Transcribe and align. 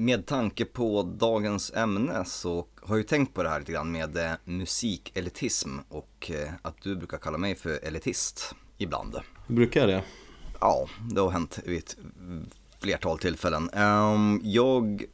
Med 0.00 0.26
tanke 0.26 0.64
på 0.64 1.02
dagens 1.02 1.72
ämne 1.74 2.24
så 2.24 2.66
har 2.82 2.88
jag 2.88 2.98
ju 2.98 3.02
tänkt 3.02 3.34
på 3.34 3.42
det 3.42 3.48
här 3.48 3.58
lite 3.58 3.72
grann 3.72 3.92
med 3.92 4.16
eh, 4.16 4.32
musikelitism 4.44 5.70
och 5.88 6.30
eh, 6.30 6.52
att 6.62 6.82
du 6.82 6.96
brukar 6.96 7.18
kalla 7.18 7.38
mig 7.38 7.54
för 7.54 7.84
elitist 7.84 8.54
ibland. 8.76 9.16
Brukar 9.46 9.86
det? 9.86 10.04
Ja, 10.60 10.88
det 11.10 11.20
har 11.20 11.30
hänt 11.30 11.58
vid 11.64 11.78
ett 11.78 11.96
flertal 12.80 13.18
tillfällen. 13.18 13.70
Ehm, 13.70 14.40
jag 14.42 15.04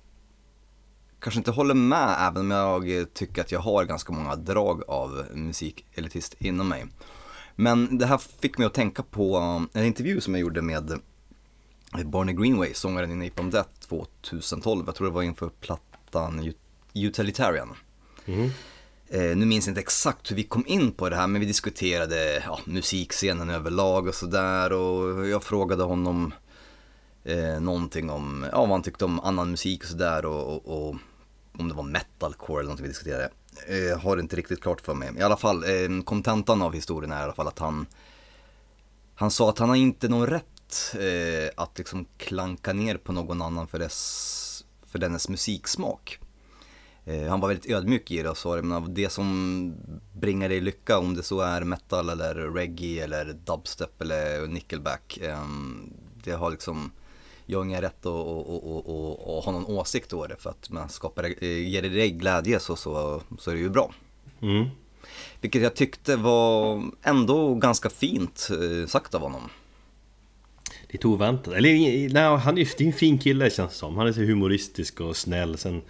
kanske 1.19 1.39
inte 1.41 1.51
håller 1.51 1.75
med 1.75 2.17
även 2.21 2.53
om 2.53 2.89
jag 2.89 3.15
tycker 3.15 3.43
att 3.43 3.53
jag 3.53 3.61
har 3.61 3.85
ganska 3.85 4.13
många 4.13 4.37
drag 4.37 4.83
av 4.89 5.25
musikelitist 5.35 6.35
inom 6.39 6.69
mig. 6.69 6.87
Men 7.57 7.99
det 7.99 8.07
här 8.07 8.19
fick 8.19 8.59
mig 8.59 8.67
att 8.67 8.75
tänka 8.75 9.03
på 9.03 9.37
en 9.73 9.85
intervju 9.85 10.21
som 10.21 10.35
jag 10.35 10.41
gjorde 10.41 10.63
med 10.63 11.01
Barney 12.05 12.35
Greenway, 12.35 12.75
sångaren 12.75 13.23
i 13.23 13.29
Napalm 13.29 13.51
Death 13.51 13.84
2012. 14.23 14.83
Jag 14.87 14.95
tror 14.95 15.07
det 15.07 15.13
var 15.13 15.23
inför 15.23 15.49
plattan 15.49 16.53
Utilitarian. 16.95 17.75
Mm. 18.27 18.51
Eh, 19.09 19.37
nu 19.37 19.47
minns 19.47 19.67
jag 19.67 19.71
inte 19.71 19.81
exakt 19.81 20.31
hur 20.31 20.37
vi 20.37 20.45
kom 20.45 20.65
in 20.67 20.93
på 20.93 21.09
det 21.09 21.17
här, 21.17 21.27
men 21.27 21.41
vi 21.41 21.47
diskuterade 21.47 22.43
ja, 22.47 22.59
musikscenen 22.65 23.51
överlag 23.51 24.09
och 24.09 24.15
sådär. 24.15 24.73
Och 24.73 25.29
jag 25.29 25.45
frågade 25.45 25.83
honom 25.83 26.35
eh, 27.25 27.61
någonting 27.61 28.11
om 28.11 28.47
ja, 28.53 28.61
vad 28.61 28.71
han 28.71 28.83
tyckte 28.83 29.05
om 29.05 29.21
annan 29.21 29.51
musik 29.51 29.83
och 29.83 29.89
sådär. 29.89 30.25
Och, 30.25 30.55
och, 30.55 30.89
och, 30.89 30.97
om 31.59 31.69
det 31.69 31.75
var 31.75 31.83
metalcore 31.83 32.61
eller 32.61 32.69
någonting 32.69 32.85
vi 32.85 32.89
diskuterade. 32.89 33.31
Eh, 33.67 33.99
har 33.99 34.21
inte 34.21 34.37
riktigt 34.37 34.63
klart 34.63 34.81
för 34.81 34.95
mig. 34.95 35.11
I 35.19 35.23
alla 35.23 35.37
fall, 35.37 35.65
eh, 35.65 36.03
kontentan 36.05 36.63
av 36.63 36.73
historien 36.73 37.13
är 37.13 37.21
i 37.21 37.25
alla 37.25 37.35
fall 37.35 37.49
att 37.49 37.59
han 37.59 37.87
han 39.15 39.31
sa 39.31 39.51
att 39.51 39.59
han 39.59 39.69
har 39.69 39.77
inte 39.77 40.09
någon 40.09 40.27
rätt 40.27 40.54
eh, 40.95 41.51
att 41.57 41.79
liksom 41.79 42.07
klanka 42.17 42.73
ner 42.73 42.97
på 42.97 43.13
någon 43.13 43.43
annan 43.43 43.67
för, 43.67 43.79
dess, 43.79 44.65
för 44.87 44.99
dennes 44.99 45.29
musiksmak. 45.29 46.19
Eh, 47.05 47.29
han 47.29 47.41
var 47.41 47.49
väldigt 47.49 47.71
ödmjuk 47.71 48.11
i 48.11 48.23
det 48.23 48.31
och 48.31 48.39
sa 48.39 48.63
men 48.63 48.95
det 48.95 49.09
som 49.09 49.75
bringar 50.13 50.49
dig 50.49 50.61
lycka, 50.61 50.99
om 50.99 51.15
det 51.15 51.23
så 51.23 51.41
är 51.41 51.65
metal 51.65 52.09
eller 52.09 52.35
reggae 52.35 53.05
eller 53.05 53.33
dubstep 53.33 54.03
eller 54.03 54.47
nickelback. 54.47 55.19
Eh, 55.19 55.45
det 56.25 56.33
har 56.33 56.51
liksom, 56.51 56.93
jag 57.47 57.59
har 57.59 57.65
ingen 57.65 57.81
rätt 57.81 58.07
att, 58.07 58.13
att, 58.13 58.49
att, 58.49 58.87
att, 58.87 59.29
att 59.29 59.45
ha 59.45 59.53
någon 59.53 59.67
åsikt 59.67 60.11
då 60.11 60.27
det 60.27 60.37
för 60.37 60.51
att 60.51 60.71
man 60.71 60.89
skapar, 60.89 61.25
eh, 61.25 61.69
ger 61.69 61.83
det 61.83 61.89
dig 61.89 62.11
glädje 62.11 62.61
så, 62.61 62.77
så, 62.77 63.23
så 63.39 63.51
är 63.51 63.55
det 63.55 63.61
ju 63.61 63.71
bra. 63.71 63.95
Mm. 64.43 64.65
Vilket 65.41 65.63
jag 65.63 65.75
tyckte 65.75 66.17
var 66.17 66.83
ändå 67.03 67.55
ganska 67.55 67.91
fint 67.91 68.49
eh, 68.51 68.87
sagt 68.87 69.15
av 69.15 69.21
honom 69.21 69.51
lite 70.95 71.09
oväntat. 71.09 71.55
Eller 71.55 72.09
nej, 72.13 72.37
han 72.39 72.59
är 72.59 72.63
ju 72.79 72.87
en 72.87 72.93
fin 72.93 73.19
kille 73.19 73.51
känns 73.51 73.73
det 73.73 73.79
som. 73.79 73.97
Han 73.97 74.07
är 74.07 74.13
så 74.13 74.21
humoristisk 74.21 75.01
och 75.01 75.17
snäll. 75.17 75.59
Sen 75.59 75.83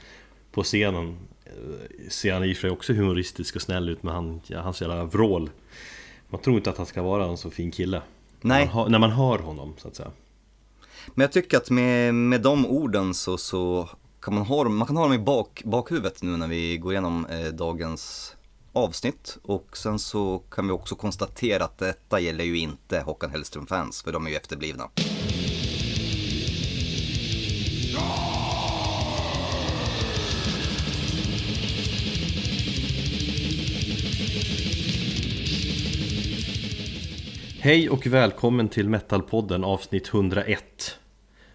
på 0.52 0.62
scenen 0.62 1.16
eh, 1.44 2.08
ser 2.08 2.32
han 2.32 2.44
i 2.44 2.52
och 2.52 2.56
för 2.56 2.60
sig 2.60 2.70
också 2.70 2.92
humoristisk 2.92 3.56
och 3.56 3.62
snäll 3.62 3.88
ut 3.88 4.02
med 4.02 4.14
han, 4.14 4.40
hans 4.54 4.80
jävla 4.80 5.04
vrål. 5.04 5.50
Man 6.28 6.40
tror 6.40 6.56
inte 6.56 6.70
att 6.70 6.76
han 6.76 6.86
ska 6.86 7.02
vara 7.02 7.24
en 7.24 7.36
så 7.36 7.50
fin 7.50 7.70
kille. 7.70 8.02
Nej. 8.40 8.66
När 8.66 8.74
man, 8.74 8.90
när 8.92 8.98
man 8.98 9.10
hör 9.10 9.38
honom 9.38 9.74
så 9.78 9.88
att 9.88 9.96
säga. 9.96 10.10
Men 11.14 11.24
jag 11.24 11.32
tycker 11.32 11.56
att 11.56 11.70
med, 11.70 12.14
med 12.14 12.40
de 12.40 12.66
orden 12.66 13.14
så, 13.14 13.38
så 13.38 13.88
kan 14.20 14.34
man 14.34 14.42
ha, 14.42 14.68
man 14.68 14.86
kan 14.86 14.96
ha 14.96 15.04
dem 15.04 15.12
i 15.12 15.18
bak, 15.18 15.62
bakhuvudet 15.64 16.22
nu 16.22 16.36
när 16.36 16.48
vi 16.48 16.76
går 16.76 16.92
igenom 16.92 17.26
eh, 17.26 17.46
dagens 17.46 18.34
avsnitt. 18.74 19.38
Och 19.42 19.76
sen 19.76 19.98
så 19.98 20.38
kan 20.38 20.66
vi 20.66 20.72
också 20.72 20.94
konstatera 20.94 21.64
att 21.64 21.78
detta 21.78 22.20
gäller 22.20 22.44
ju 22.44 22.58
inte 22.58 23.00
Håkan 23.00 23.30
Hellström-fans 23.30 24.02
för 24.02 24.12
de 24.12 24.26
är 24.26 24.30
ju 24.30 24.36
efterblivna. 24.36 24.90
Hej 37.64 37.90
och 37.90 38.06
välkommen 38.06 38.68
till 38.68 38.88
Metalpodden 38.88 39.64
avsnitt 39.64 40.08
101 40.08 40.98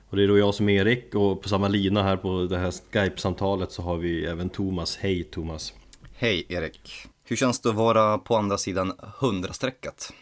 Och 0.09 0.18
det 0.18 0.24
är 0.24 0.28
då 0.28 0.38
jag 0.38 0.56
som 0.56 0.69
är 0.69 0.81
Erik 0.81 1.16
och 1.16 1.41
på 1.41 1.50
samma 1.50 1.68
lina 1.68 2.03
här 2.03 2.18
på 2.18 2.47
det 2.50 2.58
här 2.58 2.72
Skype-samtalet 2.72 3.72
så 3.72 3.81
har 3.81 3.97
vi 3.97 4.25
även 4.25 4.50
Thomas. 4.50 4.97
Hej 4.97 5.24
Thomas. 5.24 5.74
Hej 6.22 6.46
Erik. 6.50 7.07
Hur 7.24 7.35
känns 7.35 7.59
det 7.59 7.69
att 7.69 7.75
vara 7.75 8.18
på 8.18 8.35
andra 8.35 8.57
sidan 8.57 8.94
100-strecket? 9.19 10.13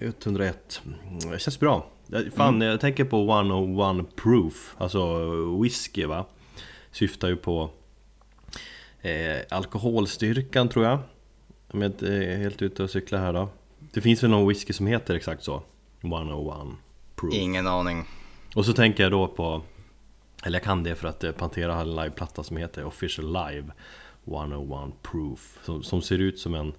101. 0.00 0.82
Det 1.30 1.38
känns 1.38 1.60
bra. 1.60 1.86
Fan, 2.36 2.54
mm. 2.54 2.68
jag 2.68 2.80
tänker 2.80 3.04
på 3.04 3.32
101 3.32 4.16
proof, 4.16 4.74
alltså 4.78 5.16
whisky 5.62 6.04
va? 6.04 6.26
Syftar 6.90 7.28
ju 7.28 7.36
på 7.36 7.70
eh, 9.02 9.36
alkoholstyrkan 9.50 10.68
tror 10.68 10.84
jag. 10.84 10.98
Om 11.70 11.82
jag 11.82 11.88
inte 11.88 12.14
är 12.14 12.36
helt 12.36 12.62
ute 12.62 12.82
och 12.82 12.90
cyklar 12.90 13.18
här 13.18 13.32
då. 13.32 13.48
Det 13.78 14.00
finns 14.00 14.22
väl 14.22 14.30
någon 14.30 14.48
whisky 14.48 14.72
som 14.72 14.86
heter 14.86 15.14
exakt 15.14 15.44
så? 15.44 15.62
101 16.00 16.56
proof. 17.16 17.34
Ingen 17.34 17.66
aning. 17.66 18.04
Och 18.54 18.64
så 18.66 18.72
tänker 18.72 19.02
jag 19.02 19.12
då 19.12 19.28
på, 19.28 19.62
eller 20.44 20.58
jag 20.58 20.64
kan 20.64 20.82
det 20.82 20.94
för 20.94 21.08
att 21.08 21.36
Pantera 21.36 21.74
har 21.74 21.82
en 21.82 21.96
liveplatta 21.96 22.42
som 22.42 22.56
heter 22.56 22.84
Official 22.84 23.26
Live 23.26 23.72
101 24.26 24.92
proof 25.02 25.58
som, 25.62 25.82
som 25.82 26.02
ser 26.02 26.18
ut 26.18 26.38
som 26.38 26.54
en 26.54 26.72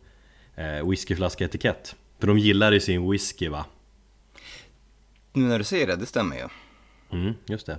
eh, 0.56 0.90
whiskyflaska 0.90 1.46
etikett 1.46 1.96
För 2.20 2.28
de 2.28 2.38
gillar 2.38 2.74
i 2.74 2.80
sin 2.80 3.12
whisky 3.12 3.50
va? 3.50 3.66
Nu 5.34 5.44
när 5.44 5.58
du 5.58 5.64
säger 5.64 5.88
det, 5.88 5.96
det 5.96 6.06
stämmer 6.06 6.36
ju. 6.36 6.48
Mm, 7.20 7.34
just 7.46 7.66
det. 7.66 7.78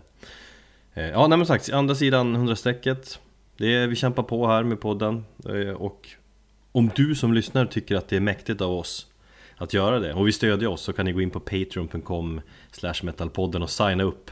Eh, 0.94 1.08
Ja, 1.08 1.26
nej 1.26 1.38
men 1.38 1.46
sagt, 1.46 1.72
andra 1.72 1.94
sidan 1.94 2.36
100-strecket 2.36 3.18
det 3.56 3.74
är, 3.74 3.86
Vi 3.86 3.96
kämpar 3.96 4.22
på 4.22 4.46
här 4.46 4.62
med 4.62 4.80
podden. 4.80 5.24
Eh, 5.48 5.74
och 5.74 6.08
om 6.72 6.90
du 6.96 7.14
som 7.14 7.34
lyssnar 7.34 7.66
tycker 7.66 7.96
att 7.96 8.08
det 8.08 8.16
är 8.16 8.20
mäktigt 8.20 8.60
av 8.60 8.72
oss 8.72 9.06
att 9.56 9.72
göra 9.72 10.00
det 10.00 10.14
och 10.14 10.26
vi 10.28 10.32
stödjer 10.32 10.68
oss 10.68 10.82
så 10.82 10.92
kan 10.92 11.04
ni 11.04 11.12
gå 11.12 11.20
in 11.20 11.30
på 11.30 11.40
patreon.com 11.40 12.40
metalpodden 13.02 13.62
och 13.62 13.70
signa 13.70 14.04
upp 14.04 14.30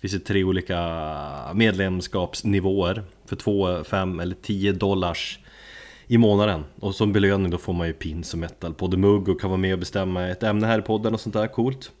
finns 0.00 0.12
det 0.12 0.20
tre 0.20 0.44
olika 0.44 1.52
medlemskapsnivåer 1.54 3.04
för 3.26 3.36
2, 3.36 3.84
5 3.84 4.20
eller 4.20 4.36
10 4.42 4.72
dollars 4.72 5.38
i 6.06 6.18
månaden. 6.18 6.64
Och 6.80 6.94
som 6.94 7.12
belöning 7.12 7.50
då 7.50 7.58
får 7.58 7.72
man 7.72 7.86
ju 7.86 7.92
pins 7.92 8.32
och 8.32 8.38
metal 8.38 8.74
på 8.74 8.88
Mugg 8.88 9.28
och 9.28 9.40
kan 9.40 9.50
vara 9.50 9.60
med 9.60 9.72
och 9.72 9.78
bestämma 9.78 10.28
ett 10.28 10.42
ämne 10.42 10.66
här 10.66 10.78
i 10.78 10.82
podden 10.82 11.14
och 11.14 11.20
sånt 11.20 11.32
där, 11.32 11.46
coolt. 11.46 11.92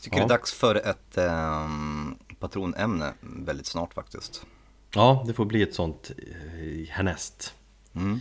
Tycker 0.00 0.16
ja. 0.16 0.22
det 0.22 0.26
är 0.26 0.38
dags 0.38 0.52
för 0.52 0.74
ett 0.74 1.18
um, 1.18 2.16
patronämne 2.38 3.12
väldigt 3.20 3.66
snart 3.66 3.94
faktiskt. 3.94 4.46
Ja, 4.94 5.24
det 5.26 5.32
får 5.32 5.44
bli 5.44 5.62
ett 5.62 5.74
sånt 5.74 6.10
uh, 6.18 6.88
härnäst. 6.88 7.54
Mm. 7.94 8.20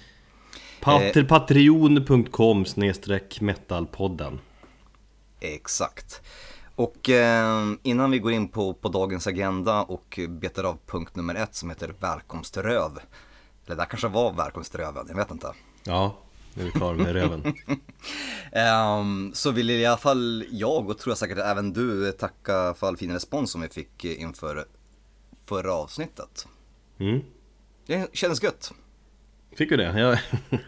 Patr 0.82 1.18
eh. 1.18 1.26
Patreon.com 1.26 2.66
snedstreck 2.66 3.42
metalpodden. 3.42 4.40
Exakt. 5.40 6.22
Och 6.80 7.10
eh, 7.10 7.74
innan 7.84 8.12
vi 8.12 8.20
går 8.20 8.32
in 8.32 8.48
på, 8.48 8.74
på 8.74 8.90
dagens 8.90 9.28
agenda 9.28 9.84
och 9.84 10.20
betar 10.30 10.64
av 10.64 10.78
punkt 10.86 11.16
nummer 11.16 11.36
ett 11.36 11.56
som 11.56 11.70
heter 11.70 11.94
välkomströv. 12.00 13.00
Eller 13.66 13.76
det 13.76 13.86
kanske 13.86 14.08
var 14.08 14.34
välkomströven, 14.34 15.06
jag 15.10 15.16
vet 15.16 15.32
inte. 15.32 15.54
Ja, 15.84 16.18
nu 16.54 16.62
är 16.62 16.66
vi 16.66 16.72
klara 16.72 16.98
med 16.98 17.14
röven. 17.14 17.54
um, 19.02 19.32
så 19.36 19.52
vill 19.52 19.70
i 19.70 19.86
alla 19.86 19.98
fall 19.98 20.46
jag 20.52 20.90
och 20.90 20.98
tror 20.98 21.12
jag 21.12 21.18
säkert 21.18 21.38
även 21.38 21.74
du 21.74 22.12
tacka 22.12 22.74
för 22.74 22.88
all 22.88 22.98
fin 22.98 23.12
respons 23.12 23.52
som 23.52 23.62
vi 23.62 23.70
fick 23.70 24.06
inför 24.06 24.66
förra 25.46 25.74
avsnittet. 25.74 26.48
Mm. 27.00 27.22
Det 27.86 28.16
kändes 28.16 28.44
gött. 28.44 28.74
Fick 29.56 29.70
du 29.70 29.78
det? 29.78 30.00
Jag... 30.00 30.20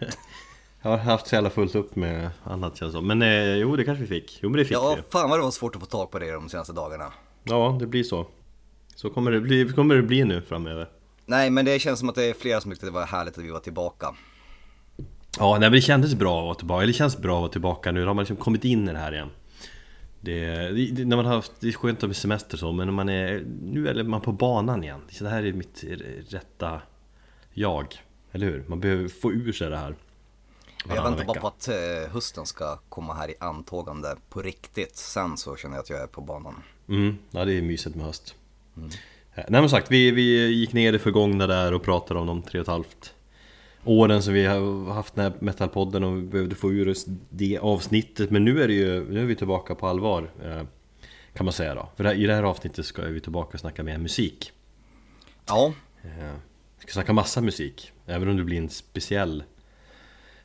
Jag 0.81 0.91
har 0.91 0.97
haft 0.97 1.27
så 1.27 1.35
jävla 1.35 1.49
fullt 1.49 1.75
upp 1.75 1.95
med 1.95 2.29
annat 2.43 2.77
känns 2.77 2.93
som. 2.93 3.07
Men 3.07 3.21
eh, 3.21 3.55
jo, 3.55 3.75
det 3.75 3.83
kanske 3.83 4.01
vi 4.01 4.07
fick. 4.07 4.39
Jo, 4.41 4.49
men 4.49 4.57
det 4.57 4.65
fick 4.65 4.77
ja, 4.77 4.93
vi. 4.95 5.01
Ja, 5.01 5.03
fan 5.09 5.29
vad 5.29 5.39
det 5.39 5.43
var 5.43 5.51
svårt 5.51 5.75
att 5.75 5.81
få 5.81 5.87
tag 5.87 6.11
på 6.11 6.19
det 6.19 6.31
de 6.31 6.49
senaste 6.49 6.73
dagarna. 6.73 7.13
Ja, 7.43 7.77
det 7.79 7.87
blir 7.87 8.03
så. 8.03 8.27
Så 8.95 9.09
kommer 9.09 9.31
det 9.31 9.39
bli, 9.39 9.69
kommer 9.69 9.95
det 9.95 10.01
bli 10.01 10.23
nu 10.23 10.41
framöver. 10.41 10.87
Nej, 11.25 11.49
men 11.49 11.65
det 11.65 11.79
känns 11.79 11.99
som 11.99 12.09
att 12.09 12.15
det 12.15 12.25
är 12.25 12.33
flera 12.33 12.61
som 12.61 12.71
tyckte 12.71 12.85
det 12.85 12.91
var 12.91 13.05
härligt 13.05 13.37
att 13.37 13.43
vi 13.43 13.51
var 13.51 13.59
tillbaka. 13.59 14.15
Ja, 15.39 15.51
nej, 15.51 15.59
men 15.59 15.71
det 15.71 15.81
kändes 15.81 16.15
bra 16.15 16.39
att 16.39 16.45
vara 16.45 16.55
tillbaka. 16.55 16.83
Eller 16.83 16.93
det 16.93 16.97
känns 16.97 17.17
bra 17.17 17.35
att 17.35 17.41
vara 17.41 17.51
tillbaka 17.51 17.91
nu. 17.91 18.01
Då 18.01 18.07
har 18.07 18.13
man 18.13 18.23
liksom 18.23 18.37
kommit 18.37 18.65
in 18.65 18.89
i 18.89 18.91
det 18.91 18.99
här 18.99 19.13
igen. 19.13 19.29
Det, 20.21 20.45
det, 20.91 21.05
när 21.05 21.15
man 21.15 21.25
har 21.25 21.35
haft, 21.35 21.51
det 21.59 21.67
är 21.67 21.71
skönt 21.71 22.01
med 22.01 22.15
semester 22.15 22.57
så, 22.57 22.71
men 22.71 22.87
när 22.87 22.93
man 22.93 23.09
är, 23.09 23.43
nu 23.61 23.87
är 23.87 24.03
man 24.03 24.21
på 24.21 24.31
banan 24.31 24.83
igen. 24.83 25.01
Så 25.11 25.23
det 25.23 25.29
här 25.29 25.43
är 25.43 25.53
mitt 25.53 25.83
rätta 26.29 26.81
jag. 27.53 27.95
Eller 28.31 28.47
hur? 28.47 28.65
Man 28.67 28.79
behöver 28.79 29.07
få 29.07 29.31
ur 29.31 29.51
sig 29.51 29.69
det 29.69 29.77
här. 29.77 29.95
Jag 30.87 31.03
väntar 31.03 31.25
bara 31.25 31.39
på 31.39 31.47
att 31.47 31.67
eh, 31.67 32.11
hösten 32.11 32.45
ska 32.45 32.77
komma 32.89 33.13
här 33.13 33.29
i 33.29 33.35
antågande 33.39 34.15
på 34.29 34.41
riktigt. 34.41 34.97
Sen 34.97 35.37
så 35.37 35.55
känner 35.55 35.75
jag 35.75 35.83
att 35.83 35.89
jag 35.89 36.01
är 36.01 36.07
på 36.07 36.21
banan. 36.21 36.63
Mm, 36.89 37.17
ja 37.31 37.45
det 37.45 37.53
är 37.53 37.61
mysigt 37.61 37.95
med 37.95 38.05
höst. 38.05 38.35
Mm. 38.77 38.89
Eh, 39.35 39.45
nej 39.49 39.61
men 39.61 39.69
sagt, 39.69 39.91
vi, 39.91 40.11
vi 40.11 40.47
gick 40.47 40.73
ner 40.73 40.93
i 40.93 40.99
förgångna 40.99 41.47
där 41.47 41.73
och 41.73 41.83
pratade 41.83 42.19
om 42.19 42.27
de 42.27 42.41
tre 42.41 42.59
och 42.59 42.63
ett 42.63 42.67
halvt 42.67 43.13
åren 43.83 44.23
som 44.23 44.33
vi 44.33 44.45
har 44.45 44.93
haft 44.93 45.15
den 45.15 45.23
här 45.23 45.33
metalpodden 45.39 46.03
och 46.03 46.17
vi 46.17 46.21
behövde 46.21 46.55
få 46.55 46.71
ur 46.71 46.89
oss 46.89 47.05
det 47.29 47.57
avsnittet. 47.57 48.31
Men 48.31 48.45
nu 48.45 48.63
är, 48.63 48.67
det 48.67 48.73
ju, 48.73 49.13
nu 49.13 49.21
är 49.21 49.25
vi 49.25 49.35
tillbaka 49.35 49.75
på 49.75 49.87
allvar. 49.87 50.31
Eh, 50.43 50.63
kan 51.33 51.45
man 51.45 51.53
säga 51.53 51.75
då. 51.75 51.89
För 51.95 52.13
i 52.13 52.25
det 52.25 52.33
här 52.33 52.43
avsnittet 52.43 52.85
ska 52.85 53.01
vi 53.01 53.21
tillbaka 53.21 53.53
och 53.53 53.59
snacka 53.59 53.83
mer 53.83 53.97
musik. 53.97 54.51
Ja, 55.47 55.73
Vi 56.77 56.81
ska 56.81 56.91
snacka 56.91 57.13
massa 57.13 57.41
musik, 57.41 57.91
även 58.05 58.29
om 58.29 58.37
det 58.37 58.43
blir 58.43 58.57
en 58.57 58.69
speciell 58.69 59.43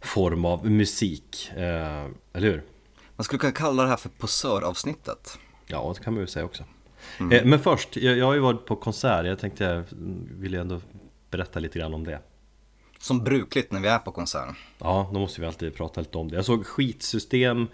form 0.06 0.44
av 0.44 0.70
musik, 0.70 1.50
eh, 1.56 2.04
eller 2.32 2.48
hur? 2.48 2.62
man 3.16 3.24
skulle 3.24 3.38
kunna 3.38 3.52
kalla 3.52 3.82
det 3.82 3.88
här 3.88 3.96
för 3.96 4.08
posöravsnittet. 4.08 5.38
Ja, 5.66 5.94
det 5.98 6.04
kan 6.04 6.14
man 6.14 6.20
ju 6.20 6.26
säga 6.26 6.44
också. 6.44 6.64
Eh, 7.32 7.44
Men 7.44 7.58
först, 7.60 7.96
jag, 7.96 8.16
jag 8.18 8.26
har 8.26 8.34
ju 8.34 8.40
varit 8.40 8.66
på 8.66 8.76
konsert, 8.76 9.26
jag 9.26 9.38
tänkte 9.38 9.64
jag 9.64 9.84
ville 10.40 10.60
ändå 10.60 10.80
berätta 11.30 11.60
lite 11.60 11.78
grann 11.78 11.94
om 11.94 12.04
det. 12.04 12.20
Som 12.98 13.24
brukligt 13.24 13.72
när 13.72 13.80
vi 13.80 13.88
är 13.88 13.98
på 13.98 14.12
konsert. 14.12 14.56
Ja, 14.78 15.10
då 15.12 15.18
måste 15.20 15.40
vi 15.40 15.46
alltid 15.46 15.74
prata 15.74 16.00
lite 16.00 16.18
om 16.18 16.28
det. 16.28 16.36
Jag 16.36 16.44
såg 16.44 16.66
skitsystem 16.66 17.66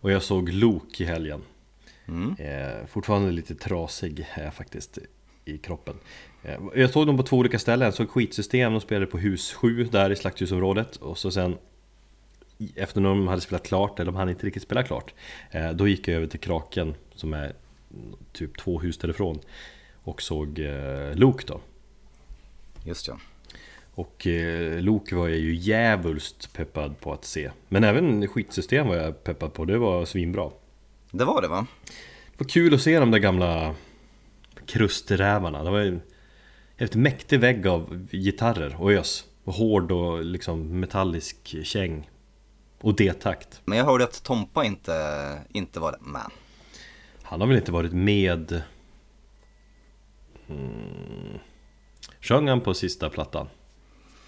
och 0.00 0.10
jag 0.10 0.22
såg 0.22 0.48
lok 0.48 1.00
i 1.00 1.04
helgen. 1.04 1.42
Eh, 2.38 2.86
fortfarande 2.86 3.30
lite 3.30 3.54
trasig 3.54 4.26
är 4.34 4.44
jag 4.44 4.54
faktiskt 4.54 4.98
i 5.44 5.58
kroppen. 5.58 5.94
Eh, 6.46 6.58
jag 6.74 6.90
såg 6.90 7.06
dem 7.06 7.16
på 7.16 7.22
två 7.22 7.36
olika 7.36 7.58
ställen. 7.58 7.92
Såg 7.92 8.10
skitsystem, 8.10 8.72
de 8.72 8.80
spelade 8.80 9.06
på 9.06 9.18
hus 9.18 9.52
7 9.52 9.84
där 9.84 10.10
i 10.10 10.16
slakthusområdet. 10.16 10.96
Och 10.96 11.18
så 11.18 11.30
sen 11.30 11.56
efter 12.74 13.00
när 13.00 13.08
de 13.08 13.28
hade 13.28 13.40
spelat 13.40 13.66
klart, 13.66 14.00
eller 14.00 14.12
de 14.12 14.16
hade 14.16 14.30
inte 14.30 14.46
riktigt 14.46 14.62
spelat 14.62 14.86
klart. 14.86 15.14
Eh, 15.50 15.70
då 15.70 15.88
gick 15.88 16.08
jag 16.08 16.16
över 16.16 16.26
till 16.26 16.40
Kraken 16.40 16.94
som 17.14 17.34
är 17.34 17.52
typ 18.32 18.58
två 18.58 18.80
hus 18.80 18.98
därifrån. 18.98 19.38
Och 19.94 20.22
såg 20.22 20.58
eh, 20.58 21.14
lok 21.14 21.46
då. 21.46 21.60
Just 22.84 23.08
ja. 23.08 23.18
Och 23.94 24.26
Lok 24.78 25.12
var 25.12 25.28
jag 25.28 25.38
ju 25.38 25.54
djävulskt 25.54 26.52
peppad 26.52 27.00
på 27.00 27.12
att 27.12 27.24
se 27.24 27.50
Men 27.68 27.84
även 27.84 28.28
skitsystem 28.28 28.88
var 28.88 28.96
jag 28.96 29.24
peppad 29.24 29.52
på, 29.52 29.64
det 29.64 29.78
var 29.78 30.04
svinbra 30.04 30.50
Det 31.10 31.24
var 31.24 31.42
det 31.42 31.48
va? 31.48 31.66
Det 32.32 32.44
var 32.44 32.48
kul 32.48 32.74
att 32.74 32.80
se 32.80 32.98
de 32.98 33.10
där 33.10 33.18
gamla 33.18 33.74
krusträvarna 34.66 35.64
Det 35.64 35.70
var 35.70 36.00
ett 36.76 36.94
mäktig 36.94 37.40
vägg 37.40 37.66
av 37.66 38.06
gitarrer 38.10 38.82
och 38.82 38.92
ös 38.92 39.24
och 39.44 39.54
Hård 39.54 39.92
och 39.92 40.24
liksom 40.24 40.80
metallisk 40.80 41.56
käng 41.64 42.10
Och 42.80 42.96
D-takt 42.96 43.60
Men 43.64 43.78
jag 43.78 43.84
hörde 43.84 44.04
att 44.04 44.22
Tompa 44.22 44.64
inte, 44.64 44.92
inte 45.48 45.80
var 45.80 45.98
med. 46.00 46.30
Han 47.22 47.40
har 47.40 47.48
väl 47.48 47.56
inte 47.56 47.72
varit 47.72 47.92
med 47.92 48.62
mm. 50.48 51.38
Sjöng 52.20 52.48
han 52.48 52.60
på 52.60 52.74
sista 52.74 53.10
plattan? 53.10 53.48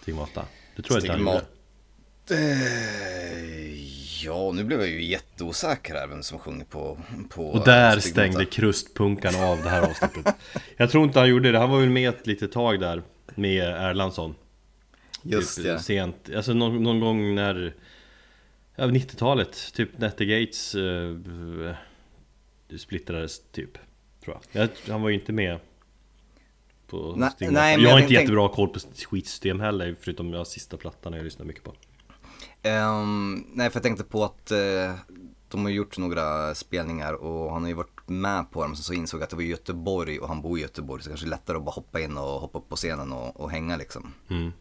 Stigmata? 0.02 0.44
Det 0.76 0.82
tror 0.82 0.96
jag 0.96 1.02
inte 1.02 1.12
han 1.12 1.20
gjorde 1.20 1.46
Eh, 2.30 3.68
Ja, 4.25 4.53
nu 4.55 4.65
blev 4.65 4.81
jag 4.81 4.88
ju 4.88 5.05
jätteosäker 5.05 5.94
här 5.94 6.06
vem 6.06 6.23
som 6.23 6.38
sjunger 6.38 6.65
på, 6.65 6.99
på 7.31 7.47
Och 7.49 7.65
där 7.65 7.99
Stigmata. 7.99 8.11
stängde 8.31 8.44
krustpunkarna 8.44 9.47
av 9.47 9.62
det 9.62 9.69
här 9.69 9.82
avsnittet 9.91 10.35
Jag 10.76 10.91
tror 10.91 11.05
inte 11.05 11.19
han 11.19 11.29
gjorde 11.29 11.53
det, 11.53 11.59
han 11.59 11.70
var 11.70 11.81
väl 11.81 11.91
med 11.91 12.09
ett 12.09 12.26
litet 12.26 12.53
tag 12.53 12.81
där 12.81 13.03
Med 13.35 13.62
Erlandsson 13.69 14.35
Just 15.23 15.56
typ, 15.56 15.65
det. 15.65 15.79
Sent, 15.79 16.31
alltså 16.37 16.53
någon, 16.55 16.82
någon 16.82 17.00
gång 17.00 17.35
när 17.35 17.75
Ja, 18.76 18.85
90-talet, 18.87 19.73
typ 19.75 19.99
Nette 19.99 20.25
Gates 20.25 20.75
uh, 20.75 21.19
Splittrades 22.79 23.41
typ 23.53 23.79
Tror 24.25 24.38
jag. 24.53 24.62
jag 24.87 24.93
Han 24.93 25.03
var 25.03 25.09
ju 25.09 25.15
inte 25.15 25.32
med 25.32 25.59
på 26.87 27.15
Nej, 27.17 27.31
nej, 27.41 27.82
Jag 27.82 27.91
har 27.91 27.99
inte 27.99 28.09
tänk- 28.09 28.20
jättebra 28.20 28.49
koll 28.49 28.69
på 28.69 28.79
skitsystem 29.11 29.61
heller 29.61 29.97
Förutom 30.00 30.32
jag 30.32 30.47
sista 30.47 30.76
plattan 30.76 31.12
jag 31.12 31.25
lyssnar 31.25 31.47
mycket 31.47 31.62
på 31.65 31.75
Ehm, 32.62 33.44
nej, 33.55 33.70
för 33.70 33.76
jag 33.76 33.82
tänkte 33.82 34.05
på 34.05 34.25
att 34.25 34.50
eh, 34.50 34.94
de 35.49 35.64
har 35.64 35.70
gjort 35.70 35.99
några 35.99 36.55
spelningar 36.55 37.12
och 37.12 37.52
han 37.52 37.62
har 37.62 37.69
ju 37.69 37.75
varit 37.75 38.00
med 38.08 38.50
på 38.50 38.62
dem. 38.62 38.76
Så 38.76 38.93
insåg 38.93 39.20
jag 39.20 39.25
att 39.25 39.31
det 39.31 39.37
var 39.37 39.43
Göteborg 39.43 40.19
och 40.19 40.28
han 40.28 40.43
bor 40.43 40.58
i 40.58 40.62
Göteborg. 40.62 41.02
Så 41.02 41.08
det 41.08 41.12
kanske 41.12 41.26
är 41.26 41.31
lättare 41.31 41.56
att 41.56 41.64
bara 41.64 41.70
hoppa 41.70 42.00
in 42.00 42.16
och 42.16 42.25
hoppa 42.40 42.58
upp 42.58 42.69
på 42.69 42.76
scenen 42.76 43.12
och, 43.12 43.40
och 43.40 43.50
hänga 43.50 43.76
liksom. 43.76 44.12
mm. 44.31 44.52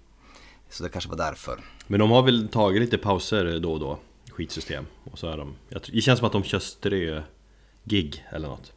Så 0.70 0.84
det 0.84 0.90
kanske 0.90 1.10
var 1.10 1.18
därför. 1.18 1.60
Men 1.88 2.00
de 2.00 2.12
har 2.12 2.24
väl 2.24 2.48
tagit 2.48 2.82
lite 2.82 2.98
pauser 2.98 3.60
då 3.60 3.74
och 3.74 3.80
då 3.80 4.00
Skitsystem 4.32 4.86
Och 5.12 5.20
så 5.20 5.28
är 5.28 5.38
de 5.38 5.56
jag 5.70 5.82
Det 5.94 6.02
känns 6.02 6.20
som 6.20 6.26
att 6.26 6.32
de 6.32 6.44
kör 6.44 6.60
strö-gig 6.60 8.26
eller 8.32 8.48
något 8.48 8.74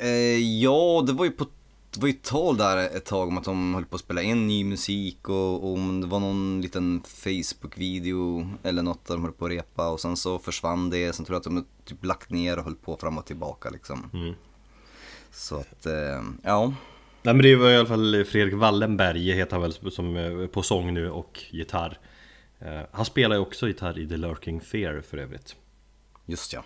Eh, 0.00 0.60
ja, 0.62 1.04
det 1.06 1.12
var 1.12 1.24
ju 1.24 1.30
på 1.30 1.46
det 1.90 2.00
var 2.00 2.08
ju 2.08 2.14
tal 2.14 2.56
där 2.56 2.76
ett 2.76 3.04
tag 3.04 3.28
om 3.28 3.38
att 3.38 3.44
de 3.44 3.74
höll 3.74 3.84
på 3.84 3.94
att 3.94 4.00
spela 4.00 4.22
in 4.22 4.46
ny 4.46 4.64
musik 4.64 5.28
och, 5.28 5.64
och 5.64 5.72
om 5.72 6.00
det 6.00 6.06
var 6.06 6.20
någon 6.20 6.60
liten 6.60 7.02
Facebook-video 7.06 8.50
eller 8.62 8.82
något 8.82 9.04
där 9.06 9.14
de 9.14 9.22
höll 9.22 9.32
på 9.32 9.44
att 9.44 9.50
repa 9.50 9.88
och 9.88 10.00
sen 10.00 10.16
så 10.16 10.38
försvann 10.38 10.90
det. 10.90 11.12
Sen 11.12 11.24
tror 11.24 11.34
jag 11.34 11.38
att 11.38 11.44
de 11.44 11.66
typ 11.84 12.04
lagt 12.04 12.30
ner 12.30 12.58
och 12.58 12.64
höll 12.64 12.74
på 12.74 12.96
fram 12.96 13.18
och 13.18 13.26
tillbaka 13.26 13.70
liksom. 13.70 14.10
Mm. 14.14 14.34
Så 15.30 15.56
att, 15.56 15.86
eh, 15.86 16.22
ja. 16.42 16.74
Nej 17.22 17.34
men 17.34 17.42
det 17.42 17.56
var 17.56 17.70
i 17.70 17.76
alla 17.76 17.88
fall 17.88 18.24
Fredrik 18.24 18.54
Wallenberg 18.54 19.32
heter 19.32 19.52
han 19.52 19.62
väl 19.62 19.92
som 19.92 20.16
är 20.16 20.46
på 20.46 20.62
sång 20.62 20.94
nu 20.94 21.10
och 21.10 21.44
gitarr 21.50 21.98
Eh, 22.60 22.82
Han 22.92 23.04
spelar 23.04 23.36
ju 23.36 23.42
också 23.42 23.68
gitarr 23.68 23.98
i 23.98 24.08
The 24.08 24.16
Lurking 24.16 24.60
Fear 24.60 25.00
för 25.00 25.18
övrigt 25.18 25.56
Just 26.26 26.52
ja. 26.52 26.64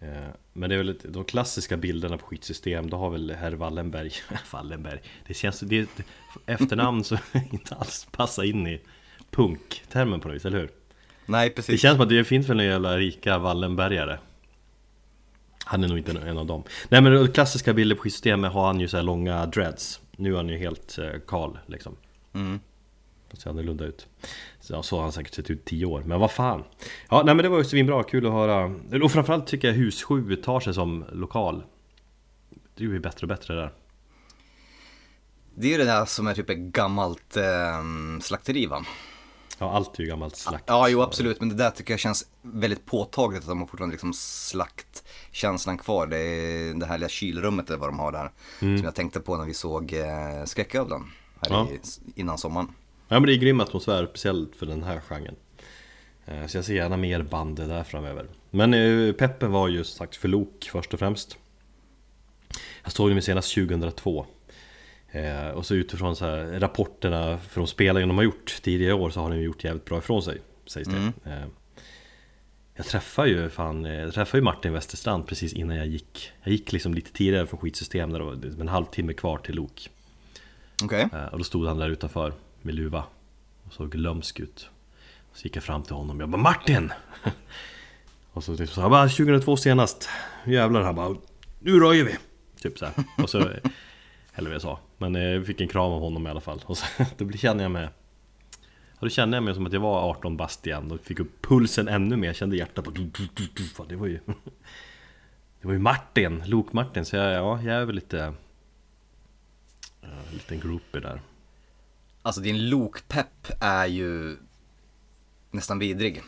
Eh, 0.00 0.28
Men 0.52 0.70
det 0.70 0.76
är 0.76 0.78
väl 0.78 0.98
de 1.04 1.24
klassiska 1.24 1.76
bilderna 1.76 2.18
på 2.18 2.26
skitsystem 2.26 2.90
Då 2.90 2.96
har 2.96 3.10
väl 3.10 3.30
herr 3.30 3.52
Wallenberg 3.52 4.10
Wallenberg 4.52 5.00
Det 5.26 5.34
känns, 5.34 5.60
det 5.60 5.78
är 5.78 5.82
ett 5.82 6.00
efternamn 6.46 7.04
som 7.04 7.18
inte 7.52 7.74
alls 7.74 8.06
passar 8.10 8.42
in 8.42 8.66
i 8.66 8.80
punktermen 9.30 10.20
på 10.20 10.28
något 10.28 10.34
vis, 10.34 10.44
eller 10.44 10.58
hur? 10.58 10.70
Nej, 11.26 11.48
Det 11.48 11.54
precis. 11.54 11.80
känns 11.80 11.94
som 11.94 12.02
att 12.02 12.08
det 12.08 12.24
finns 12.24 12.48
väl 12.48 12.56
några 12.56 12.70
jävla 12.70 12.96
rika 12.98 13.38
Wallenbergare 13.38 14.18
Han 15.64 15.84
är 15.84 15.88
nog 15.88 15.98
inte 15.98 16.12
en 16.12 16.38
av 16.38 16.46
dem 16.46 16.62
Nej 16.88 17.00
men 17.00 17.12
de 17.12 17.28
klassiska 17.32 17.72
bilder 17.74 17.96
på 17.96 18.02
skitsystemet 18.02 18.52
har 18.52 18.66
han 18.66 18.80
ju 18.80 18.88
så 18.88 18.96
här 18.96 19.04
långa 19.04 19.46
dreads 19.46 20.00
Nu 20.16 20.32
är 20.32 20.36
han 20.36 20.48
ju 20.48 20.58
helt 20.58 20.98
eh, 20.98 21.10
kal 21.26 21.58
liksom 21.66 21.96
Mm. 22.34 22.60
Det 23.30 23.36
ser 23.36 23.50
annorlunda 23.50 23.84
ut 23.84 24.06
ja, 24.70 24.82
så 24.82 24.96
har 24.96 25.02
han 25.02 25.12
säkert 25.12 25.34
sett 25.34 25.50
ut 25.50 25.64
10 25.64 25.84
år, 25.86 26.02
men 26.06 26.20
vad 26.20 26.30
fan 26.30 26.64
Ja 27.10 27.22
nej 27.26 27.34
men 27.34 27.42
det 27.42 27.48
var 27.48 27.58
ju 27.58 27.64
svinbra, 27.64 28.02
kul 28.02 28.26
att 28.26 28.32
höra 28.32 28.64
Och 29.04 29.12
framförallt 29.12 29.46
tycker 29.46 29.68
jag 29.68 29.74
hus 29.74 30.02
7 30.02 30.36
tar 30.36 30.60
sig 30.60 30.74
som 30.74 31.04
lokal 31.12 31.64
Det 32.74 32.86
blir 32.86 33.00
bättre 33.00 33.24
och 33.24 33.28
bättre 33.28 33.54
där 33.54 33.72
Det 35.54 35.66
är 35.66 35.70
ju 35.70 35.78
det 35.78 35.84
där 35.84 36.04
som 36.04 36.26
är 36.26 36.34
typ 36.34 36.50
ett 36.50 36.58
gammalt 36.58 37.36
eh, 37.36 37.82
slakteri 38.20 38.66
va? 38.66 38.84
Ja 39.58 39.72
allt 39.72 39.98
är 39.98 40.02
ju 40.02 40.08
gammalt 40.08 40.36
slakt 40.36 40.64
Ja, 40.66 40.88
jo 40.88 41.02
absolut, 41.02 41.40
men 41.40 41.48
det 41.48 41.54
där 41.54 41.70
tycker 41.70 41.92
jag 41.92 42.00
känns 42.00 42.26
väldigt 42.42 42.86
påtagligt 42.86 43.42
att 43.42 43.48
de 43.48 43.58
har 43.60 43.66
fortfarande 43.66 43.92
liksom 43.92 44.12
slaktkänslan 44.14 45.78
kvar. 45.78 46.06
Det 46.06 46.18
är 46.18 46.74
det 46.74 46.86
här 46.86 46.98
lilla 46.98 47.08
kylrummet 47.08 47.68
eller 47.68 47.78
vad 47.78 47.88
de 47.88 47.98
har 47.98 48.12
där. 48.12 48.30
Som 48.58 48.84
jag 48.84 48.94
tänkte 48.94 49.20
på 49.20 49.36
när 49.36 49.44
vi 49.44 49.54
såg 49.54 49.92
eh, 49.92 50.44
Skräcködlan 50.44 51.10
här 51.40 51.50
Ja. 51.50 51.68
i, 51.70 52.20
innan 52.20 52.38
sommaren. 52.38 52.68
Men 53.08 53.22
det 53.22 53.32
är 53.32 53.36
grym 53.36 53.60
atmosfär, 53.60 54.06
speciellt 54.06 54.56
för 54.56 54.66
den 54.66 54.82
här 54.82 55.00
genren. 55.00 55.34
Eh, 56.26 56.46
Så 56.46 56.56
jag 56.58 56.64
ser 56.64 56.74
gärna 56.74 56.96
mer 56.96 57.22
band 57.22 57.56
där 57.56 57.84
framöver. 57.84 58.26
Men 58.50 58.74
eh, 58.74 59.12
peppen 59.12 59.52
var 59.52 59.68
just 59.68 59.96
sagt 59.96 60.16
för 60.16 60.28
Lok 60.28 60.68
först 60.72 60.92
och 60.94 60.98
främst. 60.98 61.36
Jag 62.82 62.92
såg 62.92 63.10
dem 63.10 63.20
senast 63.22 63.54
2002 63.54 64.26
Eh, 65.12 65.48
Och 65.48 65.66
så 65.66 65.74
utifrån 65.74 66.16
så 66.16 66.24
här, 66.24 66.60
rapporterna 66.60 67.38
från 67.38 67.66
spelningen 67.66 68.08
de 68.08 68.16
har 68.16 68.24
gjort 68.24 68.58
tidigare 68.62 68.94
år 68.94 69.10
så 69.10 69.20
har 69.20 69.30
de 69.30 69.36
gjort 69.40 69.64
jävligt 69.64 69.84
bra 69.84 69.98
ifrån 69.98 70.22
sig 70.22 70.38
Sägs 70.66 70.88
det. 70.88 71.30
Eh, 71.30 71.44
Jag 72.74 72.86
träffade 72.86 73.28
ju 73.28 73.48
fan, 73.50 73.84
jag 73.84 74.14
träffade 74.14 74.38
ju 74.38 74.44
Martin 74.44 74.72
Westerstrand 74.72 75.26
precis 75.26 75.52
innan 75.52 75.76
jag 75.76 75.86
gick. 75.86 76.32
Jag 76.42 76.52
gick 76.52 76.72
liksom 76.72 76.94
lite 76.94 77.12
tidigare 77.12 77.46
från 77.46 77.60
skitsystem 77.60 78.12
där 78.12 78.18
det 78.18 78.24
var 78.24 78.60
en 78.60 78.68
halvtimme 78.68 79.12
kvar 79.12 79.38
till 79.38 79.54
Lok. 79.54 79.90
Eh, 81.12 81.24
Och 81.26 81.38
då 81.38 81.44
stod 81.44 81.66
han 81.66 81.78
där 81.78 81.88
utanför 81.90 82.32
med 82.68 82.74
luva 82.74 83.04
och 83.66 83.72
såg 83.72 83.94
lömsk 83.94 84.40
ut 84.40 84.70
Så 85.32 85.44
gick 85.44 85.56
jag 85.56 85.64
fram 85.64 85.82
till 85.82 85.94
honom, 85.94 86.20
jag 86.20 86.28
bara 86.28 86.42
Martin! 86.42 86.92
och 88.32 88.44
så 88.44 88.56
typ 88.56 88.70
så 88.70 88.80
han 88.80 88.90
bara 88.90 89.08
2002 89.08 89.56
senast 89.56 90.08
Jävlar 90.46 90.82
han 90.82 90.94
bara 90.94 91.16
Nu 91.58 91.80
röjer 91.80 92.04
vi! 92.04 92.16
Typ 92.60 92.78
så 92.78 92.84
här. 92.86 92.94
Och 93.22 93.30
så 93.30 93.38
Eller 94.34 94.48
vad 94.48 94.54
jag 94.54 94.62
sa 94.62 94.78
Men 94.98 95.16
eh, 95.16 95.22
jag 95.22 95.46
fick 95.46 95.60
en 95.60 95.68
kram 95.68 95.92
av 95.92 96.00
honom 96.00 96.26
i 96.26 96.30
alla 96.30 96.40
fall 96.40 96.62
och 96.66 96.78
så, 96.78 96.86
Då 97.18 97.32
kände 97.32 97.62
jag 97.62 97.70
mig 97.70 97.88
Och 98.98 99.06
då 99.06 99.08
kände 99.08 99.36
jag 99.36 99.44
mig 99.44 99.54
som 99.54 99.66
att 99.66 99.72
jag 99.72 99.80
var 99.80 100.10
18 100.10 100.36
bast 100.36 100.66
igen 100.66 100.90
och 100.92 101.00
fick 101.00 101.20
upp 101.20 101.42
pulsen 101.42 101.88
ännu 101.88 102.16
mer, 102.16 102.28
jag 102.28 102.36
kände 102.36 102.56
hjärtat 102.56 102.84
på. 102.84 102.90
Fan, 103.74 103.88
Det 103.88 103.96
var 103.96 104.06
ju 104.06 104.20
Det 105.60 105.66
var 105.66 105.72
ju 105.72 105.78
Martin, 105.78 106.42
Lok-Martin 106.46 107.04
så 107.04 107.16
jag, 107.16 107.32
ja, 107.32 107.62
jag 107.62 107.76
är 107.76 107.84
väl 107.84 107.94
lite 107.94 108.34
En 110.00 110.32
Liten 110.32 110.60
groupie 110.60 111.00
där 111.00 111.20
alltså 112.28 112.40
din 112.40 112.68
lokpepp 112.68 113.50
är 113.60 113.86
ju 113.86 114.36
nästan 115.50 115.78
vidrig. 115.78 116.22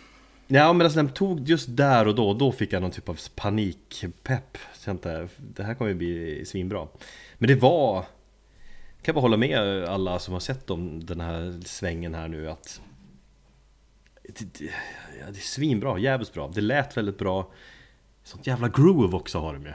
Ja 0.46 0.72
men 0.72 0.86
alltså 0.86 0.96
den 0.96 1.12
tog 1.12 1.48
just 1.48 1.76
där 1.76 2.08
och 2.08 2.14
då, 2.14 2.34
då 2.34 2.52
fick 2.52 2.72
jag 2.72 2.82
någon 2.82 2.90
typ 2.90 3.08
av 3.08 3.18
panikpepp. 3.34 4.58
Kände 4.84 5.28
det 5.36 5.62
här 5.62 5.74
kommer 5.74 5.88
ju 5.88 5.94
bli 5.94 6.44
svinbra. 6.46 6.88
Men 7.38 7.48
det 7.48 7.54
var 7.54 8.02
Kan 8.02 8.08
jag 9.02 9.14
bara 9.14 9.20
hålla 9.20 9.36
med 9.36 9.84
alla 9.84 10.18
som 10.18 10.32
har 10.32 10.40
sett 10.40 10.70
om 10.70 11.06
den 11.06 11.20
här 11.20 11.60
svängen 11.64 12.14
här 12.14 12.28
nu 12.28 12.50
att 12.50 12.80
det, 14.22 14.58
det, 14.58 14.64
ja, 15.20 15.26
det 15.30 15.38
är 15.38 15.42
svinbra, 15.42 15.98
jävligt 15.98 16.32
bra. 16.32 16.50
Det 16.54 16.60
lät 16.60 16.96
väldigt 16.96 17.18
bra. 17.18 17.52
Sånt 18.24 18.46
jävla 18.46 18.68
groove 18.68 19.16
också 19.16 19.38
har 19.38 19.52
de 19.52 19.62
ju. 19.62 19.72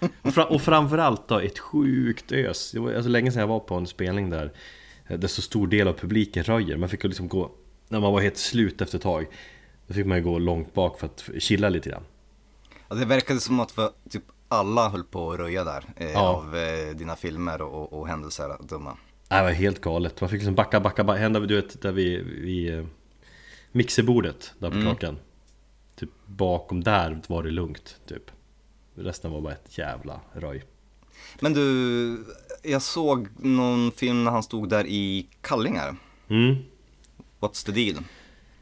Och, 0.22 0.38
och 0.38 0.62
framförallt 0.62 1.28
då 1.28 1.38
ett 1.38 1.58
sjukt 1.58 2.32
ös. 2.32 2.70
Det 2.72 2.80
var 2.80 2.92
alltså 2.92 3.08
länge 3.08 3.32
sedan 3.32 3.40
jag 3.40 3.48
var 3.48 3.60
på 3.60 3.74
en 3.74 3.86
spelning 3.86 4.30
där 4.30 4.52
eh, 5.08 5.20
så 5.20 5.42
stor 5.42 5.66
del 5.66 5.88
av 5.88 5.92
publiken 5.92 6.44
röjer. 6.44 6.76
Man 6.76 6.88
fick 6.88 7.04
ju 7.04 7.08
liksom 7.08 7.28
gå, 7.28 7.50
när 7.88 8.00
man 8.00 8.12
var 8.12 8.20
helt 8.20 8.36
slut 8.36 8.80
efter 8.80 8.96
ett 8.98 9.02
tag, 9.02 9.26
då 9.86 9.94
fick 9.94 10.06
man 10.06 10.18
ju 10.18 10.24
gå 10.24 10.38
långt 10.38 10.74
bak 10.74 10.98
för 11.00 11.06
att 11.06 11.30
chilla 11.38 11.68
lite 11.68 11.90
grann. 11.90 12.02
Ja, 12.88 12.94
det 12.94 13.04
verkade 13.04 13.40
som 13.40 13.60
att 13.60 13.72
för, 13.72 13.90
typ 14.10 14.22
alla 14.48 14.88
höll 14.88 15.04
på 15.04 15.32
att 15.32 15.38
röja 15.38 15.64
där 15.64 15.84
eh, 15.96 16.10
Ja. 16.10 16.20
av 16.20 16.56
eh, 16.56 16.96
dina 16.96 17.16
filmer 17.16 17.62
och, 17.62 17.92
och 17.92 18.08
händelser 18.08 18.48
att 18.48 18.68
döma. 18.68 18.96
Det 19.28 19.42
var 19.42 19.50
helt 19.50 19.80
galet. 19.80 20.20
Man 20.20 20.30
fick 20.30 20.38
liksom 20.38 20.54
backa, 20.54 20.80
backa, 20.80 21.04
backa. 21.04 21.20
Hända 21.20 21.40
du 21.40 21.56
vet, 21.56 21.82
där 21.82 21.92
vid, 21.92 22.24
vid 22.24 22.78
eh, 22.78 22.84
mixerbordet 23.72 24.54
där 24.58 24.70
på 24.70 24.76
Mm. 24.76 24.86
kakan. 24.94 25.18
Typ 25.96 26.10
bakom 26.26 26.84
där 26.84 27.20
var 27.28 27.42
det 27.42 27.50
lugnt, 27.50 28.00
typ. 28.06 28.30
Resten 28.94 29.30
var 29.30 29.40
bara 29.40 29.52
ett 29.52 29.78
jävla 29.78 30.20
röj. 30.32 30.64
Men 31.40 31.52
du, 31.52 31.62
jag 32.66 32.82
såg 32.82 33.28
någon 33.36 33.92
film 33.92 34.24
när 34.24 34.30
han 34.30 34.42
stod 34.42 34.68
där 34.68 34.86
i 34.86 35.26
kallingar. 35.40 35.96
Mm. 36.28 36.56
What's 37.40 37.66
the 37.66 37.72
deal? 37.72 38.04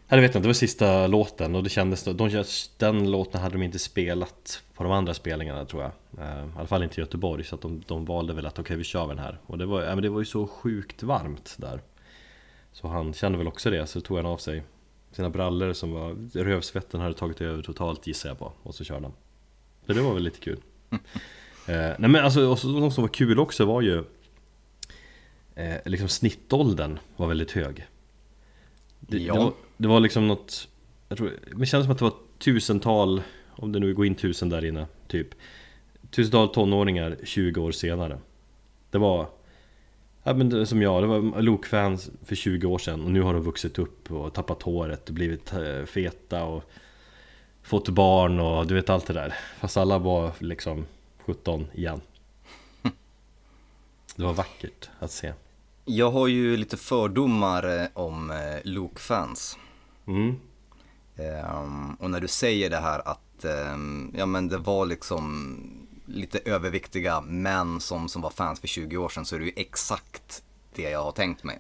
Ja, 0.08 0.16
det 0.16 0.22
vet 0.22 0.34
jag 0.34 0.38
inte, 0.38 0.46
det 0.46 0.48
var 0.48 0.54
sista 0.54 1.06
låten 1.06 1.54
och 1.54 1.62
det 1.62 1.70
kändes, 1.70 2.04
de, 2.04 2.44
den 2.76 3.10
låten 3.10 3.40
hade 3.40 3.54
de 3.54 3.62
inte 3.62 3.78
spelat 3.78 4.62
på 4.74 4.82
de 4.82 4.92
andra 4.92 5.14
spelningarna 5.14 5.64
tror 5.64 5.82
jag 5.82 5.92
eh, 6.26 6.44
I 6.44 6.48
alla 6.56 6.66
fall 6.66 6.82
inte 6.82 7.00
i 7.00 7.00
Göteborg 7.00 7.44
så 7.44 7.54
att 7.54 7.60
de, 7.60 7.82
de 7.86 8.04
valde 8.04 8.34
väl 8.34 8.46
att 8.46 8.58
okej 8.58 8.76
vi 8.76 8.84
kör 8.84 9.08
den 9.08 9.18
här 9.18 9.38
Och 9.46 9.58
det 9.58 9.66
var, 9.66 9.82
ja, 9.82 9.94
men 9.94 10.02
det 10.02 10.08
var 10.08 10.18
ju 10.18 10.24
så 10.24 10.46
sjukt 10.46 11.02
varmt 11.02 11.54
där 11.58 11.80
Så 12.72 12.88
han 12.88 13.14
kände 13.14 13.38
väl 13.38 13.48
också 13.48 13.70
det, 13.70 13.86
så 13.86 14.00
tog 14.00 14.16
han 14.16 14.26
av 14.26 14.36
sig 14.36 14.62
sina 15.12 15.30
brallor 15.30 15.72
som 15.72 15.92
var, 15.92 16.16
rövsvetten 16.44 17.00
hade 17.00 17.14
tagit 17.14 17.40
över 17.40 17.62
totalt 17.62 18.06
gissar 18.06 18.28
jag 18.28 18.38
på 18.38 18.52
Och 18.62 18.74
så 18.74 18.84
körde 18.84 19.02
han 19.02 19.12
Så 19.86 19.92
det 19.92 20.02
var 20.02 20.14
väl 20.14 20.22
lite 20.22 20.40
kul 20.40 20.60
eh, 21.66 21.92
Nej 21.98 22.10
men 22.10 22.16
alltså, 22.24 22.46
och 22.48 22.64
något 22.64 22.94
som 22.94 23.02
var 23.02 23.08
kul 23.08 23.38
också 23.38 23.64
var 23.64 23.80
ju 23.80 24.04
eh, 25.54 25.76
Liksom 25.84 26.08
snittåldern 26.08 26.98
var 27.16 27.26
väldigt 27.26 27.50
hög. 27.50 27.86
Det, 29.00 29.18
Ja. 29.18 29.34
det, 29.34 29.38
var, 29.40 29.52
det 29.76 29.88
var 29.88 30.00
liksom 30.00 30.28
något 30.28 30.68
jag 31.08 31.18
tror, 31.18 31.32
Det 31.56 31.66
kändes 31.66 31.86
som 31.86 31.92
att 31.92 31.98
det 31.98 32.04
var 32.04 32.14
tusental 32.38 33.22
Om 33.48 33.72
det 33.72 33.78
nu 33.78 33.94
går 33.94 34.06
in 34.06 34.14
tusen 34.14 34.48
där 34.48 34.64
inne 34.64 34.86
Typ. 35.08 35.28
Tusental 36.10 36.48
tonåringar 36.48 37.16
20 37.24 37.60
år 37.60 37.72
senare. 37.72 38.18
Det 38.90 38.98
var 38.98 39.26
Ja 40.26 40.34
men 40.34 40.48
det, 40.48 40.66
som 40.66 40.82
jag, 40.82 41.02
det 41.02 41.06
var 41.06 41.42
Luke-fans 41.42 42.10
för 42.24 42.34
20 42.34 42.66
år 42.66 42.78
sedan 42.78 43.04
och 43.04 43.10
nu 43.10 43.20
har 43.22 43.34
de 43.34 43.42
vuxit 43.42 43.78
upp 43.78 44.10
och 44.10 44.34
tappat 44.34 44.62
håret 44.62 45.08
och 45.08 45.14
blivit 45.14 45.52
eh, 45.52 45.84
feta 45.84 46.44
och 46.44 46.70
Fått 47.62 47.88
barn 47.88 48.40
och 48.40 48.66
du 48.66 48.74
vet 48.74 48.90
allt 48.90 49.06
det 49.06 49.12
där. 49.12 49.34
Fast 49.60 49.76
alla 49.76 49.98
var 49.98 50.32
liksom 50.38 50.86
17 51.26 51.66
igen 51.74 52.00
Det 54.16 54.22
var 54.24 54.32
vackert 54.32 54.90
att 54.98 55.10
se 55.10 55.32
Jag 55.84 56.10
har 56.10 56.26
ju 56.28 56.56
lite 56.56 56.76
fördomar 56.76 57.80
eh, 57.82 57.86
om 57.94 58.30
eh, 58.30 58.36
Luke-fans. 58.64 59.58
mm. 60.06 60.36
Ehm, 61.16 61.94
och 61.94 62.10
när 62.10 62.20
du 62.20 62.28
säger 62.28 62.70
det 62.70 62.76
här 62.76 63.08
att 63.08 63.44
ehm, 63.44 64.14
ja, 64.18 64.26
men 64.26 64.48
det 64.48 64.58
var 64.58 64.86
liksom 64.86 65.56
lite 66.06 66.38
överviktiga 66.44 67.20
män 67.20 67.80
som, 67.80 68.08
som 68.08 68.22
var 68.22 68.30
fans 68.30 68.60
för 68.60 68.68
20 68.68 68.96
år 68.96 69.08
sedan 69.08 69.24
så 69.24 69.34
är 69.34 69.38
det 69.40 69.44
ju 69.44 69.52
exakt 69.56 70.42
det 70.74 70.90
jag 70.90 71.02
har 71.04 71.12
tänkt 71.12 71.44
mig. 71.44 71.58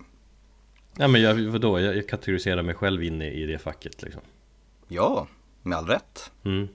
Ja 0.96 1.08
men 1.08 1.22
jag, 1.22 1.34
vadå, 1.34 1.80
jag, 1.80 1.96
jag 1.96 2.08
kategoriserar 2.08 2.62
mig 2.62 2.74
själv 2.74 3.02
in 3.02 3.22
i, 3.22 3.26
i 3.42 3.46
det 3.46 3.58
facket 3.58 4.02
liksom 4.02 4.20
Ja, 4.88 5.26
med 5.62 5.78
all 5.78 5.86
rätt. 5.86 6.30
mm. 6.44 6.68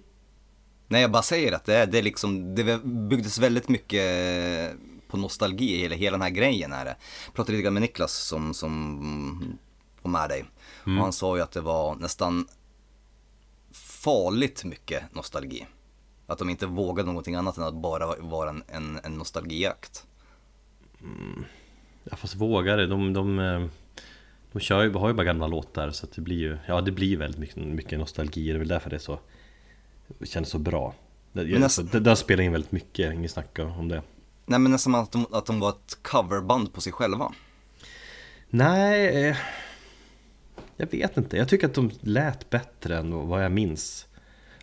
Nej, 0.92 1.02
jag 1.02 1.12
bara 1.12 1.24
säger 1.24 1.52
att 1.52 1.66
det, 1.66 1.86
det, 1.86 2.02
liksom, 2.02 2.56
det 2.56 2.84
byggdes 2.84 3.40
väldigt 3.40 3.70
mycket 3.70 4.04
på 5.08 5.18
nostalgi 5.18 5.78
hela, 5.78 5.96
hela 5.96 6.18
den 6.18 6.22
här 6.22 6.30
grejen. 6.30 6.74
Är 6.74 6.86
det. 6.86 6.96
Jag 7.26 7.34
pratade 7.34 7.52
lite 7.52 7.64
grann 7.64 7.74
med 7.74 7.82
Niklas 7.82 8.14
som, 8.14 8.54
som 8.54 9.58
var 10.02 10.12
med 10.12 10.30
dig. 10.30 10.46
Och 10.84 10.92
han 10.92 11.14
sa 11.14 11.36
ju 11.38 11.44
att 11.44 11.52
det 11.52 11.62
var 11.62 11.96
nästan 11.96 12.48
farligt 13.72 14.64
mycket 14.66 15.16
nostalgi. 15.16 15.68
Att 16.28 16.38
de 16.38 16.50
inte 16.50 16.66
vågade 16.66 17.08
någonting 17.08 17.36
annat 17.36 17.58
än 17.58 17.64
att 17.64 17.74
bara 17.74 18.16
vara 18.20 18.50
en, 18.50 18.64
en, 18.68 19.00
en 19.04 19.14
nostalgiakt. 19.14 20.06
Ja 22.04 22.18
fast 22.18 22.36
vågare, 22.36 22.86
de, 22.86 23.14
de, 23.14 23.40
eh, 23.40 23.66
de 24.52 24.60
kör 24.60 24.84
ju, 24.84 24.94
har 24.94 25.08
ju 25.08 25.14
bara 25.14 25.24
gamla 25.24 25.48
låtar 25.48 25.92
så 25.92 26.06
att 26.06 26.12
det 26.12 26.22
blir 26.22 26.38
ju 26.38 26.58
Ja 26.68 26.82
det 26.82 26.92
blir 26.92 27.18
väldigt 27.18 27.40
mycket, 27.40 27.58
mycket 27.58 28.00
nostalgi, 28.00 28.48
det 28.48 28.54
är 28.54 28.60
väl 28.60 28.68
därför 28.68 28.90
det 28.90 28.96
är 28.96 29.00
så 29.00 29.20
Det 30.20 30.26
känns 30.26 30.50
så 30.50 30.60
bra. 30.60 30.94
Det, 31.34 31.44
jag, 31.44 31.62
nästan- 31.62 31.90
det, 31.92 32.00
där 32.00 32.16
spelar 32.16 32.44
in 32.44 32.52
väldigt 32.52 32.72
mycket, 32.72 33.14
ingen 33.14 33.30
snacka 33.30 33.66
om 33.66 33.88
det. 33.88 34.02
Nej 34.46 34.60
men 34.60 34.72
nästan 34.72 34.96
att 34.96 35.12
de, 35.12 35.26
att 35.32 35.46
de 35.46 35.60
var 35.60 35.70
ett 35.70 35.98
coverband 36.02 36.74
på 36.74 36.82
sig 36.82 36.94
själva. 36.94 37.32
Nej 38.50 39.28
eh, 39.30 39.38
Jag 40.78 40.92
vet 40.92 41.18
inte, 41.18 41.38
jag 41.38 41.50
tycker 41.50 41.68
att 41.68 41.74
de 41.74 41.92
lät 42.02 42.50
bättre 42.50 42.98
än 42.98 43.28
vad 43.28 43.44
jag 43.44 43.52
minns 43.52 44.08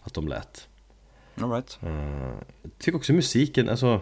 Att 0.03 0.15
de 0.15 0.29
lät. 0.29 0.69
All 1.41 1.51
right. 1.51 1.79
Eh, 1.83 1.91
Jag 2.63 2.79
tycker 2.79 2.99
också 2.99 3.13
musiken, 3.13 3.69
alltså 3.69 4.01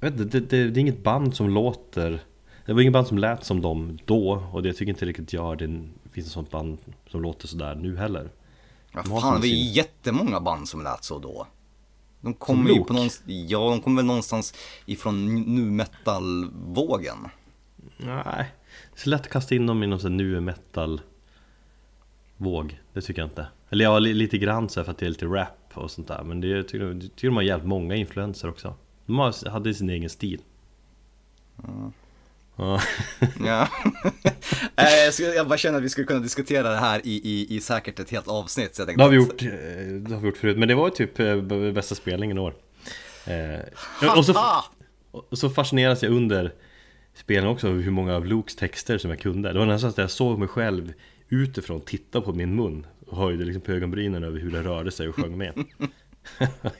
Jag 0.00 0.10
vet 0.10 0.20
inte, 0.20 0.40
det, 0.40 0.46
det, 0.46 0.70
det 0.70 0.78
är 0.78 0.82
inget 0.82 1.02
band 1.02 1.36
som 1.36 1.48
låter 1.50 2.22
Det 2.66 2.72
var 2.72 2.80
inget 2.80 2.92
band 2.92 3.06
som 3.06 3.18
lät 3.18 3.44
som 3.44 3.60
dem 3.60 3.98
då 4.04 4.48
Och 4.52 4.62
det 4.62 4.68
jag 4.68 4.76
tycker 4.76 4.90
inte 4.90 5.06
riktigt 5.06 5.32
gör 5.32 5.56
det 5.56 5.82
finns 6.12 6.26
ett 6.26 6.32
sånt 6.32 6.50
band 6.50 6.78
som 7.10 7.22
låter 7.22 7.48
sådär 7.48 7.74
nu 7.74 7.96
heller 7.96 8.30
Ja, 8.96 9.02
De 9.02 9.20
fan, 9.20 9.40
det 9.40 9.46
är 9.46 9.48
sin- 9.48 9.72
jättemånga 9.72 10.40
band 10.40 10.68
som 10.68 10.82
lät 10.82 11.04
så 11.04 11.18
då. 11.18 11.46
De 12.20 12.34
kommer 12.34 12.70
ju 12.70 12.84
på 12.84 12.92
någonstans, 12.92 13.22
ja 13.26 13.70
de 13.70 13.80
kommer 13.80 13.96
väl 13.96 14.06
någonstans 14.06 14.54
ifrån 14.86 15.34
nu 15.54 15.70
metal-vågen. 15.70 17.16
Nej 17.96 18.22
Det 18.24 18.96
är 18.96 19.00
så 19.00 19.10
lätt 19.10 19.20
att 19.20 19.28
kasta 19.28 19.54
in 19.54 19.66
dem 19.66 19.82
i 19.82 19.86
någon 19.86 20.00
sån 20.00 20.16
nu 20.16 20.40
metal 20.40 21.00
Våg, 22.36 22.80
det 22.92 23.00
tycker 23.00 23.22
jag 23.22 23.26
inte. 23.26 23.46
Eller 23.70 23.84
ja, 23.84 23.98
li- 23.98 24.14
lite 24.14 24.38
grann 24.38 24.68
så 24.68 24.84
för 24.84 24.90
att 24.92 24.98
det 24.98 25.06
är 25.06 25.10
lite 25.10 25.26
rap 25.26 25.70
och 25.74 25.90
sånt 25.90 26.08
där. 26.08 26.22
Men 26.22 26.40
det, 26.40 26.62
tycker, 26.62 26.86
jag 26.86 27.00
tycker 27.02 27.28
de 27.28 27.36
har 27.36 27.42
jävligt 27.42 27.68
många 27.68 27.94
influenser 27.94 28.48
också. 28.48 28.74
De 29.06 29.32
hade 29.46 29.74
sin 29.74 29.90
egen 29.90 30.10
stil 30.10 30.40
Ja. 32.56 32.80
Ja. 33.44 33.68
Jag, 35.18 35.48
bara 35.48 35.58
känner 35.58 35.78
att 35.78 35.84
vi 35.84 35.88
skulle 35.88 36.06
kunna 36.06 36.20
diskutera 36.20 36.70
det 36.70 36.76
här 36.76 37.00
i, 37.04 37.20
i, 37.24 37.56
i 37.56 37.60
säkert 37.60 37.98
ett 37.98 38.10
helt 38.10 38.28
avsnitt. 38.28 38.74
Så 38.74 38.80
jag 38.80 38.88
tänkte 38.88 39.00
Det 39.00 39.04
har 39.04 39.10
vi 39.10 39.16
gjort, 39.16 39.42
eh, 39.42 39.48
det 40.08 40.14
har 40.14 40.20
vi 40.20 40.26
gjort 40.26 40.36
förut, 40.36 40.58
men 40.58 40.68
det 40.68 40.74
var 40.74 40.90
typ 40.90 41.20
eh, 41.20 41.72
bästa 41.72 41.94
spelningen 41.94 42.36
i 42.36 42.40
år 42.40 42.54
eh, 43.26 44.16
och, 44.16 44.24
så, 44.24 44.34
och 45.10 45.38
så 45.38 45.50
fascineras 45.50 46.02
jag 46.02 46.12
under 46.12 46.52
spelen 47.14 47.48
också 47.48 47.68
hur 47.68 47.90
många 47.90 48.16
av 48.16 48.26
Lukes 48.26 48.56
texter 48.56 48.98
som 48.98 49.10
jag 49.10 49.20
kunde 49.20 49.52
Det 49.52 49.58
var 49.58 49.66
nästan 49.66 49.92
så 49.92 49.94
att 49.94 50.04
jag 50.04 50.10
såg 50.10 50.38
mig 50.38 50.48
själv 50.48 50.92
utifrån 51.28 51.80
titta 51.80 52.20
på 52.20 52.32
min 52.32 52.56
mun 52.56 52.86
och 53.06 53.16
höjde 53.16 53.44
liksom 53.44 53.62
på 53.62 53.72
ögonbrynen 53.72 54.24
över 54.24 54.40
hur 54.40 54.50
det 54.50 54.62
rörde 54.62 54.90
sig 54.90 55.08
och 55.08 55.14
sjöng 55.14 55.38
med 55.38 55.52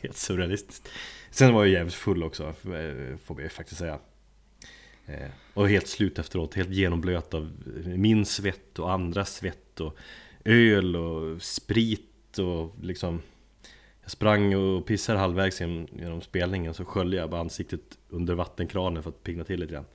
Helt 0.02 0.16
surrealistiskt 0.16 0.88
Sen 1.30 1.54
var 1.54 1.64
jag 1.64 1.72
jävligt 1.72 1.94
full 1.94 2.22
också, 2.22 2.54
får 3.24 3.34
man 3.34 3.42
ju 3.42 3.48
faktiskt 3.48 3.78
säga 3.78 3.98
Och 5.54 5.68
helt 5.68 5.88
slut 5.88 6.18
efteråt, 6.18 6.54
helt 6.54 6.70
genomblöt 6.70 7.34
av 7.34 7.52
min 7.84 8.26
svett 8.26 8.78
och 8.78 8.92
andras 8.92 9.34
svett 9.34 9.80
och 9.80 9.96
öl 10.44 10.96
och 10.96 11.42
sprit 11.42 12.38
och 12.38 12.74
liksom 12.82 13.22
Jag 14.02 14.10
sprang 14.10 14.54
och 14.54 14.86
pissade 14.86 15.18
halvvägs 15.18 15.60
genom, 15.60 16.20
spelningen 16.20 16.74
så 16.74 16.84
sköljde 16.84 17.16
jag 17.16 17.30
bara 17.30 17.40
ansiktet 17.40 17.98
under 18.08 18.34
vattenkranen 18.34 19.02
för 19.02 19.10
att 19.10 19.22
pigna 19.22 19.44
till 19.44 19.60
lite 19.60 19.72
grann 19.72 19.86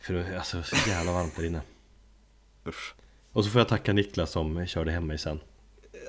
För 0.00 0.14
det 0.14 0.24
är 0.24 0.36
alltså 0.36 0.62
så 0.62 0.90
jävla 0.90 1.12
varmt 1.12 1.36
där 1.36 1.44
inne 1.44 1.60
Usch. 2.66 2.94
Och 3.32 3.44
så 3.44 3.50
får 3.50 3.60
jag 3.60 3.68
tacka 3.68 3.92
Niklas 3.92 4.30
som 4.30 4.66
körde 4.66 4.90
hem 4.90 5.06
mig 5.06 5.18
sen 5.18 5.40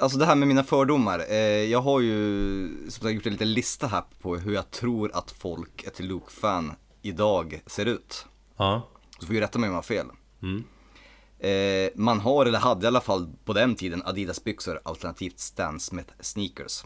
Alltså 0.02 0.18
det 0.18 0.26
här 0.26 0.36
med 0.36 0.48
mina 0.48 0.64
fördomar. 0.64 1.26
Eh, 1.30 1.38
jag 1.64 1.82
har 1.82 2.00
ju 2.00 2.68
som 2.90 3.04
sagt 3.04 3.16
gjort 3.16 3.26
en 3.26 3.32
liten 3.32 3.54
lista 3.54 3.88
här 3.88 4.04
på 4.22 4.38
hur 4.38 4.54
jag 4.54 4.72
tror 4.72 5.12
att 5.14 5.32
folk, 5.32 5.84
ett 5.84 6.00
Luke-fan, 6.00 6.74
idag 7.10 7.62
ser 7.66 7.86
ut. 7.86 8.26
Ja 8.58 8.88
Så 9.20 9.26
får 9.26 9.36
ju 9.36 9.42
rätta 9.42 9.60
mig 9.60 9.68
om 9.68 9.74
jag 9.74 9.78
har 9.78 9.84
fel. 9.84 10.06
mm. 10.42 10.64
Eh, 11.42 11.90
man 11.96 12.20
har, 12.20 12.46
eller 12.46 12.60
hade 12.60 12.84
i 12.84 12.88
alla 12.88 13.02
fall 13.02 13.30
på 13.46 13.54
den 13.54 13.76
tiden, 13.76 14.04
Adidas-byxor 14.06 14.80
alternativt 14.84 15.40
Stan 15.40 15.80
Smith 15.80 16.14
sneakers. 16.20 16.84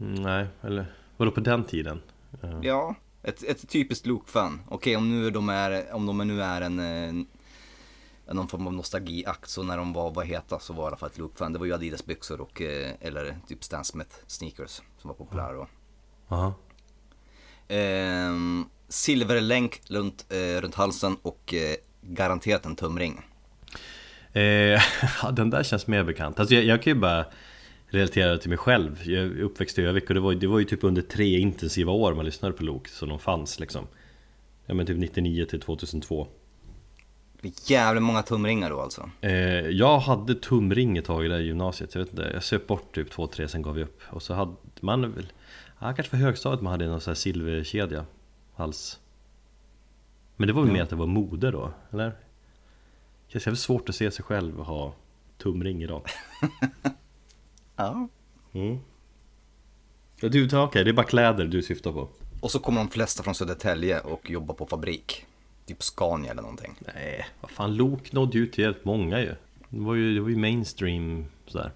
Mm, 0.00 0.14
Nej, 0.14 0.46
eller 0.62 0.94
vadå 1.16 1.30
på 1.30 1.40
den 1.40 1.64
tiden? 1.64 2.02
Eh, 2.42 2.58
Ja, 2.62 2.94
ett, 3.22 3.42
ett 3.42 3.68
typiskt 3.68 4.06
Luke-fan. 4.06 4.60
Okej, 4.68 4.96
om, 4.96 5.10
nu 5.22 5.30
de 5.30 5.48
är, 5.48 5.92
om 5.94 6.06
de 6.06 6.18
nu 6.18 6.42
är 6.42 6.60
en, 6.60 6.78
eh, 6.80 7.24
någon 8.34 8.48
form 8.48 8.66
av 8.66 8.72
nostalgiakt, 8.72 9.50
så 9.50 9.62
när 9.62 9.76
de 9.76 9.92
var, 9.92 10.10
var 10.10 10.24
heta 10.24 10.58
så 10.58 10.72
var 10.72 10.84
i 10.84 10.86
alla 10.86 10.96
fall 10.96 11.08
ett 11.10 11.18
Luke-fan. 11.18 11.52
Det 11.52 11.58
var 11.58 11.66
ju 11.66 11.72
Adidas-byxor 11.74 12.40
och, 12.40 12.60
eh, 12.62 12.92
eller 13.00 13.36
typ 13.48 13.64
Stan 13.64 13.84
Smith 13.84 14.16
sneakers 14.26 14.82
som 14.98 15.08
var 15.08 15.14
populära 15.14 15.52
då. 15.52 15.66
Aha. 16.28 16.54
Ehm, 17.68 18.64
silverlänk 18.92 19.80
runt, 19.88 20.26
eh, 20.28 20.60
runt 20.60 20.74
halsen 20.74 21.16
och 21.22 21.54
eh, 21.54 21.74
garanterat 22.02 22.66
en 22.66 22.76
tumring. 22.76 23.20
Eh, 24.32 24.82
den 25.32 25.50
där 25.50 25.62
känns 25.62 25.86
mer 25.86 26.04
bekant. 26.04 26.40
Alltså 26.40 26.54
jag, 26.54 26.64
jag 26.64 26.82
kan 26.82 26.92
ju 26.92 26.98
bara 27.00 27.26
relaterar 27.86 28.36
till 28.36 28.48
mig 28.48 28.58
själv. 28.58 29.00
Jag 29.04 29.24
är 29.24 29.40
uppväxt 29.40 29.78
i 29.78 29.82
Övik 29.82 30.08
och 30.08 30.14
det 30.14 30.20
var, 30.20 30.34
det 30.34 30.46
var 30.46 30.58
ju 30.58 30.64
typ 30.64 30.84
under 30.84 31.02
tre 31.02 31.38
intensiva 31.38 31.92
år 31.92 32.14
man 32.14 32.24
lyssnade 32.24 32.54
på 32.54 32.64
Lok, 32.64 32.88
så 32.88 33.06
de 33.06 33.18
fanns 33.18 33.60
liksom. 33.60 33.86
Ja 34.66 34.74
men 34.74 34.86
typ 34.86 34.96
99 34.96 35.44
till 35.44 35.60
2002. 35.60 36.26
Jävligt 37.66 38.02
många 38.02 38.22
tumringar 38.22 38.70
då 38.70 38.80
alltså. 38.80 39.10
Eh, 39.20 39.32
jag 39.68 39.98
hade 39.98 40.34
tumring 40.34 40.96
ett 40.96 41.04
tag 41.04 41.24
i 41.24 41.28
det 41.28 41.34
här 41.34 41.40
gymnasiet, 41.42 41.94
jag 41.94 42.00
vet 42.00 42.10
inte, 42.10 42.30
jag 42.34 42.42
söp 42.42 42.66
bort 42.66 42.94
typ 42.94 43.10
två, 43.10 43.26
tre, 43.26 43.48
sen 43.48 43.62
gav 43.62 43.74
vi 43.74 43.82
upp. 43.82 44.00
Och 44.08 44.22
så 44.22 44.34
hade 44.34 44.52
man 44.80 45.12
väl, 45.12 45.32
ja 45.78 45.92
kanske 45.92 46.10
för 46.10 46.16
högstadiet 46.16 46.62
man 46.62 46.70
hade 46.70 46.86
någon 46.86 47.00
sån 47.00 47.10
här 47.10 47.14
silverkedja, 47.14 48.04
hals. 48.62 49.00
Men 50.36 50.46
det 50.46 50.52
var 50.52 50.62
väl 50.62 50.68
Ja. 50.70 50.74
mer 50.74 50.82
att 50.82 50.90
det 50.90 50.96
var 50.96 51.06
mode 51.06 51.50
då, 51.50 51.72
eller? 51.90 52.08
Det 52.08 53.32
känns 53.32 53.46
jävligt 53.46 53.60
svårt 53.60 53.88
att 53.88 53.94
se 53.94 54.10
sig 54.10 54.24
själv 54.24 54.58
ha 54.58 54.94
tumring 55.38 55.82
idag. 55.82 56.02
Ja. 57.76 58.08
Mm. 58.52 58.78
Ja, 60.20 60.28
du, 60.28 60.56
okej, 60.58 60.84
det 60.84 60.90
är 60.90 60.94
bara 60.94 61.06
kläder 61.06 61.44
du 61.44 61.62
syftar 61.62 61.92
på? 61.92 62.08
Och 62.40 62.50
så 62.50 62.58
kommer 62.58 62.78
de 62.80 62.88
flesta 62.90 63.22
från 63.22 63.34
Södertälje 63.34 64.00
och 64.00 64.30
jobbar 64.30 64.54
på 64.54 64.66
fabrik. 64.66 65.26
Typ 65.66 65.82
Scania 65.82 66.30
eller 66.30 66.42
någonting. 66.42 66.74
Nej, 66.94 67.26
vad 67.40 67.50
fan, 67.50 67.76
Lok 67.76 68.12
nådde 68.12 68.38
ju 68.38 68.46
till 68.46 68.64
helt 68.64 68.84
många 68.84 69.20
ju. 69.20 69.34
Det 69.68 69.80
var 69.80 69.94
ju, 69.94 70.14
det 70.14 70.20
var 70.20 70.28
ju 70.28 70.36
mainstream 70.36 71.24
sådär. 71.46 71.70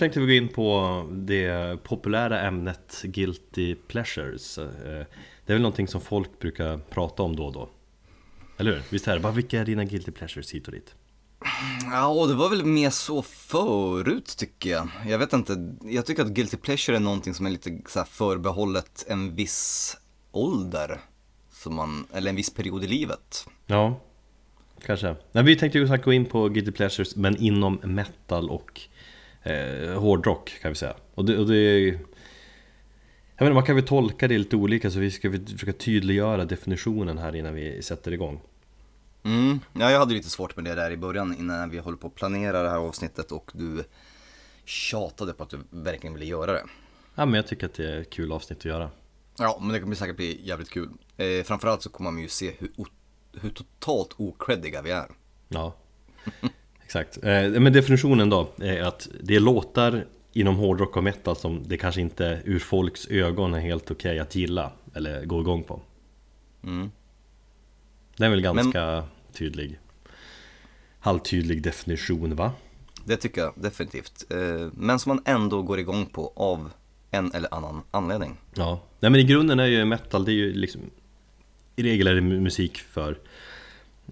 Tänkte 0.00 0.20
vi 0.20 0.26
gå 0.26 0.32
in 0.44 0.48
på 0.48 1.06
det 1.12 1.82
populära 1.82 2.40
ämnet 2.40 3.02
Guilty 3.04 3.74
Pleasures 3.74 4.58
Eh, 4.58 4.64
Det 5.46 5.52
är 5.52 5.54
väl 5.54 5.62
någonting 5.62 5.88
som 5.88 6.00
folk 6.00 6.38
brukar 6.38 6.78
prata 6.78 7.22
om 7.22 7.36
då 7.36 7.46
och 7.46 7.52
då 7.52 7.68
Eller 8.58 8.72
hur? 8.72 8.82
Visst 8.90 9.08
är 9.08 9.14
det? 9.14 9.20
Bara 9.20 9.32
vilka 9.32 9.60
är 9.60 9.64
dina 9.64 9.84
Guilty 9.84 10.10
Pleasures 10.12 10.54
hit 10.54 10.66
och 10.66 10.72
dit? 10.72 10.94
Ja, 11.92 12.06
och 12.08 12.28
det 12.28 12.34
var 12.34 12.50
väl 12.50 12.64
mer 12.64 12.90
så 12.90 13.22
förut 13.22 14.34
tycker 14.38 14.70
jag. 14.70 14.88
Jag 15.06 15.18
vet 15.18 15.32
inte, 15.32 15.74
jag 15.82 16.06
tycker 16.06 16.22
att 16.22 16.28
guilty 16.28 16.56
pleasure 16.56 16.96
är 16.96 17.00
någonting 17.00 17.34
som 17.34 17.46
är 17.46 17.50
lite 17.50 17.80
så 17.88 18.04
förbehållet 18.04 19.04
en 19.08 19.34
viss 19.34 19.96
ålder. 20.32 21.00
Som 21.50 21.74
man, 21.74 22.06
eller 22.12 22.30
en 22.30 22.36
viss 22.36 22.54
period 22.54 22.84
i 22.84 22.86
livet. 22.86 23.46
Ja, 23.66 24.00
kanske 24.86 25.16
Nej, 25.32 25.44
vi 25.44 25.56
tänkte 25.56 25.78
ju 25.78 25.88
sagt 25.88 26.04
gå 26.04 26.12
in 26.12 26.26
på 26.26 26.48
Guilty 26.48 26.72
Pleasures 26.72 27.16
men 27.16 27.36
inom 27.36 27.74
metal 27.84 28.50
och 28.50 28.80
eh, 29.50 30.00
hårdrock 30.00 30.58
kan 30.62 30.70
vi 30.70 30.74
säga 30.74 30.94
Och 31.14 31.24
det, 31.24 31.38
och 31.38 31.46
det 31.46 31.84
Jag 31.86 31.94
vet 31.94 32.00
inte, 33.40 33.52
man 33.52 33.62
kan 33.62 33.76
väl 33.76 33.86
tolka 33.86 34.28
det 34.28 34.38
lite 34.38 34.56
olika 34.56 34.90
så 34.90 34.98
vi 34.98 35.10
ska 35.10 35.32
försöka 35.32 35.72
tydliggöra 35.72 36.44
definitionen 36.44 37.18
här 37.18 37.36
innan 37.36 37.54
vi 37.54 37.82
sätter 37.82 38.12
igång 38.12 38.40
Mm, 39.22 39.60
ja, 39.72 39.90
jag 39.90 39.98
hade 39.98 40.14
lite 40.14 40.30
svårt 40.30 40.56
med 40.56 40.64
det 40.64 40.74
där 40.74 40.90
i 40.90 40.96
början 40.96 41.36
innan 41.38 41.70
vi 41.70 41.78
håller 41.78 41.98
på 41.98 42.06
att 42.06 42.14
planera 42.14 42.62
det 42.62 42.70
här 42.70 42.76
avsnittet 42.76 43.32
och 43.32 43.50
du 43.54 43.84
tjatade 44.64 45.32
på 45.32 45.42
att 45.42 45.50
du 45.50 45.58
verkligen 45.70 46.14
ville 46.14 46.26
göra 46.26 46.52
det. 46.52 46.64
Ja 47.14 47.26
men 47.26 47.34
jag 47.34 47.46
tycker 47.46 47.66
att 47.66 47.74
det 47.74 47.90
är 47.90 48.00
ett 48.00 48.10
kul 48.10 48.32
avsnitt 48.32 48.58
att 48.58 48.64
göra 48.64 48.90
Ja, 49.38 49.58
men 49.60 49.72
det 49.72 49.80
kommer 49.80 49.94
säkert 49.94 50.16
bli 50.16 50.40
jävligt 50.44 50.70
kul. 50.70 50.88
Eh, 51.16 51.44
framförallt 51.44 51.82
så 51.82 51.90
kommer 51.90 52.10
man 52.10 52.22
ju 52.22 52.28
se 52.28 52.52
hur, 52.58 52.70
hur 53.40 53.50
totalt 53.50 54.14
okreddiga 54.16 54.82
vi 54.82 54.90
är. 54.90 55.06
Ja, 55.48 55.74
exakt. 56.90 57.24
Eh, 57.24 57.60
men 57.60 57.72
definitionen 57.72 58.30
då 58.30 58.48
är 58.58 58.82
att 58.82 59.08
det 59.22 59.36
är 59.36 59.40
låtar 59.40 60.06
inom 60.32 60.56
hårdrock 60.56 60.96
och 60.96 61.04
metal 61.04 61.36
som 61.36 61.62
det 61.66 61.76
kanske 61.76 62.00
inte 62.00 62.40
ur 62.44 62.58
folks 62.58 63.06
ögon 63.06 63.54
är 63.54 63.60
helt 63.60 63.90
okej 63.90 64.18
att 64.18 64.34
gilla 64.34 64.72
eller 64.94 65.24
gå 65.24 65.40
igång 65.40 65.62
på. 65.62 65.80
Mm. 66.64 66.90
Det 68.16 68.24
är 68.24 68.30
väl 68.30 68.40
ganska 68.40 69.04
tydlig 69.32 69.78
halvtydlig 71.00 71.62
definition 71.62 72.36
va? 72.36 72.52
Det 73.04 73.16
tycker 73.16 73.40
jag 73.40 73.52
definitivt. 73.56 74.24
Eh, 74.30 74.68
men 74.72 74.98
som 74.98 75.10
man 75.10 75.22
ändå 75.24 75.62
går 75.62 75.78
igång 75.78 76.06
på 76.06 76.32
av 76.36 76.70
en 77.10 77.32
eller 77.32 77.54
annan 77.54 77.82
anledning. 77.90 78.36
Ja, 78.54 78.80
nej 79.00 79.10
men 79.10 79.20
i 79.20 79.24
grunden 79.24 79.60
är 79.60 79.66
ju 79.66 79.84
metal, 79.84 80.24
det 80.24 80.32
är 80.32 80.34
ju 80.34 80.52
liksom 80.52 80.80
I 81.76 81.82
regel 81.82 82.06
är 82.06 82.14
det 82.14 82.20
mu- 82.20 82.40
musik 82.40 82.78
för 82.78 83.18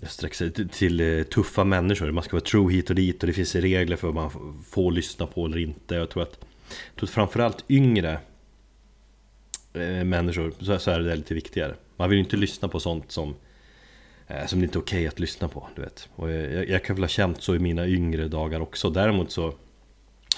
jag 0.00 0.34
sig 0.34 0.52
till, 0.68 1.00
eh, 1.00 1.22
tuffa 1.22 1.64
människor, 1.64 2.11
man 2.11 2.24
ska 2.24 2.37
vara 2.37 2.44
true 2.44 2.72
hit 2.72 2.90
och 2.90 2.96
dit 2.96 3.22
och 3.22 3.26
det 3.26 3.32
finns 3.32 3.54
regler 3.54 3.96
för 3.96 4.08
vad 4.08 4.14
man 4.14 4.62
får 4.68 4.92
lyssna 4.92 5.26
på 5.26 5.46
eller 5.46 5.58
inte. 5.58 5.94
Jag 5.94 6.11
tror 6.11 6.22
att, 6.22 6.38
jag 6.68 6.96
tror 6.96 7.08
att 7.08 7.14
framförallt 7.14 7.64
yngre 7.68 8.20
eh, 9.72 10.04
människor 10.04 10.78
så, 10.78 10.90
är 10.90 11.00
det 11.00 11.16
lite 11.16 11.34
viktigare. 11.34 11.74
Man 11.96 12.11
vill 12.11 12.18
ju 12.18 12.24
inte 12.24 12.37
lyssna 12.37 12.68
på 12.68 12.80
sånt 12.80 13.12
som 13.12 13.34
eh, 14.26 14.46
som 14.46 14.61
det 14.61 14.64
inte 14.64 14.78
är 14.78 14.80
okej 14.80 15.06
att 15.06 15.20
lyssna 15.20 15.48
på, 15.48 15.68
du 15.76 15.82
vet. 15.82 16.08
Och 16.14 16.30
jag, 16.30 16.68
jag 16.68 16.84
kan 16.84 16.96
väl 16.96 17.02
ha 17.02 17.08
känt 17.08 17.42
så 17.42 17.54
i 17.54 17.58
mina 17.58 17.88
yngre 17.88 18.28
dagar 18.28 18.61
också. 18.61 18.90
Däremot 18.90 19.30
så 19.30 19.54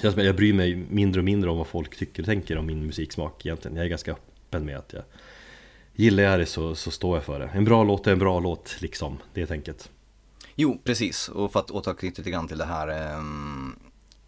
jag 0.02 0.36
bryr 0.36 0.52
mig 0.52 0.76
mindre 0.76 1.20
och 1.20 1.24
mindre 1.24 1.50
om 1.50 1.58
vad 1.58 1.66
folk 1.66 1.96
tycker 1.96 2.22
och 2.22 2.26
tänker 2.26 2.58
om 2.58 2.66
min 2.66 2.86
musiksmak 2.86 3.46
egentligen. 3.46 3.76
Jag 3.76 3.84
är 3.84 3.90
ganska 3.90 4.12
öppen 4.12 4.64
med 4.64 4.76
att 4.76 4.92
jag 4.92 5.02
Gillar 5.94 6.22
jag 6.22 6.40
det 6.40 6.46
så, 6.46 6.74
så 6.74 6.90
står 6.90 7.16
jag 7.16 7.24
för 7.24 7.38
det 7.38 7.50
En 7.54 7.64
bra 7.64 7.84
låt 7.84 8.06
är 8.06 8.12
en 8.12 8.18
bra 8.18 8.40
låt 8.40 8.76
liksom, 8.80 9.18
det 9.34 9.42
är 9.42 9.46
tänket 9.46 9.90
Jo, 10.54 10.80
precis. 10.84 11.28
Och 11.28 11.52
för 11.52 11.60
att 11.60 11.70
återknyta 11.70 12.20
lite 12.20 12.30
grann 12.30 12.48
till 12.48 12.58
det 12.58 12.64
här 12.64 12.88
eh, 12.88 13.22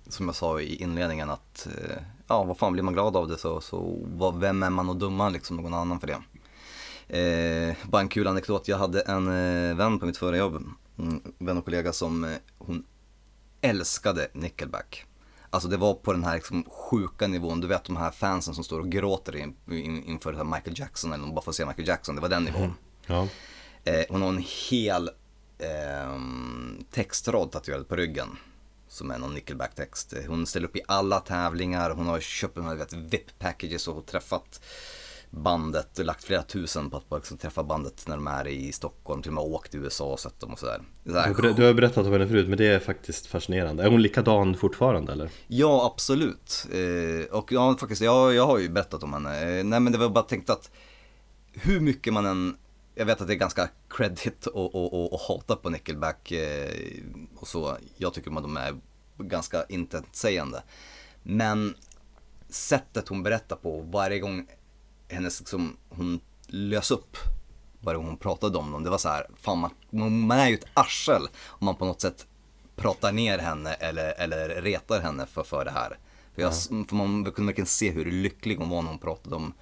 som 0.09 0.27
jag 0.27 0.35
sa 0.35 0.61
i 0.61 0.75
inledningen 0.75 1.31
att 1.31 1.67
eh, 1.67 2.03
ja, 2.27 2.45
vad 2.45 2.59
fan 2.59 2.73
blir 2.73 2.83
man 2.83 2.95
glad 2.95 3.17
av 3.17 3.29
det 3.29 3.39
så, 3.39 3.61
så 3.61 3.99
vad, 4.17 4.41
vem 4.41 4.63
är 4.63 4.71
man 4.71 4.91
att 4.91 5.01
döma 5.01 5.29
liksom 5.29 5.57
någon 5.57 5.75
annan 5.75 6.01
för 6.01 6.07
det. 6.07 6.23
Eh, 7.19 7.77
bara 7.91 8.03
en 8.03 8.09
kul 8.09 8.27
anekdot, 8.27 8.69
jag 8.69 8.79
hade 8.79 9.01
en 9.01 9.27
eh, 9.29 9.77
vän 9.77 9.99
på 9.99 10.07
mitt 10.07 10.17
förra 10.17 10.37
jobb, 10.37 10.63
en 10.97 11.23
vän 11.39 11.59
och 11.59 11.65
kollega 11.65 11.93
som 11.93 12.25
eh, 12.25 12.31
hon 12.59 12.85
älskade 13.61 14.29
Nickelback. 14.33 15.07
Alltså 15.53 15.69
det 15.69 15.77
var 15.77 15.95
på 15.95 16.13
den 16.13 16.25
här 16.25 16.35
liksom 16.35 16.65
sjuka 16.65 17.27
nivån, 17.27 17.61
du 17.61 17.67
vet 17.67 17.85
de 17.85 17.97
här 17.97 18.11
fansen 18.11 18.55
som 18.55 18.65
står 18.65 18.81
och 18.81 18.89
gråter 18.89 19.37
in, 19.37 19.55
in, 19.71 20.05
inför 20.05 20.33
här 20.33 20.45
Michael 20.45 20.79
Jackson 20.79 21.13
eller 21.13 21.25
de 21.25 21.35
bara 21.35 21.43
får 21.43 21.53
se 21.53 21.67
Michael 21.67 21.89
Jackson, 21.89 22.15
det 22.15 22.21
var 22.21 22.29
den 22.29 22.45
nivån. 22.45 22.75
Ja, 23.07 23.29
Eh, 23.85 24.05
hon 24.09 24.23
har 24.23 24.29
en 24.29 24.45
hel 24.71 25.11
eh, 25.59 26.21
textrad 26.91 27.53
tatuerad 27.53 27.89
på 27.89 27.97
ryggen. 27.97 28.29
Som 28.89 29.11
är 29.11 29.19
någon 29.19 29.35
nickelback-text. 29.35 30.15
Hon 30.27 30.47
ställer 30.47 30.69
upp 30.69 30.77
i 30.77 30.83
alla 30.89 31.21
tävlingar, 31.21 31.91
hon 31.91 32.07
har 32.07 32.21
köpt 32.21 32.55
de 32.55 32.65
här 32.65 32.87
VIP-packages 32.95 33.89
och 33.89 34.07
träffat 34.07 34.61
bandet, 35.33 35.99
lagt 35.99 36.25
flera 36.25 36.43
tusen 36.43 36.91
på 36.91 36.97
att 36.97 37.05
liksom 37.11 37.39
träffa 37.39 37.63
bandet 37.63 38.05
när 38.09 38.17
de 38.17 38.27
är 38.27 38.49
i 38.49 38.73
Stockholm, 38.73 39.23
till 39.23 39.31
och 39.31 39.35
med 39.35 39.45
åkt 39.45 39.71
till 39.71 39.81
USA 39.81 40.13
och 40.13 40.21
sett 40.21 40.41
dem 40.41 40.53
och 40.53 40.59
sådär. 40.59 40.83
Du, 41.03 41.53
du 41.53 41.65
har 41.65 41.75
berättat 41.75 42.07
om 42.07 42.13
henne 42.13 42.29
förut 42.29 42.49
men 42.49 42.59
det 42.59 42.67
är 42.67 42.79
faktiskt 42.79 43.27
fascinerande 43.27 43.83
Är 43.83 43.91
hon 43.91 44.03
likadan 44.03 44.55
fortfarande 44.55 45.13
eller? 45.13 45.31
Ja, 45.47 45.93
absolut. 45.95 46.67
Eh, 46.73 47.37
och 47.37 47.53
ja, 47.53 47.77
faktiskt, 47.81 48.03
jag, 48.03 48.35
jag 48.35 48.47
har 48.47 48.59
ju 48.59 48.69
berättat 48.69 49.03
om 49.03 49.13
henne. 49.13 49.41
Eh, 49.41 49.65
nej, 49.65 49.81
men 49.81 49.93
det 49.93 49.99
var 49.99 50.09
bara 50.09 50.25
tänkt 50.25 50.51
att 50.51 50.71
hur 51.53 51.81
mycket 51.81 52.13
man 52.13 52.27
än, 52.27 52.57
jag 52.95 53.07
vet 53.07 53.21
att 53.21 53.27
det 53.27 53.35
är 53.35 53.37
ganska 53.37 53.69
credit 53.89 54.47
och, 54.55 54.75
och, 54.75 54.95
och, 54.95 55.13
och 55.13 55.21
hata 55.21 55.57
på 55.57 55.71
Nickelback 55.71 56.33
eh, 56.33 56.71
och 57.37 57.49
så. 57.49 57.77
Jag 57.97 58.15
tycker 58.15 58.37
att 58.37 58.43
de 58.43 58.57
är 58.57 58.75
ganska 59.19 59.65
intetsägande. 59.69 60.63
Men 61.23 61.75
sättet 62.49 63.09
hon 63.09 63.23
berättar 63.23 63.57
på 63.57 63.81
varje 63.81 64.19
gång 64.19 64.47
hennes, 65.13 65.41
liksom, 65.41 65.77
hon 65.89 66.21
lös 66.47 66.91
upp 66.91 67.17
gång 67.83 68.07
hon 68.07 68.17
pratade 68.17 68.59
om 68.59 68.73
dem. 68.73 68.85
Det 68.85 68.91
var 68.91 68.99
så 68.99 69.09
här, 69.09 69.27
fan 69.41 69.59
man, 69.59 69.71
man 70.27 70.39
är 70.39 70.49
ju 70.49 70.55
ett 70.55 70.67
arsel 70.75 71.23
om 71.47 71.65
man 71.65 71.75
på 71.77 71.85
något 71.85 72.01
sätt 72.01 72.27
pratar 72.77 73.13
ner 73.13 73.39
henne 73.39 73.73
eller, 73.73 74.21
eller 74.21 74.63
retar 74.63 75.01
henne 75.01 75.27
för, 75.27 75.43
för 75.43 75.65
det 75.65 75.71
här. 75.71 75.99
För, 76.35 76.43
jag, 76.43 76.55
för 76.89 76.95
man 76.95 77.25
kunde 77.25 77.47
verkligen 77.47 77.67
se 77.67 77.91
hur 77.91 78.05
lycklig 78.05 78.57
hon 78.57 78.69
var 78.69 78.83
när 78.83 78.89
hon 78.89 78.99
pratade 78.99 79.37
om, 79.37 79.53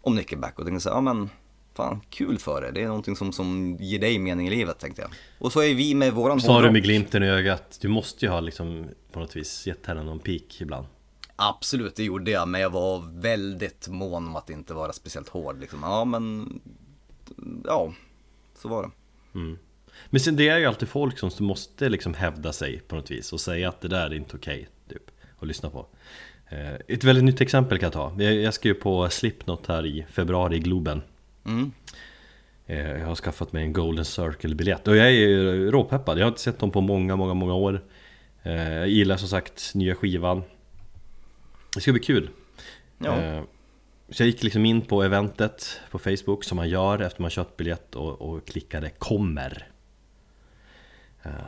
om 0.00 0.14
Nickelback 0.14 0.58
och 0.58 0.64
tänkte 0.64 0.80
så 0.80 0.88
här, 0.88 0.96
ja 0.96 1.00
men 1.00 1.30
fan 1.74 2.00
kul 2.10 2.38
för 2.38 2.62
det. 2.62 2.70
Det 2.70 2.82
är 2.82 2.86
någonting 2.86 3.16
som, 3.16 3.32
som 3.32 3.76
ger 3.80 3.98
dig 3.98 4.18
mening 4.18 4.46
i 4.46 4.50
livet 4.50 4.78
tänkte 4.78 5.02
jag. 5.02 5.10
Och 5.38 5.52
så 5.52 5.62
är 5.62 5.74
vi 5.74 5.94
med 5.94 6.12
våran 6.12 6.40
Sa 6.40 6.60
du 6.60 6.70
med 6.70 6.82
glimten 6.82 7.22
i 7.22 7.26
ögat, 7.30 7.78
du 7.80 7.88
måste 7.88 8.24
ju 8.24 8.30
ha 8.30 8.40
liksom 8.40 8.88
på 9.12 9.20
något 9.20 9.36
vis 9.36 9.66
gett 9.66 9.86
henne 9.86 10.02
någon 10.02 10.18
pik 10.18 10.60
ibland. 10.60 10.86
Absolut, 11.36 11.96
det 11.96 12.04
gjorde 12.04 12.30
jag, 12.30 12.48
men 12.48 12.60
jag 12.60 12.70
var 12.70 13.20
väldigt 13.20 13.88
mån 13.88 14.26
om 14.26 14.36
att 14.36 14.50
inte 14.50 14.74
vara 14.74 14.92
speciellt 14.92 15.28
hård 15.28 15.60
liksom. 15.60 15.78
Ja 15.82 16.04
men, 16.04 16.60
ja, 17.64 17.92
så 18.56 18.68
var 18.68 18.82
det. 18.82 18.90
Mm. 19.38 19.58
Men 20.10 20.20
sen 20.20 20.36
det 20.36 20.48
är 20.48 20.58
ju 20.58 20.66
alltid 20.66 20.88
folk 20.88 21.18
som 21.18 21.46
måste 21.46 21.88
liksom 21.88 22.14
hävda 22.14 22.52
sig 22.52 22.80
på 22.80 22.96
något 22.96 23.10
vis 23.10 23.32
och 23.32 23.40
säga 23.40 23.68
att 23.68 23.80
det 23.80 23.88
där 23.88 24.06
är 24.06 24.14
inte 24.14 24.36
okej, 24.36 24.54
okay, 24.54 24.98
typ, 24.98 25.10
att 25.38 25.48
lyssna 25.48 25.70
på. 25.70 25.86
Eh, 26.48 26.74
ett 26.88 27.04
väldigt 27.04 27.24
nytt 27.24 27.40
exempel 27.40 27.78
kan 27.78 27.86
jag 27.86 27.92
ta. 27.92 28.22
Jag 28.22 28.54
ska 28.54 28.68
ju 28.68 28.74
på 28.74 29.08
Slipknot 29.08 29.66
här 29.66 29.86
i 29.86 30.06
februari 30.10 30.56
i 30.56 30.60
Globen. 30.60 31.02
Mm. 31.44 31.72
Eh, 32.66 32.90
jag 32.90 33.06
har 33.06 33.14
skaffat 33.14 33.52
mig 33.52 33.64
en 33.64 33.72
Golden 33.72 34.04
Circle-biljett 34.04 34.88
och 34.88 34.96
jag 34.96 35.12
är 35.12 35.70
råpeppad. 35.70 36.18
Jag 36.18 36.24
har 36.24 36.28
inte 36.28 36.40
sett 36.40 36.58
dem 36.58 36.70
på 36.70 36.80
många, 36.80 37.16
många, 37.16 37.34
många 37.34 37.54
år. 37.54 37.84
Eh, 38.42 38.72
jag 38.72 38.88
gillar 38.88 39.16
som 39.16 39.28
sagt 39.28 39.74
nya 39.74 39.94
skivan. 39.94 40.42
Det 41.74 41.80
ska 41.80 41.92
bli 41.92 42.00
kul. 42.00 42.30
Ja. 42.98 43.44
Så 44.08 44.22
jag 44.22 44.26
gick 44.26 44.42
liksom 44.42 44.64
in 44.64 44.80
på 44.82 45.02
eventet 45.02 45.80
på 45.90 45.98
Facebook 45.98 46.44
som 46.44 46.56
man 46.56 46.68
gör 46.68 46.98
efter 46.98 47.22
man 47.22 47.30
köpt 47.30 47.56
biljett 47.56 47.94
och, 47.94 48.22
och 48.22 48.46
klickade 48.46 48.90
'Kommer' 48.98 49.64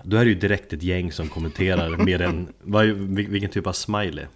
Då 0.03 0.17
är 0.17 0.25
det 0.25 0.31
ju 0.31 0.35
direkt 0.35 0.73
ett 0.73 0.83
gäng 0.83 1.13
som 1.13 1.29
kommenterar 1.29 1.97
med 1.97 2.21
en, 2.21 2.53
vad, 2.61 2.87
vilken 2.87 3.51
typ 3.51 3.67
av 3.67 3.73
smiley? 3.73 4.27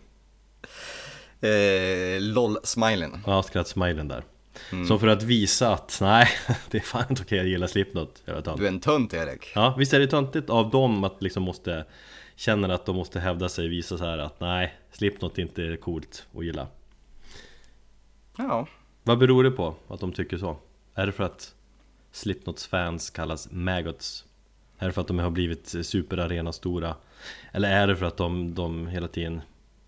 Eh, 1.40 2.20
LOL-smileyn 2.20 3.18
Ja, 3.26 3.42
skratt-smileyn 3.42 4.08
där 4.08 4.24
mm. 4.72 4.86
Så 4.86 4.98
för 4.98 5.06
att 5.06 5.22
visa 5.22 5.72
att 5.72 5.98
nej, 6.00 6.28
det 6.70 6.78
är 6.78 6.82
fan 6.82 7.04
inte 7.10 7.22
okej 7.22 7.40
att 7.40 7.46
gilla 7.46 7.68
Slipknot 7.68 8.22
Du 8.56 8.64
är 8.64 8.68
en 8.68 8.80
tönt 8.80 9.14
Erik 9.14 9.52
Ja, 9.54 9.74
visst 9.78 9.92
är 9.92 10.00
det 10.00 10.06
töntigt 10.06 10.50
av 10.50 10.70
dem 10.70 11.04
att 11.04 11.22
liksom 11.22 11.42
måste 11.42 11.84
Känner 12.40 12.68
att 12.68 12.86
de 12.86 12.96
måste 12.96 13.20
hävda 13.20 13.48
sig, 13.48 13.68
visa 13.68 13.98
så 13.98 14.04
här 14.04 14.18
att 14.18 14.40
nej, 14.40 14.74
Slipknot 14.90 15.38
inte 15.38 15.62
är 15.62 15.76
coolt 15.76 16.26
att 16.36 16.44
gilla 16.44 16.66
Ja 18.36 18.66
Vad 19.02 19.18
beror 19.18 19.44
det 19.44 19.50
på 19.50 19.74
att 19.88 20.00
de 20.00 20.12
tycker 20.12 20.38
så? 20.38 20.56
Är 20.94 21.06
det 21.06 21.12
för 21.12 21.24
att 21.24 21.54
Slipknots 22.12 22.66
fans 22.66 23.10
kallas 23.10 23.48
maggots? 23.50 24.24
Är 24.78 24.86
det 24.86 24.92
för 24.92 25.00
att 25.00 25.06
de 25.06 25.18
har 25.18 25.30
blivit 25.30 25.74
superarena 25.82 26.52
stora? 26.52 26.96
Eller 27.52 27.70
är 27.70 27.86
det 27.86 27.96
för 27.96 28.06
att 28.06 28.16
de, 28.16 28.54
de 28.54 28.86
hela 28.86 29.08
tiden 29.08 29.40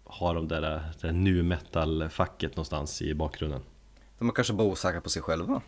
har 0.04 0.34
de 0.34 0.48
där, 0.48 0.80
där 1.00 1.12
nu 1.12 1.42
metal-facket 1.42 2.56
någonstans 2.56 3.02
i 3.02 3.14
bakgrunden? 3.14 3.60
De 4.18 4.28
är 4.28 4.32
kanske 4.32 4.52
bara 4.52 4.68
osäkra 4.68 5.00
på 5.00 5.10
sig 5.10 5.22
själva? 5.22 5.62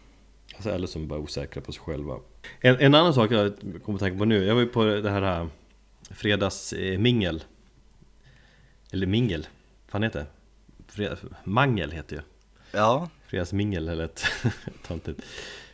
Alltså, 0.55 0.71
eller 0.71 0.87
som 0.87 1.09
bara 1.09 1.19
osäkra 1.19 1.63
på 1.63 1.73
sig 1.73 1.83
själva 1.83 2.19
En, 2.61 2.77
en 2.81 2.95
annan 2.95 3.15
sak 3.15 3.31
jag 3.31 3.55
kommer 3.85 3.97
att 3.97 4.01
tänka 4.01 4.19
på 4.19 4.25
nu, 4.25 4.45
jag 4.45 4.55
var 4.55 4.63
ju 4.63 4.69
på 4.69 4.85
det 4.85 5.11
här 5.11 5.41
äh, 5.41 5.47
fredagsmingel. 6.11 7.45
Eller 8.93 9.07
mingel, 9.07 9.47
vad 9.85 9.91
fan 9.91 10.03
heter 10.03 10.19
det? 10.19 10.27
Fredag, 10.93 11.17
mangel 11.45 11.91
heter 11.91 12.17
ju. 12.17 12.23
Ja. 12.73 13.09
Fredagsmingel 13.27 13.89
eller 13.89 14.05
ett 14.05 14.25
töntigt. 14.87 15.21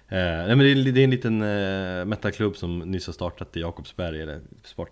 Eh, 0.09 0.19
nej 0.19 0.57
men 0.57 0.59
det 0.59 0.71
är, 0.71 0.93
det 0.93 1.01
är 1.01 1.05
en 1.05 1.11
liten 1.11 1.43
eh, 1.43 2.05
metalklubb 2.05 2.57
som 2.57 2.79
nyss 2.79 3.07
har 3.07 3.15
startat 3.15 3.57
i 3.57 3.61
Jakobsberg, 3.61 4.23
eller 4.23 4.41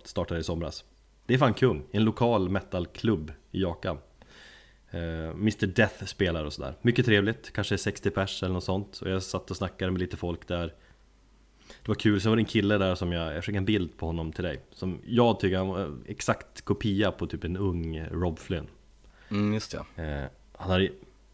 startade 0.03 0.39
i 0.39 0.43
somras. 0.43 0.83
Det 1.25 1.33
är 1.33 1.37
fan 1.37 1.53
kung, 1.53 1.85
en 1.91 2.03
lokal 2.03 2.49
metalklubb 2.49 3.31
i 3.51 3.61
Jakan. 3.61 3.97
Eh, 4.91 5.29
Mr 5.29 5.67
Death 5.67 6.05
spelar 6.05 6.45
och 6.45 6.53
sådär. 6.53 6.75
Mycket 6.81 7.05
trevligt, 7.05 7.53
kanske 7.53 7.77
60 7.77 8.09
pers 8.09 8.43
eller 8.43 8.53
något 8.53 8.63
sånt. 8.63 8.99
Och 9.01 9.09
jag 9.09 9.23
satt 9.23 9.51
och 9.51 9.57
snackade 9.57 9.91
med 9.91 9.99
lite 9.99 10.17
folk 10.17 10.47
där 10.47 10.73
Det 11.81 11.87
var 11.87 11.95
kul, 11.95 12.21
sen 12.21 12.31
var 12.31 12.35
det 12.35 12.41
en 12.41 12.45
kille 12.45 12.77
där 12.77 12.95
som 12.95 13.11
jag, 13.11 13.35
jag 13.35 13.43
skickade 13.43 13.57
en 13.57 13.65
bild 13.65 13.97
på 13.97 14.05
honom 14.05 14.31
till 14.31 14.43
dig 14.43 14.61
Som 14.71 15.01
jag 15.05 15.39
tycker 15.39 15.57
han 15.57 15.67
var 15.67 15.97
exakt 16.05 16.61
kopia 16.61 17.11
på 17.11 17.27
typ 17.27 17.43
en 17.43 17.57
ung 17.57 18.05
Rob 18.11 18.39
Flynn. 18.39 18.67
Mm 19.29 19.53
just 19.53 19.73
ja 19.73 20.03
eh, 20.03 20.25
Han 20.57 20.71
hade 20.71 20.89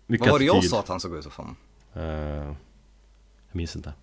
mycket 0.08 0.28
Vad 0.28 0.32
var 0.32 0.40
det 0.40 0.46
jag 0.46 0.64
sa 0.64 0.80
att 0.80 0.88
han 0.88 1.00
såg 1.00 1.16
ut 1.16 1.24
som? 1.24 1.56
Uh, 1.96 2.04
jag 2.04 2.56
minns 3.52 3.76
inte. 3.76 3.94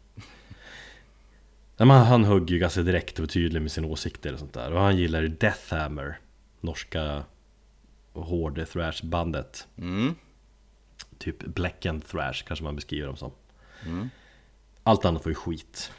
Nej, 1.76 1.86
men 1.86 2.06
han 2.06 2.24
högg 2.24 2.50
ju 2.50 2.58
ganska 2.58 2.82
direkt 2.82 3.18
och 3.18 3.30
tydlig 3.30 3.62
med 3.62 3.72
sina 3.72 3.86
åsikter 3.86 4.32
och 4.32 4.38
sånt 4.38 4.52
där. 4.52 4.72
Och 4.72 4.80
han 4.80 4.96
gillar 4.96 5.22
Deathhammer 5.22 6.18
Norska 6.60 7.24
hård 8.12 8.66
thrash 8.72 9.04
bandet 9.04 9.66
mm. 9.76 10.14
Typ 11.18 11.44
black 11.44 11.86
and 11.86 12.06
thrash 12.06 12.44
kanske 12.46 12.64
man 12.64 12.76
beskriver 12.76 13.06
dem 13.06 13.16
som. 13.16 13.32
Mm. 13.86 14.10
Allt 14.82 15.04
annat 15.04 15.24
var 15.24 15.30
ju 15.30 15.34
skit 15.34 15.92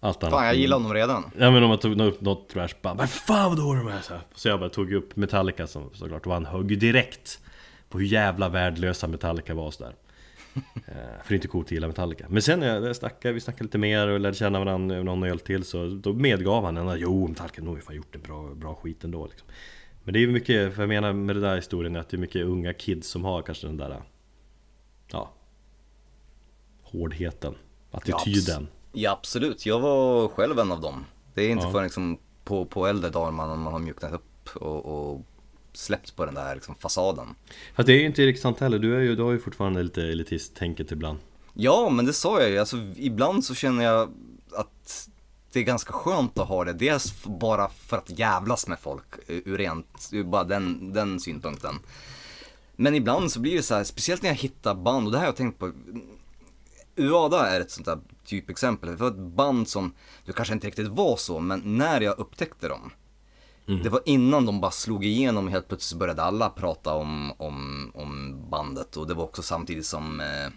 Allt 0.00 0.22
annat 0.22 0.34
Fan 0.34 0.46
jag 0.46 0.54
gillar 0.54 0.76
honom 0.76 0.94
redan. 0.94 1.30
Ja 1.38 1.50
men 1.50 1.62
om 1.62 1.68
man 1.68 1.78
tog 1.78 2.00
upp 2.00 2.20
något 2.20 2.48
trashband 2.48 2.98
Vad 2.98 3.10
fan 3.10 3.48
vad 3.48 3.58
dåliga 3.58 3.84
de 3.84 3.92
är 3.92 4.00
så, 4.00 4.14
så 4.34 4.48
jag 4.48 4.60
bara 4.60 4.70
tog 4.70 4.92
upp 4.92 5.16
Metallica 5.16 5.66
som, 5.66 5.90
såklart 5.92 6.26
Och 6.26 6.32
han 6.32 6.46
högg 6.46 6.70
ju 6.70 6.76
direkt 6.76 7.40
På 7.88 7.98
hur 7.98 8.06
jävla 8.06 8.48
värdelösa 8.48 9.06
Metallica 9.06 9.54
var 9.54 9.70
sådär. 9.70 9.94
Eh, 10.74 11.22
för 11.22 11.28
det 11.28 11.32
är 11.32 11.36
inte 11.36 11.48
coolt 11.48 11.66
att 11.66 11.72
gilla 11.72 11.86
Metallica. 11.86 12.26
Men 12.28 12.42
sen 12.42 12.60
när 12.60 12.80
jag 12.80 12.96
snackade, 12.96 13.34
vi 13.34 13.40
snackade 13.40 13.64
lite 13.64 13.78
mer 13.78 14.08
och 14.08 14.20
lärde 14.20 14.36
känna 14.36 14.58
varandra 14.58 14.94
över 14.94 15.04
någon 15.04 15.22
öl 15.22 15.38
till 15.40 15.64
så 15.64 15.86
Då 15.86 16.12
medgav 16.12 16.64
han 16.64 16.88
att 16.88 17.00
jo 17.00 17.28
Metallica 17.28 17.62
nog 17.62 17.74
har 17.74 17.80
fan 17.80 17.96
gjort 17.96 18.14
en 18.14 18.20
bra, 18.20 18.54
bra 18.54 18.74
skit 18.74 19.04
ändå 19.04 19.26
liksom. 19.26 19.48
Men 20.04 20.12
det 20.12 20.18
är 20.18 20.20
ju 20.20 20.32
mycket, 20.32 20.74
för 20.74 20.82
jag 20.82 20.88
menar 20.88 21.12
med 21.12 21.36
den 21.36 21.42
där 21.42 21.56
historien 21.56 21.96
att 21.96 22.08
det 22.08 22.16
är 22.16 22.18
mycket 22.18 22.44
unga 22.44 22.72
kids 22.72 23.08
som 23.08 23.24
har 23.24 23.42
kanske 23.42 23.66
den 23.66 23.76
där 23.76 24.02
Ja 25.12 25.30
Hårdheten 26.82 27.54
Attityden. 27.90 28.68
Ja, 28.70 28.79
ja 28.92 29.10
absolut, 29.10 29.66
jag 29.66 29.80
var 29.80 30.28
själv 30.28 30.58
en 30.58 30.72
av 30.72 30.80
dem 30.80 31.04
Det 31.34 31.42
är 31.42 31.50
inte 31.50 31.64
ja. 31.64 31.72
förrän 31.72 31.84
liksom 31.84 32.18
på, 32.44 32.64
på 32.64 32.86
äldre 32.86 33.10
dagar 33.10 33.30
man, 33.30 33.58
man 33.58 33.72
har 33.72 33.80
mjuknat 33.80 34.12
upp 34.12 34.56
och, 34.56 34.86
och 34.86 35.22
släppt 35.72 36.16
på 36.16 36.24
den 36.24 36.34
där 36.34 36.54
liksom 36.54 36.74
fasaden. 36.74 37.34
Fast 37.74 37.86
det 37.86 37.92
är 37.92 37.98
ju 37.98 38.06
inte 38.06 38.26
riktigt 38.26 38.42
sant 38.42 38.60
heller, 38.60 38.78
du, 38.78 38.96
är 38.96 39.00
ju, 39.00 39.16
du 39.16 39.22
har 39.22 39.32
ju 39.32 39.38
fortfarande 39.38 39.82
lite 39.82 40.02
elitist-tänket 40.02 40.92
ibland. 40.92 41.18
Ja, 41.54 41.90
men 41.90 42.06
det 42.06 42.12
sa 42.12 42.40
jag 42.40 42.50
ju, 42.50 42.58
alltså 42.58 42.76
ibland 42.96 43.44
så 43.44 43.54
känner 43.54 43.84
jag 43.84 44.10
att 44.52 45.08
det 45.52 45.60
är 45.60 45.64
ganska 45.64 45.92
skönt 45.92 46.38
att 46.38 46.48
ha 46.48 46.64
det, 46.64 46.72
dels 46.72 47.24
bara 47.24 47.68
för 47.68 47.96
att 47.96 48.18
jävlas 48.18 48.68
med 48.68 48.78
folk, 48.78 49.04
ur 49.26 49.58
rent, 49.58 50.08
ur 50.12 50.24
bara 50.24 50.44
den, 50.44 50.92
den 50.92 51.20
synpunkten. 51.20 51.74
Men 52.76 52.94
ibland 52.94 53.32
så 53.32 53.40
blir 53.40 53.56
det 53.56 53.62
så 53.62 53.74
här, 53.74 53.84
speciellt 53.84 54.22
när 54.22 54.30
jag 54.30 54.36
hittar 54.36 54.74
band, 54.74 55.06
och 55.06 55.12
det 55.12 55.18
här 55.18 55.24
har 55.24 55.28
jag 55.28 55.36
tänkt 55.36 55.58
på, 55.58 55.72
Uada 57.00 57.48
är 57.48 57.60
ett 57.60 57.70
sånt 57.70 57.86
där 57.86 57.98
typexempel, 58.24 58.96
för 58.96 59.08
ett 59.08 59.16
band 59.16 59.68
som, 59.68 59.94
det 60.26 60.32
kanske 60.32 60.54
inte 60.54 60.66
riktigt 60.66 60.88
var 60.88 61.16
så, 61.16 61.40
men 61.40 61.78
när 61.78 62.00
jag 62.00 62.18
upptäckte 62.18 62.68
dem, 62.68 62.92
Mm. 63.70 63.82
Det 63.82 63.88
var 63.88 64.02
innan 64.04 64.46
de 64.46 64.60
bara 64.60 64.70
slog 64.70 65.04
igenom 65.04 65.48
helt 65.48 65.68
plötsligt 65.68 65.98
började 65.98 66.22
alla 66.22 66.50
prata 66.50 66.94
om, 66.94 67.32
om, 67.36 67.90
om 67.94 68.40
bandet 68.50 68.96
och 68.96 69.06
det 69.06 69.14
var 69.14 69.24
också 69.24 69.42
samtidigt 69.42 69.86
som 69.86 70.20
eh, 70.20 70.50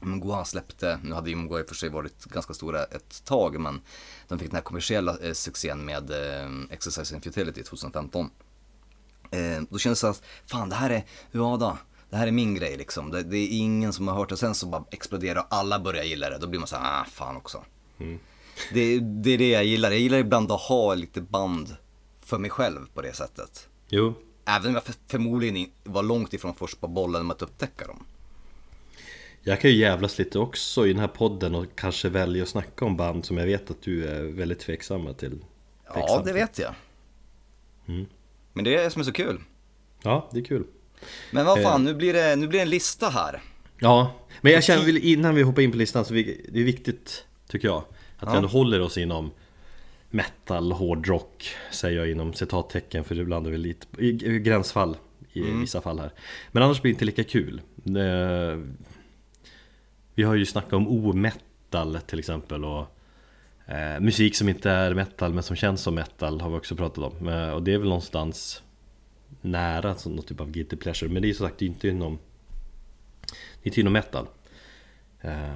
Mgoa 0.00 0.44
släppte, 0.44 0.98
nu 1.02 1.14
hade 1.14 1.30
ju 1.30 1.36
Mgoa 1.36 1.60
i 1.60 1.62
och 1.62 1.68
för 1.68 1.74
sig 1.74 1.88
varit 1.88 2.24
ganska 2.24 2.54
stora 2.54 2.84
ett 2.84 3.24
tag 3.24 3.60
men 3.60 3.80
de 4.28 4.38
fick 4.38 4.50
den 4.50 4.56
här 4.56 4.62
kommersiella 4.62 5.18
eh, 5.18 5.32
succén 5.32 5.84
med 5.84 6.10
eh, 6.10 6.50
Exercise 6.70 7.14
and 7.14 7.24
Futility 7.24 7.62
2015. 7.62 8.30
Eh, 9.30 9.62
då 9.70 9.78
kändes 9.78 10.00
det 10.00 10.08
att, 10.08 10.22
fan 10.46 10.68
det 10.68 10.74
här 10.74 10.90
är 10.90 11.04
Uada, 11.32 11.78
det 12.12 12.18
här 12.18 12.26
är 12.26 12.32
min 12.32 12.54
grej 12.54 12.76
liksom. 12.76 13.10
Det, 13.10 13.22
det, 13.22 13.36
är 13.36 13.48
ingen 13.58 13.92
som 13.92 14.08
har 14.08 14.14
hört 14.14 14.28
det. 14.28 14.36
Sen 14.36 14.54
så 14.54 14.66
bara 14.66 14.84
exploderar 14.90 15.40
och 15.40 15.46
alla 15.50 15.80
börjar 15.80 16.04
gilla 16.04 16.30
det. 16.30 16.38
Då 16.38 16.46
blir 16.46 16.60
man 16.60 16.68
så 16.68 16.76
här, 16.76 17.02
ah 17.02 17.04
fan 17.04 17.36
också. 17.36 17.64
Mm. 17.98 18.18
Det, 18.72 18.98
det 18.98 19.30
är 19.30 19.38
det 19.38 19.50
jag 19.50 19.64
gillar. 19.64 19.90
Jag 19.90 20.00
gillar 20.00 20.18
ibland 20.18 20.52
att 20.52 20.60
ha 20.60 20.94
lite 20.94 21.20
band 21.20 21.76
för 22.20 22.38
mig 22.38 22.50
själv 22.50 22.86
på 22.94 23.02
det 23.02 23.12
sättet. 23.12 23.68
Jo. 23.88 24.14
Även 24.44 24.66
om 24.66 24.74
jag 24.74 24.82
förmodligen 25.06 25.70
var 25.84 26.02
långt 26.02 26.34
ifrån 26.34 26.54
först 26.54 26.80
på 26.80 26.88
bollen 26.88 27.26
med 27.26 27.34
att 27.34 27.42
upptäcka 27.42 27.86
dem. 27.86 28.06
Jag 29.42 29.60
kan 29.60 29.70
ju 29.70 29.76
jävlas 29.76 30.18
lite 30.18 30.38
också 30.38 30.86
i 30.86 30.92
den 30.92 31.00
här 31.00 31.08
podden 31.08 31.54
och 31.54 31.66
kanske 31.74 32.08
välja 32.08 32.42
att 32.42 32.48
snacka 32.48 32.84
om 32.84 32.96
band 32.96 33.24
som 33.24 33.38
jag 33.38 33.46
vet 33.46 33.70
att 33.70 33.82
du 33.82 34.08
är 34.08 34.22
väldigt 34.22 34.60
tveksam 34.60 35.14
till. 35.14 35.44
Ja, 35.94 36.22
det 36.24 36.32
vet 36.32 36.58
jag. 36.58 36.74
Mm. 37.86 38.06
Men 38.52 38.64
det 38.64 38.76
är 38.76 38.84
det 38.84 38.90
som 38.90 39.00
är 39.00 39.04
så 39.04 39.12
kul. 39.12 39.40
Ja, 40.02 40.28
det 40.32 40.40
är 40.40 40.44
kul. 40.44 40.64
Men 41.30 41.46
vad 41.46 41.62
fan, 41.62 41.80
eh. 41.80 41.92
nu, 41.92 41.94
blir 41.94 42.12
det, 42.12 42.36
nu 42.36 42.46
blir 42.48 42.58
det 42.58 42.62
en 42.62 42.70
lista 42.70 43.08
här. 43.08 43.42
Ja, 43.78 44.14
men 44.40 44.52
jag 44.52 44.64
känner 44.64 45.04
innan 45.04 45.34
vi 45.34 45.42
hoppar 45.42 45.62
in 45.62 45.70
på 45.70 45.76
listan 45.76 46.04
så 46.04 46.14
vi, 46.14 46.46
det 46.48 46.60
är 46.60 46.64
viktigt, 46.64 47.24
tycker 47.48 47.68
jag, 47.68 47.78
att 47.78 47.86
ja. 48.20 48.30
vi 48.30 48.36
ändå 48.36 48.48
håller 48.48 48.80
oss 48.80 48.98
inom 48.98 49.30
metal, 50.10 50.72
hårdrock 50.72 51.48
säger 51.70 51.98
jag 51.98 52.10
inom 52.10 52.32
citattecken 52.32 53.04
för 53.04 53.18
ibland 53.18 53.46
är 53.46 53.50
vi 53.50 53.58
lite 53.58 53.86
i, 53.98 54.12
gränsfall 54.38 54.96
i 55.32 55.40
mm. 55.40 55.60
vissa 55.60 55.80
fall 55.80 55.98
här. 55.98 56.12
Men 56.52 56.62
annars 56.62 56.82
blir 56.82 56.92
det 56.92 56.94
inte 56.94 57.04
lika 57.04 57.24
kul. 57.24 57.60
Eh, 57.86 58.58
vi 60.14 60.22
har 60.22 60.34
ju 60.34 60.46
snackat 60.46 60.72
om 60.72 60.88
o-metal 60.88 61.98
till 62.06 62.18
exempel 62.18 62.64
och 62.64 62.86
eh, 63.66 64.00
musik 64.00 64.36
som 64.36 64.48
inte 64.48 64.70
är 64.70 64.94
metal 64.94 65.32
men 65.32 65.42
som 65.42 65.56
känns 65.56 65.82
som 65.82 65.94
metal 65.94 66.40
har 66.40 66.50
vi 66.50 66.56
också 66.56 66.76
pratat 66.76 67.04
om. 67.04 67.28
Och 67.54 67.62
det 67.62 67.72
är 67.72 67.78
väl 67.78 67.88
någonstans 67.88 68.62
nära 69.40 69.94
som 69.94 70.12
något 70.12 70.26
typ 70.26 70.40
av 70.40 70.50
guilty 70.50 70.76
pleasure 70.76 71.12
Men 71.12 71.22
det 71.22 71.30
är 71.30 71.34
som 71.34 71.46
sagt 71.48 71.62
inte 71.62 71.88
inom 71.88 72.18
Det 73.26 73.62
är 73.62 73.66
inte 73.68 73.80
inom 73.80 73.92
metal 73.92 74.26
eh, 75.20 75.54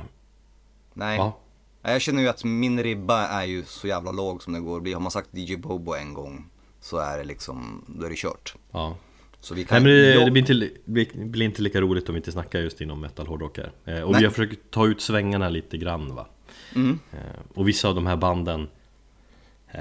Nej. 0.94 1.16
Ja, 1.16 1.38
Nej, 1.82 1.92
Jag 1.92 2.02
känner 2.02 2.22
ju 2.22 2.28
att 2.28 2.44
min 2.44 2.82
ribba 2.82 3.26
är 3.28 3.44
ju 3.44 3.64
så 3.64 3.86
jävla 3.86 4.12
låg 4.12 4.42
som 4.42 4.52
det 4.52 4.60
går 4.60 4.76
att 4.76 4.82
bli. 4.82 4.92
Har 4.92 5.00
man 5.00 5.10
sagt 5.10 5.28
DJ 5.32 5.56
Bobo 5.56 5.94
en 5.94 6.14
gång 6.14 6.44
så 6.80 6.96
är 6.98 7.18
det 7.18 7.24
liksom, 7.24 7.84
då 7.88 8.06
är 8.06 8.10
det 8.10 8.16
kört. 8.16 8.54
ja 8.70 8.96
Så 9.40 9.54
vi 9.54 9.60
Nej 9.60 9.66
kan 9.68 9.82
men 9.82 9.92
det, 9.92 10.24
det 10.24 10.30
blir, 10.30 10.40
inte, 10.40 10.70
det 10.84 11.14
blir 11.14 11.46
inte 11.46 11.62
lika 11.62 11.80
roligt 11.80 12.08
om 12.08 12.14
vi 12.14 12.18
inte 12.18 12.32
snackar 12.32 12.58
just 12.60 12.80
inom 12.80 13.00
metal 13.00 13.26
hårdrock 13.26 13.58
här 13.58 13.72
eh, 13.84 14.00
Och 14.02 14.12
Nej. 14.12 14.20
vi 14.20 14.24
har 14.26 14.32
försökt 14.32 14.70
ta 14.70 14.86
ut 14.86 15.00
svängarna 15.00 15.48
lite 15.48 15.78
grann 15.78 16.14
va 16.14 16.26
Mm. 16.74 16.98
Eh, 17.12 17.18
Och 17.54 17.68
vissa 17.68 17.88
av 17.88 17.94
de 17.94 18.06
här 18.06 18.16
banden 18.16 18.68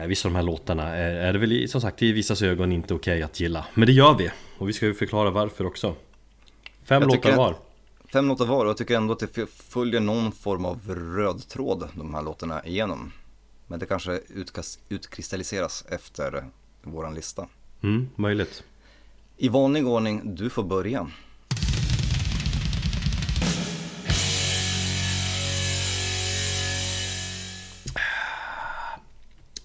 Vissa 0.07 0.27
av 0.27 0.33
de 0.33 0.35
här 0.35 0.43
låtarna 0.43 0.95
är, 0.95 1.15
är 1.15 1.33
det 1.33 1.39
väl 1.39 1.69
som 1.69 1.81
sagt 1.81 2.01
i 2.03 2.11
vissas 2.11 2.41
ögon 2.41 2.71
inte 2.71 2.93
okej 2.93 3.23
att 3.23 3.39
gilla 3.39 3.65
Men 3.73 3.85
det 3.87 3.93
gör 3.93 4.13
vi! 4.17 4.31
Och 4.57 4.69
vi 4.69 4.73
ska 4.73 4.85
ju 4.85 4.93
förklara 4.93 5.29
varför 5.29 5.65
också 5.65 5.95
Fem 6.83 7.01
Jag 7.01 7.11
låtar 7.11 7.35
var 7.35 7.55
Fem 8.13 8.27
låtar 8.27 8.45
var 8.45 8.65
och 8.65 8.69
jag 8.69 8.77
tycker 8.77 8.95
ändå 8.97 9.13
att 9.13 9.19
det 9.19 9.49
följer 9.49 9.99
någon 9.99 10.31
form 10.31 10.65
av 10.65 10.79
röd 11.17 11.47
tråd 11.47 11.89
de 11.93 12.13
här 12.13 12.21
låtarna 12.21 12.65
igenom. 12.65 13.11
Men 13.67 13.79
det 13.79 13.85
kanske 13.85 14.11
utkas- 14.29 14.79
utkristalliseras 14.89 15.85
efter 15.89 16.45
våran 16.83 17.13
lista. 17.15 17.47
mm, 17.83 18.09
Möjligt 18.15 18.63
I 19.37 19.49
vanlig 19.49 19.87
ordning, 19.87 20.35
du 20.35 20.49
får 20.49 20.63
börja. 20.63 21.07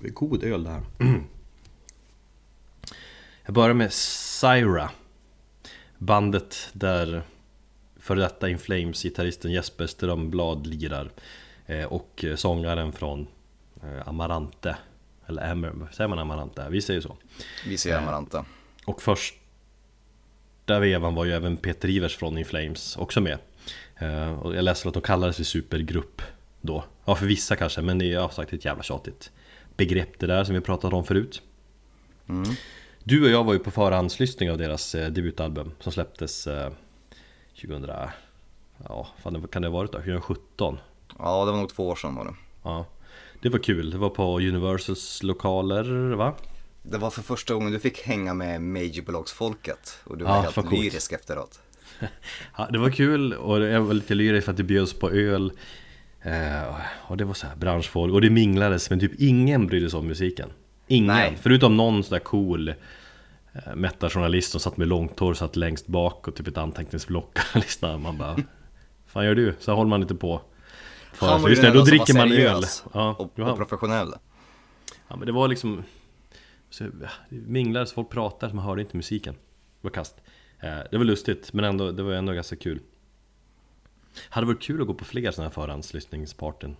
Det 0.00 0.08
är 0.08 0.12
god 0.12 0.44
öl 0.44 0.64
det 0.64 0.70
här. 0.70 0.82
Jag 3.44 3.54
börjar 3.54 3.74
med 3.74 3.92
Syra. 3.92 4.90
Bandet 5.98 6.68
där 6.72 7.22
före 7.96 8.20
detta 8.20 8.48
In 8.48 8.58
Flames 8.58 9.02
gitarristen 9.02 9.52
Jesper 9.52 9.86
Strömblad 9.86 10.66
lirar. 10.66 11.10
Eh, 11.66 11.84
Och 11.84 12.24
eh, 12.24 12.36
sångaren 12.36 12.92
från 12.92 13.26
eh, 13.82 14.08
Amarante. 14.08 14.76
Eller 15.26 15.50
Amer, 15.52 15.88
säger 15.92 16.08
man 16.08 16.18
Amarante? 16.18 16.68
Vi 16.70 16.82
säger 16.82 17.00
så. 17.00 17.16
Vi 17.66 17.78
ser 17.78 17.98
Amaranta. 17.98 18.44
Och 18.84 19.02
första 19.02 20.78
vevan 20.80 21.14
var 21.14 21.24
ju 21.24 21.32
även 21.32 21.56
Peter 21.56 21.88
Ivers 21.88 22.16
från 22.16 22.38
In 22.38 22.44
Flames 22.44 22.96
också 22.96 23.20
med. 23.20 23.38
Och 24.42 24.56
jag 24.56 24.64
läste 24.64 24.88
att 24.88 24.94
de 24.94 25.02
kallades 25.02 25.36
för 25.36 25.44
supergrupp 25.44 26.22
då. 26.60 26.84
Ja 27.04 27.14
för 27.14 27.26
vissa 27.26 27.56
kanske, 27.56 27.82
men 27.82 27.98
det 27.98 28.04
är 28.04 28.12
ja, 28.12 28.30
sagt 28.30 28.52
ett 28.52 28.64
jävla 28.64 28.82
tjatigt 28.82 29.30
begrepp 29.76 30.18
det 30.18 30.26
där 30.26 30.44
som 30.44 30.54
vi 30.54 30.60
pratat 30.60 30.92
om 30.92 31.04
förut 31.04 31.42
Mm. 32.28 32.44
Du 33.04 33.24
och 33.24 33.30
jag 33.30 33.44
var 33.44 33.52
ju 33.52 33.58
på 33.58 33.70
förhandslyssning 33.70 34.50
av 34.50 34.58
deras 34.58 34.94
eh, 34.94 35.10
debutalbum 35.10 35.72
som 35.80 35.92
släpptes 35.92 36.46
eh, 36.46 36.70
2000, 37.60 37.90
ja 38.88 39.08
fan 39.22 39.48
kan 39.52 39.62
det 39.62 39.68
ha 39.68 39.72
varit 39.72 39.92
då? 39.92 39.98
2017? 39.98 40.78
Ja, 41.18 41.44
det 41.44 41.50
var 41.50 41.58
nog 41.58 41.68
två 41.68 41.88
år 41.88 41.96
sedan 41.96 42.14
var 42.14 42.24
det. 42.24 42.34
Ja 42.62 42.86
Det 43.42 43.48
var 43.48 43.58
kul, 43.58 43.90
det 43.90 43.98
var 43.98 44.10
på 44.10 44.38
Universals 44.38 45.22
lokaler 45.22 46.14
va? 46.14 46.34
Det 46.82 46.98
var 46.98 47.10
för 47.10 47.22
första 47.22 47.54
gången 47.54 47.72
du 47.72 47.78
fick 47.78 48.00
hänga 48.02 48.34
med 48.34 48.62
majorbolagsfolket 48.62 49.98
och 50.04 50.18
du 50.18 50.24
var 50.24 50.36
Ja, 50.36 50.40
helt 50.42 50.54
coolt. 50.54 50.72
lyrisk 50.72 51.12
efteråt. 51.12 51.60
Ja, 52.56 52.68
det 52.72 52.78
var 52.78 52.90
kul 52.90 53.32
och 53.32 53.60
jag 53.62 53.80
var 53.80 53.94
lite 53.94 54.14
lyrisk 54.14 54.44
för 54.44 54.50
att 54.52 54.56
det 54.56 54.62
bjöds 54.62 54.92
på 54.94 55.10
öl 55.10 55.52
eh, 56.22 56.74
Och 57.06 57.16
det 57.16 57.24
var 57.24 57.34
så 57.34 57.46
här 57.46 57.56
branschfolk 57.56 58.14
och 58.14 58.20
det 58.20 58.30
minglades 58.30 58.90
men 58.90 59.00
typ 59.00 59.12
ingen 59.20 59.66
brydde 59.66 59.90
sig 59.90 59.98
om 59.98 60.06
musiken. 60.06 60.50
Ingen, 60.86 61.06
Nej. 61.06 61.38
förutom 61.40 61.76
någon 61.76 62.04
sån 62.04 62.12
där 62.12 62.24
cool 62.24 62.68
eh, 62.68 63.74
Metajournalist 63.74 64.50
som 64.50 64.60
satt 64.60 64.76
med 64.76 64.88
långt 64.88 65.18
hår, 65.18 65.34
satt 65.34 65.56
längst 65.56 65.86
bak 65.86 66.28
och 66.28 66.34
typ 66.36 66.46
ett 66.46 66.58
anteckningsblock 66.58 67.38
och 67.54 67.56
lyssnade. 67.60 67.98
Man 67.98 68.18
bara 68.18 68.36
Fan 69.06 69.24
gör 69.24 69.34
du? 69.34 69.54
Så 69.60 69.74
håller 69.74 69.88
man 69.90 70.02
inte 70.02 70.14
på. 70.14 70.40
För, 71.12 71.26
Han 71.26 71.34
var 71.34 71.40
för 71.40 71.48
ju 71.48 71.52
just 71.54 71.62
det, 71.62 71.70
då 71.78 71.82
dricker 71.84 72.14
var 72.14 72.20
man 72.26 72.32
öl. 72.32 72.62
ja, 72.94 73.14
och, 73.18 73.38
och 73.38 73.56
professionell. 73.56 74.12
ja 75.08 75.16
men 75.16 75.26
det 75.26 75.32
var 75.32 75.48
liksom 75.48 75.82
så, 76.70 76.84
ja, 76.84 77.08
minglades, 77.28 77.92
folk 77.92 78.10
pratade, 78.10 78.54
man 78.54 78.64
hörde 78.64 78.82
inte 78.82 78.96
musiken. 78.96 79.34
Det 79.34 79.38
var 79.80 79.90
kast. 79.90 80.16
Eh, 80.60 80.78
Det 80.90 80.98
var 80.98 81.04
lustigt, 81.04 81.52
men 81.52 81.64
ändå, 81.64 81.92
det 81.92 82.02
var 82.02 82.12
ändå 82.12 82.32
ganska 82.32 82.56
kul 82.56 82.80
Hade 84.28 84.46
varit 84.46 84.62
kul 84.62 84.80
att 84.80 84.86
gå 84.86 84.94
på 84.94 85.04
fler 85.04 85.30
sådana 85.30 85.48
här 85.48 85.54
förhandslyssningsparten 85.54 86.76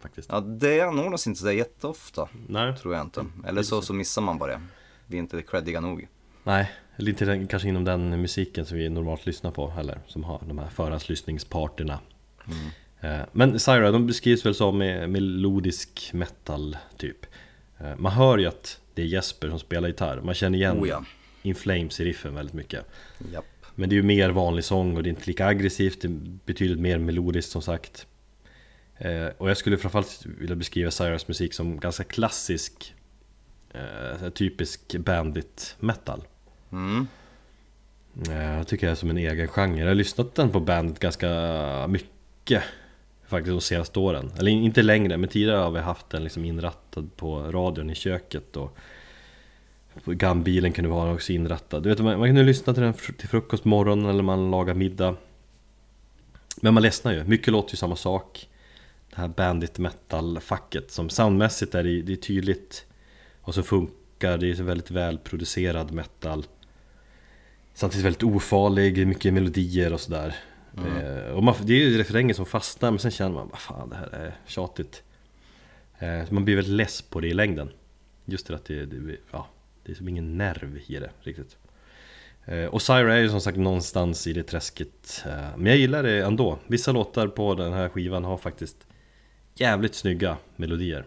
Faktiskt 0.00 0.28
Ja, 0.32 0.40
det 0.40 0.80
anordnas 0.80 1.26
inte 1.26 1.40
så 1.40 1.46
där 1.46 1.52
jätteofta, 1.52 2.28
Nej, 2.48 2.76
tror 2.76 2.94
jag 2.94 3.02
inte. 3.02 3.26
Eller 3.46 3.62
så, 3.62 3.82
så 3.82 3.92
missar 3.94 4.22
man 4.22 4.38
bara 4.38 4.52
det. 4.52 4.60
Vi 5.06 5.16
är 5.16 5.20
inte 5.20 5.42
creddiga 5.42 5.80
nog. 5.80 6.08
nej 6.44 6.70
den- 6.96 7.46
kanske 7.46 7.68
inom 7.68 7.84
den 7.84 8.20
musiken 8.22 8.66
som 8.66 8.78
vi 8.78 8.88
normalt 8.88 9.26
lyssnar 9.26 9.50
på 9.50 9.70
heller 9.70 10.00
Som 10.06 10.24
har 10.24 10.40
de 10.48 10.58
här 10.58 10.68
förhandslyssningsparterna 10.68 11.98
Eh, 13.00 13.20
Men 13.32 13.60
Syra, 13.60 13.90
de 13.90 14.06
beskrivs 14.06 14.46
väl 14.46 14.54
som 14.54 14.78
melodisk 14.78 16.10
metal 16.12 16.76
typ 16.96 17.26
Eh, 17.78 17.96
Man 17.96 18.12
hör 18.12 18.38
ju 18.38 18.46
att 18.46 18.80
det 18.94 19.02
är 19.02 19.06
Jesper 19.06 19.48
som 19.48 19.58
spelar 19.58 19.88
gitarr 19.88 20.20
Man 20.20 20.34
känner 20.34 20.58
igen 20.58 20.78
Oh 20.80 20.88
ja. 20.88 21.04
In 21.42 21.54
Flames 21.54 22.00
i 22.00 22.04
riffen 22.04 22.34
väldigt 22.34 22.54
mycket 22.54 22.86
Japp. 23.32 23.44
Men 23.74 23.88
det 23.88 23.94
är 23.94 23.96
ju 23.96 24.02
mer 24.02 24.30
vanlig 24.30 24.64
sång 24.64 24.96
och 24.96 25.02
det 25.02 25.08
är 25.08 25.10
inte 25.10 25.26
lika 25.26 25.46
aggressivt, 25.46 26.00
det 26.00 26.08
är 26.08 26.20
betydligt 26.44 26.78
mer 26.80 26.98
melodiskt 26.98 27.50
som 27.52 27.62
sagt. 27.62 28.06
Eh, 28.98 29.26
Och 29.38 29.50
jag 29.50 29.56
skulle 29.56 29.78
framförallt 29.78 30.26
vilja 30.26 30.56
beskriva 30.56 30.90
Cyrus 30.90 31.28
musik 31.28 31.54
som 31.54 31.80
ganska 31.80 32.04
klassisk 32.04 32.94
eh, 33.74 34.28
Typisk 34.30 34.96
bandit 34.96 35.76
metal. 35.80 36.22
Mm. 36.72 37.06
eh, 38.30 38.56
Jag 38.56 38.66
tycker 38.66 38.86
det 38.86 38.90
är 38.90 38.94
som 38.96 39.10
en 39.10 39.18
egen 39.18 39.48
genre. 39.48 39.80
Jag 39.80 39.86
har 39.88 39.94
lyssnat 39.94 40.34
den 40.34 40.50
på 40.50 40.60
bandet 40.60 40.98
ganska 40.98 41.28
mycket 41.88 42.62
Faktiskt 43.26 43.50
de 43.52 43.60
senaste 43.60 43.98
åren. 43.98 44.32
Eller 44.38 44.50
inte 44.50 44.82
längre, 44.82 45.16
men 45.16 45.28
tidigare 45.28 45.56
har 45.56 45.70
vi 45.70 45.80
haft 45.80 46.10
den 46.10 46.24
liksom 46.24 46.44
inrattad 46.44 47.10
på 47.16 47.42
radion 47.42 47.90
i 47.90 47.94
köket 47.94 48.56
och 48.56 48.76
Gambilen 50.04 50.72
kunde 50.72 50.90
vara 50.90 51.12
också 51.12 51.32
inrattad. 51.32 51.82
Du 51.82 51.88
vet, 51.88 51.98
man, 51.98 52.18
man 52.18 52.28
kunde 52.28 52.42
lyssna 52.42 52.74
till 52.74 52.82
den 52.82 52.92
till 52.92 53.28
frukost 53.28 53.64
morgonen 53.64 54.10
eller 54.10 54.22
man 54.22 54.50
lagar 54.50 54.74
middag. 54.74 55.16
Men 56.56 56.74
man 56.74 56.82
ledsnar 56.82 57.12
ju, 57.12 57.24
mycket 57.24 57.52
låter 57.52 57.74
ju 57.74 57.76
samma 57.76 57.96
sak. 57.96 58.48
Det 59.10 59.16
här 59.16 59.28
bandit 59.28 59.78
metal-facket 59.78 60.90
som 60.90 61.10
soundmässigt 61.10 61.74
är 61.74 61.82
det, 61.82 62.02
det 62.02 62.12
är 62.12 62.16
tydligt 62.16 62.86
och 63.40 63.54
så 63.54 63.62
funkar, 63.62 64.38
det 64.38 64.50
är 64.50 64.54
så 64.54 64.62
väldigt 64.62 64.90
välproducerad 64.90 65.92
metal. 65.92 66.46
Samtidigt 67.74 68.06
väldigt 68.06 68.22
ofarlig, 68.22 69.06
mycket 69.06 69.34
melodier 69.34 69.92
och 69.92 70.00
sådär. 70.00 70.36
Eh, 70.76 71.32
och 71.32 71.44
man, 71.44 71.54
det 71.62 71.72
är 71.72 71.78
ju 71.78 71.98
refränger 71.98 72.34
som 72.34 72.46
fastnar 72.46 72.90
men 72.90 72.98
sen 72.98 73.10
känner 73.10 73.34
man 73.34 73.48
vad 73.48 73.58
fan 73.58 73.88
det 73.88 73.96
här 73.96 74.08
är 74.12 74.36
tjatigt. 74.46 75.02
Eh, 75.98 76.22
man 76.30 76.44
blir 76.44 76.56
väldigt 76.56 76.74
less 76.74 77.02
på 77.02 77.20
det 77.20 77.28
i 77.28 77.34
längden. 77.34 77.70
Just 78.24 78.46
det 78.46 78.54
att 78.54 78.64
det, 78.64 78.86
det, 78.86 79.16
ja, 79.30 79.48
det 79.84 79.92
är 79.92 79.96
som 79.96 80.08
ingen 80.08 80.38
nerv 80.38 80.78
i 80.86 80.98
det 80.98 81.10
riktigt. 81.20 81.56
Eh, 82.44 82.64
och 82.64 82.82
Syra 82.82 83.14
är 83.16 83.20
ju 83.20 83.28
som 83.28 83.40
sagt 83.40 83.58
någonstans 83.58 84.26
i 84.26 84.32
det 84.32 84.42
träsket. 84.42 85.22
Eh, 85.26 85.56
men 85.56 85.66
jag 85.66 85.76
gillar 85.76 86.02
det 86.02 86.24
ändå. 86.24 86.58
Vissa 86.66 86.92
låtar 86.92 87.28
på 87.28 87.54
den 87.54 87.72
här 87.72 87.88
skivan 87.88 88.24
har 88.24 88.36
faktiskt 88.36 88.76
jävligt 89.54 89.94
snygga 89.94 90.36
melodier. 90.56 91.06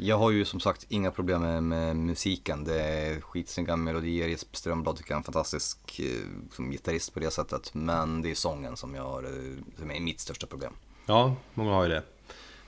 Jag 0.00 0.18
har 0.18 0.30
ju 0.30 0.44
som 0.44 0.60
sagt 0.60 0.86
inga 0.88 1.10
problem 1.10 1.42
med, 1.42 1.62
med 1.62 1.96
musiken. 1.96 2.64
Det 2.64 2.80
är 2.82 3.20
skitsnygga 3.20 3.76
melodier. 3.76 4.28
Jesper 4.28 4.56
Strömblad 4.56 4.96
tycker 4.96 5.10
jag 5.10 5.16
är 5.16 5.18
en 5.20 5.24
fantastisk 5.24 6.00
eh, 6.00 6.06
som 6.52 6.70
gitarrist 6.70 7.14
på 7.14 7.20
det 7.20 7.30
sättet. 7.30 7.74
Men 7.74 8.22
det 8.22 8.30
är 8.30 8.34
sången 8.34 8.76
som, 8.76 8.94
jag 8.94 9.02
har, 9.02 9.22
eh, 9.22 9.30
som 9.78 9.90
är 9.90 10.00
mitt 10.00 10.20
största 10.20 10.46
problem. 10.46 10.72
Ja, 11.06 11.36
många 11.54 11.70
har 11.72 11.82
ju 11.82 11.88
det. 11.88 12.02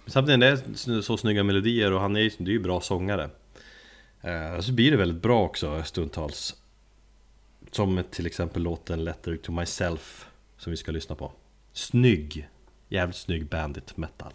Men 0.05 0.13
samtidigt 0.13 0.43
är 0.43 0.51
det 0.71 0.77
så- 0.79 1.03
så 1.03 1.17
snygga 1.17 1.43
melodier 1.43 1.93
och 1.93 2.01
han 2.01 2.17
är 2.17 2.21
ju 2.21 2.31
det 2.39 2.51
är 2.51 2.53
ju 2.53 2.59
bra 2.61 2.81
sångare. 2.81 3.31
Eh, 4.23 4.61
så 4.61 4.73
blir 4.73 4.91
det 4.91 4.97
väldigt 4.97 5.23
bra 5.23 5.45
också 5.45 5.83
stundtals. 5.83 6.57
Som 7.71 8.03
till 8.11 8.27
exempel 8.27 8.63
låten 8.63 9.05
Letter 9.05 9.37
to 9.37 9.53
Myself 9.53 10.27
som 10.57 10.71
vi 10.71 10.77
ska 10.77 10.93
lyssna 10.93 11.15
på. 11.15 11.33
Snygg! 11.73 12.49
Jävligt 12.89 13.17
snygg 13.17 13.47
bandit 13.47 13.97
metal. 13.97 14.33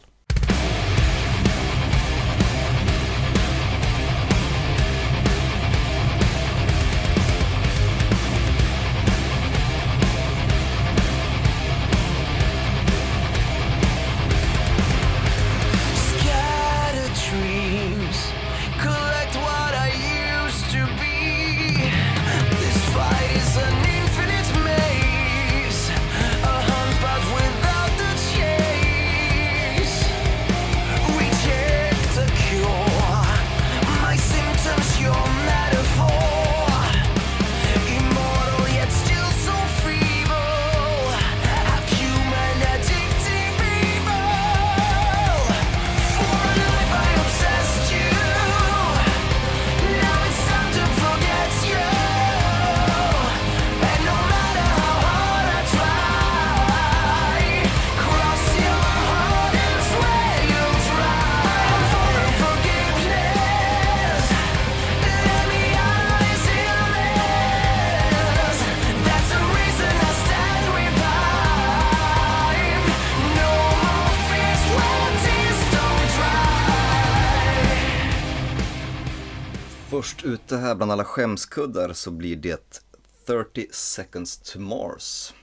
Här 80.65 80.75
bland 80.75 80.91
alla 80.91 81.03
skämskuddar 81.05 81.93
så 81.93 82.11
blir 82.11 82.35
det 82.35 82.81
30 83.27 83.65
seconds 83.71 84.37
to 84.37 84.59
Mars. 84.59 85.33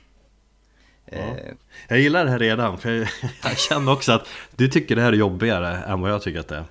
Eh, 1.07 1.35
Jag 1.89 2.01
gillar 2.01 2.25
det 2.25 2.31
här 2.31 2.39
redan, 2.39 2.79
för 2.79 2.91
jag, 2.91 3.09
jag 3.43 3.59
känner 3.59 3.93
också 3.93 4.13
att 4.13 4.27
du 4.57 4.69
tycker 4.69 4.97
det 4.97 5.03
här 5.03 5.13
är 5.13 5.17
jobbigare 5.17 5.77
än 5.77 6.01
vad 6.01 6.11
jag 6.11 6.23
tycker 6.23 6.41
att 6.41 6.49
det 6.49 6.57
är. 6.57 6.65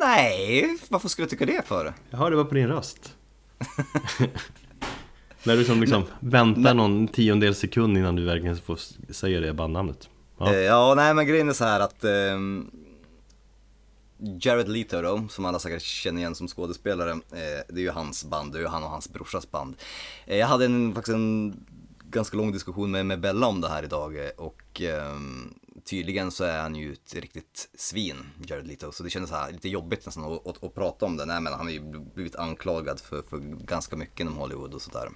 nej, 0.00 0.78
varför 0.88 1.08
skulle 1.08 1.22
jag 1.22 1.30
tycka 1.30 1.46
det 1.46 1.66
för? 1.66 1.94
Jag 2.10 2.18
hör 2.18 2.30
det 2.30 2.36
bara 2.36 2.46
på 2.46 2.54
din 2.54 2.68
röst. 2.68 3.14
När 5.44 5.56
du 5.56 5.64
som 5.64 5.80
liksom 5.80 6.04
väntar 6.20 6.74
någon 6.74 7.08
tiondel 7.08 7.54
sekund 7.54 7.98
innan 7.98 8.16
du 8.16 8.24
verkligen 8.24 8.56
får 8.56 8.78
säga 9.12 9.40
det 9.40 9.52
bandnamnet. 9.52 10.08
Ja. 10.38 10.52
Ja. 10.54 10.58
ja, 10.60 10.94
nej 10.96 11.14
men 11.14 11.26
grejen 11.26 11.48
är 11.48 11.52
så 11.52 11.64
här 11.64 11.80
att 11.80 12.04
ehm, 12.04 12.70
Jared 14.18 14.68
Leto 14.68 15.02
då, 15.02 15.28
som 15.30 15.44
alla 15.44 15.58
säkert 15.58 15.82
känner 15.82 16.20
igen 16.20 16.34
som 16.34 16.48
skådespelare, 16.48 17.10
eh, 17.10 17.64
det 17.68 17.80
är 17.80 17.80
ju 17.80 17.90
hans 17.90 18.24
band, 18.24 18.52
det 18.52 18.58
är 18.58 18.62
ju 18.62 18.68
han 18.68 18.82
och 18.82 18.90
hans 18.90 19.12
brorsas 19.12 19.50
band. 19.50 19.76
Eh, 20.26 20.36
jag 20.36 20.46
hade 20.46 20.64
en, 20.64 20.94
faktiskt 20.94 21.14
en 21.14 21.66
ganska 22.10 22.36
lång 22.36 22.52
diskussion 22.52 22.90
med, 22.90 23.06
med 23.06 23.20
Bella 23.20 23.46
om 23.46 23.60
det 23.60 23.68
här 23.68 23.82
idag 23.82 24.24
eh, 24.24 24.30
och 24.36 24.82
eh, 24.82 25.18
tydligen 25.84 26.30
så 26.30 26.44
är 26.44 26.62
han 26.62 26.74
ju 26.74 26.92
ett 26.92 27.14
riktigt 27.14 27.68
svin, 27.74 28.16
Jared 28.46 28.66
Leto, 28.66 28.92
så 28.92 29.02
det 29.02 29.10
kändes 29.10 29.30
så 29.30 29.36
här 29.36 29.52
lite 29.52 29.68
jobbigt 29.68 30.06
nästan 30.06 30.24
att, 30.24 30.46
att, 30.46 30.64
att 30.64 30.74
prata 30.74 31.06
om 31.06 31.16
det. 31.16 31.24
Nej 31.24 31.40
men 31.40 31.52
han 31.52 31.66
har 31.66 31.72
ju 31.72 31.80
blivit 32.14 32.36
anklagad 32.36 33.00
för, 33.00 33.22
för 33.22 33.38
ganska 33.64 33.96
mycket 33.96 34.20
inom 34.20 34.36
Hollywood 34.36 34.74
och 34.74 34.82
sådär. 34.82 35.10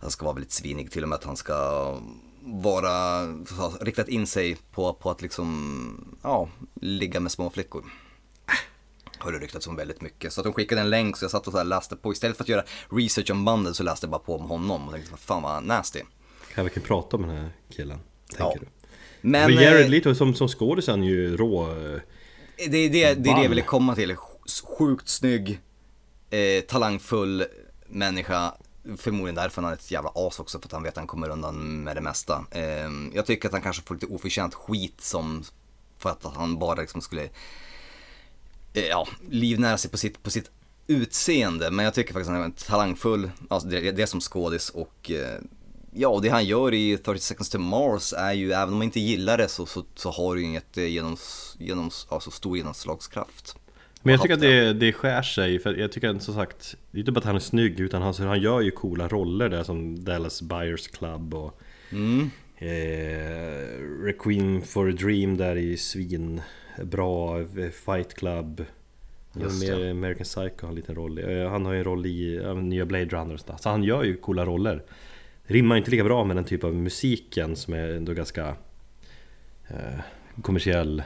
Han 0.00 0.10
ska 0.10 0.24
vara 0.24 0.34
väldigt 0.34 0.52
svinig, 0.52 0.90
till 0.90 1.02
och 1.02 1.08
med 1.08 1.16
att 1.16 1.24
han 1.24 1.36
ska 1.36 1.54
vara, 2.42 3.26
riktat 3.80 4.08
in 4.08 4.26
sig 4.26 4.56
på, 4.72 4.92
på 4.94 5.10
att 5.10 5.22
liksom, 5.22 6.18
ja, 6.22 6.48
ligga 6.74 7.20
med 7.20 7.32
små 7.32 7.50
flickor. 7.50 7.84
Har 9.18 9.32
det 9.32 9.38
ryktats 9.38 9.66
om 9.66 9.76
väldigt 9.76 10.00
mycket. 10.00 10.32
Så 10.32 10.40
att 10.40 10.44
de 10.44 10.52
skickade 10.52 10.80
en 10.80 10.90
länk 10.90 11.16
så 11.16 11.24
jag 11.24 11.30
satt 11.30 11.46
och 11.46 11.52
så 11.52 11.62
läste 11.62 11.96
på. 11.96 12.12
Istället 12.12 12.36
för 12.36 12.44
att 12.44 12.48
göra 12.48 12.64
research 12.90 13.30
om 13.30 13.44
bandet 13.44 13.76
så 13.76 13.82
läste 13.82 14.04
jag 14.04 14.10
bara 14.10 14.18
på 14.18 14.36
om 14.36 14.50
honom 14.50 14.86
och 14.88 14.92
tänkte, 14.92 15.10
vad 15.10 15.20
fan 15.20 15.42
vad 15.42 15.64
nasty. 15.64 15.98
Kan 15.98 16.08
jag 16.54 16.62
verkligen 16.62 16.86
prata 16.86 17.16
om 17.16 17.22
den 17.22 17.36
här 17.36 17.50
killen? 17.70 17.98
Tänker 18.28 18.44
Ja. 18.44 18.54
du? 18.60 18.66
Men 19.20 19.54
Men 19.54 19.64
Jared 19.64 19.84
eh, 19.84 19.88
Leto 19.88 20.14
som, 20.14 20.34
som 20.34 20.48
skådis 20.48 20.88
är 20.88 20.96
ju 20.96 21.36
rå... 21.36 21.70
eh, 21.70 22.00
det, 22.56 22.76
är 22.76 22.90
det, 22.90 23.14
det 23.14 23.30
är 23.30 23.34
det 23.36 23.42
jag 23.42 23.48
ville 23.48 23.62
komma 23.62 23.94
till. 23.94 24.16
Sjukt 24.78 25.08
snygg, 25.08 25.60
eh, 26.30 26.60
talangfull 26.68 27.44
människa. 27.86 28.52
Förmodligen 28.96 29.34
därför 29.34 29.62
han 29.62 29.70
är 29.70 29.74
ett 29.74 29.90
jävla 29.90 30.12
as 30.14 30.40
också, 30.40 30.58
för 30.58 30.66
att 30.66 30.72
han 30.72 30.82
vet 30.82 30.92
att 30.92 30.96
han 30.96 31.06
kommer 31.06 31.28
undan 31.28 31.82
med 31.84 31.96
det 31.96 32.00
mesta. 32.00 32.44
Eh, 32.50 32.90
jag 33.14 33.26
tycker 33.26 33.48
att 33.48 33.52
han 33.52 33.62
kanske 33.62 33.82
får 33.82 33.94
lite 33.94 34.06
oförtjänt 34.06 34.54
skit 34.54 35.00
som, 35.00 35.44
för 35.98 36.10
att 36.10 36.24
han 36.34 36.58
bara 36.58 36.80
liksom 36.80 37.00
skulle, 37.00 37.22
eh, 38.72 38.86
ja, 38.88 39.08
livnära 39.30 39.78
sig 39.78 39.90
på 39.90 39.98
sitt, 39.98 40.22
på 40.22 40.30
sitt 40.30 40.50
utseende. 40.86 41.70
Men 41.70 41.84
jag 41.84 41.94
tycker 41.94 42.12
faktiskt 42.12 42.30
att 42.30 42.36
han 42.36 42.52
är 42.52 42.66
talangfull, 42.66 43.30
alltså 43.50 43.68
det, 43.68 43.92
det 43.92 44.02
är 44.02 44.06
som 44.06 44.20
skådis 44.20 44.70
och 44.70 45.10
eh, 45.10 45.40
Ja, 45.92 46.08
och 46.08 46.22
det 46.22 46.28
han 46.28 46.44
gör 46.44 46.74
i 46.74 46.98
30 46.98 47.20
seconds 47.20 47.50
to 47.50 47.58
Mars 47.58 48.12
är 48.12 48.32
ju, 48.32 48.52
även 48.52 48.68
om 48.68 48.78
man 48.78 48.82
inte 48.82 49.00
gillar 49.00 49.38
det 49.38 49.48
så, 49.48 49.66
så, 49.66 49.84
så 49.94 50.10
har 50.10 50.34
det 50.34 50.40
ju 50.40 50.46
inget 50.46 50.78
eh, 50.78 50.86
genoms, 50.86 51.56
genoms, 51.58 52.06
alltså 52.10 52.30
stor 52.30 52.56
genomslagskraft. 52.56 53.56
Men 54.02 54.12
jag 54.12 54.22
tycker 54.22 54.34
att 54.34 54.40
det, 54.40 54.72
det 54.72 54.92
skär 54.92 55.22
sig, 55.22 55.58
för 55.58 55.74
jag 55.74 55.92
tycker 55.92 56.18
som 56.18 56.34
sagt 56.34 56.76
Det 56.90 56.98
är 56.98 57.00
inte 57.00 57.12
bara 57.12 57.18
att 57.18 57.24
han 57.24 57.36
är 57.36 57.40
snygg 57.40 57.80
utan 57.80 58.02
han, 58.02 58.14
han 58.18 58.40
gör 58.40 58.60
ju 58.60 58.70
coola 58.70 59.08
roller 59.08 59.48
där 59.48 59.62
som 59.62 60.04
Dallas 60.04 60.42
Buyers 60.42 60.88
Club 60.88 61.34
och 61.34 61.60
Mm. 61.92 62.30
eh, 62.58 64.04
Requiem 64.04 64.62
for 64.62 64.88
a 64.88 64.92
Dream 64.92 65.36
där 65.36 65.56
i 65.56 65.76
svin 65.76 66.40
Bra 66.82 67.40
eh, 67.40 67.46
Fight 67.84 68.14
Club 68.14 68.64
det. 69.32 69.90
American 69.90 70.24
Psycho 70.24 70.62
har 70.62 70.68
en 70.68 70.74
liten 70.74 70.94
roll. 70.94 71.18
Eh, 71.18 71.50
Han 71.50 71.66
har 71.66 71.72
ju 71.72 71.78
en 71.78 71.84
roll 71.84 72.06
i 72.06 72.40
nya 72.62 72.86
Blade 72.86 73.04
Runner 73.04 73.34
och 73.34 73.40
sådär. 73.40 73.56
Så 73.60 73.68
han 73.68 73.84
gör 73.84 74.02
ju 74.04 74.16
coola 74.16 74.44
roller 74.44 74.82
Rimmar 75.44 75.76
inte 75.76 75.90
lika 75.90 76.04
bra 76.04 76.24
med 76.24 76.36
den 76.36 76.44
typ 76.44 76.64
av 76.64 76.74
musiken 76.74 77.56
som 77.56 77.74
är 77.74 77.88
ändå 77.88 78.12
ganska 78.14 78.46
eh, 79.68 80.00
kommersiell 80.42 81.02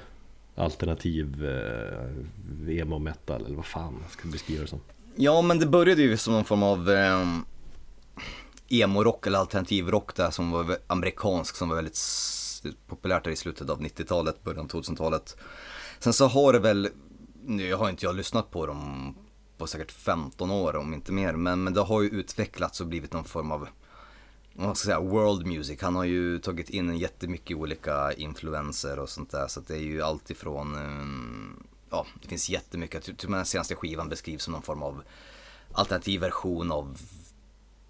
alternativ 0.55 1.45
eh, 1.45 2.79
emo 2.79 2.99
metal 2.99 3.47
eller 3.47 3.57
vad 3.57 3.67
fan 3.67 3.99
jag 4.03 4.11
ska 4.11 4.29
beskriva 4.29 4.62
det 4.62 4.69
som. 4.69 4.81
Ja, 5.17 5.43
men 5.43 5.59
det 5.59 5.67
började 5.67 6.03
ju 6.03 6.17
som 6.17 6.35
någon 6.35 6.45
form 6.45 6.62
av 6.62 6.91
eh, 6.91 7.27
emo-rock 8.69 9.27
eller 9.27 9.38
alternativ-rock 9.38 10.17
där 10.17 10.31
som 10.31 10.51
var 10.51 10.79
amerikansk, 10.87 11.57
som 11.57 11.69
var 11.69 11.77
väldigt 11.77 11.99
populärt 12.87 13.25
där 13.25 13.31
i 13.31 13.37
slutet 13.37 13.71
av 13.71 13.81
90-talet, 13.81 14.45
början 14.45 14.65
av 14.65 14.69
2000-talet. 14.69 15.37
Sen 15.99 16.12
så 16.12 16.27
har 16.27 16.53
det 16.53 16.59
väl, 16.59 16.88
nu 17.45 17.75
har 17.75 17.91
inte 17.91 18.07
jag 18.07 18.17
lyssnat 18.17 18.51
på 18.51 18.67
dem 18.67 19.15
på 19.59 19.67
säkert 19.67 19.93
15 19.93 20.51
år 20.51 20.77
om 20.77 20.95
inte 20.95 21.12
mer, 21.12 21.33
men, 21.33 21.65
men 21.65 21.75
det 21.75 21.81
har 21.81 22.03
ju 22.03 22.09
utvecklats 22.09 22.81
och 22.81 22.87
blivit 22.87 23.12
någon 23.12 23.25
form 23.25 23.51
av 23.51 23.69
vad 24.55 24.67
man 24.67 24.77
ska 24.77 24.87
säga, 24.87 25.01
world 25.01 25.47
music. 25.47 25.83
Han 25.83 25.97
har 25.97 26.05
ju 26.05 26.38
tagit 26.38 26.71
in 26.71 26.99
jättemycket 26.99 27.57
olika 27.57 28.12
influenser 28.12 28.99
och 28.99 29.09
sånt 29.09 29.31
där. 29.31 29.49
Så 29.49 29.61
att 29.61 29.69
det 29.69 29.75
är 29.75 29.81
ju 29.81 30.03
alltifrån, 30.03 30.75
ehm, 30.75 31.62
ja 31.91 32.07
det 32.23 32.29
finns 32.29 32.49
jättemycket. 32.49 33.09
Jag 33.09 33.19
tror 33.19 33.31
den 33.31 33.47
senaste 33.47 33.75
skivan 33.75 34.09
beskrivs 34.09 34.43
som 34.43 34.53
någon 34.53 34.62
form 34.62 34.83
av 34.83 35.03
alternativ 35.73 36.21
version 36.21 36.73
av 36.73 36.99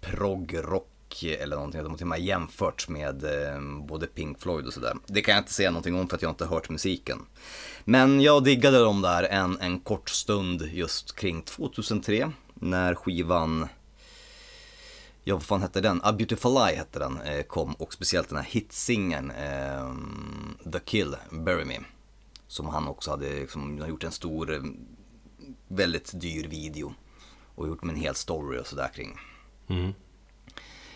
proggrock 0.01 1.23
eller 1.23 1.55
någonting. 1.55 1.83
De 1.83 1.89
har 1.89 1.97
till 1.97 2.03
och 2.03 2.07
med 2.07 2.21
jämfört 2.21 2.89
med 2.89 3.23
ehm, 3.23 3.87
både 3.87 4.07
Pink 4.07 4.39
Floyd 4.39 4.67
och 4.67 4.73
sådär. 4.73 4.93
Det 5.07 5.21
kan 5.21 5.33
jag 5.33 5.41
inte 5.41 5.53
säga 5.53 5.71
någonting 5.71 5.95
om 5.95 6.07
för 6.07 6.15
att 6.15 6.21
jag 6.21 6.31
inte 6.31 6.45
har 6.45 6.55
hört 6.55 6.69
musiken. 6.69 7.19
Men 7.85 8.21
jag 8.21 8.43
diggade 8.43 8.79
dem 8.79 9.01
där 9.01 9.23
en, 9.23 9.59
en 9.59 9.79
kort 9.79 10.09
stund 10.09 10.61
just 10.61 11.15
kring 11.15 11.41
2003 11.41 12.31
när 12.53 12.95
skivan 12.95 13.67
Ja, 15.23 15.35
vad 15.35 15.43
fan 15.43 15.61
hette 15.61 15.81
den? 15.81 16.01
A 16.03 16.13
Beautiful 16.13 16.53
Lie 16.53 16.75
hette 16.75 16.99
den, 16.99 17.21
eh, 17.21 17.43
kom 17.43 17.73
och 17.73 17.93
speciellt 17.93 18.29
den 18.29 18.37
här 18.37 18.45
hitsingen 18.45 19.31
eh, 19.31 19.93
The 20.71 20.79
Kill, 20.85 21.15
Bury 21.31 21.65
Me. 21.65 21.79
Som 22.47 22.67
han 22.67 22.87
också 22.87 23.11
hade 23.11 23.29
liksom, 23.29 23.85
gjort 23.87 24.03
en 24.03 24.11
stor, 24.11 24.53
eh, 24.53 24.61
väldigt 25.67 26.11
dyr 26.21 26.47
video. 26.47 26.93
Och 27.55 27.67
gjort 27.67 27.83
med 27.83 27.95
en 27.95 28.01
hel 28.01 28.15
story 28.15 28.59
och 28.59 28.67
sådär 28.67 28.89
kring. 28.95 29.17
Mm. 29.67 29.93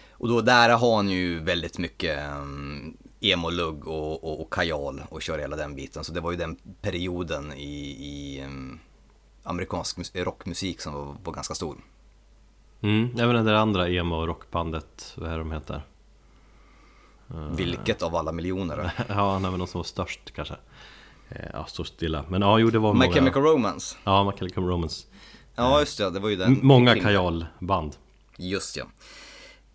Och 0.09 0.27
då 0.27 0.41
där 0.41 0.69
har 0.69 0.95
han 0.95 1.09
ju 1.09 1.39
väldigt 1.39 1.77
mycket 1.77 2.29
um, 2.31 2.97
emo-lugg 3.19 3.87
och, 3.87 4.23
och, 4.23 4.41
och 4.41 4.53
kajal 4.53 5.03
och 5.09 5.21
kör 5.21 5.39
hela 5.39 5.55
den 5.55 5.75
biten. 5.75 6.03
Så 6.03 6.13
det 6.13 6.21
var 6.21 6.31
ju 6.31 6.37
den 6.37 6.55
perioden 6.81 7.53
i, 7.53 7.89
i 7.89 8.43
um, 8.45 8.79
amerikansk 9.43 9.97
mus- 9.97 10.23
rockmusik 10.23 10.81
som 10.81 10.93
var, 10.93 11.17
var 11.23 11.33
ganska 11.33 11.55
stor. 11.55 11.77
Mm, 12.81 13.09
även 13.19 13.35
det 13.35 13.43
där 13.43 13.53
andra 13.53 13.89
emo 13.89 14.25
rockbandet, 14.25 15.13
vad 15.17 15.31
är 15.31 15.37
de 15.37 15.51
heter? 15.51 15.81
Vilket 17.51 18.01
av 18.01 18.15
alla 18.15 18.31
miljoner? 18.31 18.91
Ja, 19.09 19.35
är 19.35 19.39
väl 19.39 19.59
de 19.59 19.67
som 19.67 19.79
var 19.79 19.83
störst 19.83 20.31
kanske 20.35 20.55
Eh, 21.29 21.45
Ja, 21.53 21.65
står 21.65 21.83
stilla 21.83 22.23
Men 22.27 22.41
ja, 22.41 22.59
jo 22.59 22.69
det 22.69 22.79
var 22.79 22.93
My 22.93 22.99
många 22.99 23.13
Chemical 23.13 23.43
Romance. 23.43 23.97
Ja, 24.03 24.23
My 24.23 24.31
Chemical 24.37 24.63
Romance 24.63 25.07
Ja 25.55 25.79
just 25.79 25.97
det, 25.97 26.09
det 26.09 26.19
var 26.19 26.29
ju 26.29 26.35
den. 26.35 26.59
Många 26.63 26.95
kajalband 26.95 27.95
Just 28.37 28.77
ja. 28.77 28.85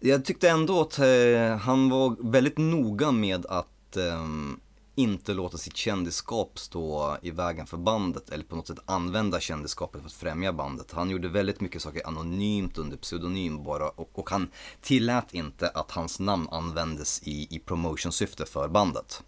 Jag 0.01 0.25
tyckte 0.25 0.49
ändå 0.51 0.81
att 0.81 0.99
eh, 0.99 1.57
han 1.61 1.89
var 1.91 2.31
väldigt 2.33 2.59
noga 2.59 3.11
med 3.13 3.47
att 3.47 3.97
ehm, 3.97 4.61
inte 4.95 5.35
låta 5.35 5.59
sitt 5.59 5.77
kändisskap 5.77 6.59
stå 6.59 7.17
i 7.23 7.31
vägen 7.31 7.67
för 7.67 7.77
bandet 7.77 8.31
eller 8.31 8.45
på 8.45 8.57
något 8.57 8.67
sätt 8.67 8.79
använda 8.85 9.41
kändisskapet 9.41 10.01
för 10.01 10.07
att 10.07 10.13
främja 10.13 10.53
bandet. 10.53 10.93
Han 10.93 11.11
gjorde 11.11 11.29
väldigt 11.29 11.61
mycket 11.61 11.83
saker 11.83 12.07
anonymt 12.07 12.79
under 12.79 12.97
pseudonym 12.97 13.65
bara 13.65 13.89
och, 13.89 14.11
och 14.13 14.31
han 14.31 14.49
tillät 14.81 15.35
inte 15.35 15.69
att 15.69 15.91
hans 15.91 16.21
namn 16.21 16.49
användes 16.51 17.23
i, 17.23 17.57
i 17.57 17.59
promotionsyfte 17.59 18.47
för 18.47 18.69
bandet. 18.69 19.23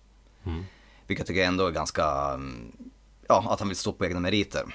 Vilket 1.07 1.19
jag 1.21 1.27
tycker 1.27 1.45
ändå 1.45 1.67
är 1.67 1.71
ganska, 1.71 2.05
mm, 2.35 2.73
ja 3.29 3.45
att 3.51 3.59
han 3.61 3.69
vill 3.69 3.77
stå 3.77 3.93
på 3.93 4.05
egna 4.05 4.21
meriter. 4.21 4.75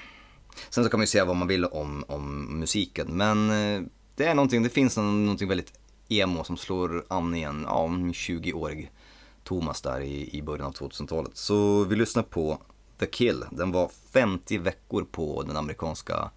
Sen 0.70 0.84
så 0.84 0.90
kan 0.90 0.98
man 1.00 1.02
ju 1.02 1.06
säga 1.08 1.24
vad 1.24 1.36
man 1.36 1.48
vill 1.48 1.64
om, 1.64 2.04
om 2.08 2.58
musiken, 2.58 3.06
men 3.16 3.50
eh, 3.50 3.82
det 4.16 4.24
är 4.24 4.34
någonting, 4.34 4.62
det 4.62 4.68
finns 4.68 4.96
någon- 4.96 5.24
någonting 5.24 5.48
väldigt 5.48 5.72
emo 6.08 6.44
som 6.44 6.56
slår 6.56 7.04
an 7.08 7.34
i 7.34 7.42
en, 7.42 7.62
ja, 7.68 7.84
en 7.84 8.12
20-årig 8.12 8.90
Thomas 9.44 9.80
där 9.80 10.00
i, 10.00 10.36
i 10.36 10.42
början 10.42 10.66
av 10.66 10.72
2000-talet. 10.72 11.36
Så 11.36 11.84
vi 11.84 11.96
lyssnar 11.96 12.22
på 12.22 12.58
The 12.98 13.06
Kill, 13.06 13.44
den 13.50 13.72
var 13.72 13.90
50 14.12 14.58
veckor 14.58 15.06
på 15.12 15.42
den 15.42 15.56
amerikanska 15.56 16.30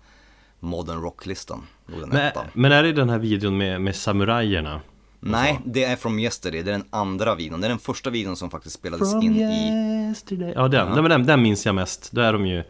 modern 0.60 1.02
rock-listan. 1.02 1.64
Den 1.86 2.10
men, 2.10 2.32
men 2.54 2.72
är 2.72 2.84
det 2.84 2.92
den 2.92 3.10
här 3.10 3.20
videon 3.20 3.58
med, 3.58 3.82
med 3.82 3.96
samurajerna? 3.96 4.82
Nej, 5.20 5.60
det 5.66 5.84
är 5.84 5.96
From 5.96 6.20
Yesterday, 6.20 6.64
det 6.64 6.72
är 6.72 6.78
den 6.78 6.88
andra 6.90 7.36
videon. 7.36 7.62
Det 7.62 7.68
är 7.68 7.70
den 7.70 7.80
första 7.80 8.10
videon 8.10 8.36
som 8.36 8.50
faktiskt 8.50 8.76
spelades 8.76 9.14
in 9.14 9.36
i... 9.36 10.08
yesterday. 10.10 10.54
Ja 10.56 10.68
den, 10.68 10.90
Nej, 10.90 11.02
men 11.02 11.12
den, 11.12 11.26
den 11.26 11.42
minns 11.42 11.66
jag 11.66 11.76
mest. 11.76 12.12
Då 12.12 12.22
är 12.22 12.34
de 12.34 12.46
ju 12.46 12.64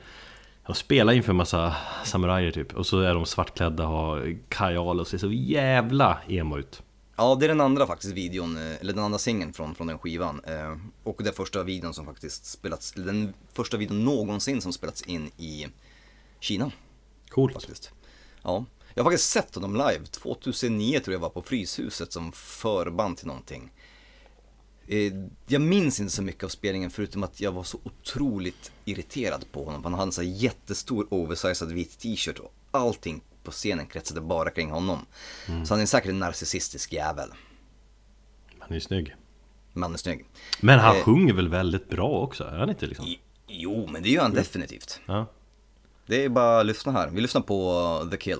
och 0.65 0.77
spelar 0.77 1.13
inför 1.13 1.31
en 1.31 1.35
massa 1.35 1.75
samurajer 2.03 2.51
typ. 2.51 2.73
Och 2.73 2.85
så 2.85 2.99
är 2.99 3.13
de 3.13 3.25
svartklädda, 3.25 3.85
har 3.85 4.37
kajal 4.49 4.99
och 4.99 5.07
ser 5.07 5.17
så 5.17 5.31
jävla 5.31 6.17
emo 6.27 6.57
ut 6.57 6.81
Ja, 7.15 7.35
det 7.35 7.45
är 7.45 7.47
den 7.47 7.61
andra 7.61 7.87
faktiskt 7.87 8.13
videon, 8.13 8.57
eh, 8.57 8.75
eller 8.81 8.93
den 8.93 9.03
andra 9.03 9.19
singeln 9.19 9.53
från, 9.53 9.75
från 9.75 9.87
den 9.87 9.99
skivan. 9.99 10.41
Eh, 10.43 10.77
och 11.03 11.23
den 11.23 11.33
första 11.33 11.63
videon 11.63 11.93
som 11.93 12.05
faktiskt 12.05 12.45
spelats, 12.45 12.93
eller 12.95 13.05
den 13.05 13.33
första 13.53 13.77
videon 13.77 14.05
någonsin 14.05 14.61
som 14.61 14.73
spelats 14.73 15.01
in 15.01 15.31
i 15.37 15.67
Kina. 16.39 16.71
Coolt. 17.29 17.53
Faktiskt. 17.53 17.91
Ja. 18.43 18.65
Jag 18.93 19.03
har 19.03 19.11
faktiskt 19.11 19.31
sett 19.31 19.55
honom 19.55 19.73
live, 19.73 20.05
2009 20.11 20.99
tror 20.99 21.13
jag 21.13 21.19
var 21.19 21.29
på 21.29 21.41
Fryshuset 21.41 22.13
som 22.13 22.31
förband 22.31 23.17
till 23.17 23.27
någonting. 23.27 23.71
Eh, 24.87 25.13
Jag 25.47 25.61
minns 25.61 25.99
inte 25.99 26.13
så 26.13 26.21
mycket 26.21 26.43
av 26.43 26.49
spelningen 26.49 26.91
förutom 26.91 27.23
att 27.23 27.41
jag 27.41 27.51
var 27.51 27.63
så 27.63 27.79
otroligt 27.83 28.71
irriterad 28.85 29.45
på 29.51 29.65
honom. 29.65 29.83
Han 29.83 29.93
hade 29.93 30.07
en 30.07 30.11
så 30.11 30.23
jättestor 30.23 31.07
oversized 31.09 31.71
vit 31.71 31.99
t-shirt 31.99 32.39
och 32.39 32.53
allting 32.71 33.21
på 33.43 33.51
scenen 33.51 33.85
kretsade 33.87 34.21
bara 34.21 34.49
kring 34.49 34.71
honom. 34.71 35.05
Så 35.65 35.73
han 35.73 35.81
är 35.81 35.85
säkert 35.85 36.09
en 36.09 36.19
narcissistisk 36.19 36.93
jävel. 36.93 37.29
Han 38.59 38.73
är 38.75 38.79
snygg. 38.79 39.15
Men 39.73 39.83
han 39.83 39.93
är 39.93 39.97
snygg. 39.97 40.25
Men 40.61 40.79
han 40.79 40.95
Eh. 40.97 41.03
sjunger 41.03 41.33
väl 41.33 41.49
väldigt 41.49 41.89
bra 41.89 42.09
också? 42.09 42.43
Är 42.43 42.57
han 42.57 42.69
inte 42.69 42.85
liksom? 42.85 43.05
I- 43.05 43.19
Jo, 43.47 43.87
men 43.91 44.03
det 44.03 44.09
gör 44.09 44.21
han 44.21 44.33
definitivt. 44.33 44.99
Ja. 45.05 45.25
Det 46.05 46.23
är 46.25 46.29
bara 46.29 46.59
att 46.59 46.65
lyssna 46.65 46.91
här. 46.91 47.09
Vi 47.09 47.21
lyssnar 47.21 47.41
på 47.41 48.07
The 48.11 48.17
Kill. 48.17 48.37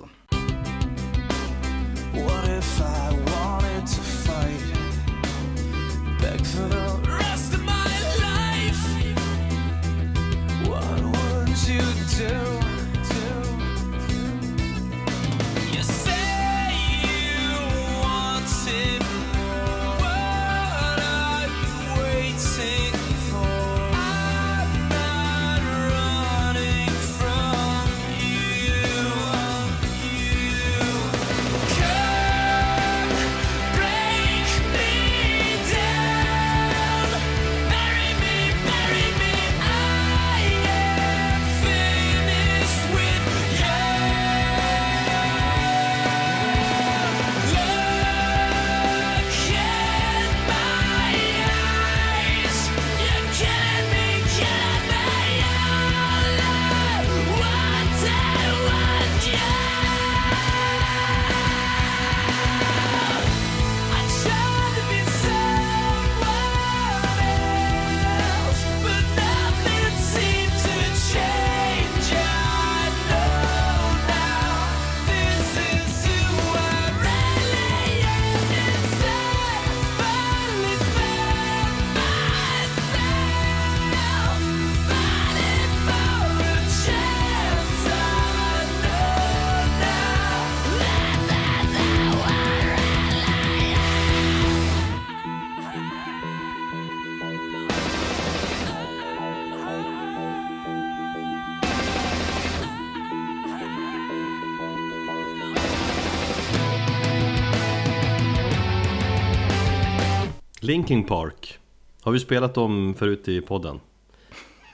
Linkin 110.84 111.04
Park. 111.04 111.58
Har 112.02 112.12
vi 112.12 112.20
spelat 112.20 112.54
dem 112.54 112.94
förut 112.98 113.28
i 113.28 113.40
podden? 113.40 113.80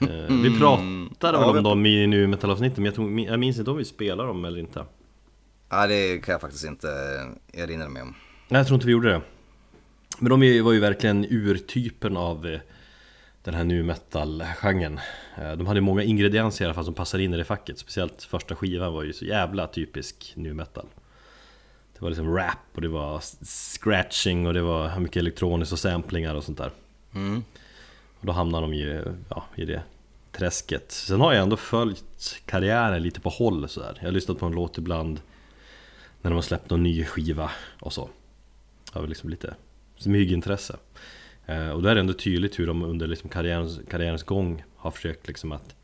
Eh, 0.01 0.07
vi 0.43 0.59
pratade 0.59 1.37
väl 1.37 1.47
Ja, 1.47 1.51
vi- 1.51 1.57
om 1.57 1.63
dem 1.63 1.85
i 1.85 2.07
nu 2.07 2.27
metalavsnittet 2.27 2.77
men 2.77 2.85
jag, 2.85 2.95
tror, 2.95 3.19
jag 3.19 3.39
minns 3.39 3.59
inte 3.59 3.71
om 3.71 3.77
vi 3.77 3.85
spelar 3.85 4.27
dem 4.27 4.45
eller 4.45 4.59
inte. 4.59 4.85
Nej, 5.71 5.87
det 5.87 6.17
kan 6.17 6.31
jag 6.31 6.41
faktiskt 6.41 6.65
inte 6.65 6.87
erinra 7.53 7.89
mig 7.89 8.01
om. 8.01 8.15
Nej 8.47 8.59
jag 8.59 8.67
tror 8.67 8.75
inte 8.75 8.85
vi 8.87 8.91
gjorde 8.91 9.09
det. 9.09 9.21
Men 10.19 10.29
de 10.39 10.61
var 10.61 10.71
ju 10.73 10.79
verkligen 10.79 11.25
urtypen 11.29 12.17
av 12.17 12.47
eh, 12.47 12.59
den 13.43 13.53
här 13.53 13.63
nu 13.63 13.83
metal-genren. 13.83 14.99
Eh, 15.37 15.51
De 15.51 15.67
hade 15.67 15.81
många 15.81 16.03
ingredienser 16.03 16.65
i 16.65 16.67
alla 16.67 16.73
fall 16.75 16.85
som 16.85 16.93
passade 16.93 17.23
in 17.23 17.33
i 17.33 17.37
det 17.37 17.43
facket. 17.45 17.79
Speciellt 17.79 18.23
första 18.23 18.55
skivan 18.55 18.93
var 18.93 19.03
ju 19.03 19.13
så 19.13 19.25
jävla 19.25 19.67
typisk 19.67 20.33
nu 20.35 20.53
metal 20.53 20.85
Det 22.01 22.05
var 22.05 22.09
liksom 22.09 22.35
rap 22.35 22.57
och 22.75 22.81
det 22.81 22.87
var 22.87 23.19
scratching 23.45 24.47
och 24.47 24.53
det 24.53 24.61
var 24.61 24.99
mycket 24.99 25.17
elektroniskt 25.17 25.73
och 25.73 25.79
samplingar 25.79 26.35
och 26.35 26.43
sånt 26.43 26.57
där. 26.57 26.71
Mm. 27.15 27.43
Och 28.19 28.25
då 28.25 28.31
hamnar 28.31 28.61
de 28.61 28.73
ju 28.73 29.03
ja, 29.29 29.43
i 29.55 29.65
det 29.65 29.81
träsket. 30.31 30.91
Sen 30.91 31.21
har 31.21 31.33
jag 31.33 31.43
ändå 31.43 31.57
följt 31.57 32.41
karriären 32.45 33.03
lite 33.03 33.19
på 33.19 33.29
håll 33.29 33.69
sådär 33.69 33.97
Jag 33.99 34.07
har 34.07 34.11
lyssnat 34.11 34.39
på 34.39 34.45
en 34.45 34.51
låt 34.51 34.77
ibland 34.77 35.21
När 36.21 36.31
de 36.31 36.35
har 36.35 36.41
släppt 36.41 36.69
någon 36.69 36.83
ny 36.83 37.05
skiva 37.05 37.51
och 37.79 37.93
så. 37.93 38.09
Av 38.93 39.09
liksom 39.09 39.29
lite 39.29 39.55
smygintresse. 39.97 40.77
Eh, 41.45 41.69
Och 41.69 41.81
då 41.81 41.89
är 41.89 41.95
det 41.95 42.01
ändå 42.01 42.13
tydligt 42.13 42.59
hur 42.59 42.67
de 42.67 42.83
under 42.83 43.07
liksom 43.07 43.29
karriärens, 43.29 43.79
karriärens 43.89 44.23
gång 44.23 44.63
har 44.75 44.91
försökt 44.91 45.27
liksom 45.27 45.51
att 45.51 45.75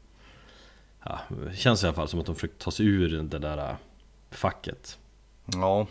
ja, 1.04 1.20
Det 1.46 1.56
känns 1.58 1.84
i 1.84 1.88
alla 1.88 1.96
fall 1.96 2.08
som 2.08 2.20
att 2.20 2.26
de 2.26 2.36
försökt 2.36 2.60
ta 2.60 2.72
sig 2.72 2.86
ur 2.86 3.22
det 3.24 3.40
där 3.40 3.58
äh, 3.58 3.76
facket. 4.32 4.98
Ja. 5.46 5.88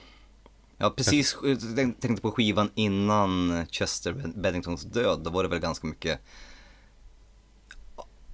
Jag 0.79 0.87
har 0.87 0.91
precis 0.91 1.37
tänkt- 1.77 2.03
tänkte 2.03 2.23
på 2.23 2.31
skivan 2.31 2.71
innan 2.75 3.67
Chester 3.71 4.13
Benningtons 4.37 4.83
död. 4.85 5.21
Då 5.25 5.31
var 5.31 5.43
det 5.43 5.49
väl 5.49 5.59
ganska 5.59 5.87
mycket 5.87 6.21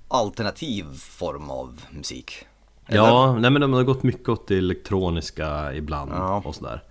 alternativ 0.09 0.85
form 0.99 1.51
av 1.51 1.81
musik. 1.91 2.47
Eller? 2.87 2.99
Ja, 2.99 3.39
nej 3.39 3.51
men 3.51 3.61
de 3.63 3.73
har 3.73 3.83
gått 3.83 4.03
mycket 4.03 4.29
åt 4.29 4.47
det 4.49 4.59
elektroniska 4.59 5.75
ibland 5.75 6.13
Ja. 6.13 6.43
och 6.45 6.55
sådär 6.55 6.83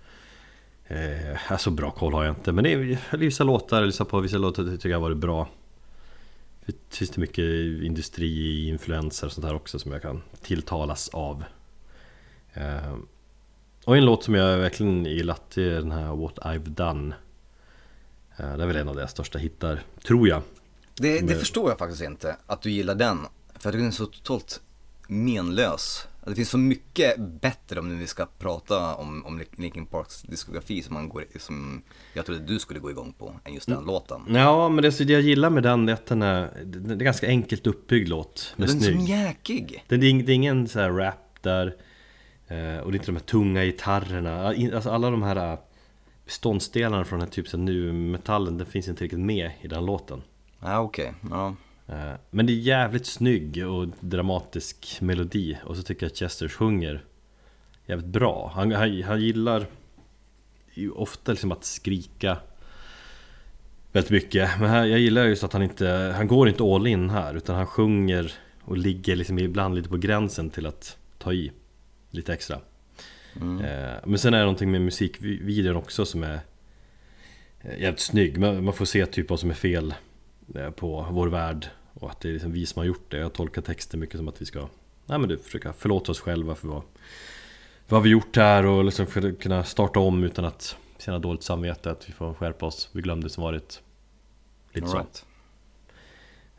eh, 0.86 1.56
Så 1.58 1.70
bra 1.70 1.90
koll 1.90 2.12
har 2.12 2.24
jag 2.24 2.32
inte 2.36 2.52
men 2.52 2.64
det 2.64 2.72
är 2.72 3.16
vissa 3.16 3.44
låtar, 3.44 3.76
jag 3.80 3.86
lyssnar 3.86 4.06
på 4.06 4.20
vissa 4.20 4.38
låtar 4.38 4.64
tycker 4.64 4.88
jag 4.88 4.96
har 4.96 5.02
varit 5.02 5.16
bra 5.16 5.48
Det 6.66 6.74
finns 6.96 7.10
det 7.10 7.20
mycket 7.20 7.44
industriinfluenser 7.82 9.26
och 9.26 9.32
sånt 9.32 9.46
här 9.46 9.54
också 9.54 9.78
som 9.78 9.92
jag 9.92 10.02
kan 10.02 10.22
tilltalas 10.42 11.08
av 11.08 11.44
eh, 12.54 12.94
Och 13.84 13.96
en 13.96 14.04
låt 14.04 14.24
som 14.24 14.34
jag 14.34 14.58
verkligen 14.58 15.04
gillat 15.04 15.56
är 15.56 15.70
den 15.70 15.92
här 15.92 16.16
What 16.16 16.38
I've 16.38 16.68
Done 16.68 17.14
eh, 18.36 18.56
Det 18.56 18.62
är 18.62 18.66
väl 18.66 18.76
en 18.76 18.88
av 18.88 18.96
deras 18.96 19.10
största 19.10 19.38
hittar, 19.38 19.82
tror 20.06 20.28
jag 20.28 20.42
Det, 20.94 21.20
det 21.20 21.34
förstår 21.34 21.70
jag 21.70 21.78
faktiskt 21.78 22.02
inte, 22.02 22.36
att 22.46 22.62
du 22.62 22.70
gillar 22.70 22.94
den. 22.94 23.18
För 23.18 23.68
jag 23.68 23.72
tycker 23.72 23.78
den 23.78 23.86
är 23.86 23.90
så 23.90 24.06
totalt 24.06 24.60
menlös. 25.08 26.06
Det 26.26 26.34
finns 26.34 26.50
så 26.50 26.58
mycket 26.58 27.18
bättre 27.18 27.80
om 27.80 27.98
vi 27.98 28.06
ska 28.06 28.26
prata 28.38 28.94
om, 28.94 29.26
om 29.26 29.42
Linkin 29.56 29.86
Parks 29.86 30.22
diskografi 30.22 30.82
som, 30.82 30.94
man 30.94 31.08
går, 31.08 31.24
som 31.38 31.82
jag 32.14 32.26
trodde 32.26 32.40
du 32.40 32.58
skulle 32.58 32.80
gå 32.80 32.90
igång 32.90 33.14
på, 33.18 33.34
än 33.44 33.54
just 33.54 33.66
den 33.66 33.76
Mm. 33.76 33.86
låten. 33.86 34.20
Ja 34.28 34.68
men 34.68 34.82
det, 34.82 34.98
det 34.98 35.12
jag 35.12 35.22
gillar 35.22 35.50
med 35.50 35.62
den 35.62 35.88
är 35.88 35.92
att 35.92 36.06
den 36.06 36.22
är, 36.22 36.64
det 36.64 36.94
är 36.94 36.96
ganska 36.96 37.26
enkelt 37.26 37.66
uppbyggd 37.66 38.08
låt 38.08 38.54
den 38.56 38.64
är 38.64 38.80
så 38.80 38.90
mjäkig. 38.90 39.84
Det 39.88 39.94
är, 39.94 39.98
det 39.98 40.32
är 40.32 40.34
ingen 40.34 40.68
så 40.68 40.78
här 40.80 40.90
rap 40.90 41.42
där 41.42 41.76
Och 42.82 42.92
det 42.92 42.96
är 42.96 42.98
inte 42.98 43.06
de 43.06 43.16
här 43.16 43.24
tunga 43.24 43.64
gitarrerna. 43.64 44.46
Alltså 44.74 44.90
alla 44.90 45.10
de 45.10 45.22
här 45.22 45.52
eh, 45.52 45.58
beståndsdelarna 46.24 47.04
från 47.04 47.18
den 47.18 47.28
här 47.28 47.32
typen 47.32 47.64
nu 47.64 47.92
metallen 47.92 48.58
Den 48.58 48.66
finns 48.66 48.88
inte 48.88 49.04
riktigt 49.04 49.20
med 49.20 49.50
i 49.60 49.68
den 49.68 49.86
låten. 49.86 50.22
Ja 50.60 50.80
okej, 50.80 51.14
ja. 51.30 51.54
eh, 51.88 52.12
Men 52.30 52.46
det 52.46 52.52
är 52.52 52.54
jävligt 52.54 53.06
snygg 53.06 53.66
och 53.66 53.88
dramatisk 54.00 54.98
melodi. 55.00 55.58
Och 55.64 55.76
så 55.76 55.82
tycker 55.82 56.06
jag 56.06 56.10
att 56.10 56.16
Chester 56.16 56.48
sjunger 56.48 57.04
Jävligt 57.86 58.06
bra. 58.06 58.52
Han, 58.54 58.72
han, 58.72 59.02
han 59.02 59.20
gillar 59.20 59.66
ju 60.74 60.90
ofta 60.90 61.32
liksom 61.32 61.52
att 61.52 61.64
skrika 61.64 62.36
Väldigt 63.92 64.10
mycket. 64.10 64.50
Men 64.60 64.70
här, 64.70 64.84
jag 64.84 64.98
gillar 64.98 65.24
just 65.24 65.44
att 65.44 65.52
han 65.52 65.62
inte 65.62 66.14
Han 66.16 66.26
går 66.26 66.48
inte 66.48 66.64
all 66.64 66.86
in 66.86 67.10
här 67.10 67.34
utan 67.34 67.56
han 67.56 67.66
sjunger 67.66 68.32
Och 68.64 68.76
ligger 68.76 69.16
liksom 69.16 69.38
ibland 69.38 69.74
lite 69.74 69.88
på 69.88 69.96
gränsen 69.96 70.50
till 70.50 70.66
att 70.66 70.96
ta 71.18 71.32
i 71.32 71.52
Lite 72.12 72.32
extra. 72.32 72.60
Eh, 73.36 74.00
Men 74.04 74.18
sen 74.18 74.34
är 74.34 74.38
det 74.38 74.44
någonting 74.44 74.70
med 74.70 74.80
musikvideon 74.80 75.76
också 75.76 76.06
som 76.06 76.22
är 76.22 76.40
eh, 77.60 77.80
Jävligt 77.80 78.00
snygg. 78.00 78.38
Man, 78.38 78.72
får 78.72 78.84
se 78.84 79.06
typ 79.06 79.30
vad 79.30 79.40
som 79.40 79.50
är 79.50 79.54
fel 79.54 79.94
eh, 80.54 80.70
På 80.70 81.06
vår 81.10 81.28
värld. 81.28 81.66
Och 81.94 82.10
att 82.10 82.20
det 82.20 82.28
är 82.28 82.32
liksom 82.32 82.52
vi 82.52 82.66
som 82.66 82.80
har 82.80 82.86
gjort 82.86 83.10
det. 83.10 83.18
Jag 83.18 83.32
tolkar 83.32 83.62
texten 83.62 84.00
mycket 84.00 84.16
som 84.16 84.28
att 84.28 84.40
vi 84.42 84.46
ska 84.46 84.68
nej 85.06 85.18
men 85.18 85.28
du, 85.28 85.38
försöka 85.38 85.72
förlåta 85.72 86.12
oss 86.12 86.20
själva 86.20 86.54
för 86.54 86.68
vad, 86.68 86.82
vad 87.88 88.00
har 88.00 88.04
vi 88.04 88.10
gjort 88.10 88.36
här? 88.36 88.66
Och 88.66 88.84
liksom 88.84 89.06
för 89.06 89.32
kunna 89.32 89.64
starta 89.64 90.00
om 90.00 90.24
utan 90.24 90.44
att 90.44 90.76
känna 90.98 91.18
dåligt 91.18 91.42
samvete, 91.42 91.90
att 91.90 92.08
vi 92.08 92.12
får 92.12 92.34
skärpa 92.34 92.66
oss, 92.66 92.88
vi 92.92 93.02
glömde 93.02 93.30
som 93.30 93.42
varit. 93.42 93.82
Lite 94.72 94.86
så. 94.86 94.96
Alright. 94.96 95.26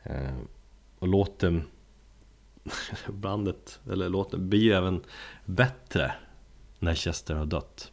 Eh, 0.04 0.38
och 1.00 1.08
låten, 1.08 1.64
bandet, 3.08 3.80
eller 3.92 4.10
låten 4.10 4.50
blir 4.50 4.60
ju 4.60 4.72
även 4.74 5.04
bättre 5.46 6.14
när 6.80 6.96
Chester 6.96 7.36
har 7.36 7.46
dött. 7.46 7.92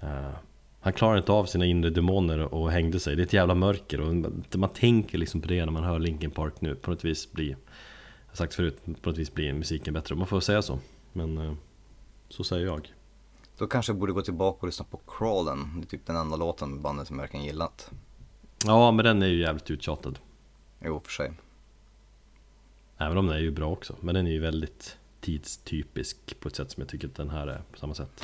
Eh, 0.00 0.30
han 0.80 0.92
klarar 0.92 1.18
inte 1.18 1.32
av 1.32 1.44
sina 1.44 1.66
inre 1.66 1.90
demoner 1.90 2.54
och 2.54 2.70
hängde 2.70 3.00
sig. 3.00 3.16
Det 3.16 3.22
är 3.22 3.26
ett 3.26 3.32
jävla 3.32 3.54
mörker 3.54 4.00
och 4.00 4.14
man 4.58 4.70
tänker 4.70 5.18
liksom 5.18 5.40
på 5.40 5.48
det 5.48 5.64
när 5.64 5.72
man 5.72 5.84
hör 5.84 5.98
Linkin 5.98 6.30
Park 6.30 6.60
nu. 6.60 6.74
På 6.74 6.90
något 6.90 7.04
vis 7.04 7.32
blir, 7.32 7.56
jag 8.28 8.36
sagt 8.36 8.54
förut, 8.54 8.84
på 9.02 9.10
något 9.10 9.18
vis 9.18 9.34
blir 9.34 9.52
musiken 9.52 9.94
bättre. 9.94 10.14
Man 10.14 10.26
får 10.26 10.40
säga 10.40 10.62
så. 10.62 10.78
Men 11.12 11.38
eh, 11.38 11.54
så 12.28 12.44
säger 12.44 12.66
jag. 12.66 12.92
Då 13.58 13.66
kanske 13.66 13.92
jag 13.92 13.98
borde 13.98 14.12
gå 14.12 14.22
tillbaka 14.22 14.58
och 14.60 14.66
lyssna 14.66 14.84
på 14.90 15.00
Crawlen. 15.06 15.72
Det 15.76 15.86
är 15.86 15.88
typ 15.88 16.06
den 16.06 16.16
enda 16.16 16.36
låten 16.36 16.70
med 16.70 16.80
bandet 16.80 17.06
som 17.06 17.16
jag 17.16 17.22
verkligen 17.22 17.46
gillat. 17.46 17.90
Ja, 18.64 18.90
men 18.90 19.04
den 19.04 19.22
är 19.22 19.26
ju 19.26 19.40
jävligt 19.40 19.70
uttjatad. 19.70 20.18
Jo, 20.84 21.00
för 21.04 21.12
sig. 21.12 21.32
Även 22.98 23.18
om 23.18 23.26
den 23.26 23.36
är 23.36 23.40
ju 23.40 23.50
bra 23.50 23.70
också. 23.70 23.96
Men 24.00 24.14
den 24.14 24.26
är 24.26 24.30
ju 24.30 24.40
väldigt 24.40 24.96
tidstypisk 25.20 26.40
på 26.40 26.48
ett 26.48 26.56
sätt 26.56 26.70
som 26.70 26.80
jag 26.80 26.88
tycker 26.88 27.08
att 27.08 27.14
den 27.14 27.30
här 27.30 27.46
är 27.46 27.62
på 27.72 27.78
samma 27.78 27.94
sätt. 27.94 28.22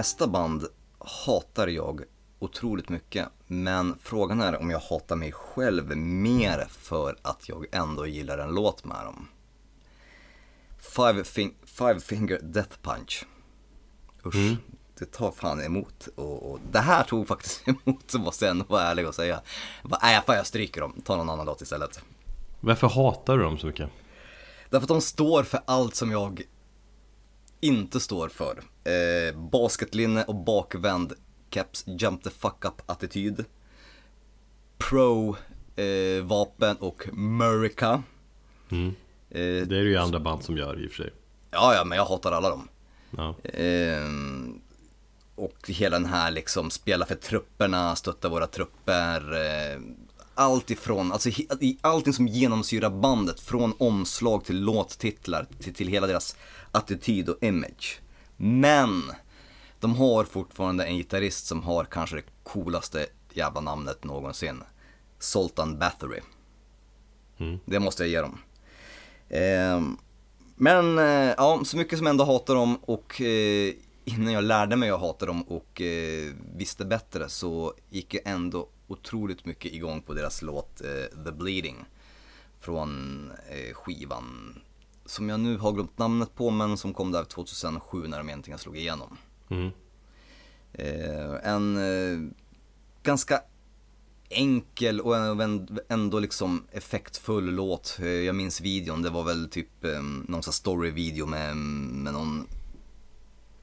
Nästa 0.00 0.26
band 0.26 0.66
hatar 0.98 1.68
jag 1.68 2.02
otroligt 2.38 2.88
mycket. 2.88 3.28
Men 3.46 3.98
frågan 4.02 4.40
är 4.40 4.60
om 4.60 4.70
jag 4.70 4.78
hatar 4.78 5.16
mig 5.16 5.32
själv 5.32 5.96
mer 5.96 6.66
för 6.70 7.16
att 7.22 7.48
jag 7.48 7.66
ändå 7.72 8.06
gillar 8.06 8.38
en 8.38 8.54
låt 8.54 8.84
med 8.84 9.04
dem. 9.04 9.28
Five, 10.78 11.22
fing- 11.22 11.54
five 11.64 12.00
Finger 12.00 12.40
Death 12.42 12.76
Punch. 12.82 13.24
Usch, 14.26 14.56
det 14.98 15.04
tar 15.12 15.30
fan 15.30 15.62
emot. 15.64 16.08
Och, 16.14 16.50
och 16.52 16.58
det 16.72 16.80
här 16.80 17.04
tog 17.04 17.28
faktiskt 17.28 17.62
emot, 17.68 18.10
så 18.10 18.18
måste 18.18 18.44
jag 18.44 18.50
ändå 18.50 18.64
vara 18.68 18.82
ärlig 18.82 19.08
och 19.08 19.14
säga. 19.14 19.40
Jag 19.82 19.90
bara, 19.90 20.00
Nej, 20.02 20.20
fan 20.26 20.36
jag 20.36 20.46
stryker 20.46 20.80
dem, 20.80 21.00
ta 21.04 21.16
någon 21.16 21.30
annan 21.30 21.46
låt 21.46 21.60
istället. 21.60 22.00
Varför 22.60 22.88
hatar 22.88 23.36
du 23.38 23.42
dem 23.44 23.58
så 23.58 23.66
mycket? 23.66 23.90
Därför 24.70 24.84
att 24.84 24.88
de 24.88 25.00
står 25.00 25.42
för 25.42 25.60
allt 25.64 25.94
som 25.94 26.10
jag 26.10 26.42
inte 27.60 28.00
står 28.00 28.28
för. 28.28 28.62
Eh, 28.84 29.36
basketlinne 29.40 30.24
och 30.24 30.34
bakvänd 30.34 31.12
caps 31.50 31.84
jump 31.86 32.22
the 32.22 32.30
fuck 32.30 32.64
up 32.64 32.82
attityd. 32.86 33.44
Pro 34.78 35.36
eh, 35.76 36.22
vapen 36.24 36.76
och 36.76 37.08
Murica. 37.12 38.02
Mm. 38.70 38.88
Eh, 39.30 39.66
Det 39.68 39.76
är 39.76 39.82
ju 39.82 39.96
andra 39.96 40.20
band 40.20 40.44
som 40.44 40.56
gör 40.56 40.84
i 40.84 40.86
och 40.86 40.90
för 40.90 40.96
sig. 41.02 41.12
ja, 41.50 41.74
ja, 41.74 41.84
men 41.84 41.98
jag 41.98 42.04
hatar 42.04 42.32
alla 42.32 42.50
dem. 42.50 42.68
Ja. 43.16 43.34
Ehm, 43.54 44.60
och 45.34 45.56
hela 45.68 45.98
den 45.98 46.08
här 46.08 46.30
liksom, 46.30 46.70
spela 46.70 47.06
för 47.06 47.14
trupperna, 47.14 47.96
stötta 47.96 48.28
våra 48.28 48.46
trupper. 48.46 49.32
Eh, 49.32 49.80
allt 50.34 50.70
ifrån, 50.70 51.12
alltså 51.12 51.28
i- 51.28 51.78
allting 51.80 52.12
som 52.12 52.28
genomsyrar 52.28 52.90
bandet, 52.90 53.40
från 53.40 53.74
omslag 53.78 54.44
till 54.44 54.60
låttitlar 54.60 55.46
till, 55.60 55.74
till 55.74 55.88
hela 55.88 56.06
deras 56.06 56.36
attityd 56.72 57.28
och 57.28 57.42
image. 57.42 57.99
Men, 58.42 59.02
de 59.80 59.94
har 59.94 60.24
fortfarande 60.24 60.84
en 60.84 60.96
gitarrist 60.96 61.46
som 61.46 61.62
har 61.62 61.84
kanske 61.84 62.16
det 62.16 62.22
coolaste 62.42 63.06
jävla 63.32 63.60
namnet 63.60 64.04
någonsin. 64.04 64.62
Sultan 65.18 65.78
Bathory. 65.78 66.20
Mm. 67.38 67.58
Det 67.64 67.80
måste 67.80 68.02
jag 68.02 68.10
ge 68.10 68.20
dem. 68.20 68.38
Ehm, 69.28 69.96
men 70.56 70.98
eh, 70.98 71.34
ja, 71.36 71.60
så 71.64 71.76
mycket 71.76 71.98
som 71.98 72.06
jag 72.06 72.10
ändå 72.10 72.24
hatar 72.24 72.54
dem 72.54 72.76
och 72.76 73.20
eh, 73.20 73.74
innan 74.04 74.32
jag 74.32 74.44
lärde 74.44 74.76
mig 74.76 74.90
att 74.90 75.00
hata 75.00 75.26
dem 75.26 75.42
och 75.42 75.80
eh, 75.80 76.32
visste 76.54 76.84
bättre 76.84 77.28
så 77.28 77.74
gick 77.90 78.14
jag 78.14 78.22
ändå 78.24 78.68
otroligt 78.88 79.44
mycket 79.44 79.72
igång 79.72 80.02
på 80.02 80.14
deras 80.14 80.42
låt 80.42 80.80
eh, 80.80 81.24
The 81.24 81.32
Bleeding 81.32 81.76
från 82.60 83.32
eh, 83.50 83.74
skivan 83.74 84.60
som 85.10 85.28
jag 85.28 85.40
nu 85.40 85.56
har 85.56 85.72
glömt 85.72 85.98
namnet 85.98 86.34
på 86.34 86.50
men 86.50 86.76
som 86.76 86.94
kom 86.94 87.12
där 87.12 87.24
2007 87.24 88.06
när 88.06 88.18
de 88.18 88.28
egentligen 88.28 88.58
slog 88.58 88.76
igenom. 88.76 89.16
Mm. 89.48 89.70
Eh, 90.72 91.50
en 91.52 91.76
eh, 91.76 92.32
ganska 93.02 93.42
enkel 94.28 95.00
och 95.00 95.16
ändå 95.88 96.18
liksom 96.18 96.64
effektfull 96.72 97.44
låt. 97.44 97.98
Eh, 98.00 98.08
Jag 98.08 98.34
minns 98.34 98.60
videon, 98.60 99.02
det 99.02 99.10
var 99.10 99.24
väl 99.24 99.48
typ 99.50 99.84
eh, 99.84 100.02
någon 100.28 100.42
sån 100.42 100.52
story-video 100.52 101.26
med, 101.26 101.56
med 101.56 102.12
någon 102.12 102.46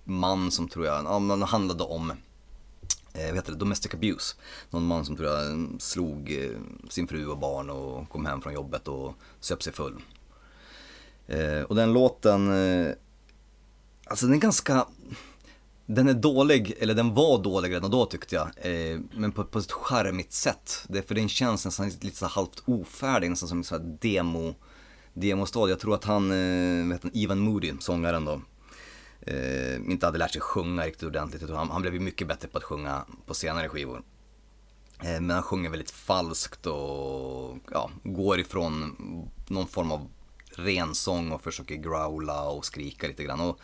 man 0.03 0.51
som 0.51 0.67
tror 0.67 0.85
jag, 0.85 1.05
ja 1.05 1.19
men 1.19 1.41
handlade 1.41 1.83
om 1.83 2.11
eh, 3.13 3.25
vad 3.25 3.35
heter 3.35 3.51
det, 3.51 3.57
domestic 3.57 3.93
abuse. 3.93 4.35
Någon 4.69 4.87
man 4.87 5.05
som 5.05 5.17
tror 5.17 5.29
jag 5.29 5.67
slog 5.79 6.39
sin 6.89 7.07
fru 7.07 7.27
och 7.27 7.37
barn 7.37 7.69
och 7.69 8.09
kom 8.09 8.25
hem 8.25 8.41
från 8.41 8.53
jobbet 8.53 8.87
och 8.87 9.13
söp 9.39 9.63
sig 9.63 9.73
full. 9.73 10.01
Eh, 11.27 11.61
och 11.61 11.75
den 11.75 11.93
låten, 11.93 12.51
eh, 12.51 12.91
alltså 14.05 14.25
den 14.25 14.35
är 14.35 14.39
ganska, 14.39 14.85
den 15.85 16.09
är 16.09 16.13
dålig, 16.13 16.73
eller 16.79 16.93
den 16.93 17.13
var 17.13 17.43
dålig 17.43 17.71
redan 17.71 17.91
då 17.91 18.05
tyckte 18.05 18.35
jag. 18.35 18.47
Eh, 18.57 18.99
men 19.11 19.31
på, 19.31 19.43
på 19.43 19.59
ett 19.59 19.71
charmigt 19.71 20.33
sätt. 20.33 20.85
Det, 20.87 21.01
för 21.01 21.15
den 21.15 21.29
känns 21.29 21.65
nästan 21.65 21.89
lite 21.89 22.17
så 22.17 22.25
här 22.25 22.33
halvt 22.33 22.63
ofärdig, 22.65 23.29
nästan 23.29 23.49
som 23.49 23.57
en 23.57 23.63
sån 23.63 23.81
här 23.81 23.97
demo, 24.01 24.55
demostad. 25.13 25.69
Jag 25.69 25.79
tror 25.79 25.95
att 25.95 26.03
han, 26.03 26.31
eh, 26.31 26.87
vet 26.87 27.03
han, 27.03 27.11
Ivan 27.13 27.39
Moody, 27.39 27.73
sångaren 27.79 28.25
då, 28.25 28.41
eh, 29.21 29.75
inte 29.75 30.05
hade 30.05 30.17
lärt 30.17 30.31
sig 30.31 30.41
sjunga 30.41 30.85
riktigt 30.85 31.03
ordentligt. 31.03 31.43
Utan 31.43 31.55
han, 31.55 31.69
han 31.69 31.81
blev 31.81 31.93
ju 31.93 31.99
mycket 31.99 32.27
bättre 32.27 32.47
på 32.47 32.57
att 32.57 32.63
sjunga 32.63 33.05
på 33.25 33.33
senare 33.33 33.69
skivor. 33.69 34.03
Eh, 34.99 35.21
men 35.21 35.29
han 35.29 35.43
sjunger 35.43 35.69
väldigt 35.69 35.91
falskt 35.91 36.65
och 36.65 37.57
ja, 37.71 37.89
går 38.03 38.39
ifrån 38.39 38.95
någon 39.47 39.67
form 39.67 39.91
av 39.91 40.07
Rensång 40.59 41.31
och 41.31 41.41
försöker 41.41 41.75
growla 41.75 42.49
och 42.49 42.65
skrika 42.65 43.07
lite 43.07 43.23
grann. 43.23 43.39
Och 43.39 43.59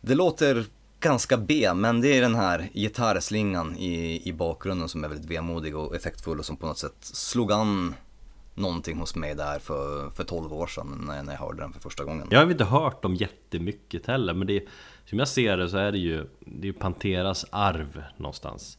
det 0.00 0.14
låter 0.14 0.66
ganska 1.00 1.36
B, 1.36 1.74
men 1.74 2.00
det 2.00 2.08
är 2.08 2.20
den 2.20 2.34
här 2.34 2.68
gitarrslingan 2.72 3.76
i, 3.76 4.22
i 4.28 4.32
bakgrunden 4.32 4.88
som 4.88 5.04
är 5.04 5.08
väldigt 5.08 5.30
vemodig 5.30 5.76
och 5.76 5.96
effektfull 5.96 6.38
och 6.38 6.46
som 6.46 6.56
på 6.56 6.66
något 6.66 6.78
sätt 6.78 6.96
slog 7.00 7.52
an 7.52 7.94
någonting 8.54 8.98
hos 8.98 9.16
mig 9.16 9.34
där 9.34 9.58
för, 9.58 10.10
för 10.10 10.24
12 10.24 10.52
år 10.52 10.66
sedan 10.66 11.04
när, 11.06 11.22
när 11.22 11.32
jag 11.32 11.40
hörde 11.40 11.62
den 11.62 11.72
för 11.72 11.80
första 11.80 12.04
gången. 12.04 12.28
Jag 12.30 12.40
har 12.40 12.50
inte 12.50 12.64
hört 12.64 13.02
dem 13.02 13.14
jättemycket 13.14 14.06
heller 14.06 14.34
men 14.34 14.46
det 14.46 14.64
Som 15.04 15.18
jag 15.18 15.28
ser 15.28 15.56
det 15.56 15.68
så 15.68 15.76
är 15.76 15.92
det 15.92 15.98
ju 15.98 16.26
Det 16.40 16.68
är 16.68 16.72
Panteras 16.72 17.46
arv 17.50 18.02
någonstans 18.16 18.78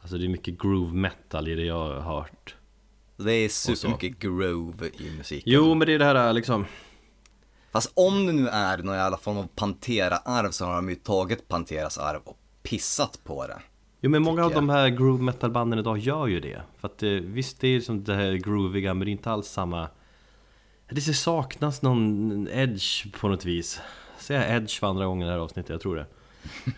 Alltså 0.00 0.18
det 0.18 0.26
är 0.26 0.28
mycket 0.28 0.58
groove 0.62 0.96
metal 0.96 1.48
i 1.48 1.54
det 1.54 1.64
jag 1.64 2.00
har 2.00 2.00
hört 2.00 2.56
det 3.24 3.32
är 3.32 3.48
supermycket 3.48 4.18
grove 4.18 4.86
i 4.98 5.10
musiken. 5.16 5.52
Jo 5.52 5.74
men 5.74 5.86
det 5.86 5.94
är 5.94 5.98
det 5.98 6.04
här 6.04 6.32
liksom. 6.32 6.66
Fast 7.72 7.92
om 7.94 8.26
det 8.26 8.32
nu 8.32 8.48
är 8.48 8.78
någon 8.78 8.96
jävla 8.96 9.16
form 9.16 9.36
av 9.36 9.46
Pantera-arv 9.54 10.50
så 10.50 10.64
har 10.64 10.74
de 10.74 10.88
ju 10.88 10.94
tagit 10.94 11.48
Panteras 11.48 11.98
arv 11.98 12.20
och 12.24 12.38
pissat 12.62 13.20
på 13.24 13.46
det. 13.46 13.58
Jo 14.00 14.10
men 14.10 14.22
många 14.22 14.44
av 14.44 14.52
de 14.52 14.68
här 14.68 14.88
groove 14.88 15.22
metal 15.22 15.50
banden 15.50 15.78
idag 15.78 15.98
gör 15.98 16.26
ju 16.26 16.40
det. 16.40 16.62
För 16.78 16.88
att 16.88 17.02
eh, 17.02 17.10
visst 17.10 17.60
det 17.60 17.68
är 17.68 17.80
som 17.80 18.04
det 18.04 18.14
här 18.14 18.32
grooviga 18.32 18.94
men 18.94 19.04
det 19.04 19.10
är 19.10 19.12
inte 19.12 19.30
alls 19.30 19.48
samma 19.48 19.88
Det 20.90 21.00
saknas 21.00 21.82
någon 21.82 22.48
edge 22.48 23.12
på 23.12 23.28
något 23.28 23.44
vis. 23.44 23.80
Säger 24.18 24.40
jag 24.40 24.56
edge 24.56 24.80
för 24.80 24.86
andra 24.86 25.06
gången 25.06 25.22
i 25.22 25.26
det 25.26 25.32
här 25.32 25.40
avsnittet? 25.40 25.70
Jag 25.70 25.80
tror 25.80 25.96
det. 25.96 26.06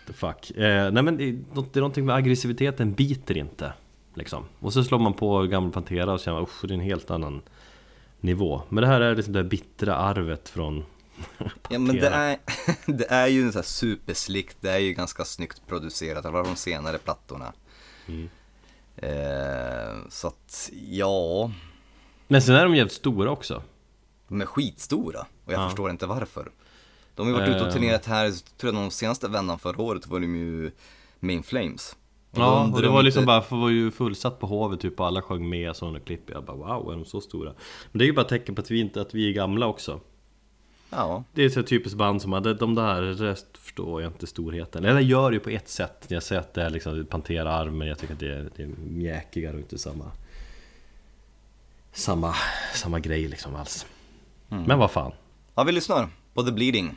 The 0.07 0.13
fuck. 0.13 0.51
Eh, 0.51 0.91
Nej 0.91 1.03
men 1.03 1.17
det 1.17 1.29
är, 1.29 1.39
något, 1.53 1.73
det 1.73 1.79
är 1.79 1.81
någonting 1.81 2.05
med 2.05 2.15
aggressiviteten 2.15 2.93
biter 2.93 3.37
inte 3.37 3.73
Liksom 4.15 4.45
Och 4.59 4.73
så 4.73 4.83
slår 4.83 4.99
man 4.99 5.13
på 5.13 5.41
gammal 5.43 5.71
Pantera 5.71 6.13
och 6.13 6.19
känner 6.19 6.41
usch 6.41 6.61
det 6.61 6.71
är 6.73 6.73
en 6.75 6.79
helt 6.79 7.11
annan 7.11 7.41
nivå 8.19 8.61
Men 8.69 8.81
det 8.81 8.87
här 8.87 9.01
är 9.01 9.15
liksom 9.15 9.33
det 9.33 9.43
bittra 9.43 9.95
arvet 9.95 10.49
från 10.49 10.85
Ja 11.69 11.79
men 11.79 11.95
det 11.95 12.07
är, 12.07 12.37
det 12.85 13.11
är 13.11 13.27
ju 13.27 13.51
så 13.51 13.57
här 13.57 13.63
superslick, 13.63 14.49
det 14.61 14.69
är 14.71 14.77
ju 14.79 14.93
ganska 14.93 15.25
snyggt 15.25 15.61
producerat, 15.67 16.25
alla 16.25 16.43
de 16.43 16.55
senare 16.55 16.97
plattorna. 16.97 17.53
Mm. 18.07 18.29
Eh, 18.97 19.95
så 20.09 20.27
att, 20.27 20.69
ja, 20.89 21.51
Men 22.27 22.41
sen 22.41 22.55
är 22.55 22.63
de 22.63 22.75
jävligt 22.75 22.93
stora 22.93 23.31
också 23.31 23.63
de 24.27 24.41
är 24.41 24.45
skitstora 24.45 25.25
och 25.45 25.53
jag 25.53 25.61
Ja. 25.61 25.69
förstår 25.69 25.89
inte 25.89 26.05
varför. 26.05 26.51
De 27.15 27.21
har 27.27 27.33
ju 27.33 27.39
varit 27.39 27.49
ute 27.55 27.61
och 27.61 27.67
Eh. 27.67 27.73
turnerat 27.73 28.05
här, 28.05 28.31
tror 28.57 28.73
jag 28.73 28.83
de 28.83 28.91
senaste 28.91 29.27
vändan 29.27 29.59
förra 29.59 29.81
året 29.81 30.07
var 30.07 30.19
de 30.19 30.35
ju 30.35 30.71
Main 31.19 31.43
Flames. 31.43 31.95
Ja, 32.41 32.63
och 32.73 32.81
det 32.81 32.87
de 32.87 32.93
var 32.93 33.03
liksom 33.03 33.25
bara, 33.25 33.41
för 33.41 33.55
var 33.55 33.69
ju 33.69 33.91
fullsatt 33.91 34.39
på 34.39 34.47
Hovet 34.47 34.79
typ 34.79 34.99
och 34.99 35.07
alla 35.07 35.21
sjöng 35.21 35.49
med 35.49 35.75
sådana 35.75 35.99
klipp. 35.99 36.29
Jag 36.29 36.43
bara 36.43 36.57
wow, 36.57 36.91
är 36.91 36.95
de 36.95 37.05
så 37.05 37.21
stora? 37.21 37.53
Men 37.91 37.99
det 37.99 38.05
är 38.05 38.07
ju 38.07 38.13
bara 38.13 38.25
tecken 38.25 38.55
på 38.55 38.61
att 38.61 38.71
vi 38.71 38.79
inte, 38.79 39.01
att 39.01 39.13
vi 39.13 39.29
är 39.29 39.33
gamla 39.33 39.67
också. 39.67 39.99
Ja, 40.89 41.23
Det 41.33 41.43
är 41.43 41.59
ett 41.59 41.67
typiskt 41.67 41.97
band 41.97 42.21
som 42.21 42.33
hade, 42.33 42.53
de 42.53 42.75
där, 42.75 43.01
rest 43.01 43.57
förstår 43.57 44.01
jag 44.01 44.11
inte 44.11 44.27
storheten. 44.27 44.85
Eller 44.85 44.93
jag 44.93 45.03
gör 45.03 45.31
det 45.31 45.35
ju 45.35 45.39
på 45.39 45.49
ett 45.49 45.69
sätt, 45.69 46.05
jag 46.07 46.23
säger 46.23 46.41
att 46.41 46.53
det 46.53 46.61
är 46.61 46.69
liksom 46.69 47.05
Pantera-arv 47.05 47.73
Men 47.73 47.87
jag 47.87 47.99
tycker 47.99 48.13
att 48.13 48.19
det 48.19 48.33
är, 48.33 48.49
det 48.55 48.63
är 48.63 48.67
mjäkigare 48.87 49.53
och 49.53 49.59
inte 49.59 49.77
samma 49.77 50.11
Samma, 51.91 52.35
samma 52.73 52.99
grej 52.99 53.27
liksom 53.27 53.55
alls. 53.55 53.85
Men 54.47 54.79
vad 54.79 54.91
fan. 54.91 55.11
Ja 55.55 55.63
vi 55.63 55.71
lyssnar. 55.71 56.09
På 56.33 56.43
The 56.43 56.51
Bleeding. 56.51 56.95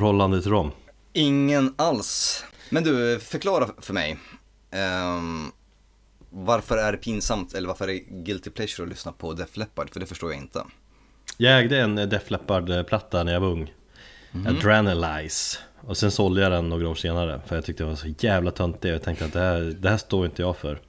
Förhållande 0.00 0.42
till 0.42 0.50
dem? 0.50 0.70
Ingen 1.12 1.74
alls. 1.76 2.44
Men 2.70 2.84
du, 2.84 3.18
förklara 3.20 3.68
för 3.78 3.94
mig. 3.94 4.18
ehm, 4.70 5.52
varför 6.30 6.76
är 6.76 6.92
det 6.92 6.98
pinsamt, 6.98 7.54
eller 7.54 7.68
varför 7.68 7.88
är 7.88 7.92
det 7.92 7.98
guilty 7.98 8.50
pleasure 8.50 8.84
att 8.84 8.90
lyssna 8.90 9.12
på 9.12 9.32
Def 9.32 9.56
Leppard? 9.56 9.90
För 9.90 10.00
det 10.00 10.06
förstår 10.06 10.32
jag 10.32 10.40
inte. 10.40 10.64
Jag 11.36 11.58
ägde 11.58 11.78
en 11.80 11.94
Def 11.94 12.30
Leppard-platta 12.30 13.24
när 13.24 13.32
jag 13.32 13.40
var 13.40 13.48
ung 13.48 13.72
Adrenalize 14.46 15.58
Och 15.80 15.96
sen 15.96 16.10
sålde 16.10 16.40
jag 16.40 16.52
den 16.52 16.68
några 16.68 16.88
år 16.88 16.94
senare 16.94 17.40
För 17.46 17.54
jag 17.54 17.64
tyckte 17.64 17.82
det 17.82 17.88
var 17.88 17.96
så 17.96 18.14
jävla 18.18 18.50
töntigt 18.50 18.84
Jag 18.84 19.02
tänkte 19.02 19.24
att 19.24 19.32
det 19.32 19.40
här, 19.40 19.60
det 19.60 19.90
här 19.90 19.96
står 19.96 20.26
inte 20.26 20.42
jag 20.42 20.56
för 20.56 20.80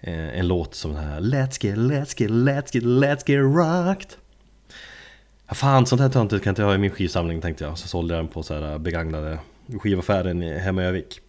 eh, 0.00 0.38
en 0.38 0.48
låt 0.48 0.74
som 0.74 0.92
den 0.92 1.04
här 1.04 1.20
Let's 1.20 1.66
get, 1.66 1.78
let's 1.78 2.22
get, 2.22 2.30
let's 2.30 2.70
get, 2.72 2.84
let's 2.84 3.22
get 3.26 3.40
rocked 3.40 4.18
Ja, 5.48 5.54
fan, 5.54 5.86
sånt 5.86 6.00
här 6.02 6.08
töntigt 6.08 6.44
kan 6.44 6.50
inte 6.50 6.62
jag 6.62 6.66
ha 6.66 6.74
i 6.74 6.78
min 6.78 6.90
skivsamling 6.90 7.40
tänkte 7.40 7.64
jag. 7.64 7.78
Så 7.78 7.88
sålde 7.88 8.14
jag 8.14 8.24
den 8.24 8.32
på 8.32 8.42
så 8.42 8.54
här 8.54 8.78
begagnade 8.78 9.38
skivaffären 9.80 10.42
hemma 10.42 10.82
i 10.82 10.86
Övik. 10.86 11.20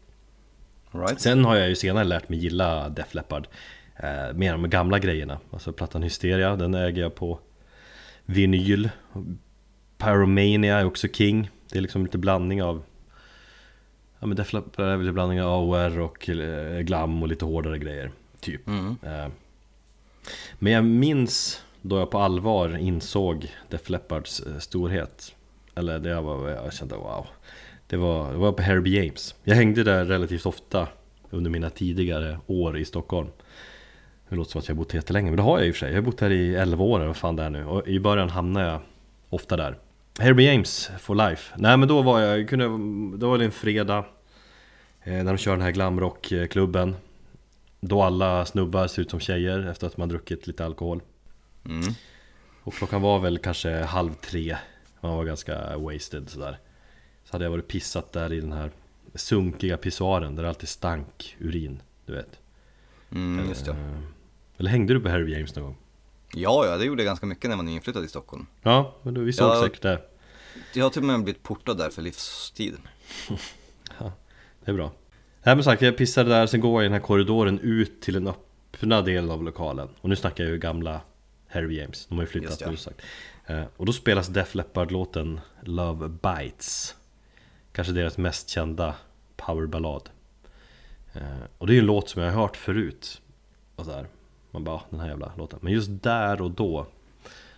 Right. 0.92 1.22
Sen 1.22 1.46
har 1.46 1.56
jag 1.56 1.70
ju 1.70 1.76
senare 1.76 2.04
lärt 2.04 2.30
mig 2.30 2.40
gilla 2.40 2.90
Def 2.90 3.14
Leppard 3.14 3.48
eh, 3.96 4.34
Mer 4.34 4.52
de 4.52 4.70
gamla 4.70 5.00
grejerna 5.00 5.40
Alltså 5.52 5.74
plattan 5.74 6.04
Hysteria, 6.04 6.56
den 6.56 6.74
äger 6.74 7.02
jag 7.02 7.16
på 7.16 7.40
vinyl 8.26 8.90
Pyromania 9.98 10.78
är 10.80 10.86
också 10.86 11.08
king 11.08 11.50
Det 11.72 11.78
är 11.78 11.82
liksom 11.82 12.04
lite 12.06 12.18
blandning 12.18 12.64
av 12.64 12.84
Ja 14.20 14.28
men 14.28 14.38
Def 14.38 14.54
Leppard 14.54 14.86
är 14.86 14.98
väl 14.98 15.08
en 15.08 15.14
blandning 15.14 15.42
av 15.42 15.50
AOR 15.50 16.00
och 16.00 16.30
eh, 16.30 16.80
glam 16.80 17.22
och 17.22 17.28
lite 17.28 17.46
hårdare 17.46 17.78
grejer 17.78 18.12
Typ 18.40 18.68
Mm. 18.68 18.96
eh, 19.04 19.28
Men 20.60 20.74
jag 20.74 20.86
minns 20.86 21.64
då 21.88 21.98
jag 21.98 22.12
på 22.12 22.20
allvar 22.20 22.78
insåg 22.78 23.52
Def 23.70 23.90
Leppards 23.90 24.40
eh, 24.40 24.58
storhet 24.58 25.36
Eller 25.76 26.00
det 26.00 26.22
var, 26.22 26.50
jag 26.50 26.74
kände 26.74 26.96
wow. 26.96 27.28
Det 27.88 27.98
var, 27.98 28.32
det 28.32 28.38
var 28.38 28.52
på 28.52 28.62
Herbie 28.62 29.04
James. 29.04 29.36
Jag 29.44 29.56
hängde 29.56 29.84
där 29.84 30.06
relativt 30.06 30.46
ofta 30.46 30.88
under 31.30 31.52
mina 31.52 31.70
tidigare 31.70 32.40
år 32.48 32.78
i 32.78 32.86
Stockholm. 32.86 33.28
Det 34.30 34.36
låter 34.36 34.52
som 34.52 34.60
att 34.60 34.68
jag 34.68 34.76
har 34.76 34.78
bott 34.78 34.94
jättelänge, 34.94 35.30
men 35.30 35.38
det 35.38 35.44
har 35.44 35.58
jag 35.58 35.68
i 35.68 35.72
och 35.72 35.76
för 35.76 35.80
sig. 35.80 35.90
Jag 35.90 35.98
har 35.98 36.02
bott 36.02 36.22
här 36.22 36.30
i 36.30 36.56
11 36.56 36.84
år 36.84 36.98
eller 36.98 37.08
vad 37.08 37.18
fan 37.18 37.36
det 37.36 37.44
är 37.44 37.50
nu. 37.50 37.66
Och 37.66 37.88
i 37.88 38.00
början 38.00 38.30
hamnade 38.30 38.66
jag 38.66 38.80
ofta 39.30 39.58
där. 39.58 39.78
Herbie 40.20 40.46
James 40.46 40.92
for 41.00 41.16
life. 41.16 41.54
Nej 41.58 41.78
men 41.78 41.88
då 41.88 42.02
var 42.02 42.20
jag, 42.20 42.50
kunde, 42.50 42.66
då 43.18 43.30
var 43.30 43.38
det 43.38 43.46
en 43.46 43.52
fredag 43.52 44.06
eh, 45.04 45.14
När 45.14 45.24
de 45.24 45.38
kör 45.38 45.52
den 45.52 45.62
här 45.62 45.72
glamrockklubben. 45.72 46.96
Då 47.80 48.02
alla 48.02 48.46
snubbar 48.46 48.88
ser 48.88 49.02
ut 49.02 49.12
som 49.12 49.20
tjejer 49.20 49.68
efter 49.68 49.88
att 49.88 49.98
man 49.98 50.10
druckit 50.10 50.48
lite 50.48 50.66
alkohol. 50.66 51.02
Mm. 51.66 51.94
och 52.64 52.74
klockan 52.74 53.02
var 53.02 53.20
väl 53.20 53.38
kanske 53.38 53.84
halv 53.84 54.14
tre 54.14 54.58
Man 55.02 55.18
var 55.18 55.24
ganska 55.26 55.78
wasted 55.78 56.30
sådär 56.30 56.60
Så 57.24 57.32
hade 57.34 57.44
jag 57.46 57.52
varit 57.52 57.68
pissat 57.68 58.12
där 58.14 58.34
i 58.34 58.42
den 58.42 58.52
här 58.52 58.72
sunkiga 59.16 59.78
pissoaren 59.78 60.36
där 60.36 60.44
det 60.44 60.50
alltid 60.50 60.70
stank 60.70 61.36
urin 61.40 61.82
Du 62.06 62.14
vet 62.14 62.40
Mm, 63.12 63.50
just 63.50 63.66
det. 63.66 63.72
Eh, 63.72 64.00
Eller 64.58 64.70
hängde 64.70 64.94
du 64.94 65.00
på 65.00 65.10
Harry 65.10 65.34
James 65.34 65.56
någon 65.56 65.64
gång? 65.66 65.78
Ja, 66.34 66.66
ja, 66.66 66.78
det 66.78 66.86
gjorde 66.86 67.02
jag 67.04 67.08
ganska 67.08 67.26
mycket 67.26 67.44
när 67.44 67.50
jag 67.52 67.58
var 67.58 67.64
nyinflyttad 67.64 68.04
i 68.04 68.08
Stockholm. 68.08 68.48
Ja, 68.62 68.96
men 69.04 69.14
då, 69.14 69.22
vi 69.22 69.34
såg 69.34 69.50
Ja. 69.50 69.62
säkert 69.64 69.82
det 69.82 70.02
Jag 70.74 70.86
har 70.86 70.90
till 70.90 71.02
och 71.02 71.06
med 71.08 71.24
blivit 71.24 71.44
portad 71.44 71.78
där 71.78 71.90
för 71.90 72.02
livstid. 72.02 72.76
Det 74.66 74.72
är 74.72 74.74
bra 74.76 74.92
Nej 75.44 75.56
men 75.56 75.64
sagt, 75.64 75.82
jag 75.82 75.98
pissade 75.98 76.30
där, 76.30 76.48
sen 76.48 76.60
går 76.60 76.82
jag 76.82 76.84
i 76.84 76.86
den 76.90 76.94
här 76.94 77.08
korridoren 77.08 77.60
ut 77.60 78.02
till 78.02 78.14
den 78.14 78.28
öppna 78.28 79.02
delen 79.02 79.30
av 79.32 79.44
lokalen 79.44 79.90
Och 80.02 80.10
nu 80.10 80.16
snackar 80.16 80.44
jag 80.44 80.52
ju 80.54 80.60
gamla 80.60 81.02
Harry 81.56 81.78
James, 81.78 82.06
de 82.06 82.16
har 82.16 82.24
ju 82.24 82.28
flyttat 82.28 82.60
det. 82.60 82.70
nu 82.70 82.78
sagt. 82.78 83.02
Eh, 83.46 83.64
Och 83.78 83.86
då 83.86 83.94
spelas 83.94 84.28
Def 84.28 84.56
Leppard-låten 84.56 85.40
Love 85.64 86.10
Bites. 86.10 86.96
Kanske 87.72 87.94
deras 87.94 88.18
mest 88.18 88.50
kända 88.50 88.96
powerballad. 89.36 90.10
Eh, 91.14 91.22
Och 91.58 91.68
det 91.68 91.74
är 91.74 91.76
ju 91.76 91.80
en 91.80 91.86
låt 91.86 92.10
som 92.10 92.22
jag 92.22 92.32
har 92.32 92.42
hört 92.42 92.58
förut. 92.58 93.22
Och 93.76 93.86
så 93.86 93.92
här. 93.92 94.08
Man 94.52 94.64
bara, 94.64 94.76
"Ah, 94.76 94.84
den 94.90 95.00
här 95.00 95.08
jävla 95.08 95.32
låten. 95.38 95.60
Men 95.62 95.74
just 95.74 96.04
där 96.04 96.42
och 96.42 96.52
då 96.52 96.88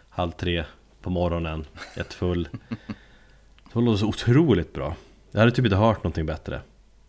Halv 0.09 0.31
tre 0.31 0.65
på 1.01 1.09
morgonen, 1.09 1.65
ett 1.97 2.13
full 2.13 2.49
Det 3.73 3.79
låter 3.79 3.97
så 3.97 4.07
otroligt 4.07 4.73
bra. 4.73 4.95
Jag 5.31 5.39
hade 5.39 5.51
typ 5.51 5.65
inte 5.65 5.75
hört 5.77 5.97
någonting 5.97 6.25
bättre. 6.25 6.61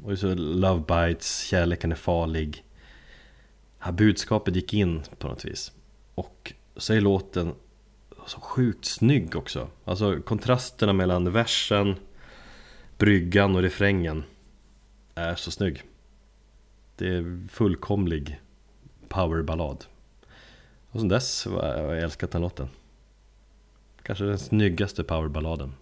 Och 0.05 0.19
så 0.19 0.35
Love 0.35 0.85
Bites, 1.07 1.43
Kärleken 1.45 1.93
är 1.93 1.97
farlig 1.97 2.65
här 3.79 3.93
budskapet 3.93 4.57
gick 4.57 4.75
in 4.75 5.03
på 5.19 5.29
något 5.29 5.45
vis. 5.45 5.73
Och 6.15 6.53
så 6.79 6.95
är 6.95 7.01
låten 7.01 7.55
så 8.27 8.41
sjukt 8.41 8.85
snygg 8.85 9.37
också. 9.37 9.69
Alltså 9.85 10.21
kontrasterna 10.21 10.93
mellan 10.93 11.33
versen 11.33 11.97
Bryggan 12.99 13.57
och 13.57 13.63
refrängen 13.63 14.25
Är 15.15 15.35
så 15.35 15.51
snygg. 15.51 15.83
Det 16.97 17.09
är 17.09 17.49
fullkomlig 17.49 18.41
powerballad. 19.09 19.85
Och 20.91 21.01
sen 21.01 21.09
dess 21.09 21.45
har 21.45 21.65
jag 21.65 21.99
älskat 22.03 22.31
den 22.31 22.43
låten. 22.43 22.69
Kanske 24.03 24.25
den 24.25 24.39
snyggaste 24.39 25.05
powerballaden. 25.05 25.75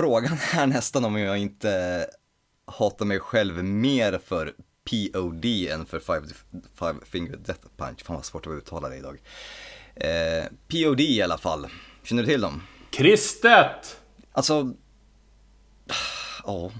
Frågan 0.00 0.38
är 0.52 0.66
nästan 0.66 1.04
om 1.04 1.18
jag 1.18 1.38
inte 1.38 2.06
hatar 2.66 3.04
mig 3.04 3.20
själv 3.20 3.64
mer 3.64 4.20
för 4.26 4.52
POD 4.90 5.44
än 5.44 5.86
för 5.86 6.00
Five, 6.00 6.22
five 6.78 6.94
Finger 7.06 7.36
Death 7.36 7.60
Punch. 7.76 8.04
Fan 8.04 8.16
vad 8.16 8.24
svårt 8.24 8.46
att 8.46 8.52
uttala 8.52 8.88
det 8.88 8.96
idag. 8.96 9.20
Eh, 9.94 10.44
POD 10.68 11.00
i 11.00 11.22
alla 11.22 11.38
fall. 11.38 11.66
Känner 12.02 12.22
du 12.22 12.28
till 12.28 12.40
dem? 12.40 12.62
Kristet! 12.90 14.00
Alltså, 14.32 14.72
ja. 16.44 16.70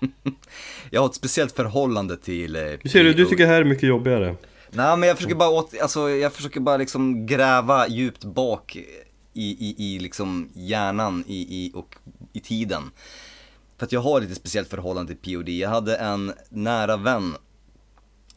jag 0.90 1.00
har 1.00 1.08
ett 1.08 1.14
speciellt 1.14 1.56
förhållande 1.56 2.16
till 2.16 2.56
eh, 2.56 2.62
Du 2.82 2.88
ser 2.88 3.04
du, 3.04 3.14
du 3.14 3.24
tycker 3.24 3.44
det 3.44 3.52
här 3.52 3.60
är 3.60 3.64
mycket 3.64 3.88
jobbigare 3.88 4.36
Nej 4.70 4.96
men 4.96 5.08
jag 5.08 5.16
försöker 5.16 5.34
bara 5.34 5.50
åt, 5.50 5.80
alltså 5.80 6.10
jag 6.10 6.32
försöker 6.32 6.60
bara 6.60 6.76
liksom 6.76 7.26
gräva 7.26 7.88
djupt 7.88 8.24
bak 8.24 8.76
i, 9.32 9.68
i, 9.68 9.94
i 9.94 9.98
liksom 9.98 10.48
hjärnan 10.54 11.24
i, 11.26 11.64
i, 11.64 11.72
och 11.74 11.96
i 12.32 12.40
tiden. 12.40 12.90
För 13.78 13.86
att 13.86 13.92
jag 13.92 14.00
har 14.00 14.20
lite 14.20 14.34
speciellt 14.34 14.68
förhållande 14.68 15.14
till 15.14 15.34
POD. 15.34 15.48
Jag 15.48 15.70
hade 15.70 15.96
en 15.96 16.32
nära 16.48 16.96
vän, 16.96 17.36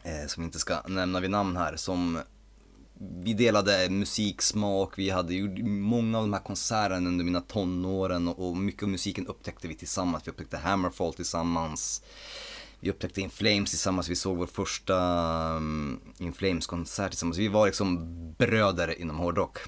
eh, 0.02 0.26
som 0.26 0.42
vi 0.42 0.44
inte 0.44 0.58
ska 0.58 0.82
nämna 0.88 1.20
vid 1.20 1.30
namn 1.30 1.56
här, 1.56 1.76
som 1.76 2.20
vi 2.98 3.34
delade 3.34 3.90
musiksmak, 3.90 4.98
vi 4.98 5.10
hade 5.10 5.34
gjort 5.34 5.58
många 5.66 6.18
av 6.18 6.24
de 6.24 6.32
här 6.32 6.40
konserterna 6.40 7.08
under 7.08 7.24
mina 7.24 7.40
tonåren 7.40 8.28
och, 8.28 8.56
mycket 8.56 8.82
av 8.82 8.88
musiken 8.88 9.26
upptäckte 9.26 9.68
vi 9.68 9.74
tillsammans. 9.74 10.26
Vi 10.26 10.30
upptäckte 10.30 10.56
Hammerfall 10.56 11.14
tillsammans. 11.14 12.02
Vi 12.80 12.90
upptäckte 12.90 13.20
In 13.20 13.30
Flames 13.30 13.70
tillsammans, 13.70 14.08
vi 14.08 14.16
såg 14.16 14.36
vår 14.36 14.46
första 14.46 14.96
mm, 15.56 16.00
In 16.18 16.32
Flames-konsert 16.32 17.10
tillsammans. 17.10 17.38
Vi 17.38 17.48
var 17.48 17.66
liksom 17.66 17.98
bröder 18.38 19.00
inom 19.00 19.16
hårdrock. 19.16 19.58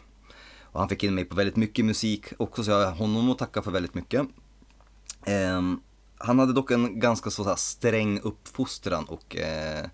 Och 0.72 0.80
han 0.80 0.88
fick 0.88 1.04
in 1.04 1.14
mig 1.14 1.24
på 1.24 1.36
väldigt 1.36 1.56
mycket 1.56 1.84
musik 1.84 2.24
också, 2.36 2.64
så 2.64 2.70
jag 2.70 2.86
har 2.86 2.92
honom 2.92 3.30
att 3.30 3.38
tacka 3.38 3.62
för 3.62 3.70
väldigt 3.70 3.94
mycket. 3.94 4.20
Eh, 5.24 5.62
han 6.18 6.38
hade 6.38 6.52
dock 6.52 6.70
en 6.70 7.00
ganska 7.00 7.30
så, 7.30 7.44
så 7.44 7.48
här, 7.48 7.56
sträng 7.56 8.20
uppfostran 8.20 9.04
och 9.04 9.36
eh, 9.36 9.86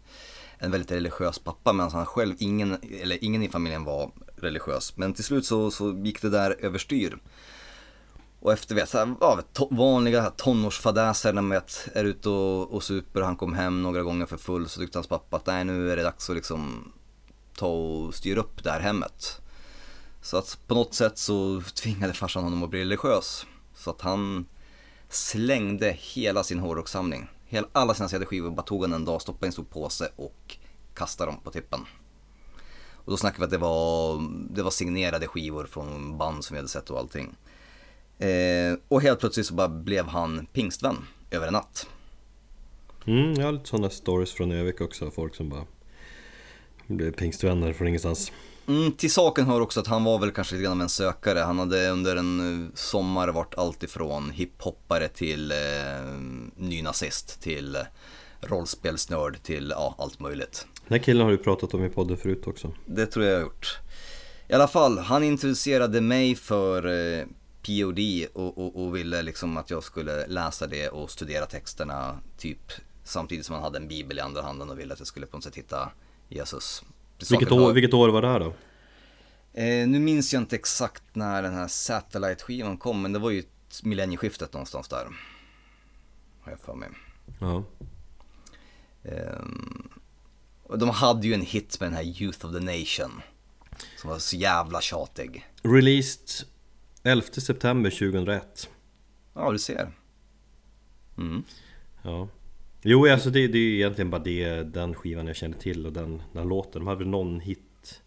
en 0.58 0.70
väldigt 0.70 0.90
religiös 0.90 1.38
pappa 1.38 1.72
medan 1.72 1.90
han 1.90 2.06
själv, 2.06 2.34
ingen, 2.38 2.78
eller 3.00 3.24
ingen 3.24 3.42
i 3.42 3.48
familjen 3.48 3.84
var 3.84 4.10
religiös. 4.36 4.96
Men 4.96 5.14
till 5.14 5.24
slut 5.24 5.46
så, 5.46 5.70
så 5.70 5.92
gick 5.92 6.22
det 6.22 6.30
där 6.30 6.56
överstyr. 6.60 7.18
Och 8.40 8.52
efter 8.52 8.74
vet, 8.74 8.88
så 8.88 8.98
här, 8.98 9.14
ja, 9.20 9.40
vanliga 9.70 10.30
tonårsfadäser 10.30 11.32
när 11.32 11.42
man 11.42 11.50
vet, 11.50 11.88
är 11.92 12.04
ute 12.04 12.28
och, 12.28 12.74
och 12.74 12.82
super 12.82 13.20
och 13.20 13.26
han 13.26 13.36
kom 13.36 13.54
hem 13.54 13.82
några 13.82 14.02
gånger 14.02 14.26
för 14.26 14.36
full 14.36 14.68
så 14.68 14.80
tyckte 14.80 14.98
hans 14.98 15.06
pappa 15.06 15.36
att 15.36 15.46
nej 15.46 15.64
nu 15.64 15.92
är 15.92 15.96
det 15.96 16.02
dags 16.02 16.30
att 16.30 16.36
liksom 16.36 16.92
ta 17.56 17.66
och 17.66 18.14
styra 18.14 18.40
upp 18.40 18.64
det 18.64 18.70
här 18.70 18.80
hemmet. 18.80 19.40
Så 20.24 20.36
att 20.36 20.58
på 20.66 20.74
något 20.74 20.94
sätt 20.94 21.18
så 21.18 21.62
tvingade 21.74 22.12
farsan 22.12 22.44
honom 22.44 22.62
att 22.62 22.70
bli 22.70 22.80
religiös. 22.80 23.46
Så 23.74 23.90
att 23.90 24.00
han 24.00 24.46
slängde 25.08 25.96
hela 26.00 26.44
sin 26.44 26.58
hårdrockssamling. 26.58 27.28
Alla 27.72 27.94
sina 27.94 28.08
CD-skivor 28.08 28.50
bara 28.50 28.62
tog 28.62 28.82
han 28.82 28.92
en 28.92 29.04
dag, 29.04 29.22
stoppade 29.22 29.46
i 29.46 29.48
en 29.48 29.52
stor 29.52 29.64
påse 29.64 30.08
och 30.16 30.56
kastade 30.94 31.30
dem 31.30 31.40
på 31.44 31.50
tippen. 31.50 31.80
Och 32.92 33.10
då 33.10 33.16
snackade 33.16 33.40
vi 33.40 33.44
att 33.44 33.50
det 33.50 33.58
var, 33.58 34.22
det 34.50 34.62
var 34.62 34.70
signerade 34.70 35.26
skivor 35.26 35.66
från 35.66 36.18
band 36.18 36.44
som 36.44 36.54
vi 36.54 36.58
hade 36.58 36.68
sett 36.68 36.90
och 36.90 36.98
allting. 36.98 37.36
Eh, 38.18 38.78
och 38.88 39.02
helt 39.02 39.20
plötsligt 39.20 39.46
så 39.46 39.54
bara 39.54 39.68
blev 39.68 40.06
han 40.06 40.46
pingstvän 40.52 40.96
över 41.30 41.46
en 41.46 41.52
natt. 41.52 41.88
Mm, 43.06 43.34
jag 43.34 43.44
har 43.44 43.52
lite 43.52 43.68
sådana 43.68 43.90
stories 43.90 44.32
från 44.32 44.52
Övik 44.52 44.80
också, 44.80 45.10
folk 45.10 45.34
som 45.34 45.48
bara 45.48 45.64
blev 46.86 47.12
pingstvänner 47.12 47.72
från 47.72 47.88
ingenstans. 47.88 48.32
Mm, 48.66 48.92
till 48.92 49.12
saken 49.12 49.46
hör 49.46 49.60
också 49.60 49.80
att 49.80 49.86
han 49.86 50.04
var 50.04 50.18
väl 50.18 50.30
kanske 50.30 50.54
lite 50.54 50.64
grann 50.64 50.72
av 50.72 50.82
en 50.82 50.88
sökare. 50.88 51.38
Han 51.38 51.58
hade 51.58 51.88
under 51.88 52.16
en 52.16 52.64
eh, 52.64 52.70
sommar 52.74 53.28
varit 53.28 53.58
alltifrån 53.58 54.30
hiphoppare 54.30 55.08
till 55.08 55.50
eh, 55.50 55.56
nynazist 56.56 57.42
till 57.42 57.76
eh, 57.76 57.82
rollspelsnörd 58.40 59.42
till 59.42 59.70
ja, 59.76 59.94
allt 59.98 60.20
möjligt. 60.20 60.66
Den 60.88 60.98
här 60.98 61.04
killen 61.04 61.24
har 61.24 61.30
du 61.30 61.38
pratat 61.38 61.74
om 61.74 61.84
i 61.84 61.88
podden 61.88 62.16
förut 62.16 62.46
också. 62.46 62.72
Det 62.86 63.06
tror 63.06 63.24
jag 63.24 63.34
jag 63.34 63.38
har 63.38 63.44
gjort. 63.44 63.78
I 64.48 64.52
alla 64.52 64.68
fall, 64.68 64.98
han 64.98 65.22
introducerade 65.22 66.00
mig 66.00 66.34
för 66.34 66.86
eh, 66.86 67.24
POD 67.66 67.98
och, 68.32 68.58
och, 68.58 68.84
och 68.84 68.96
ville 68.96 69.22
liksom 69.22 69.56
att 69.56 69.70
jag 69.70 69.84
skulle 69.84 70.26
läsa 70.26 70.66
det 70.66 70.88
och 70.88 71.10
studera 71.10 71.46
texterna 71.46 72.18
typ 72.38 72.72
samtidigt 73.04 73.46
som 73.46 73.54
han 73.54 73.64
hade 73.64 73.78
en 73.78 73.88
bibel 73.88 74.18
i 74.18 74.20
andra 74.20 74.42
handen 74.42 74.70
och 74.70 74.78
ville 74.78 74.92
att 74.92 75.00
jag 75.00 75.08
skulle 75.08 75.26
på 75.26 75.36
något 75.36 75.44
sätt 75.44 75.56
hitta 75.56 75.90
Jesus. 76.28 76.82
Vilket 77.30 77.52
år, 77.52 77.60
var- 77.60 77.72
vilket 77.72 77.94
år 77.94 78.08
var 78.08 78.22
det 78.22 78.28
här 78.28 78.40
då? 78.40 78.54
Eh, 79.60 79.88
nu 79.88 79.98
minns 79.98 80.32
jag 80.32 80.42
inte 80.42 80.56
exakt 80.56 81.02
när 81.12 81.42
den 81.42 81.54
här 81.54 81.68
Satellite-skivan 81.68 82.76
kom, 82.78 83.02
men 83.02 83.12
det 83.12 83.18
var 83.18 83.30
ju 83.30 83.38
ett 83.38 83.82
millennieskiftet 83.82 84.52
någonstans 84.52 84.88
där. 84.88 85.06
Har 86.40 86.52
jag 86.52 86.60
för 86.60 86.74
mig. 86.74 86.88
Ja. 87.40 87.64
Och 90.62 90.78
de 90.78 90.90
hade 90.90 91.26
ju 91.26 91.34
en 91.34 91.40
hit 91.42 91.80
med 91.80 91.86
den 91.88 91.96
här 91.96 92.22
Youth 92.22 92.46
of 92.46 92.52
the 92.52 92.60
Nation. 92.60 93.20
Som 93.96 94.10
var 94.10 94.18
så 94.18 94.36
jävla 94.36 94.80
tjatig. 94.80 95.46
Released 95.62 96.46
11 97.02 97.26
september 97.40 97.90
2001. 97.90 98.68
Ja, 99.34 99.52
du 99.52 99.58
ser. 99.58 99.92
Mm. 101.18 101.42
Ja. 102.02 102.28
Jo, 102.86 103.06
alltså 103.12 103.30
det, 103.30 103.46
det 103.48 103.58
är 103.58 103.74
egentligen 103.74 104.10
bara 104.10 104.22
det, 104.22 104.62
den 104.62 104.94
skivan 104.94 105.26
jag 105.26 105.36
känner 105.36 105.58
till 105.58 105.86
och 105.86 105.92
den, 105.92 106.22
den 106.32 106.48
låten. 106.48 106.72
De 106.72 106.86
hade 106.86 106.98
väl 106.98 107.08
någon 107.08 107.40
hit 107.40 108.02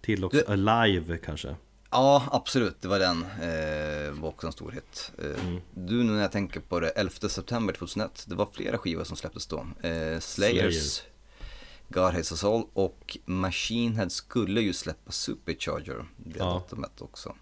till 0.00 0.24
också, 0.24 0.42
Det- 0.46 0.52
Alive 0.52 1.16
kanske? 1.18 1.56
Ja, 1.90 2.22
absolut. 2.32 2.76
Det 2.80 2.88
var 2.88 2.98
den. 2.98 3.22
Eh, 3.24 4.20
var 4.20 4.28
också 4.28 4.46
en 4.46 4.52
stor 4.52 4.70
hit. 4.70 5.12
Eh, 5.18 5.54
Du, 5.74 5.94
nu 6.04 6.12
när 6.12 6.20
jag 6.22 6.32
tänker 6.32 6.60
på 6.60 6.80
det, 6.80 6.88
11 6.88 7.10
september 7.28 7.74
2001. 7.74 8.24
Det 8.28 8.34
var 8.34 8.48
flera 8.52 8.78
skivor 8.78 9.04
som 9.04 9.16
släpptes 9.16 9.46
då. 9.46 9.58
Eh, 9.58 10.18
Slayers, 10.20 10.74
Slayer. 10.74 11.10
God 11.88 12.02
Hates 12.02 12.32
Us 12.32 12.44
All 12.44 12.64
och 12.72 13.18
Machine 13.24 13.96
Head 13.96 14.10
skulle 14.10 14.60
ju 14.60 14.72
släppa 14.72 15.10
Supercharger 15.12 16.04
det 16.16 16.38
Ja. 16.38 16.44
datumet 16.44 17.00
också. 17.02 17.34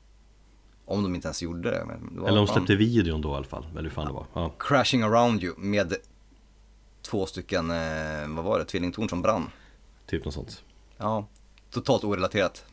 Om 0.84 1.02
de 1.02 1.14
inte 1.14 1.28
ens 1.28 1.42
gjorde 1.42 1.70
det. 1.70 1.84
Men 1.86 2.16
det 2.22 2.28
Eller 2.28 2.36
de 2.38 2.46
släppte 2.46 2.74
videon 2.74 3.20
då 3.20 3.28
i 3.30 3.34
alla 3.34 3.44
fall, 3.44 3.66
eller 3.72 3.82
hur 3.82 3.90
fan 3.90 4.06
det 4.06 4.12
var. 4.12 4.26
Ja. 4.34 4.54
Crashing 4.58 5.02
Around 5.02 5.44
You 5.44 5.54
med 5.58 5.94
två 7.10 7.26
stycken, 7.26 7.70
eh, 7.70 8.28
vad 8.28 8.44
var 8.44 8.58
det, 8.58 8.64
tvillingtorn 8.64 9.08
som 9.08 9.22
brann. 9.22 9.50
Typ 10.06 10.24
något 10.24 10.34
sånt. 10.34 10.62
Ja, 10.96 11.26
totalt 11.70 12.04
orelaterat. 12.04 12.64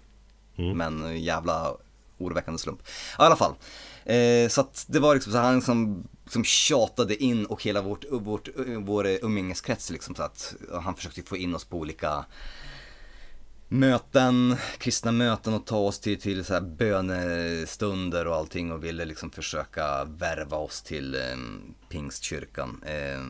Mm. 0.55 0.77
Men 0.77 1.21
jävla 1.23 1.75
oroväckande 2.17 2.59
slump. 2.59 2.79
Ja, 3.17 3.23
I 3.23 3.27
alla 3.27 3.36
fall. 3.36 3.53
Eh, 4.05 4.49
så 4.49 4.61
att 4.61 4.86
det 4.88 4.99
var 4.99 5.13
liksom 5.13 5.33
så 5.33 5.38
han 5.38 5.61
som, 5.61 6.07
som 6.27 6.43
tjatade 6.43 7.23
in 7.23 7.45
och 7.45 7.63
hela 7.63 7.81
vårt, 7.81 8.05
vårt, 8.11 8.49
vår 8.79 9.07
umgängeskrets 9.07 9.89
liksom 9.89 10.15
så 10.15 10.23
att 10.23 10.55
han 10.71 10.95
försökte 10.95 11.21
få 11.21 11.38
in 11.38 11.55
oss 11.55 11.65
på 11.65 11.77
olika 11.77 12.25
möten, 13.67 14.55
kristna 14.77 15.11
möten 15.11 15.53
och 15.53 15.65
ta 15.65 15.77
oss 15.77 15.99
till, 15.99 16.21
till 16.21 16.45
så 16.45 16.53
här 16.53 16.61
bönestunder 16.61 18.27
och 18.27 18.36
allting 18.36 18.71
och 18.71 18.83
ville 18.83 19.05
liksom 19.05 19.31
försöka 19.31 20.03
värva 20.03 20.57
oss 20.57 20.81
till 20.81 21.15
eh, 21.15 21.38
pingstkyrkan. 21.89 22.83
Eh, 22.86 23.21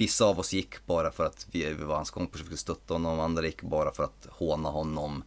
Vissa 0.00 0.24
av 0.24 0.38
oss 0.38 0.52
gick 0.52 0.86
bara 0.86 1.10
för 1.10 1.24
att 1.26 1.46
vi, 1.50 1.64
vi 1.74 1.84
var 1.84 1.94
hans 1.96 2.10
kompis 2.10 2.40
och 2.42 2.46
fick 2.48 2.58
stötta 2.58 2.94
honom, 2.94 3.20
andra 3.20 3.46
gick 3.46 3.62
bara 3.62 3.92
för 3.92 4.04
att 4.04 4.26
håna 4.30 4.68
honom. 4.68 5.22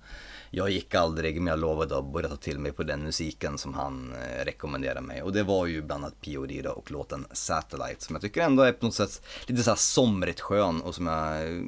Jag 0.50 0.70
gick 0.70 0.96
aldrig, 0.96 1.42
men 1.42 1.48
jag 1.52 1.60
lovade 1.60 1.98
att 1.98 2.14
börja 2.14 2.30
ta 2.30 2.36
till 2.36 2.60
mig 2.60 2.72
på 2.72 2.84
den 2.84 3.04
musiken 3.04 3.58
som 3.58 3.74
han 3.74 4.14
eh, 4.14 4.46
rekommenderade 4.46 5.02
mig. 5.02 5.22
Och 5.22 5.34
det 5.34 5.44
var 5.44 5.66
ju 5.66 5.82
bland 5.82 6.04
annat 6.06 6.22
POD 6.22 6.52
då 6.64 6.70
och 6.70 6.92
låten 6.92 7.26
Satellite 7.32 8.04
som 8.04 8.16
jag 8.16 8.22
tycker 8.22 8.42
ändå 8.42 8.64
är 8.64 8.72
på 8.72 8.86
något 8.86 8.96
sätt 8.96 9.22
lite 9.48 9.64
så 9.64 9.70
här 9.72 9.76
somrigt 9.78 10.40
skön 10.42 10.82
och 10.82 10.96
som 10.96 11.08
jag 11.08 11.48
eh, 11.48 11.62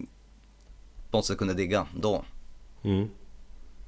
på 1.12 1.18
något 1.18 1.26
sätt 1.26 1.38
kunde 1.38 1.54
digga 1.54 1.88
då. 2.00 2.26
Mm. 2.84 3.10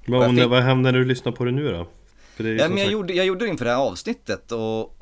Vad, 0.08 0.36
fick- 0.36 0.48
vad 0.50 0.64
hände 0.64 0.92
när 0.92 1.00
du 1.00 1.06
lyssnade 1.06 1.38
på 1.38 1.46
det 1.46 1.52
nu 1.52 1.72
då? 1.72 1.78
Ja, 1.78 2.44
men 2.44 2.58
jag, 2.58 2.78
sagt- 2.78 2.92
gjorde, 2.92 3.14
jag 3.14 3.26
gjorde 3.26 3.46
det 3.46 3.50
inför 3.50 3.66
det 3.66 3.72
här 3.72 3.78
avsnittet 3.78 4.52
och- 4.52 4.97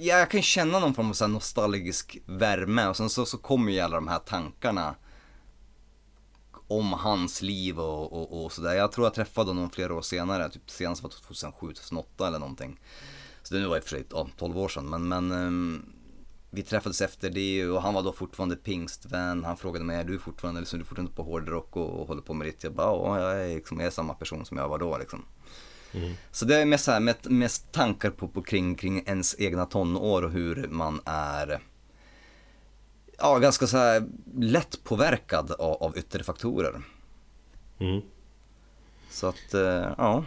ja, 0.00 0.18
jag 0.18 0.30
kan 0.30 0.42
känna 0.42 0.78
någon 0.78 0.94
form 0.94 1.08
av 1.08 1.12
så 1.12 1.24
här 1.24 1.32
nostalgisk 1.32 2.18
värme 2.26 2.86
och 2.86 2.96
sen 2.96 3.10
så, 3.10 3.26
så 3.26 3.38
kommer 3.38 3.72
ju 3.72 3.80
alla 3.80 3.96
de 3.96 4.08
här 4.08 4.18
tankarna 4.18 4.94
om 6.68 6.92
hans 6.92 7.42
liv 7.42 7.80
och, 7.80 8.12
och, 8.12 8.44
och 8.44 8.52
sådär. 8.52 8.74
Jag 8.74 8.92
tror 8.92 9.06
jag 9.06 9.14
träffade 9.14 9.50
honom 9.50 9.70
flera 9.70 9.94
år 9.94 10.02
senare, 10.02 10.50
typ 10.50 10.70
senast 10.70 11.02
var 11.02 11.10
2007, 11.10 11.66
2008 11.66 12.26
eller 12.26 12.38
någonting. 12.38 12.80
Så 13.42 13.54
det 13.54 13.60
nu 13.60 13.66
var 13.66 13.76
i 13.76 13.80
och 13.80 13.84
för 13.84 13.90
sig 13.90 14.04
ja, 14.10 14.28
12 14.38 14.58
år 14.58 14.68
sedan, 14.68 14.90
men, 14.90 15.08
men 15.08 15.32
um, 15.32 15.92
vi 16.50 16.62
träffades 16.62 17.00
efter 17.00 17.30
det 17.30 17.66
och 17.66 17.82
han 17.82 17.94
var 17.94 18.02
då 18.02 18.12
fortfarande 18.12 18.56
pingstvän. 18.56 19.44
Han 19.44 19.56
frågade 19.56 19.84
mig, 19.84 19.96
är 19.96 20.04
du 20.04 20.18
fortfarande, 20.18 20.60
liksom, 20.60 20.78
du 20.78 20.84
fortfarande 20.84 21.12
på 21.12 21.22
hårdrock 21.22 21.76
och, 21.76 22.00
och 22.00 22.08
håller 22.08 22.22
på 22.22 22.34
med 22.34 22.46
ditt? 22.46 22.64
Jag 22.64 22.72
bara, 22.72 22.86
ja, 22.86 23.20
jag 23.20 23.44
är, 23.44 23.54
liksom, 23.54 23.78
jag 23.78 23.86
är 23.86 23.90
samma 23.90 24.14
person 24.14 24.44
som 24.46 24.56
jag 24.56 24.68
var 24.68 24.78
då 24.78 24.98
liksom. 24.98 25.24
Så 26.32 26.44
det 26.44 26.60
är 26.60 26.64
mest, 26.64 26.84
så 26.84 26.90
här, 26.90 27.00
mest, 27.00 27.24
mest 27.24 27.72
tankar 27.72 28.10
på, 28.10 28.28
på 28.28 28.42
kring, 28.42 28.74
kring 28.74 29.02
ens 29.06 29.36
egna 29.38 29.66
tonår 29.66 30.22
och 30.22 30.30
hur 30.30 30.68
man 30.68 31.00
är 31.04 31.60
ja, 33.18 33.38
ganska 33.38 33.66
så 33.66 33.76
här 33.76 34.02
lätt 34.38 34.84
påverkad 34.84 35.50
av, 35.50 35.82
av 35.82 35.98
yttre 35.98 36.24
faktorer. 36.24 36.82
Mm. 37.78 38.00
Så 39.10 39.26
att, 39.26 39.54
eh, 39.54 39.94
ja. 39.98 40.24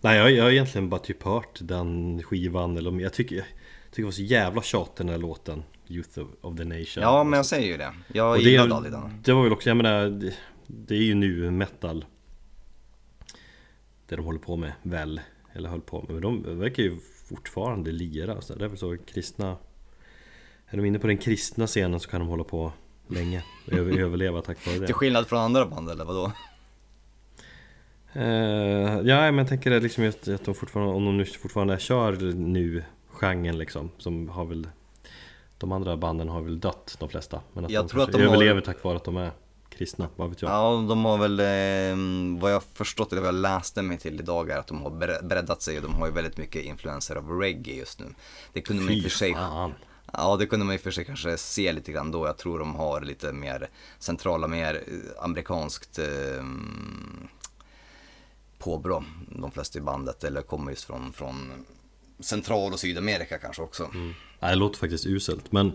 Nej 0.00 0.18
jag, 0.18 0.30
jag 0.30 0.44
har 0.44 0.50
egentligen 0.50 0.88
bara 0.88 1.00
typ 1.00 1.22
hört 1.22 1.58
den 1.60 2.22
skivan 2.22 2.76
eller 2.76 3.00
jag 3.00 3.12
tycker, 3.12 3.36
jag 3.36 3.44
tycker 3.90 4.02
det 4.02 4.06
var 4.06 4.12
så 4.12 4.22
jävla 4.22 4.62
tjatig 4.62 5.06
den 5.06 5.08
här 5.08 5.18
låten 5.18 5.62
Youth 5.88 6.18
of, 6.18 6.28
of 6.40 6.56
the 6.56 6.64
Nation 6.64 7.02
Ja, 7.02 7.24
men 7.24 7.36
jag 7.36 7.46
säger 7.46 7.66
ju 7.66 7.76
det. 7.76 7.92
Jag 8.12 8.40
gillade 8.40 8.74
aldrig 8.74 8.92
den. 8.92 9.22
det 9.24 9.32
var 9.32 9.42
väl 9.42 9.52
också, 9.52 9.70
jag 9.70 9.76
menar 9.76 10.06
det, 10.06 10.34
det 10.66 10.94
är 10.94 11.02
ju 11.02 11.14
nu 11.14 11.50
metal 11.50 12.04
Det 14.10 14.16
de 14.16 14.24
håller 14.24 14.38
på 14.38 14.56
med 14.56 14.72
väl 14.82 15.20
Eller 15.52 15.68
höll 15.68 15.80
på 15.80 16.02
med, 16.02 16.10
men 16.10 16.20
de 16.22 16.58
verkar 16.60 16.82
ju 16.82 16.96
fortfarande 17.28 17.92
lira. 17.92 18.40
Så 18.40 18.54
Det 18.54 18.64
är 18.64 18.68
väl 18.68 18.78
så 18.78 18.96
kristna 19.06 19.56
Är 20.66 20.76
de 20.76 20.84
inne 20.86 20.98
på 20.98 21.06
den 21.06 21.18
kristna 21.18 21.66
scenen 21.66 22.00
så 22.00 22.10
kan 22.10 22.20
de 22.20 22.28
hålla 22.28 22.44
på 22.44 22.72
länge 23.08 23.42
över, 23.66 23.98
Överleva 24.00 24.42
tack 24.42 24.66
vare 24.66 24.78
det. 24.78 24.86
Till 24.86 24.94
skillnad 24.94 25.26
från 25.28 25.38
andra 25.38 25.66
band 25.66 25.90
eller 25.90 26.04
vadå? 26.04 26.32
Eh, 28.12 28.22
ja 29.08 29.20
men 29.32 29.38
jag 29.38 29.48
tänker 29.48 29.70
det 29.70 29.80
liksom 29.80 30.04
just 30.04 30.28
att 30.28 30.44
de 30.44 30.54
fortfarande, 30.54 30.92
om 30.94 31.04
de 31.04 31.16
nu 31.16 31.24
fortfarande 31.24 31.78
kör 31.78 32.12
nu 32.34 32.82
genren 33.08 33.58
liksom 33.58 33.90
Som 33.98 34.28
har 34.28 34.44
väl 34.44 34.68
De 35.58 35.72
andra 35.72 35.96
banden 35.96 36.28
har 36.28 36.40
väl 36.42 36.60
dött 36.60 36.96
de 37.00 37.08
flesta. 37.08 37.40
Men 37.52 37.64
att 37.64 37.70
Jag 37.70 37.84
de 37.84 37.88
tror 37.88 38.02
att 38.02 38.12
de 38.12 38.18
har- 38.18 38.26
överlever 38.28 38.60
tack 38.60 38.84
vare 38.84 38.96
att 38.96 39.04
de 39.04 39.16
är 39.16 39.30
kristna, 39.80 40.08
vad 40.16 40.28
vet 40.28 40.42
jag? 40.42 40.50
Ja, 40.50 40.84
de 40.88 41.04
har 41.04 41.18
väl, 41.18 41.40
eh, 41.40 42.40
vad 42.40 42.52
jag 42.52 42.62
förstått 42.62 43.12
eller 43.12 43.22
vad 43.22 43.28
jag 43.28 43.40
läste 43.40 43.82
mig 43.82 43.98
till 43.98 44.20
idag 44.20 44.50
är 44.50 44.56
att 44.58 44.66
de 44.66 44.82
har 44.82 44.90
bre- 44.90 45.24
breddat 45.24 45.62
sig 45.62 45.76
och 45.76 45.82
de 45.82 45.94
har 45.94 46.06
ju 46.06 46.12
väldigt 46.12 46.36
mycket 46.36 46.64
influenser 46.64 47.16
av 47.16 47.30
reggae 47.40 47.74
just 47.74 48.00
nu. 48.00 48.06
Det 48.52 48.60
kunde 48.60 48.82
man 48.82 48.92
i 48.92 48.98
och 49.00 49.02
Fy 49.02 49.08
för 49.10 49.18
sig 49.18 49.34
fan. 49.34 49.74
Ja, 50.12 50.36
det 50.36 50.46
kunde 50.46 50.66
man 50.66 50.74
i 50.74 50.78
och 50.78 50.80
för 50.80 50.90
sig 50.90 51.04
kanske 51.04 51.36
se 51.36 51.72
lite 51.72 51.92
grann 51.92 52.10
då. 52.10 52.26
Jag 52.26 52.38
tror 52.38 52.58
de 52.58 52.74
har 52.74 53.00
lite 53.00 53.32
mer 53.32 53.68
centrala, 53.98 54.46
mer 54.48 54.74
eh, 54.74 55.24
amerikanskt 55.24 55.98
eh, 55.98 56.44
påbrå. 58.58 59.04
De 59.28 59.50
flesta 59.50 59.78
i 59.78 59.82
bandet, 59.82 60.24
eller 60.24 60.42
kommer 60.42 60.70
just 60.70 60.84
från, 60.84 61.12
från 61.12 61.52
Central 62.20 62.72
och 62.72 62.80
Sydamerika 62.80 63.38
kanske 63.38 63.62
också. 63.62 63.90
Nej, 64.40 64.50
det 64.50 64.54
låter 64.54 64.78
faktiskt 64.78 65.06
uselt, 65.06 65.52
men 65.52 65.72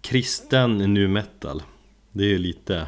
kristen 0.00 0.78
nu 0.94 1.08
metal, 1.08 1.62
det 2.12 2.24
är 2.24 2.28
ju 2.28 2.38
lite 2.38 2.86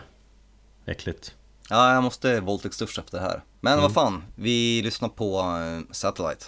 äckligt. 0.90 1.34
Ja, 1.68 1.94
jag 1.94 2.02
måste 2.02 2.40
våldtäktsduscha 2.40 3.00
efter 3.00 3.18
det 3.18 3.24
här. 3.24 3.42
Men 3.60 3.80
vad 3.80 3.92
fan, 3.92 4.24
vi 4.34 4.82
lyssnar 4.82 5.08
på 5.08 5.40
eh, 5.40 5.92
Satellite. 5.92 6.46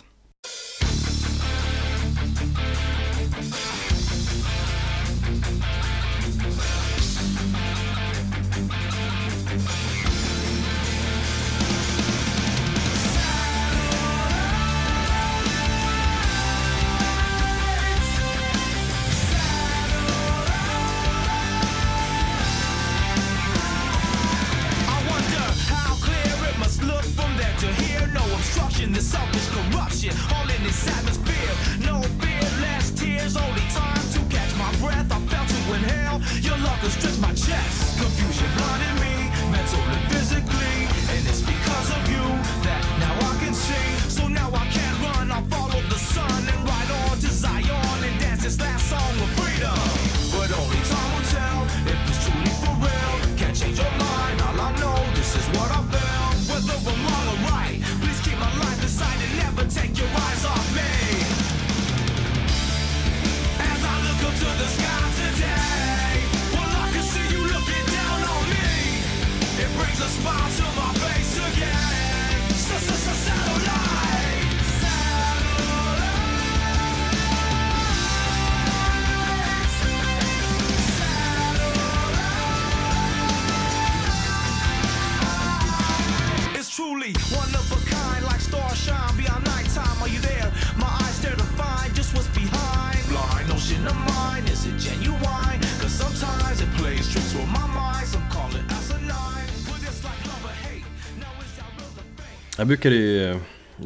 Jag 102.63 102.69
brukar 102.69 102.91
ju 102.91 103.31
eh, 103.31 103.37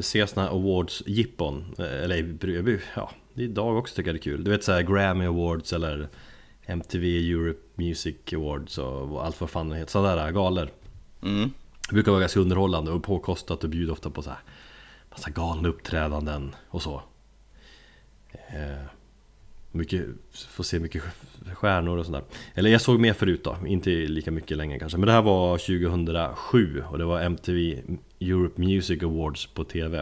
se 0.01 0.27
såna 0.27 0.47
här 0.47 0.53
awards-jippon, 0.53 1.75
eh, 1.79 2.03
eller 2.05 2.81
ja, 2.95 3.11
det 3.35 3.43
är 3.43 3.45
idag 3.45 3.79
också 3.79 3.95
tycker 3.95 4.09
jag 4.09 4.15
det 4.15 4.19
är 4.19 4.23
kul. 4.23 4.45
Du 4.45 4.51
vet 4.51 4.65
såhär 4.65 4.83
Grammy 4.83 5.27
Awards 5.27 5.73
eller 5.73 6.09
MTV 6.67 7.33
Europe 7.33 7.61
Music 7.75 8.17
Awards 8.35 8.79
och 8.79 9.25
allt 9.25 9.41
vad 9.41 9.51
fan 9.51 9.69
det 9.69 9.77
heter, 9.77 9.91
sådana 9.91 10.25
där 10.25 10.33
galor. 10.33 10.71
Mm. 11.23 11.51
Det 11.89 11.95
brukar 11.95 12.11
vara 12.11 12.21
ganska 12.21 12.41
underhållande 12.41 12.91
och 12.91 13.03
påkostat 13.03 13.65
och 13.65 13.71
bjuder 13.71 13.93
ofta 13.93 14.11
på 14.11 14.23
så 14.23 14.31
här 14.31 14.41
massa 15.11 15.31
galna 15.31 15.69
uppträdanden 15.69 16.55
och 16.69 16.83
så. 16.83 17.03
Eh, 18.33 18.87
mycket, 19.73 20.07
får 20.49 20.65
se 20.65 20.81
mycket 20.81 21.03
stjärnor 21.55 21.97
och 21.99 22.07
sådär. 22.07 22.23
Eller 22.55 22.71
jag 22.71 22.81
såg 22.81 23.01
mer 23.01 23.13
förut 23.13 23.45
då, 23.45 23.57
inte 23.67 23.91
lika 23.91 24.31
mycket 24.31 24.57
längre 24.57 24.79
kanske. 24.79 24.99
Men 24.99 25.07
det 25.07 25.13
här 25.13 25.23
var 25.23 25.59
2007 25.59 26.83
och 26.91 26.99
det 26.99 27.05
var 27.05 27.21
MTV 27.21 27.79
Europe 28.21 28.61
Music 28.61 29.03
Awards 29.03 29.47
på 29.47 29.65
TV. 29.65 29.99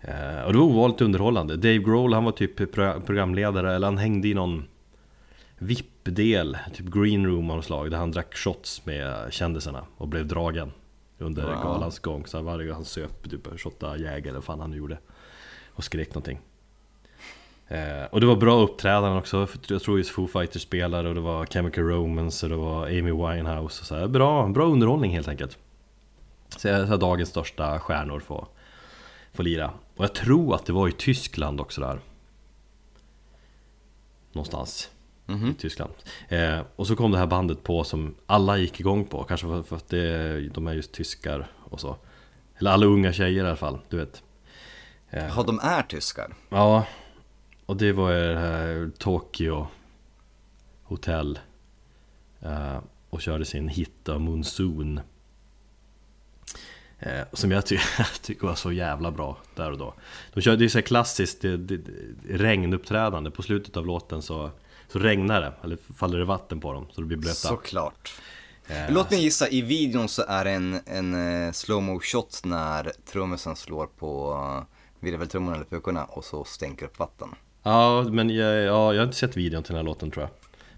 Eh, 0.00 0.42
och 0.46 0.52
det 0.52 0.58
var 0.58 0.64
ovanligt 0.66 1.00
underhållande. 1.00 1.56
Dave 1.56 1.78
Grohl 1.78 2.12
han 2.14 2.24
var 2.24 2.32
typ 2.32 2.72
pro- 2.72 3.00
programledare, 3.00 3.74
eller 3.74 3.86
han 3.86 3.98
hängde 3.98 4.28
i 4.28 4.34
någon 4.34 4.64
VIP-del, 5.58 6.56
typ 6.74 6.86
green 6.86 7.26
room 7.26 7.50
av 7.50 7.56
något 7.56 7.64
slag, 7.64 7.90
där 7.90 7.98
han 7.98 8.10
drack 8.10 8.36
shots 8.36 8.86
med 8.86 9.32
kändisarna 9.32 9.84
och 9.96 10.08
blev 10.08 10.26
dragen 10.26 10.72
under 11.18 11.42
Wow. 11.42 11.62
galans 11.62 11.98
gång. 11.98 12.26
Så 12.26 12.42
varje 12.42 12.66
gång 12.66 12.74
han 12.74 12.84
söp, 12.84 13.30
typ 13.30 13.60
shotta 13.60 13.96
Jäger 13.98 14.22
eller 14.22 14.32
vad 14.32 14.44
fan 14.44 14.60
han 14.60 14.72
gjorde. 14.72 14.98
Och 15.68 15.84
skrek 15.84 16.08
någonting. 16.08 16.38
Eh, 17.68 18.04
och 18.10 18.20
det 18.20 18.26
var 18.26 18.36
bra 18.36 18.60
uppträdanden 18.60 19.18
också, 19.18 19.48
jag 19.68 19.82
tror 19.82 19.98
just 19.98 20.10
Foo 20.10 20.26
Fighters 20.26 20.62
spelare 20.62 21.08
och 21.08 21.14
det 21.14 21.20
var 21.20 21.46
Chemical 21.46 21.84
Romance 21.84 22.46
och 22.46 22.50
det 22.50 22.56
var 22.56 22.86
Amy 22.86 23.12
Winehouse 23.12 23.80
och 23.80 23.86
så 23.86 23.94
här. 23.94 24.06
Bra, 24.08 24.48
bra 24.48 24.66
underhållning 24.66 25.12
helt 25.12 25.28
enkelt. 25.28 25.58
Så 26.56 26.68
jag 26.68 26.88
så 26.88 26.96
dagens 26.96 27.28
största 27.28 27.78
stjärnor 27.78 28.20
får, 28.20 28.48
får 29.32 29.42
lira. 29.42 29.70
Och 29.96 30.04
jag 30.04 30.14
tror 30.14 30.54
att 30.54 30.66
det 30.66 30.72
var 30.72 30.88
i 30.88 30.92
Tyskland 30.92 31.60
också 31.60 31.80
där. 31.80 32.00
Någonstans 34.32 34.90
i 35.50 35.54
Tyskland. 35.54 35.92
Eh, 36.28 36.60
och 36.76 36.86
så 36.86 36.96
kom 36.96 37.12
det 37.12 37.18
här 37.18 37.26
bandet 37.26 37.62
på 37.62 37.84
som 37.84 38.14
alla 38.26 38.58
gick 38.58 38.80
igång 38.80 39.04
på, 39.04 39.24
kanske 39.24 39.46
för, 39.46 39.62
för 39.62 39.76
att 39.76 39.88
det, 39.88 40.48
de 40.48 40.66
är 40.66 40.74
just 40.74 40.92
tyskar 40.92 41.46
och 41.70 41.80
så. 41.80 41.96
Eller 42.58 42.70
alla 42.70 42.86
unga 42.86 43.12
tjejer 43.12 43.44
i 43.44 43.46
alla 43.46 43.56
fall, 43.56 43.78
du 43.88 43.96
vet. 43.96 44.22
Ja, 45.10 45.42
de 45.46 45.60
är 45.62 45.82
tyskar. 45.82 46.34
Ja, 46.48 46.86
och 47.66 47.76
det 47.76 47.92
var 47.92 48.12
det 48.12 48.38
här 48.38 48.90
Tokyo 48.98 49.66
Hotel 50.82 51.38
eh, 52.40 52.78
Och 53.10 53.22
körde 53.22 53.44
sin 53.44 53.68
hit 53.68 54.08
av 54.08 54.20
Monsoon. 54.20 55.00
Eh, 56.98 57.22
Som 57.32 57.50
jag, 57.50 57.66
ty 57.66 57.78
jag 57.98 58.22
tycker 58.22 58.46
var 58.46 58.54
så 58.54 58.72
jävla 58.72 59.10
bra 59.10 59.38
där 59.54 59.72
och 59.72 59.78
då. 59.78 59.94
De 60.34 60.40
körde 60.40 60.62
ju 60.62 60.68
så 60.68 60.78
här 60.78 60.82
klassiskt 60.82 61.40
det, 61.40 61.56
det, 61.56 61.80
regnuppträdande. 62.28 63.30
På 63.30 63.42
slutet 63.42 63.76
av 63.76 63.86
låten 63.86 64.22
så, 64.22 64.50
så 64.88 64.98
regnar 64.98 65.40
det, 65.40 65.52
eller 65.64 65.78
faller 65.96 66.18
det 66.18 66.24
vatten 66.24 66.60
på 66.60 66.72
dem 66.72 66.86
så 66.92 67.00
det 67.00 67.06
blir 67.06 67.18
blöta. 67.18 67.34
Såklart. 67.34 68.20
Eh, 68.68 68.92
Låt 68.92 69.10
mig 69.10 69.20
gissa, 69.22 69.48
i 69.48 69.60
videon 69.60 70.08
så 70.08 70.22
är 70.28 70.44
det 70.44 70.50
en, 70.50 70.80
en 70.86 71.14
eh, 71.14 71.52
slow-mo 71.52 72.00
shot 72.00 72.40
när 72.44 72.92
trummisen 73.12 73.56
slår 73.56 73.86
på 73.86 74.34
uh, 74.34 74.62
virveltrummorna 75.00 75.56
eller 75.56 75.66
pukorna 75.66 76.04
och 76.04 76.24
så 76.24 76.44
stänker 76.44 76.86
upp 76.86 76.98
vatten. 76.98 77.28
Ja, 77.66 78.02
men 78.10 78.30
jag, 78.30 78.56
ja, 78.62 78.92
jag 78.94 79.00
har 79.00 79.04
inte 79.04 79.16
sett 79.16 79.36
videon 79.36 79.62
till 79.62 79.72
den 79.74 79.76
här 79.76 79.84
låten 79.84 80.10
tror 80.10 80.22
jag. 80.22 80.30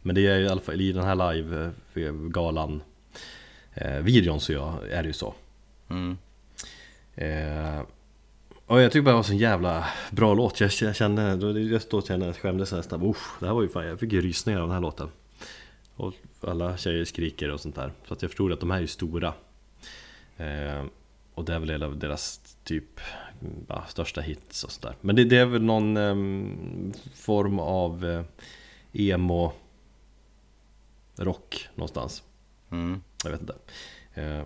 Men 0.03 0.14
det 0.14 0.26
är 0.26 0.39
i 0.41 0.49
alla 0.49 0.61
fall 0.61 0.80
i 0.80 0.93
den 0.93 1.05
här 1.05 1.14
live-galan 1.34 2.82
eh, 3.74 3.97
Videon 3.99 4.41
så 4.41 4.53
jag, 4.53 4.74
är 4.91 5.03
det 5.03 5.07
ju 5.07 5.12
så. 5.12 5.34
Mm. 5.91 6.18
eh, 7.14 7.80
Och 8.66 8.80
jag 8.80 8.93
tycker 8.93 9.03
bara 9.03 9.11
det 9.11 9.16
var 9.16 9.22
så 9.22 9.32
en 9.32 9.39
jävla 9.39 9.86
bra 10.11 10.34
låt. 10.34 10.61
Jag, 10.61 10.70
jag 10.80 10.97
kände, 10.97 11.36
då- 11.36 11.59
jag 11.59 11.82
stod 11.82 12.01
och 12.03 12.07
kände, 12.09 12.32
skämdes 12.32 12.72
nästan 12.72 13.03
Usch, 13.11 13.41
det 13.41 13.47
här 13.47 13.55
var 13.55 13.62
ju 13.62 13.68
fan, 13.68 13.86
jag 13.86 14.01
fick 14.01 14.12
ju 14.12 14.20
rysningar 14.20 14.61
av 14.61 14.66
den 14.66 14.74
här 14.74 14.80
låten. 14.82 15.09
Och 15.97 16.14
alla 16.41 16.76
tjejer 16.76 17.05
skriker 17.05 17.51
och 17.51 17.61
sånt 17.61 17.74
där. 17.74 17.93
Så 18.09 18.14
att 18.14 18.22
jag 18.22 18.30
förstod 18.30 18.53
att 18.53 18.61
de 18.61 18.70
här 18.70 18.76
är 18.78 18.80
ju 18.82 18.86
stora. 18.86 19.34
Eh, 20.36 20.84
Och 21.34 21.45
det 21.45 21.55
är 21.55 21.59
väl 21.59 21.99
deras 21.99 22.41
typ 22.64 23.01
ja, 23.68 23.84
största 23.89 24.20
hits 24.20 24.64
och 24.64 24.70
sådär. 24.72 24.97
Men 25.01 25.16
det, 25.16 25.24
det 25.24 25.36
är 25.36 25.47
väl 25.47 25.62
någon 25.62 25.97
em, 25.97 26.93
form 27.14 27.59
av 27.59 28.05
eh, 28.05 28.24
emo 28.93 29.53
rock 31.16 31.68
någonstans. 31.74 32.22
Mm. 32.70 33.03
Jag 33.24 33.30
vet 33.30 33.41
inte. 33.41 33.55
Eh, 34.14 34.43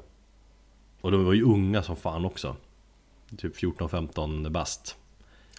Och 1.01 1.11
de 1.11 1.25
var 1.25 1.33
ju 1.33 1.43
unga 1.43 1.83
som 1.83 1.97
fan 1.97 2.25
också. 2.25 2.57
Typ 3.39 3.57
14-15 3.57 4.51
bast. 4.51 4.97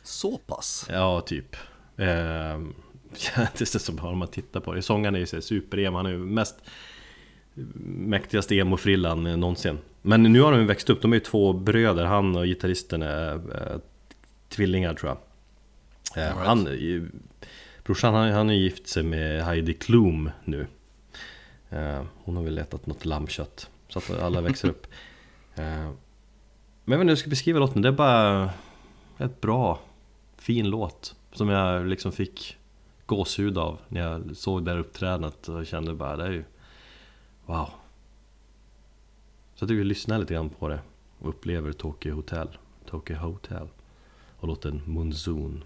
Så 0.03 0.37
pass? 0.37 0.85
Ja, 0.89 1.21
typ. 1.21 1.55
Eh, 1.97 2.59
Det 3.57 3.65
ser 3.65 3.79
som 3.79 3.95
bara 3.95 4.11
om 4.11 4.17
man 4.17 4.27
tittar 4.27 4.59
på 4.59 4.73
det. 4.73 4.81
Sångaren 4.81 5.15
är 5.15 5.19
ju 5.19 5.25
så 5.25 5.41
super-emo, 5.41 5.97
han 5.97 6.05
är 6.05 6.09
ju 6.09 6.17
mest 6.17 6.55
mäktigaste 7.85 8.55
emo-frillan 8.55 9.23
någonsin. 9.39 9.77
Men 10.01 10.23
nu 10.23 10.41
har 10.41 10.51
de 10.51 10.59
ju 10.59 10.67
växt 10.67 10.89
upp, 10.89 11.01
de 11.01 11.11
är 11.11 11.15
ju 11.15 11.19
två 11.19 11.53
bröder, 11.53 12.05
han 12.05 12.35
och 12.35 12.45
gitarristen 12.45 13.01
är 13.01 13.33
eh, 13.35 13.79
tvillingar 14.49 14.93
tror 14.93 15.09
jag. 15.09 15.17
Eh, 16.23 16.35
right. 16.35 16.47
han, 16.47 16.67
brorsan 17.83 18.13
han, 18.13 18.31
han 18.31 18.49
är 18.49 18.53
gift 18.53 18.87
sig 18.87 19.03
med 19.03 19.43
Heidi 19.43 19.73
Klum 19.73 20.29
nu. 20.43 20.67
Eh, 21.69 22.01
hon 22.23 22.35
har 22.35 22.43
väl 22.43 22.57
ätit 22.57 22.85
något 22.85 23.05
lammkött, 23.05 23.69
så 23.87 23.99
att 23.99 24.21
alla 24.21 24.41
växer 24.41 24.69
upp. 24.69 24.87
Eh, 25.55 25.89
men 26.85 26.91
jag 26.91 26.97
vet 26.97 27.01
inte 27.01 27.03
hur 27.03 27.09
jag 27.09 27.17
ska 27.17 27.29
beskriva 27.29 27.59
låten, 27.59 27.81
det 27.81 27.87
är 27.87 27.91
bara 27.91 28.49
ett 29.17 29.41
bra, 29.41 29.79
fin 30.37 30.69
låt. 30.69 31.15
Som 31.33 31.49
jag 31.49 31.87
liksom 31.87 32.11
fick 32.11 32.57
gåshud 33.05 33.57
av 33.57 33.79
när 33.87 34.01
jag 34.01 34.37
såg 34.37 34.65
det 34.65 34.71
här 34.71 34.77
uppträdandet 34.77 35.47
och 35.49 35.65
kände 35.65 35.93
bara 35.93 36.15
det 36.15 36.23
är 36.23 36.31
ju 36.31 36.43
Wow. 37.45 37.69
Så 39.55 39.63
jag 39.63 39.69
tycker 39.69 39.77
vi 39.77 39.83
lyssnar 39.83 40.17
lite 40.17 40.33
grann 40.33 40.49
på 40.49 40.67
det 40.67 40.79
och 41.19 41.29
upplever 41.29 41.71
Tokyo 41.73 42.15
Hotel 42.15 42.57
Tokyo 42.85 43.17
Hotel 43.17 43.67
och 44.39 44.47
låten 44.47 44.81
Monsoon. 44.85 45.63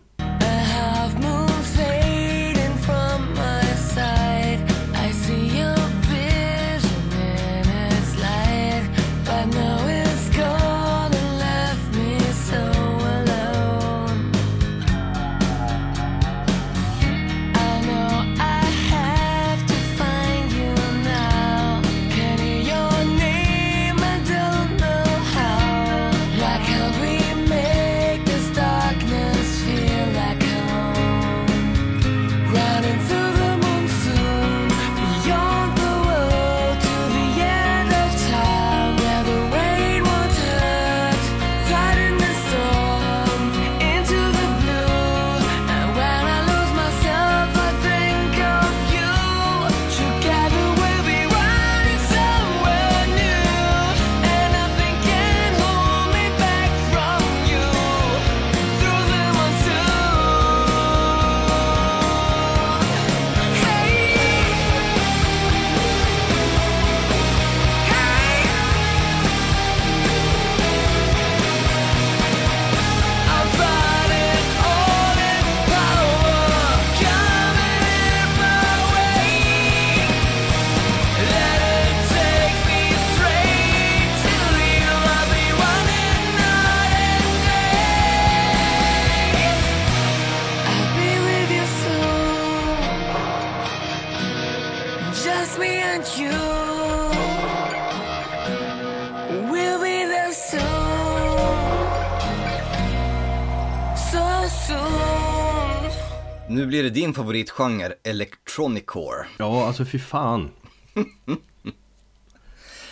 Favoritgenre, 107.58 107.93
electronicore. 108.03 109.26
Ja, 109.38 109.68
alltså 109.68 109.86
fy 109.86 109.99
fan 109.99 110.51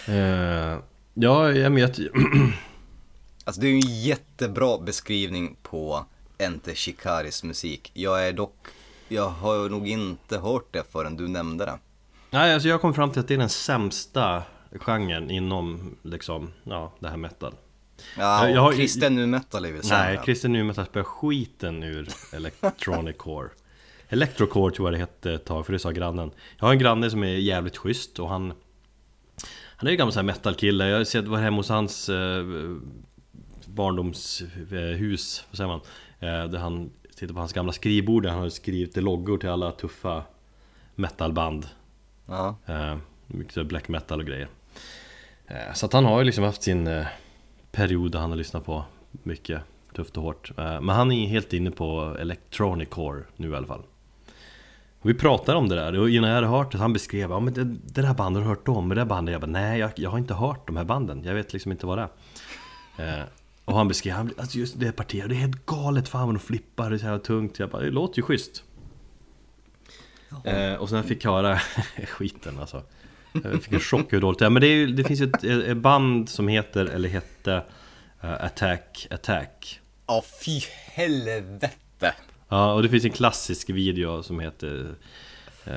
eh, 0.08 0.80
Ja, 1.14 1.52
jag 1.52 1.70
vet 1.72 2.00
Alltså 3.48 3.62
det 3.62 3.68
är 3.68 3.72
ju 3.72 3.76
en 3.76 4.02
jättebra 4.02 4.78
beskrivning 4.78 5.56
på 5.64 6.06
Ente 6.38 6.76
Shikaris 6.76 7.44
musik. 7.44 7.92
Jag 7.94 8.28
är 8.28 8.34
dock, 8.34 8.68
jag 9.08 9.30
har 9.30 9.70
nog 9.70 9.88
inte 9.88 10.38
hört 10.38 10.68
det 10.74 10.84
förrän 10.92 11.18
du 11.18 11.28
nämnde 11.28 11.66
det. 11.66 11.80
Nej, 12.30 12.54
alltså 12.54 12.70
jag 12.70 12.82
kom 12.82 12.94
fram 12.94 13.12
till 13.12 13.20
att 13.20 13.28
det 13.28 13.34
är 13.34 13.38
den 13.38 13.50
sämsta 13.50 14.44
genren 14.80 15.32
inom 15.32 15.96
liksom, 16.02 16.52
ja, 16.64 16.94
det 17.00 17.10
här 17.10 17.18
metal 17.18 17.54
Ja, 18.18 18.48
Jag- 18.48 18.56
jag 18.56 18.62
har- 18.62 18.74
kristen 18.74 19.16
nu 19.16 19.26
metal 19.28 19.66
är 19.66 19.72
väl 19.72 19.84
sämre. 19.84 20.04
Nej, 20.04 20.20
Christer 20.26 20.50
Numetal 20.50 20.86
spöar 20.86 21.04
skiten 21.04 21.84
ur 21.84 22.08
Electronic 22.34 23.18
Core 23.18 23.50
Electrocore 24.16 24.76
tror 24.76 24.88
jag 24.88 24.94
det 24.94 24.98
hette 25.00 25.34
ett 25.34 25.46
tag, 25.46 25.66
för 25.66 25.74
det 25.74 25.80
sa 25.80 25.92
grannen. 25.92 26.32
Jag 26.58 26.66
har 26.66 26.74
en 26.74 26.80
granne 26.80 27.10
som 27.10 27.24
är 27.24 27.28
jävligt 27.28 27.78
schysst 27.78 28.20
och 28.20 28.30
han 28.30 28.54
Han 29.78 29.88
är 29.88 29.92
ju 29.92 29.98
gammal 29.98 30.14
sån 30.14 30.20
här 30.20 30.36
metalkille, 30.36 30.88
jag 30.88 30.98
har 30.98 31.04
sett, 31.04 31.26
var 31.26 31.38
hemma 31.38 31.58
hos 31.58 31.70
hans 31.70 32.10
eh, 32.10 32.46
barndomshus, 33.66 35.44
vad 35.50 35.58
säger 35.58 35.68
man? 35.68 35.82
Eh, 36.20 36.50
där 36.50 36.60
han 36.60 36.90
tittar 37.16 37.34
på 37.34 37.40
hans 37.40 37.54
gamla 37.54 37.72
skrivbord 37.72 38.24
där 38.24 38.30
han 38.30 38.40
har 38.40 38.50
skrivit 38.50 38.98
loggor 38.98 39.38
till 39.38 39.50
alla 39.50 39.72
tuffa 39.72 40.24
metalband. 40.96 41.68
Ja. 42.26 42.56
Eh, 42.66 42.98
mycket 43.28 43.66
black 43.68 43.88
metal 43.88 44.20
och 44.20 44.26
grejer. 44.26 44.48
Eh, 45.48 45.74
Så 45.74 45.86
att 45.86 45.94
han 45.94 46.06
har 46.06 46.20
ju 46.20 46.26
liksom 46.26 46.44
haft 46.44 46.64
sin 46.64 46.88
eh, 46.88 47.06
period 47.72 48.12
där 48.12 48.20
han 48.20 48.30
har 48.30 48.38
lyssnat 48.38 48.66
på 48.66 48.84
mycket 49.12 49.62
tufft 49.96 50.18
och 50.18 50.24
hårt. 50.24 50.52
Eh, 50.58 50.82
Men 50.82 50.90
han 50.90 51.12
är 51.12 51.28
helt 51.28 51.54
inne 51.54 51.72
på 51.72 52.18
electronic 52.20 52.90
core 52.90 53.24
nu 53.38 53.50
i 53.52 53.56
alla 53.56 53.68
fall 53.68 53.84
och 55.06 55.10
vi 55.10 55.14
pratade 55.14 55.58
om 55.58 55.70
det 55.70 55.76
där. 55.76 56.00
Och 56.00 56.10
innan 56.10 56.30
jag 56.30 56.36
hade 56.36 56.48
hört 56.48 56.72
det, 56.72 56.78
han 56.78 56.94
beskrev 56.94 57.30
ja, 57.32 57.40
men 57.40 57.54
det, 57.54 57.64
det 57.64 58.02
där 58.02 58.14
bandet 58.14 58.44
har 58.44 58.50
hört 58.50 58.68
om, 58.68 58.90
det 58.90 58.96
där 58.96 59.06
bandet, 59.06 59.32
jag 59.32 59.42
bara 59.42 59.52
nej 59.52 59.80
jag, 59.80 59.92
jag 59.96 60.10
har 60.10 60.18
inte 60.18 60.34
hört 60.34 60.68
de 60.68 60.78
här 60.78 60.84
banden, 60.84 61.24
jag 61.24 61.34
vet 61.34 61.54
liksom 61.54 61.72
inte 61.72 61.86
vad 61.86 61.98
det 61.98 62.08
är. 62.98 63.20
Eh, 63.20 63.26
Och 63.66 63.78
han 63.78 63.88
beskrev, 63.88 64.14
han, 64.16 64.34
alltså 64.38 64.58
just 64.58 64.80
det 64.80 64.92
partiet, 64.92 65.30
det 65.30 65.36
är 65.36 65.40
helt 65.40 65.66
galet, 65.66 66.08
fan 66.08 66.26
vad 66.26 66.36
de 66.36 66.40
flippar, 66.40 66.90
det 66.90 66.96
är 66.96 66.98
så 66.98 67.06
här 67.06 67.18
tungt. 67.18 67.60
Jag 67.60 67.70
bara, 67.70 67.82
det 67.82 67.90
låter 67.92 68.18
ju 68.18 68.24
schysst. 68.24 68.64
Eh, 70.44 70.74
och 70.74 70.90
sen 70.90 71.04
fick 71.04 71.26
jag 71.26 71.32
höra 71.32 71.60
skiten 72.08 72.60
alltså. 72.60 72.84
Jag 73.44 73.64
fick 73.64 73.74
en 73.74 73.80
chock 73.80 74.14
hur 74.14 74.22
dåligt 74.22 74.40
det 74.40 74.46
är. 74.46 74.50
Men 74.50 74.62
det, 74.62 74.68
är, 74.68 74.88
det 74.88 75.04
finns 75.04 75.22
ju 75.22 75.26
ett, 75.26 75.44
ett 75.44 75.78
band 75.78 76.30
som 76.30 76.48
heter, 76.48 76.86
eller 76.86 77.10
hette 77.10 77.64
eh, 78.22 78.34
Attack 78.34 79.08
Attack. 79.12 79.80
Ja, 80.08 80.24
fy 80.46 80.60
helvete. 80.92 82.14
Ja, 82.56 82.74
och 82.74 82.84
det 82.84 82.90
finns 82.90 83.06
en 83.06 83.12
klassisk 83.12 83.70
video 83.70 84.24
som 84.24 84.40
heter 84.40 84.96
eh, 85.66 85.74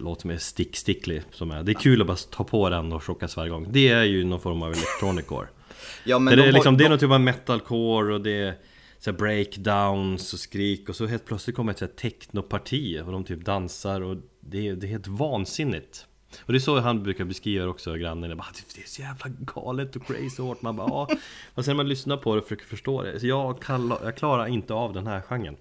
Låt 0.00 0.24
är 0.24 0.38
Stick 0.38 0.76
Stickly 0.76 1.22
som 1.32 1.50
är, 1.50 1.62
Det 1.62 1.72
är 1.72 1.74
kul 1.74 2.00
att 2.00 2.06
bara 2.06 2.16
ta 2.16 2.44
på 2.44 2.70
den 2.70 2.92
och 2.92 3.04
chockas 3.04 3.36
varje 3.36 3.50
gång 3.50 3.66
Det 3.70 3.88
är 3.88 4.02
ju 4.02 4.24
någon 4.24 4.40
form 4.40 4.62
av 4.62 4.72
electronicore 4.72 5.46
Ja, 6.04 6.18
men 6.18 6.36
det, 6.36 6.42
de 6.42 6.48
är 6.48 6.52
liksom, 6.52 6.74
har, 6.74 6.78
det 6.78 6.84
är 6.84 6.86
de, 6.86 6.90
någon 6.90 6.98
typ 6.98 7.10
av 7.10 7.20
metalcore 7.20 8.14
och 8.14 8.20
det 8.20 8.30
är 8.30 8.54
så 8.98 9.12
breakdowns 9.12 10.32
och 10.32 10.38
skrik 10.38 10.88
och 10.88 10.96
så 10.96 11.06
helt 11.06 11.24
plötsligt 11.24 11.56
kommer 11.56 11.72
ett 11.72 11.78
så 11.78 11.84
här 11.84 11.92
technoparti 11.92 13.00
och 13.06 13.12
de 13.12 13.24
typ 13.24 13.44
dansar 13.44 14.00
och 14.00 14.16
det 14.40 14.68
är, 14.68 14.74
det 14.74 14.86
är 14.86 14.88
helt 14.88 15.06
vansinnigt 15.06 16.06
och 16.38 16.52
det 16.52 16.56
är 16.56 16.60
så 16.60 16.80
han 16.80 17.02
brukar 17.02 17.24
beskriva 17.24 17.64
det 17.64 17.70
också, 17.70 17.94
grannen. 17.94 18.36
Bara, 18.36 18.46
det 18.74 18.82
är 18.82 18.88
så 18.88 19.02
jävla 19.02 19.26
galet 19.38 19.96
och 19.96 20.06
crazy 20.06 20.42
hårt. 20.42 20.62
Man 20.62 20.76
bara, 20.76 20.88
ja. 20.88 21.08
Och 21.54 21.64
sen 21.64 21.72
när 21.72 21.76
man 21.76 21.88
lyssnar 21.88 22.16
på 22.16 22.34
det 22.34 22.40
och 22.40 22.44
försöker 22.46 22.66
förstå 22.66 23.02
det. 23.02 23.20
Så 23.20 23.26
jag, 23.26 23.62
kan, 23.62 23.94
jag 24.02 24.16
klarar 24.16 24.46
inte 24.46 24.74
av 24.74 24.92
den 24.92 25.06
här 25.06 25.20
genren. 25.20 25.56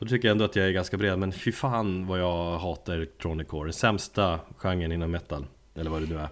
Och 0.00 0.06
då 0.06 0.10
tycker 0.10 0.28
jag 0.28 0.32
ändå 0.32 0.44
att 0.44 0.56
jag 0.56 0.66
är 0.66 0.70
ganska 0.70 0.96
bred. 0.96 1.18
Men 1.18 1.32
fy 1.32 1.52
fan 1.52 2.06
vad 2.06 2.20
jag 2.20 2.58
hatar 2.58 2.92
electronic 2.92 3.48
core. 3.48 3.66
Den 3.66 3.72
sämsta 3.72 4.40
genren 4.56 4.92
inom 4.92 5.10
metal. 5.10 5.46
Eller 5.76 5.90
vad 5.90 6.02
det 6.02 6.06
nu 6.08 6.18
är. 6.18 6.28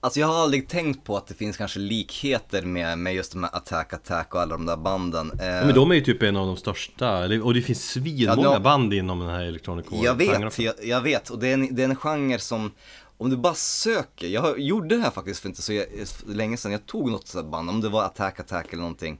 Alltså 0.00 0.20
jag 0.20 0.26
har 0.26 0.34
aldrig 0.34 0.68
tänkt 0.68 1.04
på 1.04 1.16
att 1.16 1.26
det 1.26 1.34
finns 1.34 1.56
kanske 1.56 1.78
likheter 1.78 2.62
med, 2.62 2.98
med 2.98 3.14
just 3.14 3.32
de 3.32 3.42
här 3.44 3.56
Attack 3.56 3.92
Attack 3.92 4.34
och 4.34 4.40
alla 4.40 4.52
de 4.52 4.66
där 4.66 4.76
banden. 4.76 5.32
Eh, 5.40 5.46
Ja, 5.46 5.64
men 5.64 5.74
de 5.74 5.90
är 5.90 5.94
ju 5.94 6.00
typ 6.00 6.22
en 6.22 6.36
av 6.36 6.46
de 6.46 6.56
största. 6.56 7.18
Och 7.42 7.54
det 7.54 7.62
finns 7.62 7.90
svinmånga 7.90 8.42
Ja, 8.42 8.60
band 8.60 8.94
inom 8.94 9.20
den 9.20 9.28
här 9.28 9.42
electronic 9.42 9.86
core 9.86 10.04
Jag 10.04 10.14
vet, 10.14 10.58
jag, 10.58 10.74
jag 10.82 11.00
vet. 11.00 11.30
Och 11.30 11.38
det 11.38 11.48
är, 11.48 11.54
en, 11.54 11.74
det 11.74 11.82
är 11.82 11.88
en 11.88 11.96
genre 11.96 12.38
som, 12.38 12.72
om 13.18 13.30
du 13.30 13.36
bara 13.36 13.54
söker, 13.54 14.26
jag 14.26 14.60
gjorde 14.60 14.96
det 14.96 15.02
här 15.02 15.10
faktiskt 15.10 15.40
för 15.40 15.48
inte 15.48 15.62
så 15.62 15.84
länge 16.26 16.56
sedan, 16.56 16.72
jag 16.72 16.86
tog 16.86 17.10
något 17.10 17.28
sådant 17.28 17.50
band, 17.50 17.70
om 17.70 17.80
det 17.80 17.88
var 17.88 18.04
Attack 18.04 18.40
Attack 18.40 18.66
eller 18.72 18.82
någonting. 18.82 19.18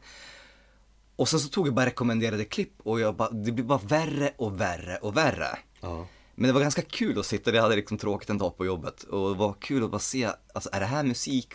Och 1.17 1.29
sen 1.29 1.41
så 1.41 1.49
tog 1.49 1.67
jag 1.67 1.75
bara 1.75 1.87
rekommenderade 1.87 2.45
klipp 2.45 2.73
och 2.83 3.01
jag 3.01 3.17
bara, 3.17 3.31
det 3.31 3.53
blir 3.53 3.65
bara 3.65 3.79
värre 3.79 4.33
och 4.37 4.61
värre 4.61 4.97
och 4.97 5.17
värre. 5.17 5.59
Ja. 5.81 6.07
Men 6.35 6.47
det 6.47 6.53
var 6.53 6.61
ganska 6.61 6.83
kul 6.83 7.19
att 7.19 7.27
sitta, 7.27 7.55
jag 7.55 7.63
hade 7.63 7.77
liksom 7.77 7.99
tråkigt 7.99 8.31
en 8.31 8.39
dag 8.39 8.57
på 8.57 8.67
jobbet 8.67 9.03
och 9.03 9.31
det 9.31 9.39
var 9.39 9.55
kul 9.61 9.85
att 9.85 9.91
bara 9.91 9.99
se, 9.99 10.29
alltså 10.55 10.71
är 10.73 10.81
det 10.81 10.87
här 10.87 11.03
musik? 11.03 11.53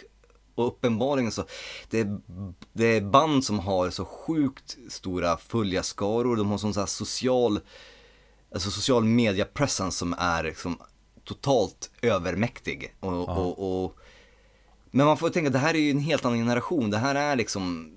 Och 0.55 0.67
uppenbarligen 0.67 1.31
så, 1.31 1.45
det 1.89 1.99
är, 1.99 2.19
det 2.73 2.85
är 2.85 3.01
band 3.01 3.43
som 3.43 3.59
har 3.59 3.89
så 3.89 4.05
sjukt 4.05 4.77
stora 4.89 5.37
följarskaror, 5.37 6.35
de 6.35 6.51
har 6.51 6.57
sån 6.57 6.73
så 6.73 6.79
här 6.79 6.87
social, 6.87 7.59
alltså 8.53 8.71
social 8.71 9.03
media 9.03 9.45
presence 9.45 9.97
som 9.97 10.15
är 10.17 10.43
liksom 10.43 10.77
totalt 11.23 11.91
övermäktig. 12.01 12.95
Och, 12.99 13.29
och, 13.29 13.83
och, 13.83 13.97
men 14.91 15.05
man 15.05 15.17
får 15.17 15.29
tänka, 15.29 15.49
det 15.49 15.59
här 15.59 15.73
är 15.73 15.79
ju 15.79 15.91
en 15.91 15.99
helt 15.99 16.25
annan 16.25 16.37
generation, 16.37 16.89
det 16.89 16.97
här 16.97 17.15
är 17.15 17.35
liksom 17.35 17.96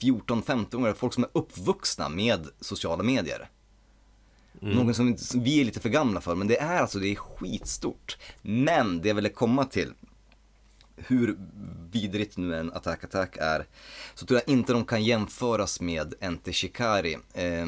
14-15 0.00 0.88
år, 0.88 0.94
folk 0.94 1.14
som 1.14 1.24
är 1.24 1.30
uppvuxna 1.32 2.08
med 2.08 2.48
sociala 2.60 3.02
medier. 3.02 3.48
Någon 4.60 4.94
som, 4.94 5.16
vi 5.34 5.60
är 5.60 5.64
lite 5.64 5.80
för 5.80 5.88
gamla 5.88 6.20
för, 6.20 6.34
men 6.34 6.48
det 6.48 6.58
är 6.58 6.80
alltså, 6.80 6.98
det 6.98 7.08
är 7.08 7.14
skitstort. 7.14 8.16
Men 8.42 9.00
det 9.00 9.08
jag 9.08 9.14
ville 9.14 9.28
komma 9.28 9.64
till, 9.64 9.92
hur 10.96 11.38
vidrigt 11.92 12.36
nu 12.36 12.56
en 12.56 12.72
Attack 12.72 13.04
Attack 13.04 13.36
är, 13.40 13.66
så 14.14 14.26
tror 14.26 14.40
jag 14.46 14.54
inte 14.54 14.72
de 14.72 14.84
kan 14.84 15.04
jämföras 15.04 15.80
med 15.80 16.14
Ente 16.20 16.52
Shikari. 16.52 17.18
Eh, 17.32 17.66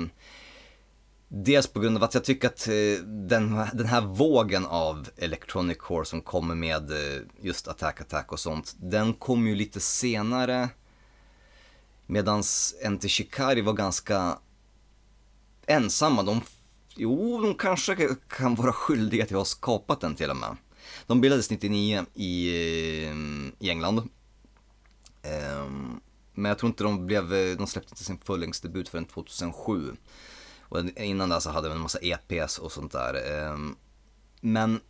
dels 1.28 1.66
på 1.66 1.80
grund 1.80 1.96
av 1.96 2.04
att 2.04 2.14
jag 2.14 2.24
tycker 2.24 2.48
att 2.48 2.68
eh, 2.68 3.04
den, 3.04 3.60
den 3.72 3.86
här 3.86 4.00
vågen 4.00 4.66
av 4.66 5.08
Electronic 5.16 5.78
Core 5.78 6.04
som 6.04 6.20
kommer 6.20 6.54
med 6.54 6.90
eh, 6.90 7.22
just 7.40 7.68
Attack 7.68 8.00
Attack 8.00 8.32
och 8.32 8.40
sånt, 8.40 8.74
den 8.78 9.14
kom 9.14 9.46
ju 9.46 9.54
lite 9.54 9.80
senare. 9.80 10.68
Medan 12.10 12.42
Ente 12.82 13.08
Shikari 13.08 13.60
var 13.60 13.72
ganska 13.72 14.38
ensamma. 15.66 16.22
De, 16.22 16.40
jo, 16.96 17.42
de 17.42 17.54
kanske 17.54 18.08
kan 18.28 18.54
vara 18.54 18.72
skyldiga 18.72 19.26
till 19.26 19.36
att 19.36 19.40
ha 19.40 19.44
skapat 19.44 20.00
den 20.00 20.14
till 20.14 20.30
och 20.30 20.36
med. 20.36 20.56
De 21.06 21.20
bildades 21.20 21.50
99 21.50 22.06
i, 22.14 22.48
eh, 22.48 23.14
i 23.58 23.70
England. 23.70 23.98
Um, 25.62 26.00
Men 26.34 26.48
jag 26.48 26.58
tror 26.58 26.68
inte 26.68 26.84
de 26.84 27.06
blev, 27.06 27.28
de 27.58 27.66
släppte 27.66 27.92
inte 27.92 28.04
sin 28.04 28.18
fullängdsdebut 28.18 28.88
förrän 28.88 29.04
2007. 29.04 29.96
Och 30.60 30.80
innan 30.96 31.28
det 31.28 31.40
så 31.40 31.50
hade 31.50 31.68
de 31.68 31.74
en 31.74 31.80
massa 31.80 31.98
EPs 31.98 32.58
och 32.58 32.72
sånt 32.72 32.92
där. 32.92 33.42
Um, 33.52 33.76
Men 34.40 34.80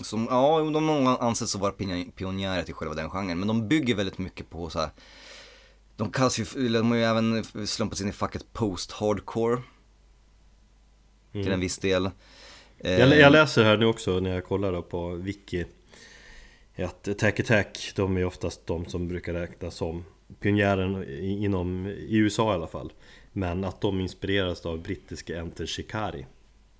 som, 0.00 0.26
ja, 0.30 0.58
de 0.58 0.74
har 0.74 0.80
många 0.80 1.16
anses 1.16 1.54
vara 1.54 1.72
pionjärer 2.16 2.62
till 2.62 2.74
själva 2.74 2.94
den 2.94 3.10
genren. 3.10 3.38
Men 3.38 3.48
de 3.48 3.68
bygger 3.68 3.94
väldigt 3.94 4.18
mycket 4.18 4.50
på 4.50 4.70
så 4.70 4.78
här. 4.78 4.90
De 5.96 6.12
kallas 6.12 6.38
ju, 6.38 6.68
de 6.68 6.90
har 6.90 6.96
ju 6.96 7.04
även 7.04 7.44
slumpats 7.66 8.00
in 8.00 8.08
i 8.08 8.12
facket 8.12 8.52
post-hardcore. 8.52 9.62
Till 11.32 11.52
en 11.52 11.60
viss 11.60 11.78
del. 11.78 12.10
Jag, 12.78 13.18
jag 13.18 13.32
läser 13.32 13.64
här 13.64 13.76
nu 13.76 13.86
också 13.86 14.20
när 14.20 14.30
jag 14.34 14.44
kollar 14.44 14.82
på 14.82 15.08
Wiki 15.08 15.66
Att 16.76 17.08
Attack 17.08 17.40
Attack, 17.40 17.92
de 17.96 18.16
är 18.16 18.24
oftast 18.24 18.66
de 18.66 18.86
som 18.86 19.08
brukar 19.08 19.32
räknas 19.32 19.74
som 19.74 20.04
pionjären 20.40 21.04
inom, 21.20 21.86
i 21.86 22.16
USA 22.16 22.52
i 22.52 22.54
alla 22.54 22.66
fall 22.66 22.92
Men 23.32 23.64
att 23.64 23.80
de 23.80 24.00
inspireras 24.00 24.66
av 24.66 24.82
brittiska 24.82 25.38
Enter 25.38 25.66
Shikari 25.66 26.26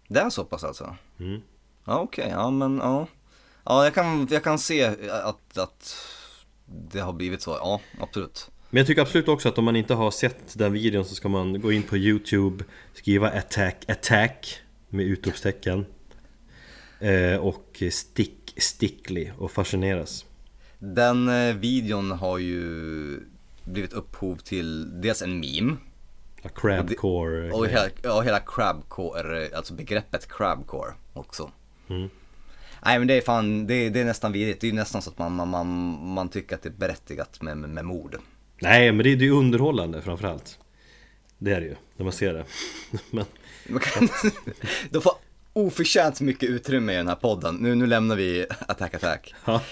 Det 0.09 0.21
är 0.21 0.31
så 0.31 0.45
pass 0.45 0.65
alltså? 0.65 0.97
Mm. 1.19 1.41
Ja 1.85 2.01
okej, 2.01 2.29
ja 2.31 2.51
men 2.51 2.79
ja. 2.79 3.07
Ja 3.65 3.85
jag 3.85 3.95
kan, 3.95 4.29
jag 4.31 4.45
kan 4.45 4.59
se 4.59 4.85
att, 5.11 5.59
att 5.59 5.97
det 6.67 7.01
har 7.01 7.13
blivit 7.13 7.43
så, 7.43 7.51
ja 7.51 7.81
absolut. 8.01 8.51
Men 8.75 8.79
jag 8.79 8.87
tycker 8.87 9.03
absolut 9.03 9.29
också 9.29 9.49
att 9.49 9.59
om 9.59 9.65
man 9.65 9.77
inte 9.77 9.95
har 9.95 10.11
sett 10.11 10.59
den 10.59 10.73
videon 10.73 11.05
så 11.05 11.15
ska 11.15 11.29
man 11.29 11.61
gå 11.61 11.73
in 11.73 11.83
på 11.83 11.97
Youtube 11.97 12.65
Skriva 12.95 13.29
Attack 13.31 13.85
Attack 13.91 14.59
med 14.89 15.07
utropstecken 15.07 15.87
eh, 17.01 17.37
Och 17.37 17.83
Stick 17.91 18.55
Stickly 18.57 19.31
och 19.39 19.51
fascineras 19.51 20.25
Den 20.79 21.29
eh, 21.29 21.55
videon 21.57 22.11
har 22.11 22.39
ju 22.39 23.21
blivit 23.65 23.93
upphov 23.93 24.37
till 24.37 25.01
dels 25.01 25.23
en 25.23 25.41
meme 25.41 25.77
ja, 26.43 26.51
Crabcore 26.55 27.51
och 27.51 27.67
hela, 27.67 27.89
ja, 28.03 28.21
hela 28.21 28.41
crabcore, 28.41 29.57
alltså 29.57 29.75
begreppet 29.75 30.29
crabcore 30.29 30.93
också. 31.13 31.51
Mm. 31.89 32.11
Nej 32.85 32.99
men 32.99 33.09
det 33.09 33.15
är 33.15 33.21
fan, 33.21 33.67
det 33.67 33.75
är, 33.75 33.91
det 33.91 34.01
är 34.01 34.05
nästan 34.05 34.33
vidrigt. 34.33 34.61
Det 34.61 34.67
är 34.67 34.71
ju 34.71 34.77
nästan 34.77 35.03
så 35.03 35.11
att 35.11 35.19
man, 35.19 35.33
man, 35.33 35.49
man, 35.49 35.67
man 36.15 36.29
tycker 36.29 36.55
att 36.55 36.63
det 36.63 36.69
är 36.69 36.79
berättigat 36.79 37.43
med, 37.43 37.57
med, 37.57 37.71
med 37.71 37.85
mord. 37.85 38.19
Nej 38.63 38.93
men 38.93 39.05
det 39.05 39.13
är 39.13 39.17
det 39.17 39.27
är 39.27 39.31
underhållande 39.31 40.03
framförallt 40.03 40.59
Det 41.39 41.53
är 41.53 41.61
det 41.61 41.67
ju, 41.67 41.75
när 41.97 42.05
man 42.05 42.13
ser 42.13 42.35
det 42.35 42.45
Men 43.11 43.25
Man 43.69 43.81
kan, 43.81 44.09
de 44.91 45.03
får 45.03 45.13
oförtjänt 45.53 46.21
mycket 46.21 46.49
utrymme 46.49 46.93
i 46.93 46.97
den 46.97 47.09
här 47.09 47.15
podden. 47.15 47.55
Nu, 47.55 47.75
nu 47.75 47.87
lämnar 47.87 48.17
vi 48.17 48.47
Attack 48.69 48.95
Attack. 48.95 49.35
ja, 49.45 49.63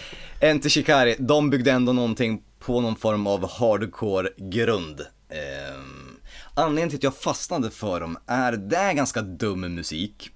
Enter 0.41 0.69
Shikari, 0.69 1.17
de 1.19 1.51
byggde 1.51 1.71
ändå 1.73 1.93
någonting 1.93 2.43
på 2.59 2.81
någon 2.81 2.97
form 2.97 3.27
av 3.27 3.51
hardcore 3.51 4.29
grund. 4.37 5.01
Ehm, 5.29 6.17
anledningen 6.55 6.89
till 6.89 6.97
att 6.97 7.03
jag 7.03 7.17
fastnade 7.17 7.71
för 7.71 8.01
dem 8.01 8.19
är, 8.27 8.53
det 8.53 8.77
är 8.77 8.93
ganska 8.93 9.23
dum 9.23 9.61
musik. 9.61 10.31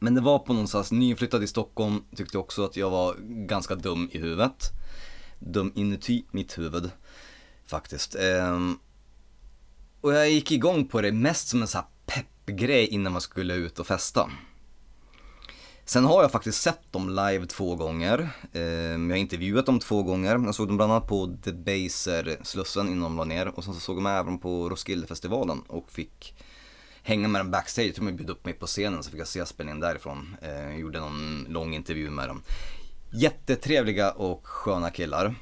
Men 0.00 0.14
det 0.14 0.20
var 0.20 0.38
på 0.38 0.52
någonstans, 0.52 0.92
nyinflyttad 0.92 1.42
i 1.42 1.46
Stockholm, 1.46 2.04
tyckte 2.16 2.38
också 2.38 2.64
att 2.64 2.76
jag 2.76 2.90
var 2.90 3.16
ganska 3.46 3.74
dum 3.74 4.08
i 4.12 4.18
huvudet. 4.18 4.70
Dum 5.38 5.72
inuti 5.74 6.24
mitt 6.30 6.58
huvud, 6.58 6.90
faktiskt. 7.66 8.14
Ehm, 8.14 8.78
och 10.00 10.14
jag 10.14 10.30
gick 10.30 10.52
igång 10.52 10.88
på 10.88 11.00
det 11.00 11.12
mest 11.12 11.48
som 11.48 11.62
en 11.62 11.68
sån 11.68 11.80
här 11.80 11.88
peppgrej 12.06 12.86
innan 12.86 13.12
man 13.12 13.20
skulle 13.20 13.54
ut 13.54 13.78
och 13.78 13.86
festa. 13.86 14.30
Sen 15.84 16.04
har 16.04 16.22
jag 16.22 16.32
faktiskt 16.32 16.62
sett 16.62 16.92
dem 16.92 17.08
live 17.08 17.46
två 17.46 17.76
gånger. 17.76 18.28
Ehm, 18.52 19.10
jag 19.10 19.16
har 19.16 19.20
intervjuat 19.20 19.66
dem 19.66 19.78
två 19.78 20.02
gånger. 20.02 20.38
Jag 20.44 20.54
såg 20.54 20.68
dem 20.68 20.76
bland 20.76 20.92
annat 20.92 21.08
på 21.08 21.26
Debaser, 21.26 22.38
Slussen 22.42 22.88
innan 22.88 23.02
de 23.02 23.16
la 23.16 23.24
ner. 23.24 23.48
Och 23.48 23.64
sen 23.64 23.74
så 23.74 23.80
såg 23.80 24.02
jag 24.02 24.18
även 24.18 24.38
på 24.38 24.68
Roskildefestivalen 24.68 25.60
och 25.60 25.90
fick 25.90 26.34
hänga 27.02 27.28
med 27.28 27.40
dem 27.40 27.50
backstage. 27.50 27.92
De 27.96 28.16
bjöd 28.16 28.30
upp 28.30 28.44
mig 28.44 28.54
på 28.54 28.66
scenen 28.66 29.02
så 29.02 29.10
fick 29.10 29.20
jag 29.20 29.28
se 29.28 29.46
spelningen 29.46 29.80
därifrån. 29.80 30.36
Ehm, 30.42 30.70
jag 30.70 30.78
gjorde 30.80 31.00
någon 31.00 31.46
lång 31.48 31.74
intervju 31.74 32.10
med 32.10 32.28
dem. 32.28 32.42
Jättetrevliga 33.12 34.10
och 34.10 34.46
sköna 34.46 34.90
killar. 34.90 35.34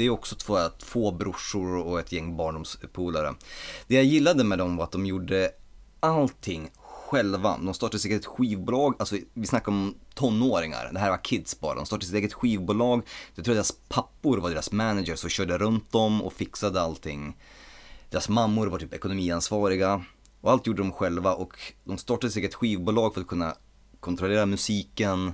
Det 0.00 0.06
är 0.06 0.10
också 0.10 0.36
två, 0.36 0.58
två 0.78 1.10
brorsor 1.10 1.76
och 1.76 2.00
ett 2.00 2.12
gäng 2.12 2.36
barndomspolare. 2.36 3.34
Det 3.86 3.94
jag 3.94 4.04
gillade 4.04 4.44
med 4.44 4.58
dem 4.58 4.76
var 4.76 4.84
att 4.84 4.92
de 4.92 5.06
gjorde 5.06 5.50
allting 6.00 6.70
själva. 6.76 7.58
De 7.58 7.74
startade 7.74 7.98
sitt 7.98 8.10
eget 8.10 8.26
skivbolag, 8.26 8.94
alltså 8.98 9.16
vi 9.34 9.46
snackar 9.46 9.72
om 9.72 9.94
tonåringar, 10.14 10.90
det 10.92 10.98
här 10.98 11.10
var 11.10 11.24
kids 11.24 11.60
bara. 11.60 11.74
De 11.74 11.86
startade 11.86 12.06
sitt 12.06 12.14
eget 12.14 12.32
skivbolag, 12.32 13.02
jag 13.34 13.44
tror 13.44 13.54
deras 13.54 13.72
pappor 13.88 14.38
var 14.38 14.50
deras 14.50 14.72
managers 14.72 15.24
och 15.24 15.30
körde 15.30 15.58
runt 15.58 15.92
dem 15.92 16.22
och 16.22 16.32
fixade 16.32 16.80
allting. 16.80 17.36
Deras 18.10 18.28
mammor 18.28 18.66
var 18.66 18.78
typ 18.78 18.94
ekonomiansvariga 18.94 20.04
och 20.40 20.50
allt 20.50 20.66
gjorde 20.66 20.82
de 20.82 20.92
själva 20.92 21.34
och 21.34 21.58
de 21.84 21.98
startade 21.98 22.30
sitt 22.30 22.40
eget 22.40 22.54
skivbolag 22.54 23.14
för 23.14 23.20
att 23.20 23.26
kunna 23.26 23.54
kontrollera 24.00 24.46
musiken 24.46 25.32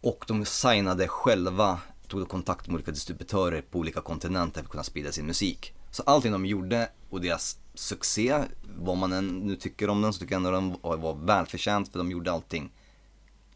och 0.00 0.24
de 0.28 0.44
signade 0.44 1.08
själva, 1.08 1.80
tog 2.12 2.28
kontakt 2.28 2.66
med 2.66 2.74
olika 2.74 2.90
distributörer 2.90 3.62
på 3.62 3.78
olika 3.78 4.00
kontinenter 4.00 4.60
för 4.60 4.64
att 4.64 4.70
kunna 4.70 4.82
sprida 4.82 5.12
sin 5.12 5.26
musik. 5.26 5.74
Så 5.90 6.02
allting 6.02 6.32
de 6.32 6.46
gjorde 6.46 6.88
och 7.10 7.20
deras 7.20 7.58
succé, 7.74 8.38
vad 8.78 8.96
man 8.96 9.12
än 9.12 9.38
nu 9.38 9.56
tycker 9.56 9.90
om 9.90 10.02
den, 10.02 10.12
så 10.12 10.18
tycker 10.18 10.34
jag 10.34 10.38
ändå 10.38 10.50
den 10.50 11.00
var, 11.00 11.14
välförtjänt 11.14 11.92
för 11.92 11.98
de 11.98 12.10
gjorde 12.10 12.32
allting 12.32 12.70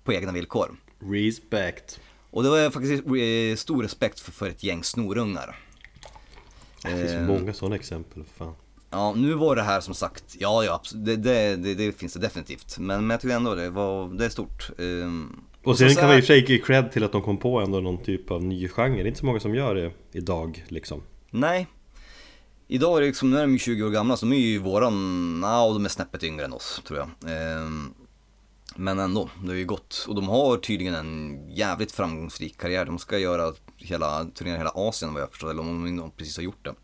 på 0.04 0.12
egna 0.12 0.32
villkor. 0.32 0.76
respect 0.98 2.00
Och 2.30 2.42
det 2.42 2.48
var 2.48 2.70
faktiskt 2.70 3.02
eh, 3.06 3.56
stor 3.56 3.82
respekt 3.82 4.20
för, 4.20 4.32
för 4.32 4.48
ett 4.48 4.62
gäng 4.62 4.84
snorungar. 4.84 5.58
Det 6.82 6.88
finns 6.88 7.12
Eh, 7.12 7.22
många 7.22 7.52
sådana 7.52 7.76
exempel, 7.76 8.24
fan 8.36 8.54
Ja, 8.90 9.14
nu 9.16 9.34
var 9.34 9.56
det 9.56 9.62
här 9.62 9.80
som 9.80 9.94
sagt, 9.94 10.36
ja, 10.38 10.64
ja 10.64 10.82
det, 10.94 11.16
det, 11.16 11.56
det, 11.56 11.74
det 11.74 11.92
finns 11.92 12.14
det 12.14 12.20
definitivt. 12.20 12.78
Men, 12.78 13.06
men 13.06 13.10
jag 13.10 13.20
tycker 13.20 13.36
ändå 13.36 13.54
det 13.54 13.70
var, 13.70 14.08
det 14.08 14.24
är 14.24 14.28
stort. 14.28 14.70
Ehm, 14.78 15.40
Och 15.66 15.78
sen 15.78 15.90
så 15.90 16.00
kan 16.00 16.08
man 16.08 16.16
i 16.16 16.20
och 16.20 16.24
för 16.24 16.26
sig 16.26 16.52
ge 16.52 16.58
cred 16.58 16.92
till 16.92 17.04
att 17.04 17.12
de 17.12 17.22
kom 17.22 17.36
på 17.36 17.60
ändå 17.60 17.80
någon 17.80 17.98
typ 18.02 18.30
av 18.30 18.44
ny 18.44 18.68
genre 18.68 18.96
Det 18.96 19.02
är 19.02 19.06
inte 19.06 19.18
så 19.20 19.26
många 19.26 19.40
som 19.40 19.54
gör 19.54 19.74
det 19.74 19.90
idag 20.12 20.64
liksom 20.68 21.02
Nej. 21.30 21.66
Idag 22.68 22.96
är 22.96 23.00
det 23.00 23.06
liksom, 23.06 23.30
nu 23.30 23.36
är 23.36 23.40
de 23.40 23.52
ju 23.52 23.58
20 23.58 23.82
år 23.82 23.90
gamla, 23.90 24.16
så 24.16 24.26
de 24.26 24.32
är 24.32 24.38
ju 24.40 24.58
våran, 24.58 25.40
ja 25.42 25.72
de 25.72 25.84
är 25.84 25.88
snäppet 25.88 26.22
yngre 26.24 26.44
än 26.44 26.52
oss 26.52 26.82
tror 26.86 26.98
jag. 26.98 27.08
Ehm, 27.32 27.94
men 28.76 28.98
ändå, 28.98 29.30
det 29.42 29.48
har 29.48 29.54
ju 29.54 29.64
gått. 29.64 30.04
Och 30.08 30.14
de 30.14 30.28
har 30.28 30.56
tydligen 30.56 30.94
en 30.94 31.38
jävligt 31.50 31.92
framgångsrik 31.92 32.58
karriär. 32.58 32.84
De 32.84 32.98
ska 32.98 33.18
göra 33.18 33.52
hela, 33.76 34.24
turnera 34.24 34.56
hela 34.58 34.70
Asien 34.74 35.14
vad 35.14 35.22
jag 35.22 35.30
förstår, 35.30 35.50
eller 35.50 35.60
om 35.60 35.96
de 35.96 36.10
precis 36.10 36.36
har 36.36 36.44
gjort 36.44 36.64
det. 36.64 36.70
Eh, 36.70 36.74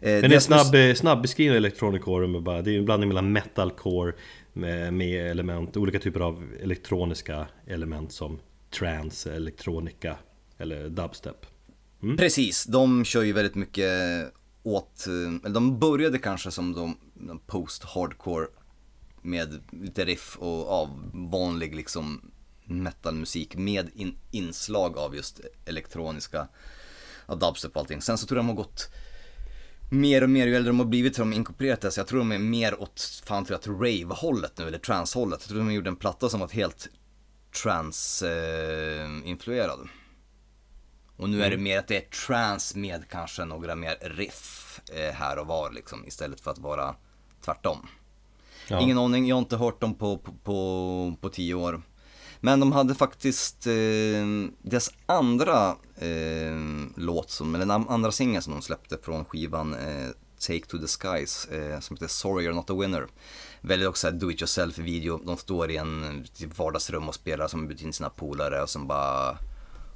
Men 0.00 0.24
en 0.24 0.30
deras 0.30 0.48
mus- 0.48 0.62
snabb, 0.68 0.96
snabb 0.96 1.22
beskrivning 1.22 1.50
av 1.50 1.56
electronic 1.56 2.02
core 2.02 2.40
bara, 2.40 2.62
Det 2.62 2.74
är 2.74 2.78
en 2.78 2.84
blandning 2.84 3.08
mellan 3.08 3.32
metalcore 3.32 4.12
med, 4.52 4.92
med 4.94 5.30
element, 5.30 5.76
olika 5.76 5.98
typer 5.98 6.20
av 6.20 6.52
elektroniska 6.60 7.46
element 7.66 8.12
som 8.12 8.40
trance, 8.70 9.34
elektronika 9.34 10.16
eller 10.58 10.88
dubstep 10.88 11.46
mm. 12.02 12.16
Precis, 12.16 12.64
de 12.64 13.04
kör 13.04 13.22
ju 13.22 13.32
väldigt 13.32 13.54
mycket 13.54 13.90
åt, 14.62 15.06
eller 15.44 15.54
de 15.54 15.78
började 15.78 16.18
kanske 16.18 16.50
som 16.50 16.72
de, 16.72 16.96
de 17.14 17.38
post-hardcore 17.38 18.46
med 19.22 19.60
lite 19.70 20.04
riff 20.04 20.36
och 20.38 20.70
av 20.70 21.10
vanlig 21.12 21.74
liksom 21.74 22.30
metalmusik 22.64 23.56
med 23.56 23.90
in, 23.94 24.16
inslag 24.30 24.98
av 24.98 25.16
just 25.16 25.40
elektroniska, 25.64 26.48
av 27.26 27.38
dubstep 27.38 27.72
och 27.72 27.80
allting. 27.80 28.02
Sen 28.02 28.18
så 28.18 28.26
tror 28.26 28.38
jag 28.38 28.44
de 28.44 28.48
har 28.48 28.56
gått 28.56 28.88
mer 29.90 30.22
och 30.22 30.30
mer 30.30 30.46
ju 30.46 30.56
äldre 30.56 30.70
de 30.70 30.78
har 30.78 30.86
blivit 30.86 31.16
har 31.16 31.24
de 31.24 31.32
inkorporerat 31.32 31.80
det, 31.80 31.90
så 31.90 32.00
jag 32.00 32.06
tror 32.06 32.18
de 32.18 32.32
är 32.32 32.38
mer 32.38 32.82
åt, 32.82 33.22
fan 33.26 33.44
tror 33.44 33.60
jag, 33.64 33.86
rave-hållet 33.86 34.58
nu, 34.58 34.66
eller 34.66 34.78
trance-hållet. 34.78 35.40
Jag 35.40 35.48
tror 35.48 35.58
de 35.58 35.72
gjorde 35.72 35.90
en 35.90 35.96
platta 35.96 36.28
som 36.28 36.40
var 36.40 36.48
helt 36.48 36.88
trance-influerad. 37.62 39.88
och 41.16 41.30
nu 41.30 41.42
är 41.42 41.50
det 41.50 41.56
mer 41.56 41.78
att 41.78 41.88
det 41.88 41.96
är 41.96 42.10
trance 42.26 42.78
med 42.78 43.08
kanske 43.08 43.44
några 43.44 43.74
mer 43.74 43.96
riff 44.00 44.80
eh, 44.92 45.14
här 45.14 45.38
och 45.38 45.46
var 45.46 45.70
liksom, 45.70 46.06
istället 46.06 46.40
för 46.40 46.50
att 46.50 46.58
vara 46.58 46.94
tvärtom. 47.44 47.88
Ja. 48.68 48.80
Ingen 48.80 48.98
aning, 48.98 49.26
jag 49.26 49.36
har 49.36 49.40
inte 49.40 49.56
hört 49.56 49.80
dem 49.80 49.94
på, 49.94 50.18
på, 50.18 50.32
på, 50.32 51.16
på 51.20 51.28
tio 51.28 51.54
år. 51.54 51.82
Men 52.40 52.60
de 52.60 52.72
hade 52.72 52.94
faktiskt 52.94 53.66
eh, 53.66 53.72
deras 54.62 54.92
andra 55.06 55.76
eh, 55.96 56.56
låt, 56.96 57.30
som, 57.30 57.54
eller 57.54 57.66
den 57.66 57.88
andra 57.88 58.12
singeln 58.12 58.42
som 58.42 58.52
de 58.52 58.62
släppte 58.62 58.98
från 59.02 59.24
skivan 59.24 59.74
eh, 59.74 60.08
Take 60.46 60.66
to 60.66 60.78
the 60.78 60.86
Skies, 60.86 61.44
eh, 61.44 61.80
som 61.80 61.96
heter 61.96 62.08
Sorry 62.08 62.48
You're 62.48 62.54
Not 62.54 62.70
a 62.70 62.74
Winner. 62.74 63.06
Väldigt 63.60 63.88
också 63.88 64.10
do 64.10 64.30
it 64.30 64.40
yourself 64.40 64.78
video, 64.78 65.20
de 65.24 65.36
står 65.36 65.70
i 65.70 65.76
en 65.76 66.26
vardagsrum 66.56 67.08
och 67.08 67.14
spelar 67.14 67.48
som 67.48 67.68
bjudit 67.68 67.84
in 67.84 67.92
sina 67.92 68.10
polare 68.10 68.62
och 68.62 68.70
sen 68.70 68.86
bara 68.86 69.38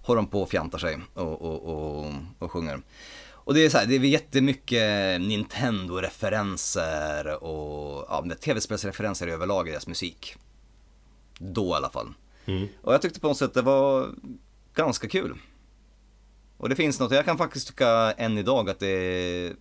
håller 0.03 0.23
de 0.23 0.27
på 0.27 0.43
och 0.43 0.51
fjantar 0.51 0.79
sig 0.79 0.99
och, 1.15 1.43
och, 1.43 1.62
och, 1.62 2.12
och 2.39 2.53
sjunger. 2.53 2.83
Och 3.31 3.55
det 3.55 3.65
är 3.65 3.71
så 3.71 3.79
här, 3.79 3.87
det 3.87 3.95
är 3.95 4.01
jättemycket 4.01 5.21
Nintendo-referenser 5.21 7.45
och 7.45 8.07
ja, 8.09 8.25
tv-spelsreferenser 8.41 9.27
överlag 9.27 9.69
i 9.69 9.71
deras 9.71 9.87
musik. 9.87 10.37
Då 11.39 11.66
i 11.66 11.73
alla 11.73 11.91
fall. 11.91 12.15
Och 12.83 12.95
jag 12.95 13.03
tyckte 13.03 13.21
på 13.21 13.29
något 13.29 13.37
sätt 13.37 13.55
det 13.55 13.62
var 13.62 14.15
ganska 14.75 15.09
kul. 15.09 15.35
Och 16.57 16.69
det 16.69 16.77
finns 16.77 17.01
något, 17.01 17.12
jag 17.12 17.25
kan 17.25 17.39
faktiskt 17.39 17.69
tycka 17.69 18.12
än 18.12 18.39
idag 18.39 18.71
att 18.71 18.81
det 18.81 18.87
är, 18.87 19.53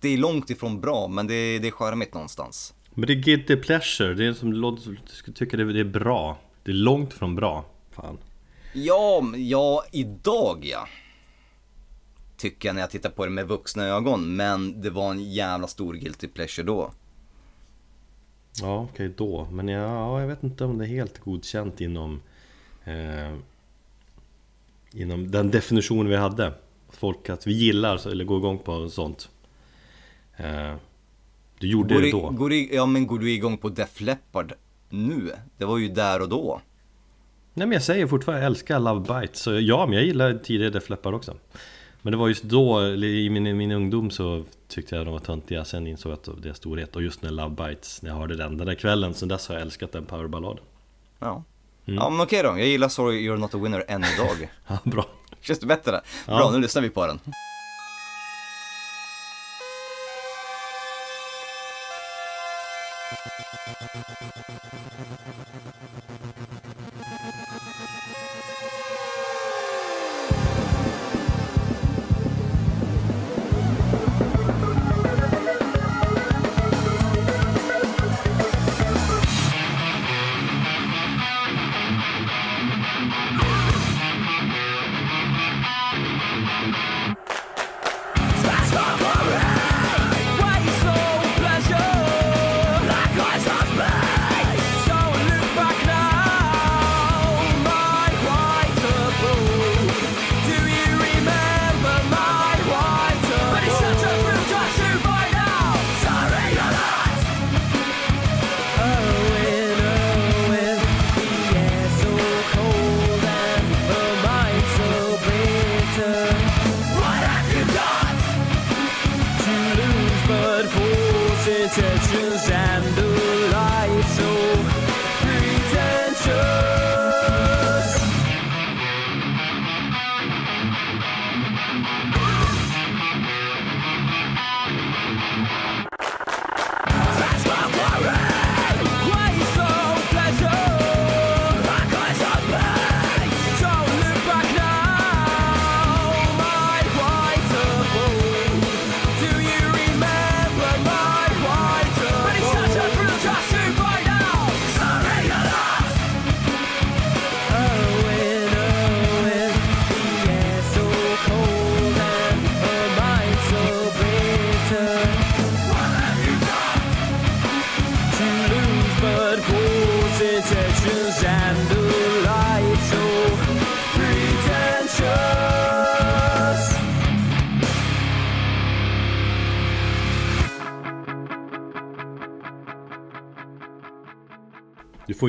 det 0.00 0.08
är 0.08 0.18
långt 0.18 0.50
ifrån 0.50 0.80
bra, 0.80 1.08
men 1.08 1.26
det 1.26 1.34
är, 1.34 1.60
det 1.60 1.68
är 1.68 1.72
charmigt 1.72 2.14
någonstans. 2.14 2.74
Men 2.94 3.06
det 3.06 3.12
är 3.12 3.22
guilty 3.22 3.56
pleasure, 3.56 4.14
det 4.14 4.26
är 4.26 4.32
som 4.32 4.52
låter, 4.52 4.90
du 4.90 5.12
skulle 5.12 5.36
tycka 5.36 5.56
det 5.56 5.80
är 5.80 5.84
bra 5.84 6.38
Det 6.64 6.70
är 6.70 6.74
långt 6.74 7.12
från 7.12 7.36
bra 7.36 7.64
Fan 7.90 8.18
Ja, 8.72 9.32
ja, 9.36 9.84
idag 9.92 10.64
ja. 10.64 10.88
Tycker 12.36 12.68
jag 12.68 12.74
när 12.74 12.80
jag 12.80 12.90
tittar 12.90 13.10
på 13.10 13.24
det 13.24 13.30
med 13.30 13.48
vuxna 13.48 13.84
ögon, 13.84 14.36
men 14.36 14.80
det 14.80 14.90
var 14.90 15.10
en 15.10 15.32
jävla 15.32 15.66
stor 15.66 15.94
guilty 15.94 16.28
pleasure 16.28 16.66
då. 16.66 16.92
Ja 18.60 18.88
okej 18.92 19.12
då, 19.16 19.48
men 19.50 19.68
ja, 19.68 20.20
jag 20.20 20.28
vet 20.28 20.42
inte 20.42 20.64
om 20.64 20.78
det 20.78 20.84
är 20.84 20.88
helt 20.88 21.18
godkänt 21.18 21.80
inom 21.80 22.20
eh, 22.84 23.34
Inom 24.94 25.30
den 25.30 25.50
definition 25.50 26.08
vi 26.08 26.16
hade. 26.16 26.52
Folk 26.90 27.28
att 27.30 27.46
vi 27.46 27.52
gillar 27.52 28.08
eller 28.08 28.24
går 28.24 28.38
igång 28.38 28.58
på 28.58 28.88
sånt. 28.88 29.28
Eh, 30.36 30.74
Du 31.58 31.66
gjorde 31.68 31.94
Går, 31.94 32.00
det 32.00 32.08
i, 32.08 32.10
då. 32.10 32.30
går 32.30 32.52
i, 32.52 32.76
ja 32.76 32.86
men 32.86 33.06
går 33.06 33.18
du 33.18 33.30
igång 33.32 33.58
på 33.58 33.68
Def 33.68 34.00
Leppard 34.00 34.52
nu? 34.88 35.30
Det 35.56 35.64
var 35.64 35.78
ju 35.78 35.88
där 35.88 36.22
och 36.22 36.28
då. 36.28 36.60
Nej 37.54 37.66
men 37.66 37.72
jag 37.72 37.82
säger 37.82 38.06
fortfarande 38.06 38.42
jag 38.42 38.46
älskar 38.46 38.78
Love 38.80 39.20
Bites. 39.20 39.40
Så 39.40 39.60
ja, 39.60 39.86
men 39.86 39.94
jag 39.96 40.04
gillar 40.04 40.34
tidigare 40.34 40.70
Def 40.70 40.90
Leppard 40.90 41.14
också. 41.14 41.36
Men 42.02 42.10
det 42.10 42.16
var 42.16 42.28
just 42.28 42.42
då, 42.42 42.86
i 42.86 43.30
min, 43.30 43.56
min 43.56 43.72
ungdom 43.72 44.10
så 44.10 44.44
tyckte 44.68 44.96
jag 44.96 45.06
de 45.06 45.12
var 45.12 45.18
töntiga. 45.20 45.64
Sen 45.64 45.86
insåg 45.86 46.12
jag 46.12 46.18
att 46.34 46.42
det 46.42 46.48
är 46.48 46.52
storhet. 46.52 46.96
Och 46.96 47.02
just 47.02 47.22
när 47.22 47.30
Love 47.30 47.68
Bites, 47.68 48.02
när 48.02 48.10
jag 48.10 48.16
hörde 48.16 48.36
den 48.36 48.56
den 48.58 48.66
där 48.66 48.74
kvällen 48.74 49.14
Sen 49.14 49.28
dess 49.28 49.48
har 49.48 49.54
jag 49.54 49.62
älskat 49.62 49.92
den 49.92 50.04
powerballaden. 50.04 50.64
Ja. 51.18 51.44
Mm. 51.88 51.98
Ja 52.02 52.10
men 52.10 52.20
okej 52.20 52.42
då, 52.42 52.48
jag 52.48 52.66
gillar 52.66 52.88
Sorry 52.88 53.28
You're 53.30 53.36
Not 53.36 53.54
A 53.54 53.58
Winner 53.58 53.84
än 53.88 54.04
idag. 54.04 54.50
Ja, 54.66 54.78
bra 54.84 55.06
Känns 55.40 55.58
det 55.58 55.66
bättre? 55.66 55.90
Bra, 56.26 56.40
Ja. 56.40 56.50
nu 56.50 56.58
lyssnar 56.60 56.82
vi 56.82 56.90
på 56.90 57.06
den. 57.06 57.20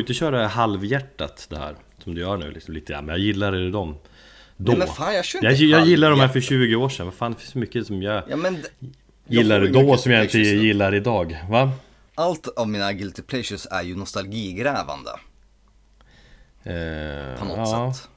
Inte 0.04 0.14
köra 0.14 0.48
halvhjärtat 0.48 1.48
det 1.50 1.58
här 1.58 1.76
Som 2.04 2.16
du 2.16 2.22
gör 2.22 2.38
nu 2.38 2.52
liksom 2.52 2.74
lite, 2.74 2.94
ja, 2.94 3.02
men 3.02 3.10
jag 3.10 3.20
gillar 3.20 3.52
det 3.52 3.72
dem 3.72 3.96
Då 4.58 4.72
Nej, 4.72 4.80
men 4.80 4.88
fan, 4.88 5.16
jag 5.16 5.26
jag, 5.42 5.54
jag 5.54 5.88
gillar 5.88 6.10
de 6.10 6.20
här 6.20 6.28
för 6.28 6.34
halvhjärtat. 6.34 6.70
20 6.70 6.76
år 6.76 6.90
sedan, 6.90 7.06
vad 7.06 7.16
fan 7.16 7.32
det 7.32 7.38
finns 7.40 7.52
så 7.52 7.58
mycket 7.58 7.88
som 7.88 8.02
jag 8.04 8.24
Ja 8.30 8.36
men, 8.36 8.58
jag 9.28 9.44
gillade 9.44 9.66
ju 9.66 9.72
då 9.72 9.98
som 9.98 10.12
jag 10.12 10.24
inte 10.24 10.40
gillar 10.40 10.96
idag, 10.96 11.38
va? 11.50 11.72
Allt 12.16 12.48
av 12.48 12.70
mina 12.70 12.94
guilty 12.94 13.22
pleasures 13.22 13.68
är 13.72 13.84
ju 13.84 13.96
nostalgigrävande 13.96 15.12
Eh, 16.64 17.40
på 17.40 17.46
något 17.46 17.58
ja. 17.58 17.94
sätt. 17.94 18.10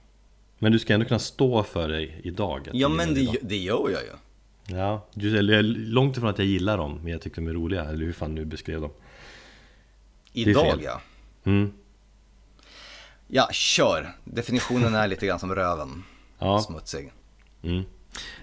Men 0.58 0.72
du 0.72 0.78
ska 0.78 0.94
ändå 0.94 1.06
kunna 1.06 1.18
stå 1.18 1.62
för 1.62 1.88
dig 1.88 2.20
idag 2.24 2.68
Ja 2.72 2.88
men 2.88 3.14
det, 3.14 3.20
idag. 3.20 3.36
det 3.42 3.56
gör 3.56 3.90
jag 3.90 4.02
ju. 4.02 4.12
Ja, 4.76 5.06
du, 5.14 5.38
eller, 5.38 5.62
långt 5.62 6.16
ifrån 6.16 6.30
att 6.30 6.38
jag 6.38 6.46
gillar 6.46 6.78
dem 6.78 7.00
Men 7.02 7.12
jag 7.12 7.20
tycker 7.20 7.36
de 7.36 7.48
är 7.48 7.52
roliga, 7.52 7.84
eller 7.84 8.04
hur 8.04 8.12
fan 8.12 8.34
du 8.34 8.44
beskrev 8.44 8.80
dem 8.80 8.90
Idag 10.32 10.80
ja. 10.84 11.00
Mm. 11.46 11.72
Ja, 13.28 13.48
kör. 13.52 14.16
Definitionen 14.24 14.94
är 14.94 15.08
lite 15.08 15.26
grann 15.26 15.38
som 15.38 15.54
röven. 15.54 16.04
Ja, 16.38 16.60
Smutsig. 16.60 17.12
mm. 17.62 17.84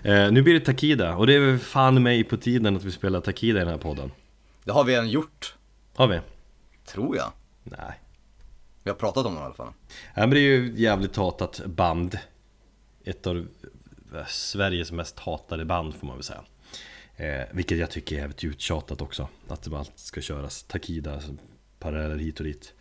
eh, 0.04 0.32
Nu 0.32 0.42
blir 0.42 0.54
det 0.54 0.60
Takida 0.60 1.16
och 1.16 1.28
det 1.28 1.34
är 1.34 1.58
fan 1.58 2.04
mig 2.04 2.24
på 2.24 2.38
tiden 2.38 2.76
att 2.76 2.84
vi 2.84 2.92
spelar 2.92 3.22
Takida 3.22 3.60
i 3.62 3.64
den 3.64 3.72
här 3.74 3.78
podden 3.78 4.12
Det 4.64 4.72
har 4.72 4.84
vi 4.84 4.94
redan 4.94 5.10
gjort. 5.10 5.56
Har 5.96 6.08
vi? 6.08 6.20
Tror 6.86 7.18
jag. 7.18 7.32
Nej. 7.64 8.00
Vi 8.84 8.90
har 8.90 8.96
pratat 8.98 9.26
om 9.26 9.34
det 9.36 9.40
i 9.42 9.44
alla 9.44 9.54
fall. 9.54 9.74
Ja, 10.16 10.22
men 10.22 10.30
det 10.30 10.40
är 10.40 10.58
ju 10.58 10.74
jävligt 10.76 11.16
hatat 11.16 11.62
band. 11.66 12.18
Ett 13.04 13.28
av 13.28 13.38
eh, 14.16 14.26
Sveriges 14.28 14.92
mest 14.92 15.20
hatade 15.20 15.66
band 15.66 15.96
får 15.96 16.08
man 16.08 16.16
väl 16.16 16.24
säga. 16.24 16.42
Eh, 17.16 17.46
vilket 17.52 17.78
jag 17.78 17.92
tycker 17.92 18.16
är 18.16 18.20
jävligt 18.20 18.44
uttjatat 18.44 19.02
också. 19.02 19.28
Att 19.48 19.64
det 19.64 19.78
allt 19.78 19.92
ska 20.00 20.22
köras 20.22 20.64
Takida, 20.64 21.14
alltså, 21.14 21.32
paralleller 21.80 22.18
hit 22.18 22.40
och 22.40 22.46
dit. 22.46 22.74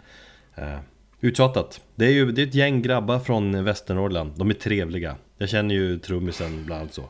Eh, 0.54 0.78
uttjatat. 1.20 1.80
Det 1.94 2.04
är 2.06 2.10
ju 2.10 2.32
det 2.32 2.42
är 2.42 2.46
ett 2.46 2.54
gäng 2.54 2.82
grabbar 2.82 3.18
från 3.18 3.64
Västernorrland. 3.64 4.32
De 4.36 4.50
är 4.50 4.54
trevliga. 4.54 5.16
Jag 5.38 5.48
känner 5.48 5.74
ju 5.74 5.98
trummisen 5.98 6.64
bland 6.64 6.80
annat 6.80 6.94
så. 6.94 7.08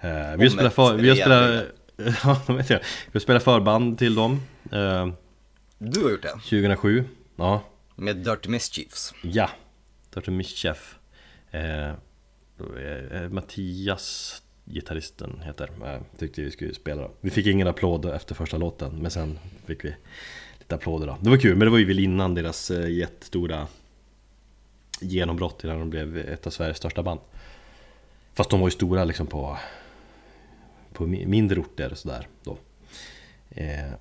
Eh, 0.00 0.36
vi 0.38 0.50
spelar 0.50 0.70
för, 0.70 0.94
vi 0.94 1.08
jävliga. 1.16 1.62
ja, 2.24 2.54
vet 2.54 2.70
jag. 2.70 2.80
Vi 3.12 3.20
förband 3.40 3.98
till 3.98 4.14
dem. 4.14 4.40
Eh, 4.72 5.08
Du 5.78 6.02
har 6.02 6.10
gjort 6.10 6.22
det. 6.22 6.32
2007. 6.32 7.04
Ja, 7.36 7.62
Med 7.96 8.16
Dirty 8.16 8.48
Mischiefs. 8.48 9.14
Ja, 9.22 9.50
Dirty 10.14 10.30
Mischief 10.30 10.98
eh, 11.50 11.88
eh, 11.88 13.28
Mattias, 13.30 14.42
gitarristen 14.64 15.42
heter, 15.44 15.70
eh, 15.84 16.00
tyckte 16.18 16.42
vi 16.42 16.50
skulle 16.50 16.74
spela. 16.74 17.08
Vi 17.20 17.30
fick 17.30 17.46
ingen 17.46 17.66
applåd 17.66 18.06
efter 18.06 18.34
första 18.34 18.56
låten, 18.56 19.02
men 19.02 19.10
sen 19.10 19.38
fick 19.66 19.84
vi 19.84 19.94
applåder 20.72 21.06
då. 21.06 21.16
Det 21.20 21.30
var 21.30 21.36
kul, 21.36 21.56
men 21.56 21.66
det 21.66 21.70
var 21.70 21.78
ju 21.78 21.84
väl 21.84 21.98
innan 21.98 22.34
deras 22.34 22.70
eh, 22.70 22.90
jättestora 22.90 23.66
genombrott 25.00 25.64
innan 25.64 25.78
de 25.78 25.90
blev 25.90 26.18
ett 26.18 26.46
av 26.46 26.50
Sveriges 26.50 26.76
största 26.76 27.02
band. 27.02 27.20
Fast 28.34 28.50
de 28.50 28.60
var 28.60 28.66
ju 28.66 28.70
stora 28.70 29.04
liksom 29.04 29.26
på, 29.26 29.58
på 30.92 31.06
mindre 31.06 31.60
orter 31.60 31.90
och 31.90 31.98
sådär 31.98 32.26
då. 32.44 32.58
Eh, 33.50 33.92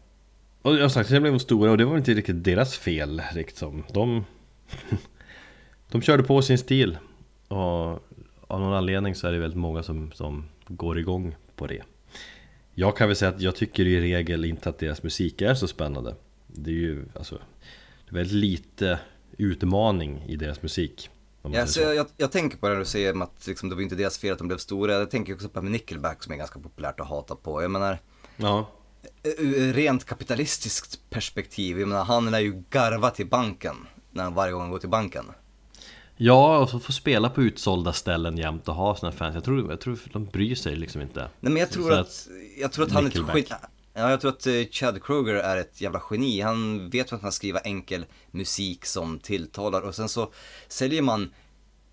och 0.62 0.76
jag 0.76 0.92
sagt, 0.92 1.10
sen 1.10 1.22
blev 1.22 1.34
de 1.34 1.40
stora 1.40 1.72
och 1.72 1.78
det 1.78 1.86
var 1.86 1.98
inte 1.98 2.14
riktigt 2.14 2.44
deras 2.44 2.78
fel 2.78 3.22
liksom. 3.34 3.84
De, 3.94 4.26
de 5.92 6.02
körde 6.02 6.24
på 6.24 6.42
sin 6.42 6.58
stil. 6.58 6.98
Och 7.48 8.00
av 8.48 8.60
någon 8.60 8.74
anledning 8.74 9.16
så 9.16 9.28
är 9.28 9.32
det 9.32 9.40
väldigt 9.40 9.60
många 9.60 9.84
som, 9.84 10.12
som 10.12 10.46
går 10.68 11.00
igång 11.00 11.36
på 11.56 11.68
det. 11.68 11.82
Jag 12.74 12.98
kan 12.98 13.08
väl 13.08 13.16
säga 13.16 13.30
att 13.30 13.42
jag 13.42 13.56
tycker 13.56 13.86
i 13.88 14.02
regel 14.02 14.46
inte 14.46 14.70
att 14.70 14.80
deras 14.80 15.04
musik 15.04 15.42
är 15.42 15.54
så 15.54 15.68
spännande. 15.68 16.16
Det 16.54 16.70
är 16.72 16.76
ju 16.76 17.06
alltså, 17.16 17.36
det 18.06 18.12
är 18.12 18.16
väldigt 18.16 18.36
lite 18.36 19.00
utmaning 19.38 20.24
i 20.28 20.36
deras 20.36 20.62
musik. 20.62 21.10
Ja, 21.44 21.66
så 21.66 21.74
så. 21.74 21.80
jag, 21.80 22.08
jag 22.18 22.32
tänker 22.32 22.58
på 22.58 22.70
det 22.70 22.80
du 22.80 22.86
säger 22.86 23.14
om 23.14 23.22
att 23.22 23.48
liksom, 23.48 23.70
det 23.70 23.76
var 23.76 23.82
inte 23.82 23.96
deras 23.96 24.18
fel 24.18 24.32
att 24.32 24.38
de 24.38 24.48
blev 24.48 24.58
stora. 24.58 24.94
Jag 24.94 25.12
tänker 25.12 25.34
också 25.34 25.50
på 25.50 25.62
Nickelback 25.62 26.24
som 26.24 26.34
är 26.34 26.38
ganska 26.38 26.60
populärt 26.60 27.00
att 27.00 27.08
hata 27.08 27.36
på. 27.36 27.62
Jag 27.62 27.72
menar, 27.72 27.98
Ja, 28.38 28.70
ur 29.24 29.74
rent 29.74 30.06
kapitalistiskt 30.06 31.10
perspektiv, 31.10 31.80
jag 31.80 31.90
menar 31.90 32.04
han 32.04 32.32
lär 32.32 32.40
ju 32.40 32.64
garva 32.70 33.10
till 33.10 33.28
banken 33.28 33.76
när 34.12 34.24
han 34.24 34.34
varje 34.34 34.52
gång 34.52 34.62
han 34.62 34.72
går 34.72 34.80
till 34.80 34.90
banken. 34.90 35.26
ja 36.18 36.58
och 36.58 36.70
så 36.70 36.80
få 36.80 36.92
spela 36.92 37.30
på 37.30 37.42
utsålda 37.42 37.94
ställen 37.94 38.38
jämt 38.38 38.68
och 38.68 38.76
ha 38.76 38.96
sina 38.96 39.12
fans. 39.12 39.36
Jag 39.36 39.44
tror, 39.44 39.70
jag 39.70 39.82
tror 39.82 40.00
de 40.14 40.26
bryr 40.26 40.56
sig 40.56 40.76
liksom 40.76 41.02
inte. 41.02 41.20
Nej 41.20 41.54
men 41.54 41.58
jag 41.58 41.70
tror 41.70 41.90
så 41.90 41.96
att, 41.96 42.28
jag 42.60 42.72
tror 42.72 42.86
att 42.86 42.92
han 42.92 43.06
är 43.06 43.12
geni. 43.16 43.46
Ja, 43.94 44.10
jag 44.10 44.22
tror 44.22 44.32
att 44.32 44.48
eh, 44.48 44.54
Chad 44.72 45.04
Kroger 45.04 45.34
är 45.34 45.58
ett 45.58 45.82
jävla 45.82 46.02
geni. 46.12 46.42
Han 46.42 46.90
vet 46.90 47.12
hur 47.12 47.12
han 47.12 47.20
kan 47.20 47.32
skriva 47.32 47.60
enkel 47.60 48.06
musik 48.32 48.86
som 48.86 49.20
tilltalar 49.20 49.82
och 49.82 49.96
sen 49.96 50.10
så 50.10 50.34
säljer 50.68 51.02
man 51.02 51.34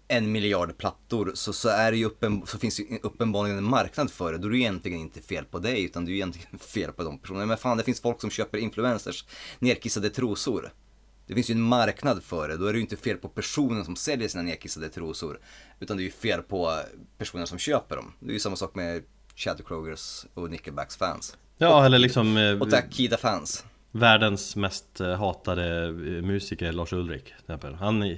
en 0.09 0.33
miljard 0.33 0.79
plattor 0.79 1.31
så, 1.35 1.53
så, 1.53 1.69
är 1.69 1.93
det 1.93 1.99
ju 1.99 2.05
uppen, 2.05 2.47
så 2.47 2.59
finns 2.59 2.77
det 2.77 2.83
ju 2.83 2.99
uppenbarligen 3.03 3.59
en 3.59 3.65
marknad 3.65 4.11
för 4.11 4.33
det. 4.33 4.39
Då 4.39 4.47
är 4.47 4.51
det 4.51 4.57
ju 4.57 4.63
egentligen 4.63 5.01
inte 5.01 5.21
fel 5.21 5.45
på 5.45 5.59
dig 5.59 5.85
utan 5.85 6.05
det 6.05 6.09
är 6.09 6.13
ju 6.13 6.17
egentligen 6.17 6.59
fel 6.59 6.93
på 6.93 7.03
de 7.03 7.19
personerna. 7.19 7.47
Men 7.47 7.59
fan 7.59 7.77
det 7.77 7.85
finns 7.85 8.01
folk 8.01 8.21
som 8.21 8.31
köper 8.31 8.59
influencers 8.59 9.25
nerkissade 9.59 10.11
trosor. 10.11 10.73
Det 11.27 11.35
finns 11.35 11.51
ju 11.51 11.53
en 11.53 11.63
marknad 11.63 12.23
för 12.23 12.49
det. 12.49 12.57
Då 12.57 12.67
är 12.67 12.73
det 12.73 12.79
ju 12.79 12.83
inte 12.83 12.97
fel 12.97 13.17
på 13.17 13.29
personen 13.29 13.85
som 13.85 13.97
säljer 13.97 14.29
sina 14.29 14.43
nerkissade 14.43 14.89
trosor. 14.89 15.41
Utan 15.81 15.97
det 15.97 16.03
är 16.03 16.05
ju 16.05 16.11
fel 16.11 16.43
på 16.43 16.81
personen 17.19 17.47
som 17.47 17.59
köper 17.59 17.97
dem. 17.97 18.13
Det 18.21 18.31
är 18.31 18.33
ju 18.33 18.41
samma 18.41 18.57
sak 18.57 18.75
med 18.75 19.03
Chad 19.35 19.67
Krogers 19.67 20.27
och 20.35 20.51
Nickelbacks 20.51 20.97
fans. 20.97 21.37
Ja, 21.59 21.87
eller 21.87 21.99
liksom 21.99 22.37
eh, 22.37 22.61
Och 22.63 22.71
Takida-fans. 22.71 23.65
världens 23.93 24.57
mest 24.57 25.01
eh, 25.01 25.15
hatade 25.15 25.85
eh, 25.85 25.93
musiker 26.23 26.73
Lars 26.73 26.93
Ulrik 26.93 27.25
till 27.25 27.35
exempel. 27.39 27.75
Han, 27.75 28.17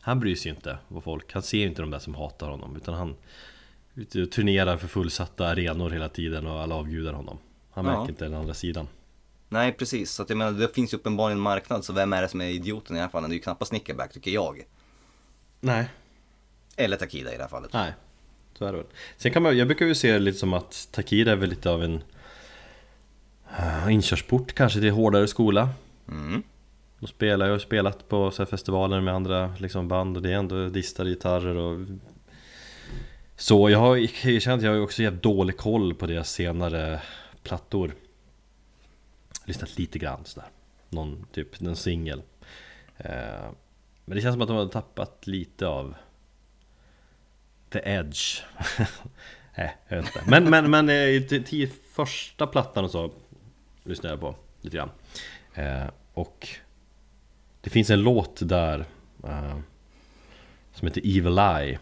han 0.00 0.20
bryr 0.20 0.34
sig 0.36 0.50
ju 0.50 0.54
inte 0.56 0.78
vad 0.88 1.04
folk, 1.04 1.32
han 1.32 1.42
ser 1.42 1.58
ju 1.58 1.64
inte 1.66 1.82
de 1.82 1.90
där 1.90 1.98
som 1.98 2.14
hatar 2.14 2.48
honom 2.50 2.76
utan 2.76 2.94
han 2.94 3.16
ute 3.94 4.22
och 4.22 4.30
turnerar 4.30 4.76
för 4.76 4.88
fullsatta 4.88 5.46
arenor 5.48 5.90
hela 5.90 6.08
tiden 6.08 6.46
och 6.46 6.60
alla 6.60 6.74
avgudar 6.74 7.12
honom. 7.12 7.38
Han 7.70 7.84
Ja. 7.84 7.90
märker 7.98 8.10
inte 8.12 8.24
den 8.24 8.34
andra 8.34 8.54
sidan. 8.54 8.88
Nej 9.48 9.72
precis, 9.72 10.10
så 10.12 10.22
att 10.22 10.28
jag 10.28 10.36
menar 10.38 10.52
det 10.52 10.74
finns 10.74 10.92
ju 10.92 10.96
uppenbarligen 10.96 11.38
en 11.38 11.42
marknad 11.42 11.84
så 11.84 11.92
vem 11.92 12.12
är 12.12 12.22
det 12.22 12.28
som 12.28 12.40
är 12.40 12.46
idioten 12.46 12.96
i 12.96 12.98
det 12.98 13.02
här 13.02 13.10
fallet? 13.10 13.30
Det 13.30 13.32
är 13.34 13.36
ju 13.36 13.42
knappast 13.42 13.72
Nickelback 13.72 14.12
tycker 14.12 14.30
jag. 14.30 14.62
Nej. 15.60 15.86
Eller 16.76 16.96
Takida 16.96 17.32
i 17.34 17.36
det 17.36 17.42
här 17.42 17.48
fallet. 17.50 17.72
Nej, 17.72 17.92
så 18.58 18.64
är 18.64 18.72
det 18.72 18.78
väl. 18.78 18.86
Sen 19.16 19.32
kan 19.32 19.42
man, 19.42 19.58
jag 19.58 19.66
brukar 19.68 19.86
ju 19.86 19.94
se 19.94 20.12
det 20.12 20.18
lite 20.18 20.38
som 20.38 20.52
att 20.52 20.88
Takida 20.92 21.32
är 21.32 21.36
väl 21.36 21.50
lite 21.50 21.70
av 21.70 21.84
en 21.84 22.02
inkörsport 23.90 24.52
kanske 24.52 24.80
till 24.80 24.90
hårdare 24.90 25.28
skola. 25.28 25.68
Mm. 26.08 26.42
De 26.98 27.06
spelar 27.06 27.46
jag 27.46 27.54
har 27.54 27.58
spelat 27.58 28.08
på 28.08 28.30
så 28.30 28.46
festivaler 28.46 29.00
med 29.00 29.14
andra 29.14 29.54
liksom, 29.58 29.88
band 29.88 30.16
och 30.16 30.22
det 30.22 30.32
är 30.32 30.36
ändå 30.36 30.68
distade 30.68 31.10
gitarrer 31.10 31.56
och 31.56 31.86
Så. 33.36 33.70
Jag 33.70 33.78
har 33.78 33.96
erkänna 33.96 34.56
att 34.56 34.62
jag 34.62 34.70
har 34.72 34.80
också 34.80 35.02
jävligt 35.02 35.22
dålig 35.22 35.56
koll 35.56 35.94
på 35.94 36.06
deras 36.06 36.30
senare 36.30 37.02
plattor. 37.42 37.94
Lyssnat 39.44 39.78
lite 39.78 39.98
grann 39.98 40.24
sådär. 40.24 40.48
Någon 40.88 41.26
typ, 41.32 41.62
en 41.62 41.76
singel. 41.76 42.22
Eh, 42.96 43.50
Men 44.04 44.16
det 44.16 44.20
känns 44.20 44.34
som 44.34 44.42
att 44.42 44.48
de 44.48 44.56
har 44.56 44.66
tappat 44.66 45.26
lite 45.26 45.66
av 45.66 45.94
The 47.70 47.80
Edge. 47.84 48.42
Nej, 49.56 49.76
jag 49.88 49.96
vet 49.96 50.06
inte. 50.06 50.22
Men, 50.26 50.50
men, 50.50 50.70
men 50.70 50.88
eh, 50.88 51.22
till 51.22 51.70
första 51.92 52.46
plattan 52.46 52.84
och 52.84 52.90
så 52.90 53.10
Lyssnade 53.84 54.12
jag 54.12 54.20
på 54.20 54.34
lite 54.60 54.76
grann. 54.76 54.90
Eh, 55.54 55.84
Och 56.14 56.48
det 57.60 57.70
finns 57.70 57.90
en 57.90 58.02
låt 58.02 58.48
där 58.48 58.84
eh, 59.24 59.56
Som 60.72 60.88
heter 60.88 61.00
Evil 61.18 61.38
Eye. 61.38 61.78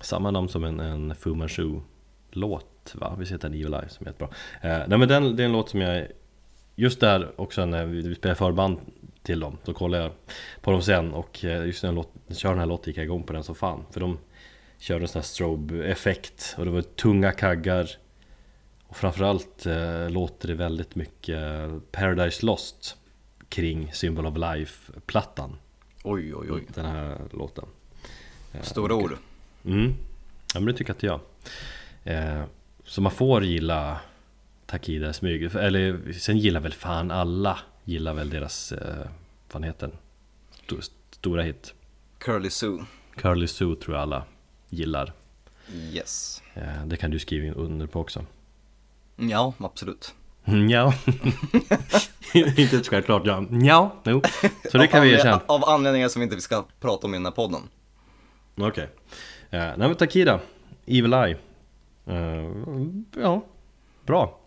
Samma 0.00 0.30
namn 0.30 0.48
som 0.48 0.64
en, 0.64 0.80
en 0.80 1.14
Fu 1.14 1.34
Manchu 1.34 1.80
låt 2.30 2.94
va? 2.94 3.16
Visst 3.18 3.32
heter 3.32 3.48
den 3.48 3.60
Evil 3.60 3.74
Eye 3.74 3.88
som 3.88 4.06
är 4.06 4.10
jättebra. 4.10 4.28
Eh, 4.62 4.82
Nej 4.88 4.98
men 4.98 5.08
den, 5.08 5.36
det 5.36 5.42
är 5.42 5.44
en 5.44 5.52
låt 5.52 5.68
som 5.70 5.80
jag 5.80 6.06
Just 6.78 7.00
där 7.00 7.40
också 7.40 7.66
när 7.66 7.84
vi, 7.86 8.08
vi 8.08 8.14
spelar 8.14 8.34
förband 8.34 8.78
till 9.22 9.40
dem 9.40 9.58
Då 9.64 9.72
kollar 9.74 9.98
jag 9.98 10.10
på 10.60 10.70
dem 10.70 10.82
sen. 10.82 11.12
Och 11.12 11.44
eh, 11.44 11.66
just 11.66 11.82
när 11.82 11.90
jag 11.90 11.94
låt, 11.94 12.12
kör 12.36 12.48
den 12.50 12.58
här 12.58 12.66
låten 12.66 12.90
gick 12.90 12.96
jag 12.98 13.04
igång 13.04 13.22
på 13.22 13.32
den 13.32 13.42
som 13.42 13.54
fan. 13.54 13.84
För 13.90 14.00
de 14.00 14.18
körde 14.78 15.04
en 15.04 15.08
sån 15.08 15.20
här 15.20 15.26
strobe-effekt 15.26 16.54
och 16.58 16.64
det 16.64 16.70
var 16.70 16.82
tunga 16.82 17.32
kaggar. 17.32 17.90
Och 18.88 18.96
framförallt 18.96 19.66
eh, 19.66 20.10
låter 20.10 20.48
det 20.48 20.54
väldigt 20.54 20.94
mycket 20.94 21.40
Paradise 21.92 22.46
Lost 22.46 22.96
Kring 23.48 23.92
Symbol 23.92 24.26
of 24.26 24.36
Life-plattan 24.36 25.56
Oj 26.04 26.34
oj 26.34 26.52
oj. 26.52 26.66
Den 26.74 26.84
här 26.86 27.18
låten 27.32 27.64
Stora 28.62 28.94
ord. 28.94 29.12
Mm. 29.64 29.94
Ja 30.54 30.60
men 30.60 30.64
det 30.66 30.72
tycker 30.72 30.92
inte 30.92 31.06
jag. 31.06 31.20
Eh, 32.04 32.44
så 32.84 33.00
man 33.00 33.12
får 33.12 33.44
gilla 33.44 34.00
Takida 34.66 35.12
smyg. 35.12 35.42
Eller 35.56 36.12
sen 36.12 36.38
gillar 36.38 36.60
väl 36.60 36.72
fan 36.72 37.10
alla 37.10 37.58
gillar 37.84 38.14
väl 38.14 38.30
deras, 38.30 38.72
eh, 38.72 39.06
vad 39.52 39.64
heter 39.64 39.86
den? 39.86 39.96
Sto- 40.66 40.90
Stora 41.10 41.42
hit. 41.42 41.74
Curly 42.18 42.50
Sue. 42.50 42.84
Curly 43.16 43.46
Sue 43.46 43.76
tror 43.76 43.96
jag 43.96 44.02
alla 44.02 44.24
gillar. 44.68 45.12
Yes. 45.72 46.42
Eh, 46.54 46.86
det 46.86 46.96
kan 46.96 47.10
du 47.10 47.18
skriva 47.18 47.54
under 47.54 47.86
på 47.86 48.00
också. 48.00 48.24
Ja, 49.16 49.52
absolut. 49.58 50.14
Mm, 50.44 50.68
Ja. 50.70 50.92
Inte 52.34 52.76
ett 52.76 52.88
självklart 52.88 53.22
ja. 53.26 53.44
Ja, 53.50 53.94
jo. 54.04 54.22
Så 54.72 54.78
det 54.78 54.86
kan 54.86 55.02
vi 55.02 55.12
erkänna. 55.14 55.40
av 55.46 55.64
anledningar 55.64 56.08
som 56.08 56.20
vi 56.20 56.24
inte 56.24 56.40
ska 56.40 56.64
prata 56.80 57.06
om 57.06 57.14
i 57.14 57.16
den 57.16 57.24
här 57.26 57.32
podden. 57.32 57.60
Okej. 58.60 58.88
Eh, 59.50 59.58
nej 59.60 59.74
men 59.78 59.94
Takida, 59.94 60.40
Evil 60.86 61.12
Eye. 61.12 61.36
Eh, 62.06 62.50
ja, 63.22 63.44
bra. 64.06 64.40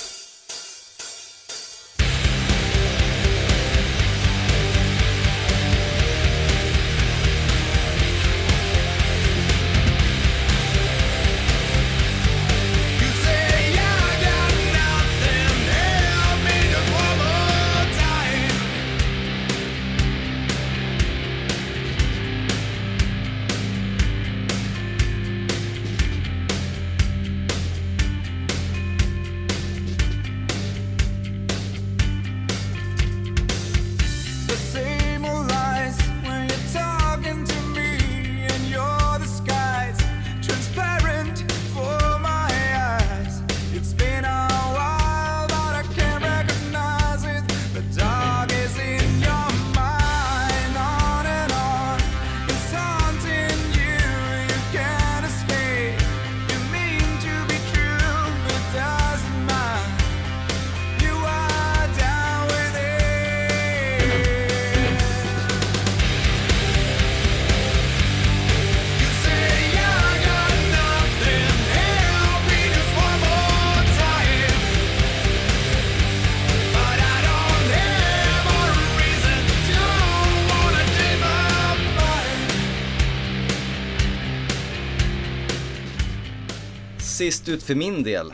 Sist 87.09 87.49
ut 87.49 87.63
för 87.63 87.75
min 87.75 88.03
del. 88.03 88.33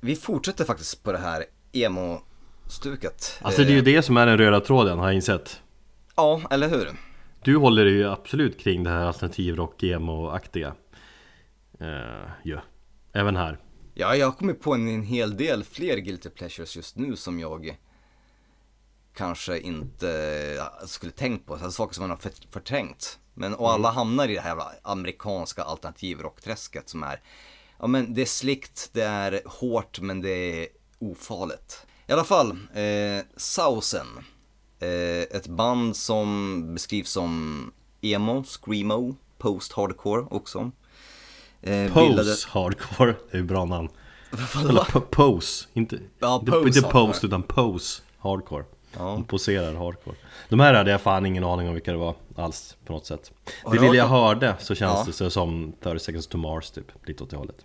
Vi 0.00 0.16
fortsätter 0.16 0.64
faktiskt 0.64 1.02
på 1.02 1.12
det 1.12 1.18
här 1.18 1.44
emo-stuket. 1.72 3.38
Alltså 3.42 3.62
det 3.62 3.68
är 3.68 3.72
ju 3.72 3.78
Eh, 3.78 3.84
det 3.84 4.02
som 4.02 4.16
är 4.16 4.26
den 4.26 4.38
röda 4.38 4.60
tråden 4.60 4.98
har 4.98 5.06
jag 5.06 5.14
insett 5.14 5.60
Ja, 6.16 6.42
eller 6.50 6.68
hur? 6.68 6.90
Du 7.44 7.56
håller 7.56 7.86
ju 7.86 8.08
absolut 8.08 8.58
kring 8.58 8.84
det 8.84 8.90
här 8.90 9.04
alternativrock 9.04 9.82
emo-aktiga 9.82 10.74
uh, 11.80 12.30
ja. 12.42 12.62
Även 13.12 13.36
här 13.36 13.58
Ja, 13.94 14.16
jag 14.16 14.26
har 14.26 14.32
kommit 14.32 14.60
på 14.60 14.74
en, 14.74 14.88
en 14.88 15.02
hel 15.02 15.36
del 15.36 15.64
fler 15.64 15.96
guilty 15.96 16.28
pleasures 16.28 16.76
just 16.76 16.96
nu 16.96 17.16
som 17.16 17.40
jag 17.40 17.78
kanske 19.14 19.60
inte 19.60 20.06
ja, 20.58 20.86
skulle 20.86 21.12
tänkt 21.12 21.46
på. 21.46 21.52
Alltså, 21.52 21.70
saker 21.70 21.94
som 21.94 22.02
man 22.02 22.10
har 22.10 22.16
för, 22.16 22.32
förträngt. 22.50 23.18
Men, 23.34 23.54
och 23.54 23.72
alla 23.72 23.90
hamnar 23.90 24.28
i 24.28 24.34
det 24.34 24.40
här 24.40 24.56
amerikanska 24.82 25.62
alternativrockträsket 25.62 26.88
som 26.88 27.02
är, 27.02 27.20
ja 27.80 27.86
men 27.86 28.14
det 28.14 28.22
är 28.22 28.26
slickt, 28.26 28.90
det 28.92 29.02
är 29.02 29.40
hårt 29.46 30.00
men 30.00 30.20
det 30.20 30.30
är 30.62 30.68
ofarligt. 30.98 31.86
I 32.06 32.12
alla 32.12 32.24
fall, 32.24 32.50
eh, 32.74 33.24
Sausen. 33.36 34.06
Eh, 34.80 35.36
ett 35.36 35.46
band 35.46 35.96
som 35.96 36.60
beskrivs 36.74 37.10
som 37.10 37.72
emo, 38.00 38.44
screamo, 38.44 39.14
post-hardcore 39.38 40.26
också. 40.30 40.70
Eh, 41.62 41.92
Pose 41.92 42.48
Hardcore, 42.50 43.14
det 43.30 43.36
är 43.36 43.40
ett 43.40 43.46
bra 43.46 43.64
namn 43.64 43.88
Eller 44.68 44.80
po- 44.82 45.00
Pose, 45.00 45.66
inte, 45.72 45.98
Ja, 46.18 46.42
Pose 46.46 46.66
inte. 46.78 46.82
Post 46.82 47.24
utan 47.24 47.42
Pose 47.42 48.02
Hardcore 48.18 48.64
Ja. 48.98 49.04
De 49.04 49.24
poserar 49.24 49.74
Hardcore 49.74 50.16
De 50.48 50.60
här 50.60 50.74
hade 50.74 50.90
jag 50.90 51.00
fan 51.00 51.26
ingen 51.26 51.44
aning 51.44 51.68
om 51.68 51.74
vilka 51.74 51.92
det 51.92 51.98
var 51.98 52.14
alls 52.36 52.76
på 52.84 52.92
något 52.92 53.06
sätt 53.06 53.32
Det 53.72 53.78
lilla 53.80 53.94
jag 53.94 54.06
hörde 54.08 54.54
så 54.60 54.74
känns 54.74 55.20
Ja. 55.20 55.24
det 55.24 55.30
som 55.30 55.72
30 55.82 55.98
seconds 56.04 56.26
to 56.26 56.38
Mars 56.38 56.70
typ, 56.70 56.86
lite 57.08 57.24
åt 57.24 57.30
det 57.30 57.36
hållet 57.36 57.56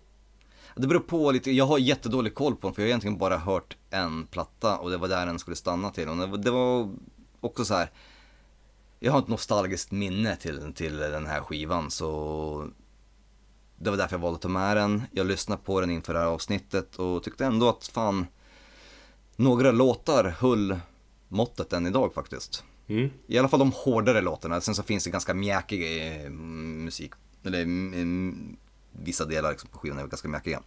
Det 0.75 0.87
beror 0.87 0.99
på 0.99 1.31
lite, 1.31 1.51
jag 1.51 1.65
har 1.65 1.77
jättedålig 1.77 2.35
koll 2.35 2.55
på 2.55 2.67
den 2.67 2.73
för 2.75 2.81
jag 2.81 2.85
har 2.85 2.89
egentligen 2.89 3.17
bara 3.17 3.37
hört 3.37 3.77
en 3.89 4.27
platta 4.27 4.77
och 4.77 4.89
det 4.89 4.97
var 4.97 5.07
där 5.07 5.25
den 5.25 5.39
skulle 5.39 5.55
stanna 5.55 5.91
till. 5.91 6.09
Och 6.09 6.39
det 6.39 6.51
var, 6.51 6.89
också 7.39 7.65
så 7.65 7.73
här. 7.73 7.91
jag 8.99 9.11
har 9.11 9.19
ett 9.19 9.27
nostalgiskt 9.27 9.91
minne 9.91 10.35
till, 10.35 10.73
till 10.73 10.97
den 10.97 11.25
här 11.25 11.41
skivan 11.41 11.91
så 11.91 12.69
det 13.77 13.89
var 13.89 13.97
därför 13.97 14.15
jag 14.15 14.21
valde 14.21 14.35
att 14.35 14.41
ta 14.41 14.49
med 14.49 14.77
den. 14.77 15.03
Jag 15.11 15.27
lyssnade 15.27 15.61
på 15.63 15.81
den 15.81 15.91
inför 15.91 16.13
det 16.13 16.19
här 16.19 16.25
avsnittet 16.25 16.95
och 16.95 17.23
tyckte 17.23 17.45
ändå 17.45 17.69
att 17.69 17.87
fan, 17.87 18.27
några 19.35 19.71
låtar 19.71 20.23
höll 20.23 20.79
måttet 21.27 21.73
än 21.73 21.87
idag 21.87 22.13
faktiskt. 22.13 22.63
mm. 22.87 23.09
I 23.27 23.37
alla 23.37 23.47
fall 23.47 23.59
de 23.59 23.71
hårdare 23.71 24.21
låtarna. 24.21 24.61
Sen 24.61 24.75
så 24.75 24.83
finns 24.83 25.03
det 25.03 25.09
ganska 25.09 25.33
mjäkig 25.33 26.07
eh, 26.07 26.29
musik. 26.29 27.11
Eller 27.43 27.61
mm, 27.61 28.57
vissa 29.03 29.25
delar 29.25 29.51
liksom 29.51 29.69
på 29.69 29.77
skivan 29.77 29.99
är 29.99 30.07
ganska 30.07 30.27
mjäkiga. 30.27 30.61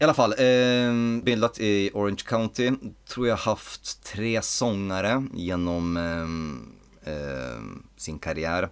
I 0.00 0.04
alla 0.04 0.14
fall, 0.14 0.32
eh, 0.32 1.22
bildat 1.24 1.60
i 1.60 1.90
Orange 1.94 2.22
County. 2.26 2.72
Tror 3.08 3.28
jag 3.28 3.36
haft 3.36 4.02
tre 4.02 4.42
sångare 4.42 5.26
genom 5.34 5.96
eh, 5.96 7.12
eh, 7.12 7.60
sin 7.96 8.18
karriär. 8.18 8.70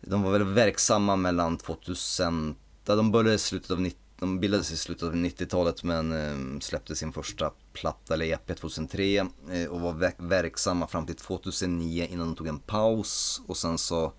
De 0.00 0.22
var 0.22 0.32
väl 0.32 0.44
verksamma 0.44 1.16
mellan 1.16 1.56
2000, 1.56 2.54
de 2.84 3.12
började 3.12 3.34
i 3.34 3.38
slutet 3.38 3.70
av 3.70 3.80
90 3.80 3.98
de 4.20 4.40
bildades 4.40 4.72
i 4.72 4.76
slutet 4.76 5.02
av 5.02 5.14
90-talet 5.14 5.82
men 5.82 6.12
eh, 6.12 6.60
släppte 6.60 6.96
sin 6.96 7.12
första 7.12 7.52
platta 7.72 8.14
eller 8.14 8.26
EP 8.26 8.56
2003 8.56 9.18
eh, 9.18 9.64
och 9.68 9.80
var 9.80 10.12
verksamma 10.28 10.86
fram 10.86 11.06
till 11.06 11.16
2009 11.16 12.06
innan 12.10 12.26
de 12.26 12.36
tog 12.36 12.46
en 12.46 12.58
paus 12.58 13.40
och 13.46 13.56
sen 13.56 13.78
så 13.78 14.12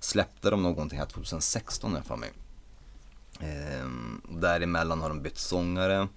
släppte 0.00 0.50
de 0.50 0.62
någonting 0.62 0.98
här 0.98 1.06
2016 1.06 1.90
har 1.90 1.98
jag 1.98 2.06
för 2.06 2.16
mig. 2.16 2.32
Ehm, 3.40 4.20
däremellan 4.28 5.00
har 5.00 5.08
de 5.08 5.22
bytt 5.22 5.38
sångare 5.38 6.08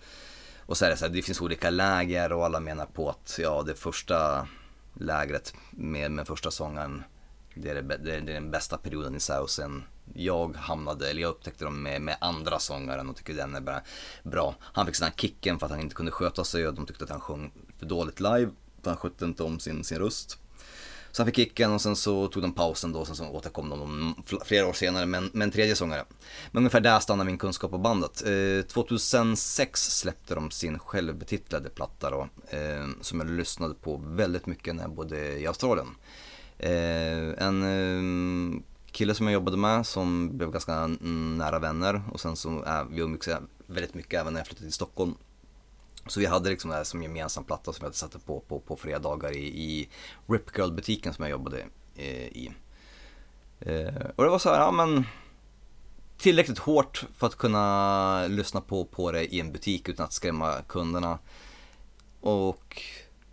och 0.60 0.78
så 0.78 0.86
är 0.86 0.90
det 0.90 0.98
så 0.98 1.06
här, 1.06 1.14
det 1.14 1.22
finns 1.22 1.42
olika 1.42 1.70
läger 1.70 2.32
och 2.32 2.46
alla 2.46 2.60
menar 2.60 2.86
på 2.86 3.10
att 3.10 3.40
ja, 3.42 3.64
det 3.64 3.76
första 3.76 4.48
lägret 4.94 5.54
med, 5.72 6.12
med 6.12 6.28
första 6.28 6.52
sångaren 6.52 7.04
det 7.54 7.70
är, 7.70 7.82
det, 7.82 7.98
det 7.98 8.16
är 8.16 8.22
den 8.22 8.52
bästa 8.52 8.78
perioden 8.78 9.16
i 9.16 9.20
Sausen. 9.20 9.84
Jag 10.14 10.56
hamnade, 10.56 11.10
eller 11.10 11.22
jag 11.22 11.30
upptäckte 11.30 11.66
dem 11.66 11.84
med, 11.84 12.02
med 12.02 12.18
andra 12.22 12.60
sångaren 12.60 13.10
och 13.10 13.16
tycker 13.16 13.34
den 13.34 13.56
är 13.56 13.62
bara 13.62 13.82
bra. 14.24 14.56
Han 14.62 14.86
fick 14.86 14.96
sån 14.96 15.06
här 15.06 15.14
kicken 15.18 15.60
för 15.60 15.66
att 15.66 15.72
han 15.72 15.82
inte 15.82 15.96
kunde 15.96 16.12
sköta 16.12 16.44
sig 16.44 16.68
och 16.68 16.74
de 16.74 16.86
tyckte 16.86 17.04
att 17.04 17.10
han 17.10 17.22
sjöng 17.22 17.52
för 17.78 17.86
dåligt 17.86 18.20
live. 18.20 18.52
För 18.82 18.90
han 18.90 18.98
skötte 18.98 19.26
inte 19.26 19.44
om 19.44 19.60
sin, 19.60 19.84
sin 19.84 19.98
röst. 20.00 20.40
Så 21.12 21.22
han 21.22 21.26
fick 21.26 21.36
kicken 21.36 21.72
och 21.72 21.82
sen 21.82 21.96
så 21.96 22.28
tog 22.28 22.44
de 22.44 22.54
pausen 22.54 22.92
då, 22.92 23.06
sen 23.06 23.16
så 23.16 23.30
återkom 23.30 23.70
de 23.70 24.16
flera 24.46 24.68
år 24.68 24.74
senare 24.74 25.06
med, 25.06 25.30
med 25.34 25.46
en 25.46 25.52
tredje 25.52 25.76
sångare. 25.76 26.06
Men 26.52 26.62
ungefär 26.62 26.80
där 26.80 27.00
stannar 27.00 27.26
min 27.26 27.38
kunskap 27.38 27.74
om 27.74 27.84
bandet. 27.84 28.24
Eh, 28.26 28.66
2006 28.66 30.00
släppte 30.00 30.36
de 30.36 30.52
sin 30.52 30.80
självbetitlade 30.80 31.70
platta 31.70 32.10
då, 32.10 32.30
eh, 32.50 32.88
som 33.02 33.20
jag 33.20 33.30
lyssnade 33.30 33.74
på 33.74 34.02
väldigt 34.06 34.46
mycket 34.46 34.76
när 34.76 34.84
jag 34.84 34.92
bodde 34.92 35.40
i 35.40 35.48
Australien. 35.48 35.88
Eh, 36.58 37.46
en 37.48 37.64
eh, 37.64 38.62
kille 38.92 39.16
som 39.16 39.26
jag 39.26 39.34
jobbade 39.34 39.58
med 39.58 39.86
som 39.86 40.38
blev 40.38 40.52
ganska 40.52 40.88
nära 41.38 41.60
vänner 41.60 42.02
och 42.12 42.20
sen 42.20 42.36
så 42.36 42.66
äh, 42.66 42.84
vi 42.90 43.02
umgicks 43.02 43.30
väldigt 43.66 43.94
mycket 43.94 44.22
även 44.22 44.34
när 44.34 44.40
jag 44.40 44.48
flyttade 44.48 44.66
till 44.66 44.74
Stockholm. 44.74 45.16
Så 46.10 46.20
vi 46.20 46.26
hade 46.26 46.50
liksom 46.50 46.70
det 46.70 46.76
här 46.76 46.84
som 46.84 47.04
gemensam 47.04 47.44
platta 47.44 47.74
som 47.74 47.86
jag 47.86 47.96
satte 47.96 48.20
på 48.20 48.40
på, 48.40 48.60
på 48.60 48.76
fredagar 48.76 49.32
i, 49.32 49.46
i 49.46 49.90
Rip 50.28 50.58
Girl 50.58 50.72
butiken 50.72 51.14
som 51.14 51.24
jag 51.24 51.32
jobbade 51.32 51.66
eh, 51.96 52.28
i. 52.28 52.52
Eh, 53.60 54.06
och 54.16 54.24
det 54.24 54.30
var 54.30 54.40
så 54.40 54.50
här, 54.50 54.60
ja 54.60 54.72
men 54.72 55.06
tillräckligt 56.18 56.58
hårt 56.58 57.06
för 57.18 57.28
att 57.28 57.36
kunna 57.36 58.28
lyssna 58.28 58.62
på, 58.62 58.86
på 58.86 59.12
det 59.12 59.34
i 59.34 59.40
en 59.40 59.52
butik 59.52 59.90
utan 59.90 60.06
att 60.06 60.14
skrämma 60.14 60.62
kunderna. 60.68 61.20
Och, 62.22 62.82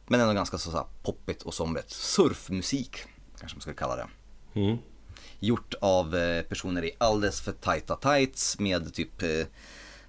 men 0.06 0.20
ändå 0.20 0.34
ganska 0.34 0.58
så, 0.58 0.70
så 0.70 0.76
här 0.76 0.86
poppigt 1.02 1.42
och 1.42 1.54
somrigt. 1.54 1.90
Surfmusik 1.90 2.96
kanske 3.38 3.56
man 3.56 3.60
skulle 3.60 3.76
kalla 3.76 3.96
det. 3.96 4.06
Mm. 4.54 4.78
Gjort 5.38 5.74
av 5.80 6.16
eh, 6.16 6.42
personer 6.42 6.84
i 6.84 6.90
alldeles 6.98 7.40
för 7.40 7.52
tajta 7.52 7.96
tights 7.96 8.58
med 8.58 8.94
typ 8.94 9.22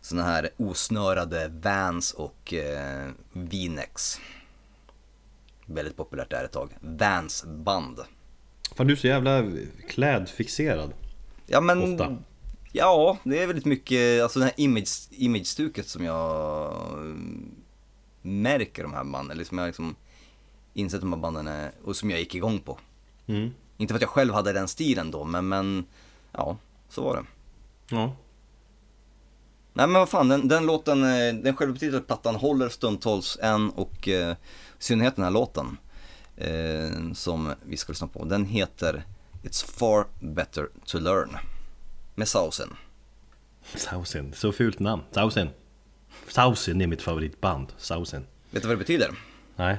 såna 0.01 0.23
här 0.23 0.49
osnörade 0.57 1.51
Vans 1.61 2.11
och 2.11 2.53
eh, 2.53 3.09
V-necks. 3.33 4.19
Väldigt 5.65 5.97
populärt 5.97 6.29
där 6.29 6.43
ett 6.43 6.51
tag. 6.51 6.69
Vans 6.81 7.45
band. 7.45 7.99
Fan 8.75 8.87
du 8.87 8.93
är 8.93 8.97
så 8.97 9.07
jävla 9.07 9.43
klädfixerad 9.87 10.93
Ja 11.47 11.61
men, 11.61 11.93
Ofta. 11.93 12.17
ja 12.71 13.17
det 13.23 13.43
är 13.43 13.47
väldigt 13.47 13.65
mycket, 13.65 14.23
alltså 14.23 14.39
det 14.39 14.45
här 14.45 14.53
image, 14.57 15.07
image-stuket 15.11 15.87
som 15.87 16.03
jag 16.05 16.73
mm, 16.93 17.55
märker 18.21 18.83
de 18.83 18.93
här 18.93 19.03
banden, 19.03 19.31
eller 19.31 19.43
som 19.43 19.57
jag 19.57 19.65
liksom 19.67 19.95
insett 20.73 21.01
de 21.01 21.13
här 21.13 21.19
banden 21.19 21.47
är, 21.47 21.71
och 21.83 21.95
som 21.95 22.09
jag 22.09 22.19
gick 22.19 22.35
igång 22.35 22.59
på. 22.59 22.79
mm. 23.25 23.53
Inte 23.77 23.91
för 23.93 23.95
att 23.95 24.01
jag 24.01 24.09
själv 24.09 24.33
hade 24.33 24.53
den 24.53 24.67
stilen 24.67 25.11
då, 25.11 25.23
men, 25.23 25.47
men 25.47 25.85
ja, 26.31 26.57
så 26.89 27.03
var 27.03 27.15
det. 27.15 27.23
Ja 27.95 28.15
Nej 29.77 29.87
men 29.87 29.99
vad 29.99 30.09
fan, 30.09 30.27
den, 30.27 30.47
den 30.47 30.65
låten, 30.65 31.03
eh, 31.03 31.33
den 31.33 31.55
självbetitlade 31.55 32.03
plattan 32.03 32.35
håller 32.35 32.69
stundtals 32.69 33.37
än 33.41 33.69
och 33.69 34.07
eh, 34.07 34.31
i 34.31 34.35
synnerhet 34.79 35.15
den 35.15 35.23
här 35.23 35.31
låten 35.31 35.77
eh, 36.37 37.13
som 37.13 37.53
vi 37.65 37.77
ska 37.77 37.91
lyssna 37.91 38.07
på, 38.07 38.25
den 38.25 38.45
heter 38.45 39.03
It's 39.43 39.65
far 39.65 40.05
better 40.19 40.69
to 40.85 40.99
learn 40.99 41.37
med 42.15 42.27
Sausen. 42.27 42.73
Sausen, 43.75 44.33
så 44.33 44.51
fult 44.51 44.79
namn. 44.79 45.03
Sausen. 45.11 45.49
Sausen 46.27 46.81
är 46.81 46.87
mitt 46.87 47.01
favoritband, 47.01 47.73
Sausen. 47.77 48.27
Vet 48.51 48.63
du 48.63 48.67
vad 48.67 48.77
det 48.77 48.79
betyder? 48.79 49.11
Nej. 49.55 49.77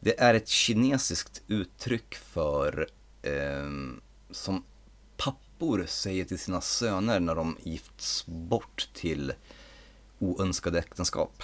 Det 0.00 0.20
är 0.20 0.34
ett 0.34 0.48
kinesiskt 0.48 1.42
uttryck 1.46 2.14
för 2.14 2.88
ehm, 3.22 4.00
som 4.30 4.64
pappor 5.58 5.84
säger 5.88 6.24
till 6.24 6.38
sina 6.38 6.60
söner 6.60 7.20
när 7.20 7.34
de 7.34 7.56
gifts 7.62 8.26
bort 8.26 8.88
till 8.94 9.32
oönskade 10.18 10.78
äktenskap. 10.78 11.42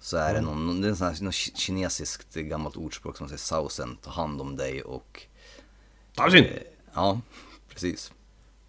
Så 0.00 0.16
är 0.16 0.34
det 0.34 0.40
någon, 0.40 0.80
det 0.80 0.88
är 0.88 0.94
sån 0.94 1.06
här, 1.06 1.22
något 1.22 1.34
ki- 1.34 1.56
kinesiskt 1.56 2.34
gammalt 2.34 2.76
ordspråk 2.76 3.16
som 3.16 3.28
säger 3.28 3.38
sausen, 3.38 3.96
ta 4.02 4.10
hand 4.10 4.40
om 4.40 4.56
dig 4.56 4.82
och 4.82 5.22
Sausen! 6.16 6.44
eh, 6.44 6.50
ja, 6.94 7.20
precis. 7.68 8.12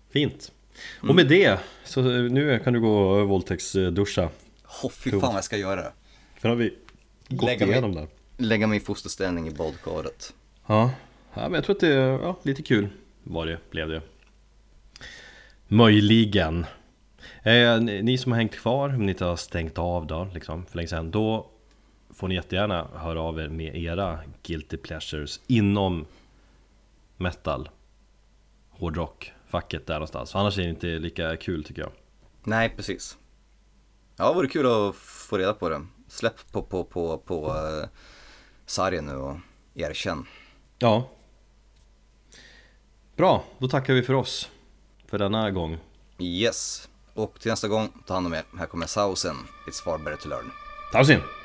Fint 0.09 0.51
Och 1.01 1.15
med 1.15 1.27
det, 1.27 1.59
så 1.85 2.01
nu 2.01 2.59
kan 2.63 2.73
du 2.73 2.79
gå 2.81 2.97
och 2.97 3.27
våldtäktsduscha 3.29 4.29
Åh 4.83 4.89
fy 4.91 5.11
fan 5.11 5.19
vad 5.19 5.33
jag 5.35 5.43
ska 5.43 5.57
göra. 5.57 5.91
För 6.39 6.49
har 6.49 6.55
vi 6.55 6.77
gått 7.29 7.45
Lägga 7.45 7.65
mig- 7.65 7.73
igenom 7.73 7.95
där 7.95 8.07
Lägga 8.37 8.67
mig 8.67 8.77
i 8.77 8.81
fosterställning 8.81 9.47
i 9.47 9.51
badkaret. 9.51 10.33
Ja. 10.65 10.91
ja, 11.33 11.41
men 11.41 11.53
jag 11.53 11.63
tror 11.63 11.75
att 11.75 11.79
det 11.81 11.93
är 11.93 12.07
ja, 12.11 12.35
lite 12.43 12.61
kul 12.61 12.89
var 13.23 13.45
det, 13.45 13.59
blev 13.71 13.89
det 13.89 14.01
Möjligen 15.73 16.65
eh, 17.43 17.79
ni 17.79 18.17
som 18.17 18.31
har 18.31 18.39
hängt 18.39 18.55
kvar, 18.55 18.89
om 18.89 19.05
ni 19.05 19.11
inte 19.11 19.25
har 19.25 19.35
stängt 19.35 19.77
av 19.77 20.07
då, 20.07 20.27
liksom, 20.33 20.65
för 20.65 20.75
länge 20.75 20.87
sedan 20.87 21.11
Då 21.11 21.49
får 22.13 22.27
ni 22.27 22.35
jättegärna 22.35 22.87
höra 22.95 23.21
av 23.21 23.39
er 23.39 23.49
med 23.49 23.75
era 23.75 24.19
guilty 24.43 24.77
pleasures 24.77 25.41
inom 25.47 26.05
metal 27.17 27.69
Hårdrock, 28.69 29.33
facket 29.47 29.87
där 29.87 29.93
någonstans, 29.93 30.31
för 30.31 30.39
annars 30.39 30.57
är 30.57 30.63
det 30.63 30.69
inte 30.69 30.87
lika 30.87 31.37
kul 31.37 31.63
tycker 31.63 31.81
jag 31.81 31.91
Nej, 32.43 32.73
precis. 32.75 33.17
Ja, 34.15 34.29
det 34.29 34.35
vore 34.35 34.47
kul 34.47 34.65
att 34.65 34.95
få 34.95 35.37
reda 35.37 35.53
på 35.53 35.69
det. 35.69 35.85
Släpp 36.07 36.51
på, 36.51 36.63
på, 36.63 36.83
på, 36.83 37.17
på 37.17 37.47
uh, 37.47 37.85
sargen 38.65 39.05
nu 39.05 39.15
och 39.15 39.37
erkänn. 39.75 40.25
Ja. 40.79 41.09
Bra, 43.15 43.43
då 43.57 43.67
tackar 43.67 43.93
vi 43.93 44.03
för 44.03 44.13
oss. 44.13 44.49
För 45.13 45.17
denna 45.17 45.51
gång. 45.51 45.77
Yes. 46.19 46.89
Och 47.13 47.39
till 47.39 47.49
nästa 47.49 47.67
gång, 47.67 47.89
ta 48.05 48.13
hand 48.13 48.27
om 48.27 48.33
er. 48.33 48.43
Här 48.57 48.65
kommer 48.65 48.87
Sausen. 48.87 49.35
It's 49.67 49.83
far 49.83 49.97
better 49.97 50.17
to 50.17 50.29
learn. 50.29 50.51
In! 51.11 51.42